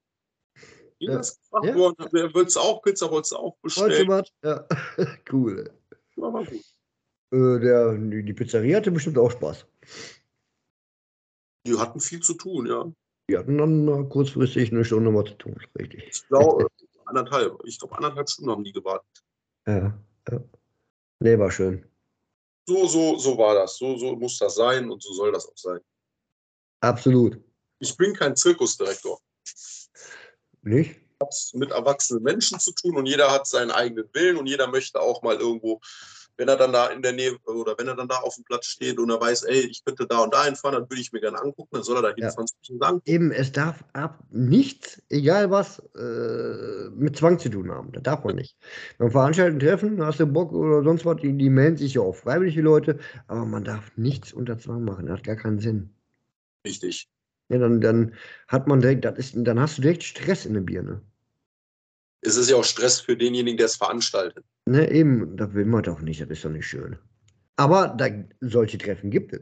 Jeder 0.99 1.13
Ja. 1.15 1.19
ist 1.19 1.39
gefragt 1.41 1.65
Ja. 1.65 1.75
worden, 1.75 1.95
wolltest 2.33 2.55
du 2.55 2.59
auch 2.61 2.81
Pizza, 2.81 3.09
wolltest 3.11 3.31
du 3.33 3.37
auch 3.37 3.57
Wolltest 3.61 3.77
du 3.79 3.85
bestellen? 3.85 4.07
was? 4.07 4.31
Ja, 4.43 4.67
cool. 5.31 5.71
ey. 6.17 6.23
Aber 6.23 6.43
gut. 6.45 6.61
Äh, 7.31 7.59
der, 7.59 7.93
die, 7.97 8.33
Pizzeria 8.33 8.77
hatte 8.77 8.91
bestimmt 8.91 9.17
auch 9.17 9.31
Spaß. 9.31 9.65
Die 11.65 11.77
hatten 11.77 11.99
viel 11.99 12.21
zu 12.21 12.33
tun, 12.33 12.65
ja. 12.65 12.91
Die 13.29 13.37
hatten 13.37 13.57
dann 13.57 13.85
mal 13.85 14.09
kurzfristig 14.09 14.71
eine 14.71 14.83
Stunde 14.83 15.13
was 15.13 15.29
zu 15.29 15.35
tun, 15.35 15.55
richtig. 15.77 16.03
Ich 16.07 16.27
glaube, 16.27 16.67
anderthalb. 17.05 17.59
Ich 17.65 17.77
glaube, 17.77 17.95
anderthalb 17.95 18.29
Stunden 18.29 18.51
haben 18.51 18.63
die 18.63 18.71
gewartet. 18.71 19.23
Ja, 19.67 19.99
ja. 20.31 20.43
Nee, 21.19 21.37
war 21.37 21.51
schön. 21.51 21.85
So, 22.67 22.87
so, 22.87 23.17
so 23.17 23.37
war 23.37 23.55
das. 23.55 23.77
So, 23.77 23.97
so 23.97 24.15
muss 24.15 24.37
das 24.37 24.55
sein 24.55 24.89
und 24.89 25.01
so 25.01 25.13
soll 25.13 25.31
das 25.31 25.47
auch 25.47 25.57
sein. 25.57 25.79
Absolut. 26.81 27.39
Ich 27.79 27.95
bin 27.97 28.13
kein 28.13 28.35
Zirkusdirektor. 28.35 29.19
Nicht? 30.61 30.99
Es 31.19 31.51
hat 31.53 31.59
mit 31.59 31.71
erwachsenen 31.71 32.23
Menschen 32.23 32.59
zu 32.59 32.71
tun 32.73 32.95
und 32.95 33.05
jeder 33.05 33.31
hat 33.31 33.47
seinen 33.47 33.71
eigenen 33.71 34.07
Willen 34.13 34.37
und 34.37 34.47
jeder 34.47 34.67
möchte 34.67 35.01
auch 35.01 35.21
mal 35.21 35.35
irgendwo, 35.35 35.81
wenn 36.39 36.47
er 36.47 36.55
dann 36.55 36.71
da 36.71 36.87
in 36.87 37.01
der 37.01 37.11
Nähe 37.11 37.37
oder 37.45 37.75
wenn 37.77 37.87
er 37.87 37.95
dann 37.95 38.07
da 38.07 38.17
auf 38.19 38.35
dem 38.35 38.45
Platz 38.45 38.65
steht 38.67 38.97
und 38.97 39.09
er 39.09 39.19
weiß, 39.19 39.43
ey, 39.43 39.59
ich 39.59 39.83
könnte 39.83 40.07
da 40.07 40.19
und 40.19 40.33
da 40.33 40.45
hinfahren, 40.45 40.79
dann 40.79 40.89
würde 40.89 41.01
ich 41.01 41.11
mir 41.11 41.19
gerne 41.19 41.39
angucken, 41.41 41.69
dann 41.73 41.83
soll 41.83 41.97
er 41.97 42.01
da 42.01 42.09
Ja. 42.09 42.15
hinfahren 42.15 42.47
sagen, 42.79 43.01
Eben, 43.05 43.31
es 43.31 43.51
darf 43.51 43.83
ab 43.91 44.23
nichts, 44.31 45.01
egal 45.09 45.51
was, 45.51 45.79
äh, 45.95 46.89
mit 46.95 47.17
Zwang 47.17 47.39
zu 47.39 47.49
tun 47.49 47.69
haben. 47.71 47.91
Das 47.91 48.03
darf 48.03 48.23
man 48.23 48.35
nicht. 48.35 48.55
Beim 48.97 49.11
Veranstalten 49.11 49.59
treffen, 49.59 50.01
hast 50.03 50.21
du 50.21 50.25
Bock 50.27 50.53
oder 50.53 50.81
sonst 50.83 51.05
was, 51.05 51.17
die, 51.17 51.37
die 51.37 51.49
melden 51.49 51.75
sich 51.75 51.95
ja 51.95 52.01
auch 52.01 52.15
freiwillig, 52.15 52.53
die 52.55 52.61
Leute, 52.61 52.99
aber 53.27 53.45
man 53.45 53.65
darf 53.65 53.91
nichts 53.97 54.31
unter 54.31 54.57
Zwang 54.57 54.85
machen. 54.85 55.07
Das 55.07 55.17
hat 55.17 55.25
gar 55.25 55.35
keinen 55.35 55.59
Sinn. 55.59 55.89
richtig. 56.65 57.09
Ja, 57.49 57.57
dann, 57.57 57.81
dann 57.81 58.13
hat 58.47 58.67
man 58.67 58.79
direkt, 58.81 59.05
das 59.05 59.17
ist, 59.17 59.33
dann 59.35 59.59
hast 59.59 59.77
du 59.77 59.81
direkt 59.81 60.03
Stress 60.03 60.45
in 60.45 60.53
der 60.53 60.61
Birne. 60.61 61.01
Es 62.21 62.35
ist 62.35 62.49
ja 62.49 62.57
auch 62.57 62.63
Stress 62.63 62.99
für 62.99 63.15
denjenigen, 63.15 63.57
der 63.57 63.67
es 63.67 63.77
veranstaltet. 63.77 64.45
Ne, 64.65 64.91
eben, 64.91 65.37
das 65.37 65.53
will 65.53 65.65
man 65.65 65.83
doch 65.83 66.01
nicht, 66.01 66.21
das 66.21 66.29
ist 66.29 66.43
doch 66.45 66.49
nicht 66.49 66.67
schön. 66.67 66.97
Aber 67.55 67.89
da, 67.89 68.09
solche 68.41 68.77
Treffen 68.77 69.09
gibt 69.09 69.33
es. 69.33 69.41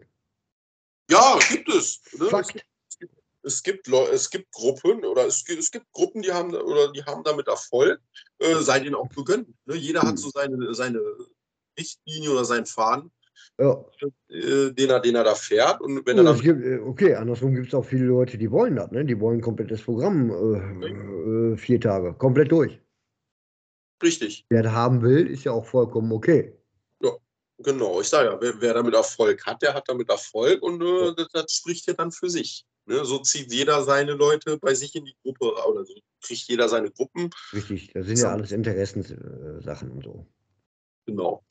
Ja, 1.09 1.39
gibt 1.49 1.69
es. 1.69 2.01
Ne? 2.17 2.25
Fakt. 2.27 2.63
Es 3.43 3.63
gibt, 3.63 3.87
Leu- 3.87 4.09
es 4.09 4.29
gibt 4.29 4.51
Gruppen 4.51 5.05
oder 5.05 5.25
es 5.25 5.45
gibt, 5.45 5.59
es 5.59 5.71
gibt 5.71 5.89
Gruppen, 5.93 6.21
die 6.21 6.33
haben 6.33 6.53
oder 6.53 6.91
die 6.91 7.03
haben 7.03 7.23
damit 7.23 7.47
Erfolg, 7.47 8.01
äh, 8.39 8.55
sei 8.55 8.79
denen 8.81 8.95
auch 8.95 9.07
gegönnt. 9.09 9.47
Ne? 9.65 9.75
Jeder 9.75 10.01
hat 10.01 10.19
so 10.19 10.29
seine, 10.29 10.73
seine 10.73 10.99
Richtlinie 11.79 12.31
oder 12.31 12.43
seinen 12.43 12.65
Faden, 12.65 13.09
Ja. 13.59 13.83
äh, 14.29 14.71
den, 14.71 14.89
er, 14.89 14.99
den 14.99 15.15
er 15.15 15.23
da 15.23 15.35
fährt. 15.35 15.81
Und 15.81 16.05
wenn 16.05 16.17
er 16.17 16.29
Und 16.29 16.35
es 16.35 16.41
gibt, 16.41 16.63
äh, 16.63 16.79
okay, 16.79 17.15
andersrum 17.15 17.55
gibt 17.55 17.67
es 17.67 17.73
auch 17.73 17.85
viele 17.85 18.05
Leute, 18.05 18.37
die 18.37 18.51
wollen 18.51 18.75
das, 18.75 18.91
ne? 18.91 19.03
Die 19.05 19.19
wollen 19.19 19.41
komplettes 19.41 19.81
Programm, 19.81 20.29
äh, 20.29 21.53
äh, 21.53 21.57
vier 21.57 21.81
Tage, 21.81 22.13
komplett 22.13 22.51
durch. 22.51 22.79
richtig, 24.03 24.45
Wer 24.49 24.63
das 24.63 24.73
haben 24.73 25.01
will, 25.01 25.27
ist 25.27 25.43
ja 25.43 25.51
auch 25.51 25.65
vollkommen 25.65 26.11
okay. 26.11 26.53
genau, 27.59 27.99
ich 28.01 28.07
sage 28.07 28.29
ja, 28.29 28.37
wer, 28.39 28.53
wer 28.61 28.73
damit 28.75 28.93
Erfolg 28.93 29.43
hat, 29.45 29.61
der 29.63 29.73
hat 29.73 29.89
damit 29.89 30.09
Erfolg 30.09 30.61
und 30.61 30.81
äh, 30.81 31.13
das, 31.15 31.27
das 31.33 31.51
spricht 31.51 31.87
ja 31.87 31.93
dann 31.93 32.11
für 32.11 32.29
sich. 32.29 32.65
Ne? 32.85 33.03
So 33.03 33.19
zieht 33.19 33.51
jeder 33.51 33.83
seine 33.83 34.13
Leute 34.13 34.57
bei 34.59 34.73
sich 34.73 34.95
in 34.95 35.05
die 35.05 35.15
Gruppe 35.23 35.53
oder 35.67 35.83
so 35.85 35.93
kriegt 36.21 36.47
jeder 36.47 36.69
seine 36.69 36.91
Gruppen. 36.91 37.29
Richtig, 37.53 37.91
das 37.93 38.07
sind 38.07 38.17
So. 38.17 38.25
ja 38.25 38.33
alles 38.33 38.51
Interessenssachen 38.51 39.91
und 39.91 40.03
so. 40.03 40.25
Genau. 41.05 41.43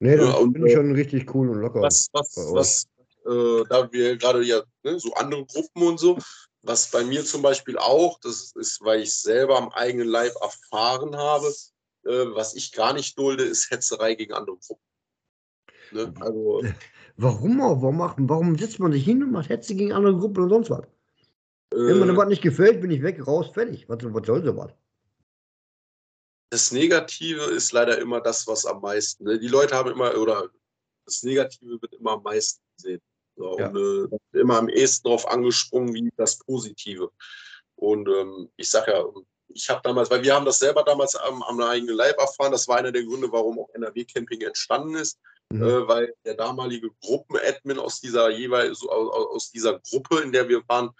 Nee, 0.00 0.16
das 0.16 0.34
und, 0.36 0.52
finde 0.52 0.68
ich 0.68 0.72
äh, 0.72 0.76
schon 0.76 0.94
richtig 0.94 1.34
cool 1.34 1.50
und 1.50 1.60
locker. 1.60 1.82
was, 1.82 2.08
was, 2.12 2.36
was 2.36 2.86
äh, 3.26 3.64
da 3.68 3.90
wir 3.92 4.16
gerade 4.16 4.42
ja 4.42 4.62
ne, 4.82 4.98
so 4.98 5.12
andere 5.14 5.44
Gruppen 5.46 5.82
und 5.82 6.00
so, 6.00 6.18
was 6.62 6.90
bei 6.90 7.04
mir 7.04 7.24
zum 7.24 7.42
Beispiel 7.42 7.78
auch, 7.78 8.18
das 8.20 8.52
ist, 8.54 8.80
weil 8.82 9.02
ich 9.02 9.14
selber 9.14 9.58
am 9.58 9.68
eigenen 9.70 10.08
Leib 10.08 10.32
erfahren 10.40 11.16
habe, 11.16 11.46
äh, 12.04 12.26
was 12.34 12.54
ich 12.54 12.72
gar 12.72 12.94
nicht 12.94 13.18
dulde, 13.18 13.44
ist 13.44 13.70
Hetzerei 13.70 14.14
gegen 14.14 14.32
andere 14.32 14.56
Gruppen. 14.56 14.84
Ne? 15.92 16.14
Also, 16.20 16.62
Warum 17.16 17.60
auch? 17.60 17.82
Warum, 17.82 17.98
macht, 17.98 18.16
warum 18.20 18.56
setzt 18.56 18.78
man 18.78 18.92
sich 18.92 19.04
hin 19.04 19.22
und 19.22 19.32
macht 19.32 19.50
Hetze 19.50 19.74
gegen 19.74 19.92
andere 19.92 20.16
Gruppen 20.16 20.44
und 20.44 20.48
sonst 20.48 20.70
was? 20.70 20.84
Wenn 21.70 21.98
mir 21.98 22.08
äh, 22.08 22.16
was 22.16 22.28
nicht 22.28 22.42
gefällt, 22.42 22.80
bin 22.80 22.90
ich 22.90 23.02
weg, 23.02 23.26
raus, 23.26 23.50
fertig. 23.52 23.86
Was, 23.90 23.98
was 24.02 24.26
soll 24.26 24.42
sowas? 24.42 24.72
Das 26.50 26.72
Negative 26.72 27.44
ist 27.44 27.72
leider 27.72 27.98
immer 27.98 28.20
das, 28.20 28.46
was 28.46 28.66
am 28.66 28.80
meisten. 28.80 29.24
Ne? 29.24 29.38
Die 29.38 29.48
Leute 29.48 29.74
haben 29.74 29.90
immer, 29.90 30.16
oder 30.16 30.48
das 31.04 31.22
Negative 31.22 31.80
wird 31.80 31.94
immer 31.94 32.12
am 32.12 32.22
meisten 32.22 32.60
gesehen. 32.76 33.00
So, 33.36 33.58
Ja. 33.58 33.68
Und 33.68 34.10
äh, 34.34 34.38
immer 34.40 34.58
am 34.58 34.68
ehesten 34.68 35.04
darauf 35.04 35.26
angesprungen 35.28 35.94
wie 35.94 36.10
das 36.16 36.38
Positive. 36.38 37.10
Und 37.76 38.08
ähm, 38.08 38.50
ich 38.56 38.68
sage 38.68 38.92
ja, 38.92 39.04
ich 39.52 39.68
habe 39.68 39.80
damals, 39.82 40.10
weil 40.10 40.22
wir 40.22 40.34
haben 40.34 40.44
das 40.44 40.58
selber 40.58 40.84
damals 40.84 41.16
am, 41.16 41.42
am 41.42 41.60
eigenen 41.60 41.96
Leib 41.96 42.18
erfahren, 42.18 42.52
das 42.52 42.68
war 42.68 42.76
einer 42.76 42.92
der 42.92 43.04
Gründe, 43.04 43.32
warum 43.32 43.58
auch 43.58 43.70
NRW-Camping 43.74 44.42
entstanden 44.42 44.96
ist, 44.96 45.18
Mhm. 45.52 45.62
äh, 45.64 45.88
weil 45.88 46.14
der 46.24 46.34
damalige 46.34 46.90
Gruppenadmin 47.02 47.78
aus 47.78 48.00
dieser 48.00 48.30
jeweils 48.30 48.82
aus, 48.86 49.10
aus 49.10 49.50
dieser 49.50 49.80
Gruppe, 49.80 50.20
in 50.20 50.30
der 50.30 50.48
wir 50.48 50.62
waren, 50.68 50.90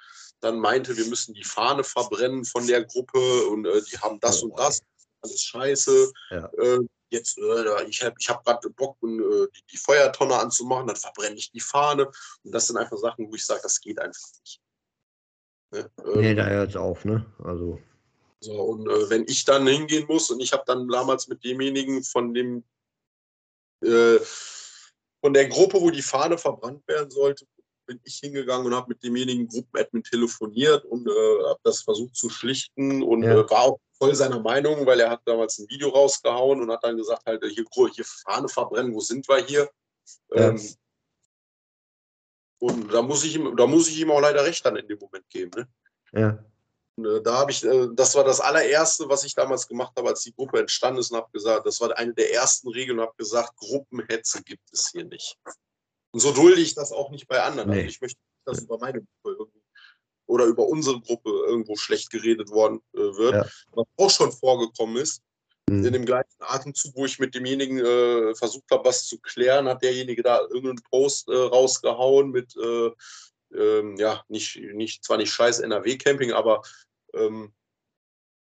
dann 0.40 0.58
meinte, 0.58 0.96
wir 0.96 1.06
müssen 1.06 1.34
die 1.34 1.44
Fahne 1.44 1.84
verbrennen 1.84 2.44
von 2.44 2.66
der 2.66 2.84
Gruppe 2.84 3.46
und 3.46 3.64
äh, 3.66 3.80
die 3.82 3.98
haben 3.98 4.18
das 4.20 4.42
Oh, 4.42 4.46
und 4.46 4.58
das, 4.58 4.82
alles 5.22 5.42
scheiße. 5.42 6.12
Ja. 6.30 6.46
Äh, 6.58 6.80
jetzt, 7.10 7.38
äh, 7.38 7.84
ich 7.88 8.02
habe 8.02 8.14
ich 8.18 8.28
hab 8.28 8.44
gerade 8.44 8.70
Bock, 8.70 8.96
äh, 9.02 9.06
die, 9.06 9.62
die 9.72 9.76
Feuertonne 9.76 10.36
anzumachen, 10.36 10.86
dann 10.86 10.96
verbrenne 10.96 11.36
ich 11.36 11.50
die 11.50 11.60
Fahne. 11.60 12.06
Und 12.42 12.52
das 12.52 12.66
sind 12.66 12.76
einfach 12.76 12.96
Sachen, 12.96 13.30
wo 13.30 13.34
ich 13.34 13.44
sage, 13.44 13.60
das 13.62 13.80
geht 13.80 13.98
einfach 13.98 14.28
nicht. 14.40 14.60
Ne? 15.72 15.90
Ähm, 16.04 16.20
Nee, 16.20 16.34
da 16.34 16.46
hört 16.46 16.70
es 16.70 16.76
auf, 16.76 17.04
ne? 17.04 17.24
Also, 17.44 17.80
so, 18.42 18.52
und 18.52 18.88
äh, 18.88 19.10
wenn 19.10 19.24
ich 19.28 19.44
dann 19.44 19.66
hingehen 19.66 20.06
muss 20.08 20.30
und 20.30 20.40
ich 20.40 20.52
habe 20.52 20.64
dann 20.66 20.88
damals 20.88 21.28
mit 21.28 21.44
demjenigen 21.44 22.02
von 22.02 22.32
dem 22.32 22.64
äh, 23.84 24.18
von 25.22 25.34
der 25.34 25.48
Gruppe, 25.48 25.78
wo 25.80 25.90
die 25.90 26.00
Fahne 26.00 26.38
verbrannt 26.38 26.86
werden 26.88 27.10
sollte, 27.10 27.46
bin 27.86 28.00
ich 28.04 28.16
hingegangen 28.18 28.66
und 28.66 28.74
habe 28.74 28.88
mit 28.88 29.02
demjenigen 29.02 29.46
Gruppenadmin 29.46 30.02
telefoniert 30.02 30.84
und 30.86 31.06
äh, 31.06 31.44
habe 31.48 31.60
das 31.62 31.82
versucht 31.82 32.16
zu 32.16 32.30
schlichten 32.30 33.02
und 33.02 33.22
Ja. 33.24 33.32
äh, 33.40 33.50
war 33.50 33.62
auch 33.64 33.80
voll 34.00 34.14
seiner 34.14 34.40
Meinung, 34.40 34.86
weil 34.86 35.00
er 35.00 35.10
hat 35.10 35.20
damals 35.26 35.58
ein 35.58 35.68
Video 35.68 35.90
rausgehauen 35.90 36.62
und 36.62 36.70
hat 36.70 36.82
dann 36.82 36.96
gesagt, 36.96 37.26
halt, 37.26 37.44
hier, 37.44 37.64
hier 37.92 38.04
Fahne 38.04 38.48
verbrennen, 38.48 38.94
wo 38.94 39.00
sind 39.00 39.28
wir 39.28 39.44
hier? 39.44 39.70
Ja. 40.30 40.48
Ähm, 40.48 40.60
und 42.58 42.92
da 42.92 43.02
muss 43.02 43.24
ich 43.24 43.36
ihm, 43.36 43.56
da 43.56 43.66
muss 43.66 43.88
ich 43.88 44.00
ihm 44.00 44.10
auch 44.10 44.20
leider 44.20 44.44
recht 44.44 44.64
dann 44.64 44.76
in 44.76 44.88
dem 44.88 44.98
Moment 44.98 45.28
geben. 45.28 45.50
Ne? 45.54 45.68
ja. 46.12 46.44
Und, 46.96 47.06
äh, 47.06 47.22
da 47.22 47.38
habe 47.38 47.50
ich, 47.50 47.64
äh, 47.64 47.88
das 47.94 48.14
war 48.14 48.24
das 48.24 48.40
allererste, 48.40 49.08
was 49.08 49.24
ich 49.24 49.34
damals 49.34 49.66
gemacht 49.66 49.92
habe, 49.96 50.08
als 50.08 50.22
die 50.22 50.34
Gruppe 50.34 50.60
entstanden 50.60 51.00
ist 51.00 51.10
und 51.10 51.18
habe 51.18 51.30
gesagt, 51.32 51.66
das 51.66 51.80
war 51.80 51.96
eine 51.96 52.14
der 52.14 52.32
ersten 52.34 52.68
Regeln 52.68 52.98
und 52.98 53.06
habe 53.06 53.16
gesagt, 53.16 53.56
Gruppenhetze 53.56 54.42
gibt 54.42 54.68
es 54.72 54.90
hier 54.90 55.04
nicht. 55.04 55.38
Und 56.12 56.20
so 56.20 56.32
dulde 56.32 56.60
ich 56.60 56.74
das 56.74 56.92
auch 56.92 57.10
nicht 57.10 57.28
bei 57.28 57.42
anderen. 57.42 57.70
Nee. 57.70 57.76
Also 57.76 57.88
ich 57.88 58.00
möchte 58.00 58.18
nicht, 58.18 58.46
dass 58.46 58.62
über 58.62 58.78
meine 58.78 59.00
Gruppe 59.00 59.36
irgendwie 59.38 59.60
oder 60.30 60.44
über 60.44 60.66
unsere 60.66 61.00
Gruppe 61.00 61.30
irgendwo 61.30 61.76
schlecht 61.76 62.10
geredet 62.10 62.50
worden 62.50 62.80
äh, 62.94 62.98
wird, 62.98 63.34
Ja. 63.34 63.46
was 63.72 63.86
auch 63.96 64.10
schon 64.10 64.32
vorgekommen 64.32 64.96
ist. 64.96 65.22
In 65.68 65.80
Mhm. 65.80 65.92
dem 65.92 66.06
gleichen 66.06 66.34
Atemzug, 66.40 66.96
wo 66.96 67.04
ich 67.04 67.18
mit 67.18 67.34
demjenigen 67.34 67.78
äh, 67.78 68.34
versucht 68.34 68.70
habe, 68.70 68.84
was 68.88 69.06
zu 69.06 69.18
klären, 69.20 69.68
hat 69.68 69.82
derjenige 69.82 70.22
da 70.22 70.40
irgendeinen 70.40 70.82
Post 70.90 71.28
äh, 71.28 71.34
rausgehauen 71.34 72.30
mit, 72.30 72.56
äh, 72.56 72.90
ähm, 73.54 73.96
ja, 73.96 74.24
nicht, 74.28 74.56
nicht, 74.74 75.04
zwar 75.04 75.16
nicht 75.18 75.32
scheiß 75.32 75.60
NRW-Camping, 75.60 76.32
aber 76.32 76.62
ähm, 77.14 77.52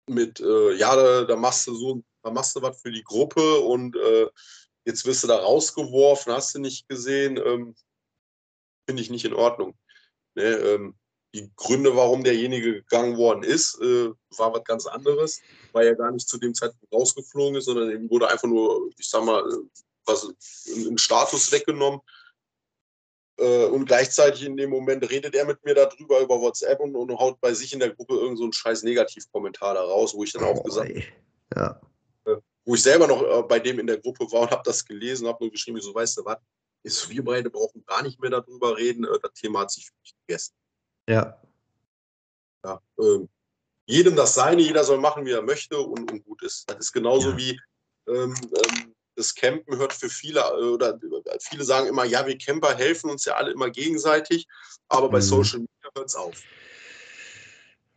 mit, 0.08 0.40
äh, 0.40 0.74
ja, 0.74 0.94
da, 0.96 1.24
da 1.24 1.36
machst 1.36 1.66
du 1.66 1.74
so, 1.74 2.02
da 2.22 2.30
machst 2.30 2.54
du 2.56 2.62
was 2.62 2.80
für 2.80 2.90
die 2.92 3.04
Gruppe 3.04 3.60
und 3.60 3.96
äh, 3.96 4.28
jetzt 4.84 5.04
wirst 5.04 5.22
du 5.22 5.26
da 5.28 5.36
rausgeworfen, 5.36 6.32
hast 6.32 6.54
du 6.54 6.58
nicht 6.60 6.88
gesehen, 6.88 7.38
ähm, 7.44 7.74
finde 8.88 9.02
ich 9.02 9.10
nicht 9.10 9.24
in 9.24 9.34
Ordnung. 9.34 9.76
Ne, 10.36 10.44
ähm, 10.44 10.94
die 11.34 11.50
Gründe, 11.56 11.94
warum 11.94 12.24
derjenige 12.24 12.74
gegangen 12.74 13.16
worden 13.16 13.42
ist, 13.44 13.80
äh, 13.80 14.10
war 14.36 14.52
was 14.52 14.64
ganz 14.64 14.86
anderes, 14.86 15.40
weil 15.72 15.86
er 15.86 15.94
gar 15.94 16.10
nicht 16.10 16.28
zu 16.28 16.38
dem 16.38 16.54
Zeitpunkt 16.54 16.92
rausgeflogen 16.92 17.56
ist, 17.56 17.66
sondern 17.66 17.90
ihm 17.90 18.10
wurde 18.10 18.28
einfach 18.28 18.48
nur, 18.48 18.90
ich 18.98 19.08
sag 19.08 19.24
mal, 19.24 19.40
äh, 19.48 19.80
was, 20.06 20.28
ein 20.66 20.98
Status 20.98 21.52
weggenommen. 21.52 22.00
Äh, 23.38 23.66
und 23.66 23.86
gleichzeitig 23.86 24.44
in 24.44 24.56
dem 24.56 24.70
Moment 24.70 25.08
redet 25.08 25.34
er 25.34 25.46
mit 25.46 25.64
mir 25.64 25.74
darüber 25.74 26.20
über 26.20 26.40
WhatsApp 26.40 26.80
und, 26.80 26.96
und 26.96 27.10
haut 27.18 27.40
bei 27.40 27.54
sich 27.54 27.72
in 27.72 27.80
der 27.80 27.90
Gruppe 27.90 28.14
irgend 28.14 28.38
so 28.38 28.44
einen 28.44 28.52
scheiß 28.52 28.82
Negativkommentar 28.82 29.74
da 29.74 29.82
raus, 29.82 30.14
wo 30.14 30.24
ich 30.24 30.32
dann 30.32 30.44
auch 30.44 30.58
Oh, 30.58 30.62
gesagt 30.62 30.90
ey. 30.90 31.04
Ja. 31.56 31.80
wo 32.64 32.74
ich 32.74 32.82
selber 32.82 33.06
noch 33.06 33.22
äh, 33.22 33.42
bei 33.44 33.60
dem 33.60 33.78
in 33.78 33.86
der 33.86 33.98
Gruppe 33.98 34.30
war 34.32 34.42
und 34.42 34.50
habe 34.50 34.62
das 34.64 34.84
gelesen, 34.84 35.28
habe 35.28 35.44
nur 35.44 35.50
geschrieben, 35.50 35.80
so 35.80 35.94
weißt 35.94 36.18
du 36.18 36.24
was, 36.24 36.38
ist, 36.82 37.08
wir 37.08 37.24
beide 37.24 37.50
brauchen 37.50 37.84
gar 37.86 38.02
nicht 38.02 38.20
mehr 38.20 38.30
darüber 38.30 38.76
reden, 38.76 39.04
äh, 39.04 39.18
das 39.22 39.32
Thema 39.34 39.60
hat 39.60 39.70
sich 39.70 39.86
für 39.86 39.94
mich 40.02 40.14
gegessen. 40.26 40.54
Ja. 41.10 41.36
Ja, 42.64 42.80
ähm, 43.00 43.28
jedem 43.86 44.14
das 44.14 44.34
Seine, 44.34 44.62
jeder 44.62 44.84
soll 44.84 44.98
machen, 44.98 45.26
wie 45.26 45.32
er 45.32 45.42
möchte 45.42 45.76
und, 45.80 46.08
und 46.08 46.24
gut 46.24 46.42
ist. 46.42 46.70
Das 46.70 46.78
ist 46.78 46.92
genauso 46.92 47.30
Ja. 47.30 47.36
wie 47.36 47.60
ähm, 48.06 48.34
ähm, 48.42 48.94
das 49.16 49.34
Campen 49.34 49.76
hört 49.76 49.92
für 49.92 50.08
viele, 50.08 50.40
äh, 50.40 50.62
oder 50.62 50.94
äh, 50.94 51.38
viele 51.40 51.64
sagen 51.64 51.88
immer, 51.88 52.04
ja, 52.04 52.24
wir 52.24 52.38
Camper 52.38 52.76
helfen 52.76 53.10
uns 53.10 53.24
ja 53.24 53.34
alle 53.34 53.50
immer 53.50 53.70
gegenseitig, 53.70 54.46
aber 54.88 55.08
bei 55.08 55.18
Mhm. 55.18 55.22
Social 55.22 55.58
Media 55.58 55.90
hört 55.96 56.06
es 56.06 56.14
auf. 56.14 56.40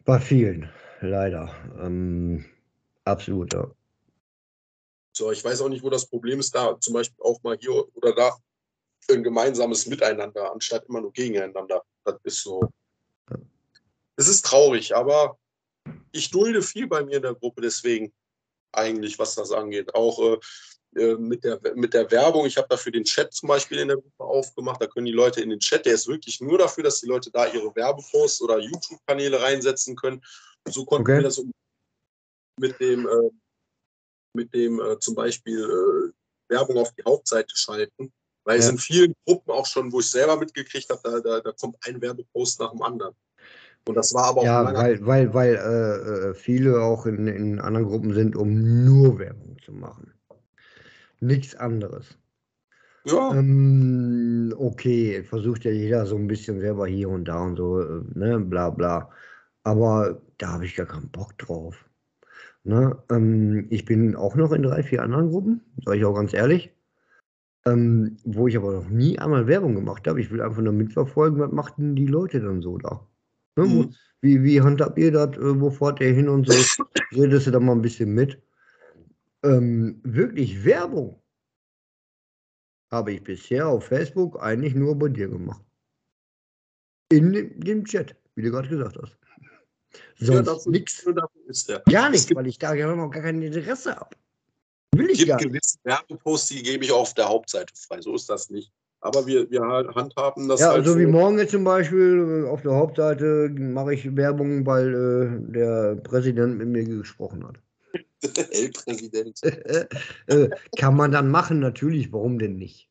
Bei 0.05 0.19
vielen, 0.19 0.71
leider. 1.01 1.53
Ähm, 1.79 2.45
absolut, 3.05 3.53
ja. 3.53 3.69
So, 5.15 5.31
ich 5.31 5.43
weiß 5.43 5.61
auch 5.61 5.69
nicht, 5.69 5.83
wo 5.83 5.91
das 5.91 6.07
Problem 6.07 6.39
ist, 6.39 6.55
da 6.55 6.79
zum 6.79 6.95
Beispiel 6.95 7.23
auch 7.23 7.43
mal 7.43 7.57
hier 7.59 7.95
oder 7.95 8.15
da 8.15 8.35
ein 9.11 9.21
gemeinsames 9.21 9.85
Miteinander, 9.85 10.51
anstatt 10.51 10.85
immer 10.89 11.01
nur 11.01 11.13
gegeneinander. 11.13 11.83
Das 12.03 12.15
ist 12.23 12.41
so. 12.41 12.71
Es 14.15 14.27
ist 14.27 14.45
traurig, 14.45 14.95
aber 14.95 15.39
ich 16.11 16.29
dulde 16.29 16.61
viel 16.61 16.87
bei 16.87 17.03
mir 17.03 17.17
in 17.17 17.23
der 17.23 17.35
Gruppe, 17.35 17.61
deswegen 17.61 18.13
eigentlich, 18.71 19.19
was 19.19 19.35
das 19.35 19.51
angeht. 19.51 19.93
Auch 19.95 20.19
äh, 20.19 20.39
äh, 20.95 21.15
mit, 21.15 21.43
der, 21.43 21.59
mit 21.75 21.93
der 21.93 22.09
Werbung. 22.11 22.45
Ich 22.45 22.57
habe 22.57 22.67
dafür 22.67 22.91
den 22.91 23.03
Chat 23.03 23.33
zum 23.33 23.47
Beispiel 23.47 23.79
in 23.79 23.87
der 23.87 23.97
Gruppe 23.97 24.23
aufgemacht. 24.23 24.81
Da 24.81 24.87
können 24.87 25.05
die 25.05 25.11
Leute 25.11 25.41
in 25.41 25.49
den 25.49 25.59
Chat, 25.59 25.85
der 25.85 25.95
ist 25.95 26.07
wirklich 26.07 26.39
nur 26.41 26.57
dafür, 26.57 26.83
dass 26.83 27.01
die 27.01 27.07
Leute 27.07 27.31
da 27.31 27.47
ihre 27.47 27.75
Werbeposts 27.75 28.41
oder 28.41 28.59
YouTube-Kanäle 28.59 29.41
reinsetzen 29.41 29.95
können. 29.95 30.23
So 30.67 30.85
konnten 30.85 31.03
Okay. 31.09 31.17
wir 31.17 31.23
das 31.23 31.43
mit 32.59 32.79
dem, 32.79 33.07
äh, 33.07 33.29
mit 34.35 34.53
dem 34.53 34.79
äh, 34.79 34.99
zum 34.99 35.15
Beispiel 35.15 35.59
äh, 35.63 36.53
Werbung 36.53 36.77
auf 36.77 36.93
die 36.93 37.03
Hauptseite 37.03 37.55
schalten. 37.55 38.13
Weil 38.45 38.59
es 38.59 38.65
Ja. 38.65 38.71
in 38.71 38.77
vielen 38.77 39.15
Gruppen 39.25 39.51
auch 39.51 39.65
schon, 39.65 39.91
wo 39.91 39.99
ich 39.99 40.09
selber 40.09 40.37
mitgekriegt 40.37 40.89
habe, 40.89 41.01
da, 41.03 41.19
da, 41.19 41.39
da 41.39 41.51
kommt 41.53 41.77
ein 41.87 42.01
Werbepost 42.01 42.59
nach 42.59 42.71
dem 42.71 42.81
anderen. 42.81 43.15
Und 43.85 43.95
das 43.95 44.13
war 44.13 44.25
aber 44.25 44.41
auch 44.41 44.45
Ja, 44.45 44.73
weil, 44.73 45.05
weil, 45.05 45.33
weil 45.33 45.55
äh, 45.55 46.29
äh, 46.29 46.33
viele 46.33 46.81
auch 46.81 47.05
in, 47.05 47.27
in 47.27 47.59
anderen 47.59 47.87
Gruppen 47.87 48.13
sind, 48.13 48.35
um 48.35 48.85
nur 48.85 49.19
Werbung 49.19 49.57
zu 49.63 49.73
machen. 49.73 50.13
Nichts 51.19 51.55
anderes. 51.55 52.17
ja, 53.05 53.31
Ähm, 53.31 54.53
okay, 54.57 55.23
versucht 55.23 55.63
ja 55.65 55.71
jeder 55.71 56.05
so 56.05 56.15
ein 56.15 56.27
bisschen 56.27 56.59
selber 56.59 56.87
hier 56.87 57.09
und 57.09 57.25
da 57.25 57.43
und 57.43 57.57
so, 57.57 57.81
äh, 57.81 58.01
ne, 58.13 58.39
bla 58.39 58.69
bla. 58.69 59.09
Aber 59.63 60.21
da 60.37 60.53
habe 60.53 60.65
ich 60.65 60.75
gar 60.75 60.85
keinen 60.85 61.09
Bock 61.09 61.37
drauf. 61.37 61.85
Ne? 62.63 62.97
Ähm, 63.09 63.67
ich 63.69 63.85
bin 63.85 64.15
auch 64.15 64.35
noch 64.35 64.51
in 64.51 64.63
drei, 64.63 64.83
vier 64.83 65.01
anderen 65.03 65.29
Gruppen, 65.29 65.61
sage 65.85 65.97
ich 65.97 66.05
auch 66.05 66.13
ganz 66.15 66.33
ehrlich. 66.33 66.71
Ähm, 67.65 68.17
wo 68.25 68.47
ich 68.47 68.57
aber 68.57 68.73
noch 68.73 68.89
nie 68.89 69.17
einmal 69.19 69.47
Werbung 69.47 69.75
gemacht 69.75 70.05
habe. 70.07 70.19
Ich 70.19 70.29
will 70.31 70.41
einfach 70.41 70.61
nur 70.61 70.73
mitverfolgen, 70.73 71.39
was 71.39 71.51
machten 71.51 71.95
die 71.95 72.07
Leute 72.07 72.41
dann 72.41 72.61
so 72.61 72.77
da. 72.77 73.07
Ne? 73.55 73.65
Mhm. 73.65 73.95
wie, 74.21 74.43
wie 74.43 74.61
handhabt 74.61 74.97
ihr 74.97 75.11
das? 75.11 75.37
Äh, 75.37 75.61
wo 75.61 75.69
fahrt 75.71 76.01
ihr 76.01 76.13
hin 76.13 76.27
und 76.27 76.45
so? 76.45 76.53
Redest 77.11 77.47
du 77.47 77.51
da 77.51 77.59
mal 77.61 77.71
ein 77.73 77.81
bisschen 77.81 78.13
mit? 78.13 78.41
Ähm, 79.43 80.01
wirklich 80.03 80.65
Werbung 80.65 81.21
habe 82.91 83.13
ich 83.13 83.23
bisher 83.23 83.67
auf 83.67 83.85
Facebook 83.85 84.41
eigentlich 84.41 84.75
nur 84.75 84.97
bei 84.97 85.07
dir 85.09 85.27
gemacht. 85.27 85.63
In 87.11 87.31
dem, 87.33 87.59
dem 87.61 87.85
Chat, 87.85 88.15
wie 88.35 88.41
du 88.41 88.51
gerade 88.51 88.67
gesagt 88.69 88.97
hast. 89.01 89.17
ja, 90.17 90.25
Sonst 90.27 90.47
dafür, 90.47 90.71
nichts. 90.71 91.05
Gar 91.05 91.29
Es 91.47 92.11
nicht, 92.11 92.27
gibt- 92.27 92.37
weil 92.37 92.47
ich 92.47 92.57
da 92.57 92.73
ja 92.73 92.93
noch 92.95 93.09
gar 93.09 93.23
kein 93.23 93.41
Interesse 93.41 93.95
habe. 93.95 94.15
Will 94.97 95.05
Es 95.07 95.11
ich 95.13 95.17
gibt 95.19 95.29
gar 95.29 95.37
nicht. 95.37 95.47
gewisse 95.47 95.77
Werbeposts, 95.83 96.49
die 96.49 96.63
gebe 96.63 96.83
ich 96.85 96.91
auch 96.91 97.01
auf 97.01 97.13
der 97.13 97.27
Hauptseite 97.29 97.73
frei. 97.75 98.01
So 98.01 98.15
ist 98.15 98.29
das 98.29 98.49
nicht. 98.49 98.71
Aber 99.01 99.25
wir, 99.27 99.49
wir 99.51 99.61
halt 99.61 99.93
handhaben 99.95 100.47
das 100.47 100.61
Ja, 100.61 100.69
halt 100.71 100.85
so 100.85 100.97
wie 100.97 101.05
morgen 101.05 101.37
jetzt 101.37 101.51
zum 101.51 101.63
Beispiel 101.65 102.45
äh, 102.45 102.49
auf 102.49 102.61
der 102.61 102.71
Hauptseite 102.73 103.49
mache 103.57 103.93
ich 103.95 104.15
Werbung, 104.15 104.65
weil 104.65 104.93
äh, 104.93 105.51
der 105.51 105.95
Präsident 105.95 106.57
mit 106.57 106.67
mir 106.69 106.85
gesprochen 106.85 107.45
hat. 107.45 107.57
L-Präsident. 108.51 109.43
äh, 110.27 110.49
kann 110.77 110.95
man 110.95 111.11
dann 111.11 111.29
machen, 111.29 111.59
natürlich, 111.59 112.13
warum 112.13 112.39
denn 112.39 112.55
nicht? 112.55 112.89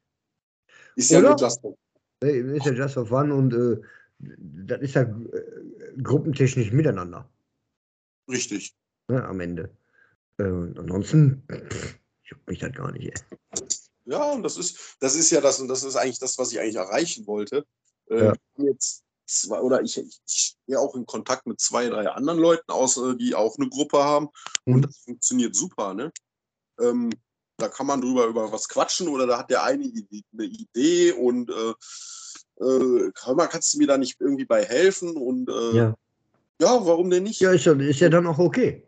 Ist 0.97 1.11
ja 1.11 1.21
Oder? 1.21 1.31
nur 1.31 1.39
Justin. 1.39 1.75
Äh, 2.23 2.57
Ist 2.57 2.67
ja 2.67 2.73
just 2.73 2.95
for 2.95 3.07
fun 3.07 3.33
und 3.33 3.55
äh, 3.55 3.81
das 4.19 4.81
ist 4.83 4.95
ja 4.95 5.03
äh, 5.03 6.03
gruppentechnisch 6.03 6.73
miteinander 6.73 7.29
Richtig. 8.29 8.75
ne, 9.09 9.25
am 9.25 9.41
Ende. 9.41 9.71
Äh, 10.39 10.45
ansonsten 10.45 11.43
pff, 11.51 11.99
juckt 12.25 12.49
mich 12.49 12.59
das 12.59 12.73
gar 12.73 12.93
nicht. 12.93 13.07
Ey. 13.07 13.65
Ja, 14.05 14.33
und 14.33 14.43
das 14.43 14.57
ist, 14.57 14.97
das 15.01 15.15
ist 15.15 15.31
ja 15.31 15.41
das, 15.41 15.61
und 15.61 15.69
das 15.69 15.85
ist 15.85 15.97
eigentlich 15.97 16.19
das, 16.19 16.37
was 16.39 16.53
ich 16.53 16.61
eigentlich 16.61 16.77
erreichen 16.77 17.27
wollte. 17.27 17.65
Äh, 18.11 18.25
Ja. 18.25 18.33
ich 18.33 18.65
Jetzt 18.65 19.05
zwei, 19.27 19.61
oder 19.61 19.83
ich, 19.83 19.97
ich 19.99 20.21
stehe 20.27 20.79
auch 20.79 20.95
in 20.95 21.07
Kontakt 21.07 21.47
mit 21.47 21.61
zwei, 21.61 21.89
drei 21.89 22.09
anderen 22.09 22.39
Leuten 22.39 22.71
aus, 22.71 22.97
äh, 22.97 23.17
die 23.17 23.35
auch 23.35 23.57
eine 23.59 23.69
Gruppe 23.69 24.03
haben. 24.03 24.29
Mhm. 24.67 24.75
Und 24.75 24.83
das 24.83 24.99
funktioniert 24.99 25.55
super, 25.55 25.95
ne? 25.95 26.13
Ähm, 26.81 27.11
da 27.59 27.69
kann 27.69 27.87
man 27.87 28.01
drüber 28.01 28.27
über 28.27 28.51
was 28.51 28.69
quatschen 28.69 29.09
oder 29.09 29.27
da 29.27 29.39
hat 29.39 29.51
der 29.51 29.63
eine 29.63 29.85
eine 29.85 30.45
Idee 30.45 31.13
und 31.13 31.51
äh, 31.51 32.65
äh, 32.65 33.13
kannst 33.15 33.75
du 33.75 33.79
mir 33.79 33.87
da 33.87 33.99
nicht 33.99 34.21
irgendwie 34.21 34.45
bei 34.45 34.65
helfen? 34.65 35.17
Und 35.17 35.49
äh, 35.49 35.77
ja. 35.77 35.95
Ja. 36.61 36.87
warum 36.87 37.11
denn 37.11 37.25
nicht? 37.25 37.41
ja, 37.41 37.53
ist 37.53 37.65
ja, 37.67 37.73
ist 37.75 38.01
ja 38.01 38.09
dann 38.09 38.27
auch 38.27 38.39
okay. 38.39 38.83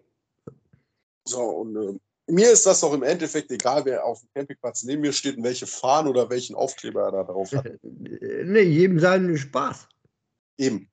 So, 1.27 1.41
und 1.41 1.77
äh, 1.77 2.33
mir 2.33 2.51
ist 2.51 2.67
das 2.67 2.81
doch 2.81 2.93
im 2.93 3.03
Endeffekt 3.03 3.51
egal, 3.51 3.85
wer 3.85 4.05
auf 4.05 4.21
dem 4.21 4.29
Campingplatz 4.35 4.83
neben 4.85 5.03
mir 5.03 5.13
steht 5.13 5.37
und 5.37 5.45
welche 5.45 5.67
Fahnen 5.67 6.09
oder 6.09 6.29
welchen 6.31 6.55
Aufkleber 6.55 7.05
er 7.05 7.13
da 7.13 7.25
drauf 7.25 7.53
hat. 7.53 7.67
Äh, 7.85 8.45
Ne, 8.45 8.61
jedem 8.61 8.99
seinen 8.99 9.37
Spaß. 9.37 9.89
Eben. 10.59 10.91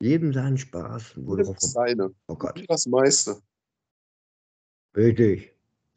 Jedem 0.00 0.32
seinen 0.32 0.58
Spaß. 0.58 1.16
Ist 1.16 1.72
seine. 1.72 2.14
Oh 2.28 2.36
Gott. 2.36 2.62
Das 2.68 2.86
meiste. 2.86 3.40
Richtig. 4.96 5.52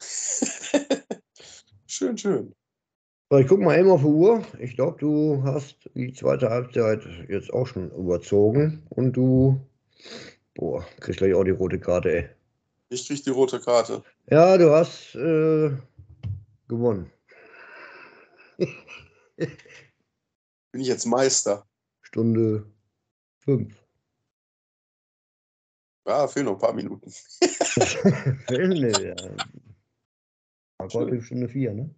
schön, 1.86 2.16
schön. 2.16 2.54
So, 3.30 3.38
ich 3.38 3.46
guck 3.46 3.60
mal 3.60 3.78
eben 3.78 3.90
auf 3.90 4.00
die 4.00 4.06
Uhr. 4.06 4.42
Ich 4.58 4.74
glaube, 4.74 4.98
du 4.98 5.42
hast 5.44 5.76
die 5.94 6.12
zweite 6.12 6.50
Halbzeit 6.50 7.02
jetzt 7.28 7.52
auch 7.52 7.66
schon 7.66 7.90
überzogen. 7.92 8.82
Und 8.90 9.12
du, 9.12 9.60
boah, 10.54 10.84
kriegst 11.00 11.18
gleich 11.18 11.34
auch 11.34 11.44
die 11.44 11.50
rote 11.50 11.78
Karte, 11.78 12.12
ey. 12.12 12.28
Ich 12.92 13.06
krieg 13.06 13.22
die 13.22 13.30
rote 13.30 13.60
Karte. 13.60 14.02
Ja, 14.28 14.58
du 14.58 14.72
hast 14.72 15.14
äh, 15.14 15.70
gewonnen. 16.66 17.08
Bin 18.58 20.80
ich 20.80 20.88
jetzt 20.88 21.06
Meister? 21.06 21.68
Stunde 22.02 22.66
fünf. 23.38 23.80
Ja, 26.04 26.26
fehlen 26.26 26.46
noch 26.46 26.54
ein 26.54 26.58
paar 26.58 26.72
Minuten. 26.72 27.12
ja. 28.50 29.14
Heute 30.92 31.22
Stunde 31.22 31.48
vier, 31.48 31.74
ne? 31.74 31.94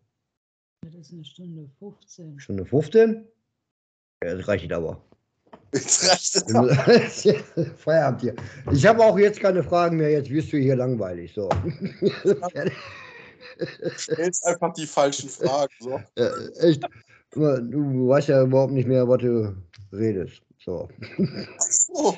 Das 0.83 0.95
ist 0.95 1.13
eine 1.13 1.25
Stunde 1.25 1.71
15. 1.79 2.39
Stunde 2.39 2.67
15? 2.67 3.27
Ja, 4.23 4.35
das 4.35 4.47
reicht 4.47 4.71
aber. 4.71 5.03
Jetzt 5.73 6.09
reicht 6.09 6.37
es. 6.37 7.35
Feierabend 7.79 8.21
hier. 8.21 8.35
Ich 8.73 8.85
habe 8.87 9.03
auch 9.03 9.19
jetzt 9.19 9.41
keine 9.41 9.63
Fragen 9.63 9.97
mehr. 9.97 10.11
Jetzt 10.11 10.31
wirst 10.31 10.53
du 10.53 10.59
hier 10.59 10.77
langweilig. 10.77 11.33
So. 11.35 11.49
Stellst 13.97 14.47
einfach 14.47 14.73
die 14.75 14.87
falschen 14.87 15.29
Fragen. 15.29 15.73
So. 15.81 16.01
Ja, 16.19 16.31
echt. 16.61 16.85
Du 17.31 18.09
weißt 18.09 18.29
ja 18.29 18.43
überhaupt 18.43 18.73
nicht 18.75 18.87
mehr, 18.87 19.09
was 19.09 19.23
du 19.23 19.57
redest. 19.93 20.43
So. 20.65 20.89
Oh, 21.95 22.15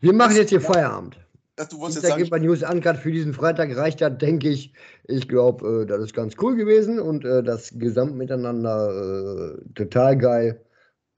Wir 0.00 0.12
machen 0.12 0.36
jetzt 0.36 0.50
hier 0.50 0.60
Feierabend. 0.60 1.16
ja, 1.58 1.64
du 1.64 1.78
wolltest 1.78 2.02
jetzt 2.02 2.04
Dienstag 2.04 2.08
sagen, 2.10 2.18
gibt 2.18 2.30
bei 2.30 2.38
News 2.38 2.62
Uncut 2.62 2.96
für 2.96 3.10
diesen 3.12 3.34
Freitag 3.34 3.76
reicht 3.76 4.00
das, 4.00 4.16
denke 4.18 4.48
ich. 4.48 4.72
Ich 5.08 5.28
glaube, 5.28 5.82
äh, 5.82 5.86
das 5.86 6.02
ist 6.04 6.14
ganz 6.14 6.34
cool 6.40 6.56
gewesen 6.56 7.00
und 7.00 7.24
äh, 7.24 7.42
das 7.42 7.72
Gesamtmiteinander 7.76 9.56
äh, 9.58 9.74
total 9.74 10.16
geil. 10.16 10.64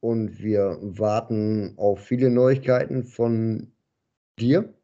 Und 0.04 0.38
wir 0.38 0.76
warten 0.82 1.78
auf 1.78 1.98
viele 1.98 2.28
Neuigkeiten 2.28 3.04
von 3.04 3.72
dir 4.38 4.74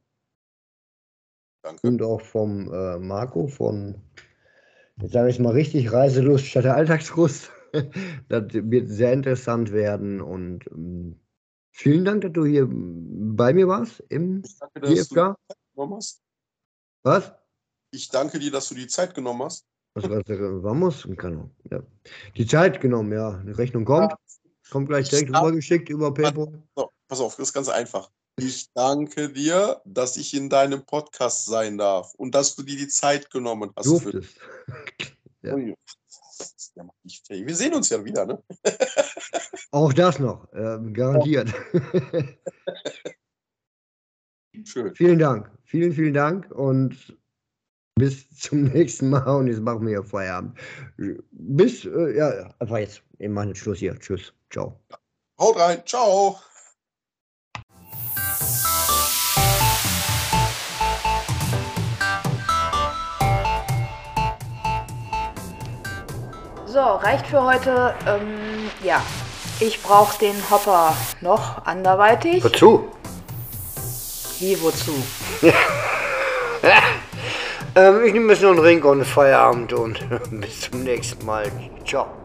danke. 1.61 1.87
und 1.87 2.01
auch 2.01 2.23
vom 2.23 2.73
äh, 2.73 2.99
Marco 2.99 3.47
von, 3.47 4.01
jetzt 4.97 5.13
sage 5.13 5.29
ich 5.29 5.39
mal 5.39 5.53
richtig, 5.53 5.93
Reiselust 5.93 6.47
statt 6.47 6.65
der 6.65 6.75
Alltagsrust. 6.75 7.53
das 8.31 8.45
wird 8.55 8.89
sehr 8.89 9.13
interessant 9.13 9.73
werden 9.73 10.23
und 10.23 10.67
ähm, 10.69 11.21
vielen 11.71 12.07
Dank, 12.07 12.23
dass 12.23 12.33
du 12.33 12.47
hier 12.47 12.67
bei 12.71 13.53
mir 13.53 13.69
warst 13.69 14.03
im 14.09 14.43
Danke, 14.59 14.95
GFK. 14.95 15.37
Was? 17.03 17.35
Ich 17.91 18.09
danke 18.09 18.39
dir, 18.39 18.51
dass 18.51 18.71
du 18.71 18.75
die 18.75 18.87
Zeit 18.87 19.15
genommen 19.15 19.43
hast. 19.43 19.67
Was 19.93 20.09
war 20.09 20.23
das? 20.23 20.39
Vamos? 20.39 21.07
Ja. 21.71 21.83
Die 22.39 22.47
Zeit 22.47 22.81
genommen, 22.81 23.13
ja. 23.13 23.43
Die 23.45 23.53
Rechnung 23.53 23.85
kommt. 23.85 24.15
Kommt 24.71 24.89
gleich 24.89 25.09
direkt 25.09 25.31
rübergeschickt 25.31 25.89
über 25.89 26.13
PayPal. 26.15 26.63
So, 26.77 26.91
pass 27.09 27.21
auf, 27.21 27.37
das 27.37 27.49
ist 27.49 27.53
ganz 27.53 27.69
einfach. 27.69 28.11
Ich 28.39 28.73
danke 28.73 29.29
dir, 29.31 29.83
dass 29.85 30.17
ich 30.17 30.33
in 30.35 30.49
deinem 30.49 30.87
Podcast 30.87 31.45
sein 31.47 31.77
darf 31.77 32.15
und 32.15 32.35
dass 32.35 32.55
du 32.57 32.63
dir 32.63 32.77
die 32.79 32.89
Zeit 32.89 33.31
genommen 33.31 33.71
hast. 33.77 33.87
für- 34.03 34.13
Durftest. 34.13 34.39
Ja. 35.43 35.57
Wir 37.29 37.55
sehen 37.57 37.75
uns 37.75 37.89
ja 37.89 38.05
wieder, 38.05 38.27
ne? 38.27 38.43
Auch 39.73 39.93
das 39.93 40.19
noch. 40.19 40.47
ähm, 40.53 40.93
garantiert. 40.93 41.53
Schön. 44.65 44.95
vielen 44.95 45.19
Dank. 45.19 45.51
Vielen, 45.65 45.93
vielen 45.93 46.15
Dank 46.15 46.51
und 46.51 47.17
bis 47.95 48.29
zum 48.37 48.65
nächsten 48.65 49.11
Mal. 49.11 49.25
Und 49.37 49.47
jetzt 49.49 49.61
machen 49.61 49.83
wir 49.83 49.91
hier 50.01 50.05
Feierabend. 50.05 50.59
Bis, 51.31 51.85
äh, 51.85 52.17
ja, 52.17 52.55
einfach 52.59 52.79
jetzt. 52.79 53.03
Wir 53.19 53.29
machen 53.31 53.49
jetzt 53.49 53.59
Schluss 53.59 53.79
hier. 53.79 53.99
Tschüss. 53.99 54.33
Ciao. 54.51 54.81
Haut 55.39 55.57
rein. 55.57 55.83
Ciao. 55.87 56.39
So, 66.67 66.81
reicht 66.81 67.27
für 67.27 67.43
heute. 67.43 67.95
Ähm, 68.07 68.71
ja, 68.83 69.03
ich 69.61 69.83
brauche 69.83 70.19
den 70.19 70.37
Hopper 70.51 70.97
noch 71.21 71.65
anderweitig. 71.67 72.45
Wozu? 72.45 72.89
Wie, 74.39 74.61
wozu? 74.61 74.93
Ähm, 77.77 78.03
ich 78.05 78.13
nehme 78.13 78.33
jetzt 78.33 78.43
noch 78.43 78.51
einen 78.51 78.59
Ring 78.59 78.83
und 78.83 79.05
Feierabend 79.05 79.73
und 79.73 80.05
bis 80.41 80.63
zum 80.63 80.83
nächsten 80.83 81.25
Mal. 81.25 81.53
Ciao. 81.87 82.20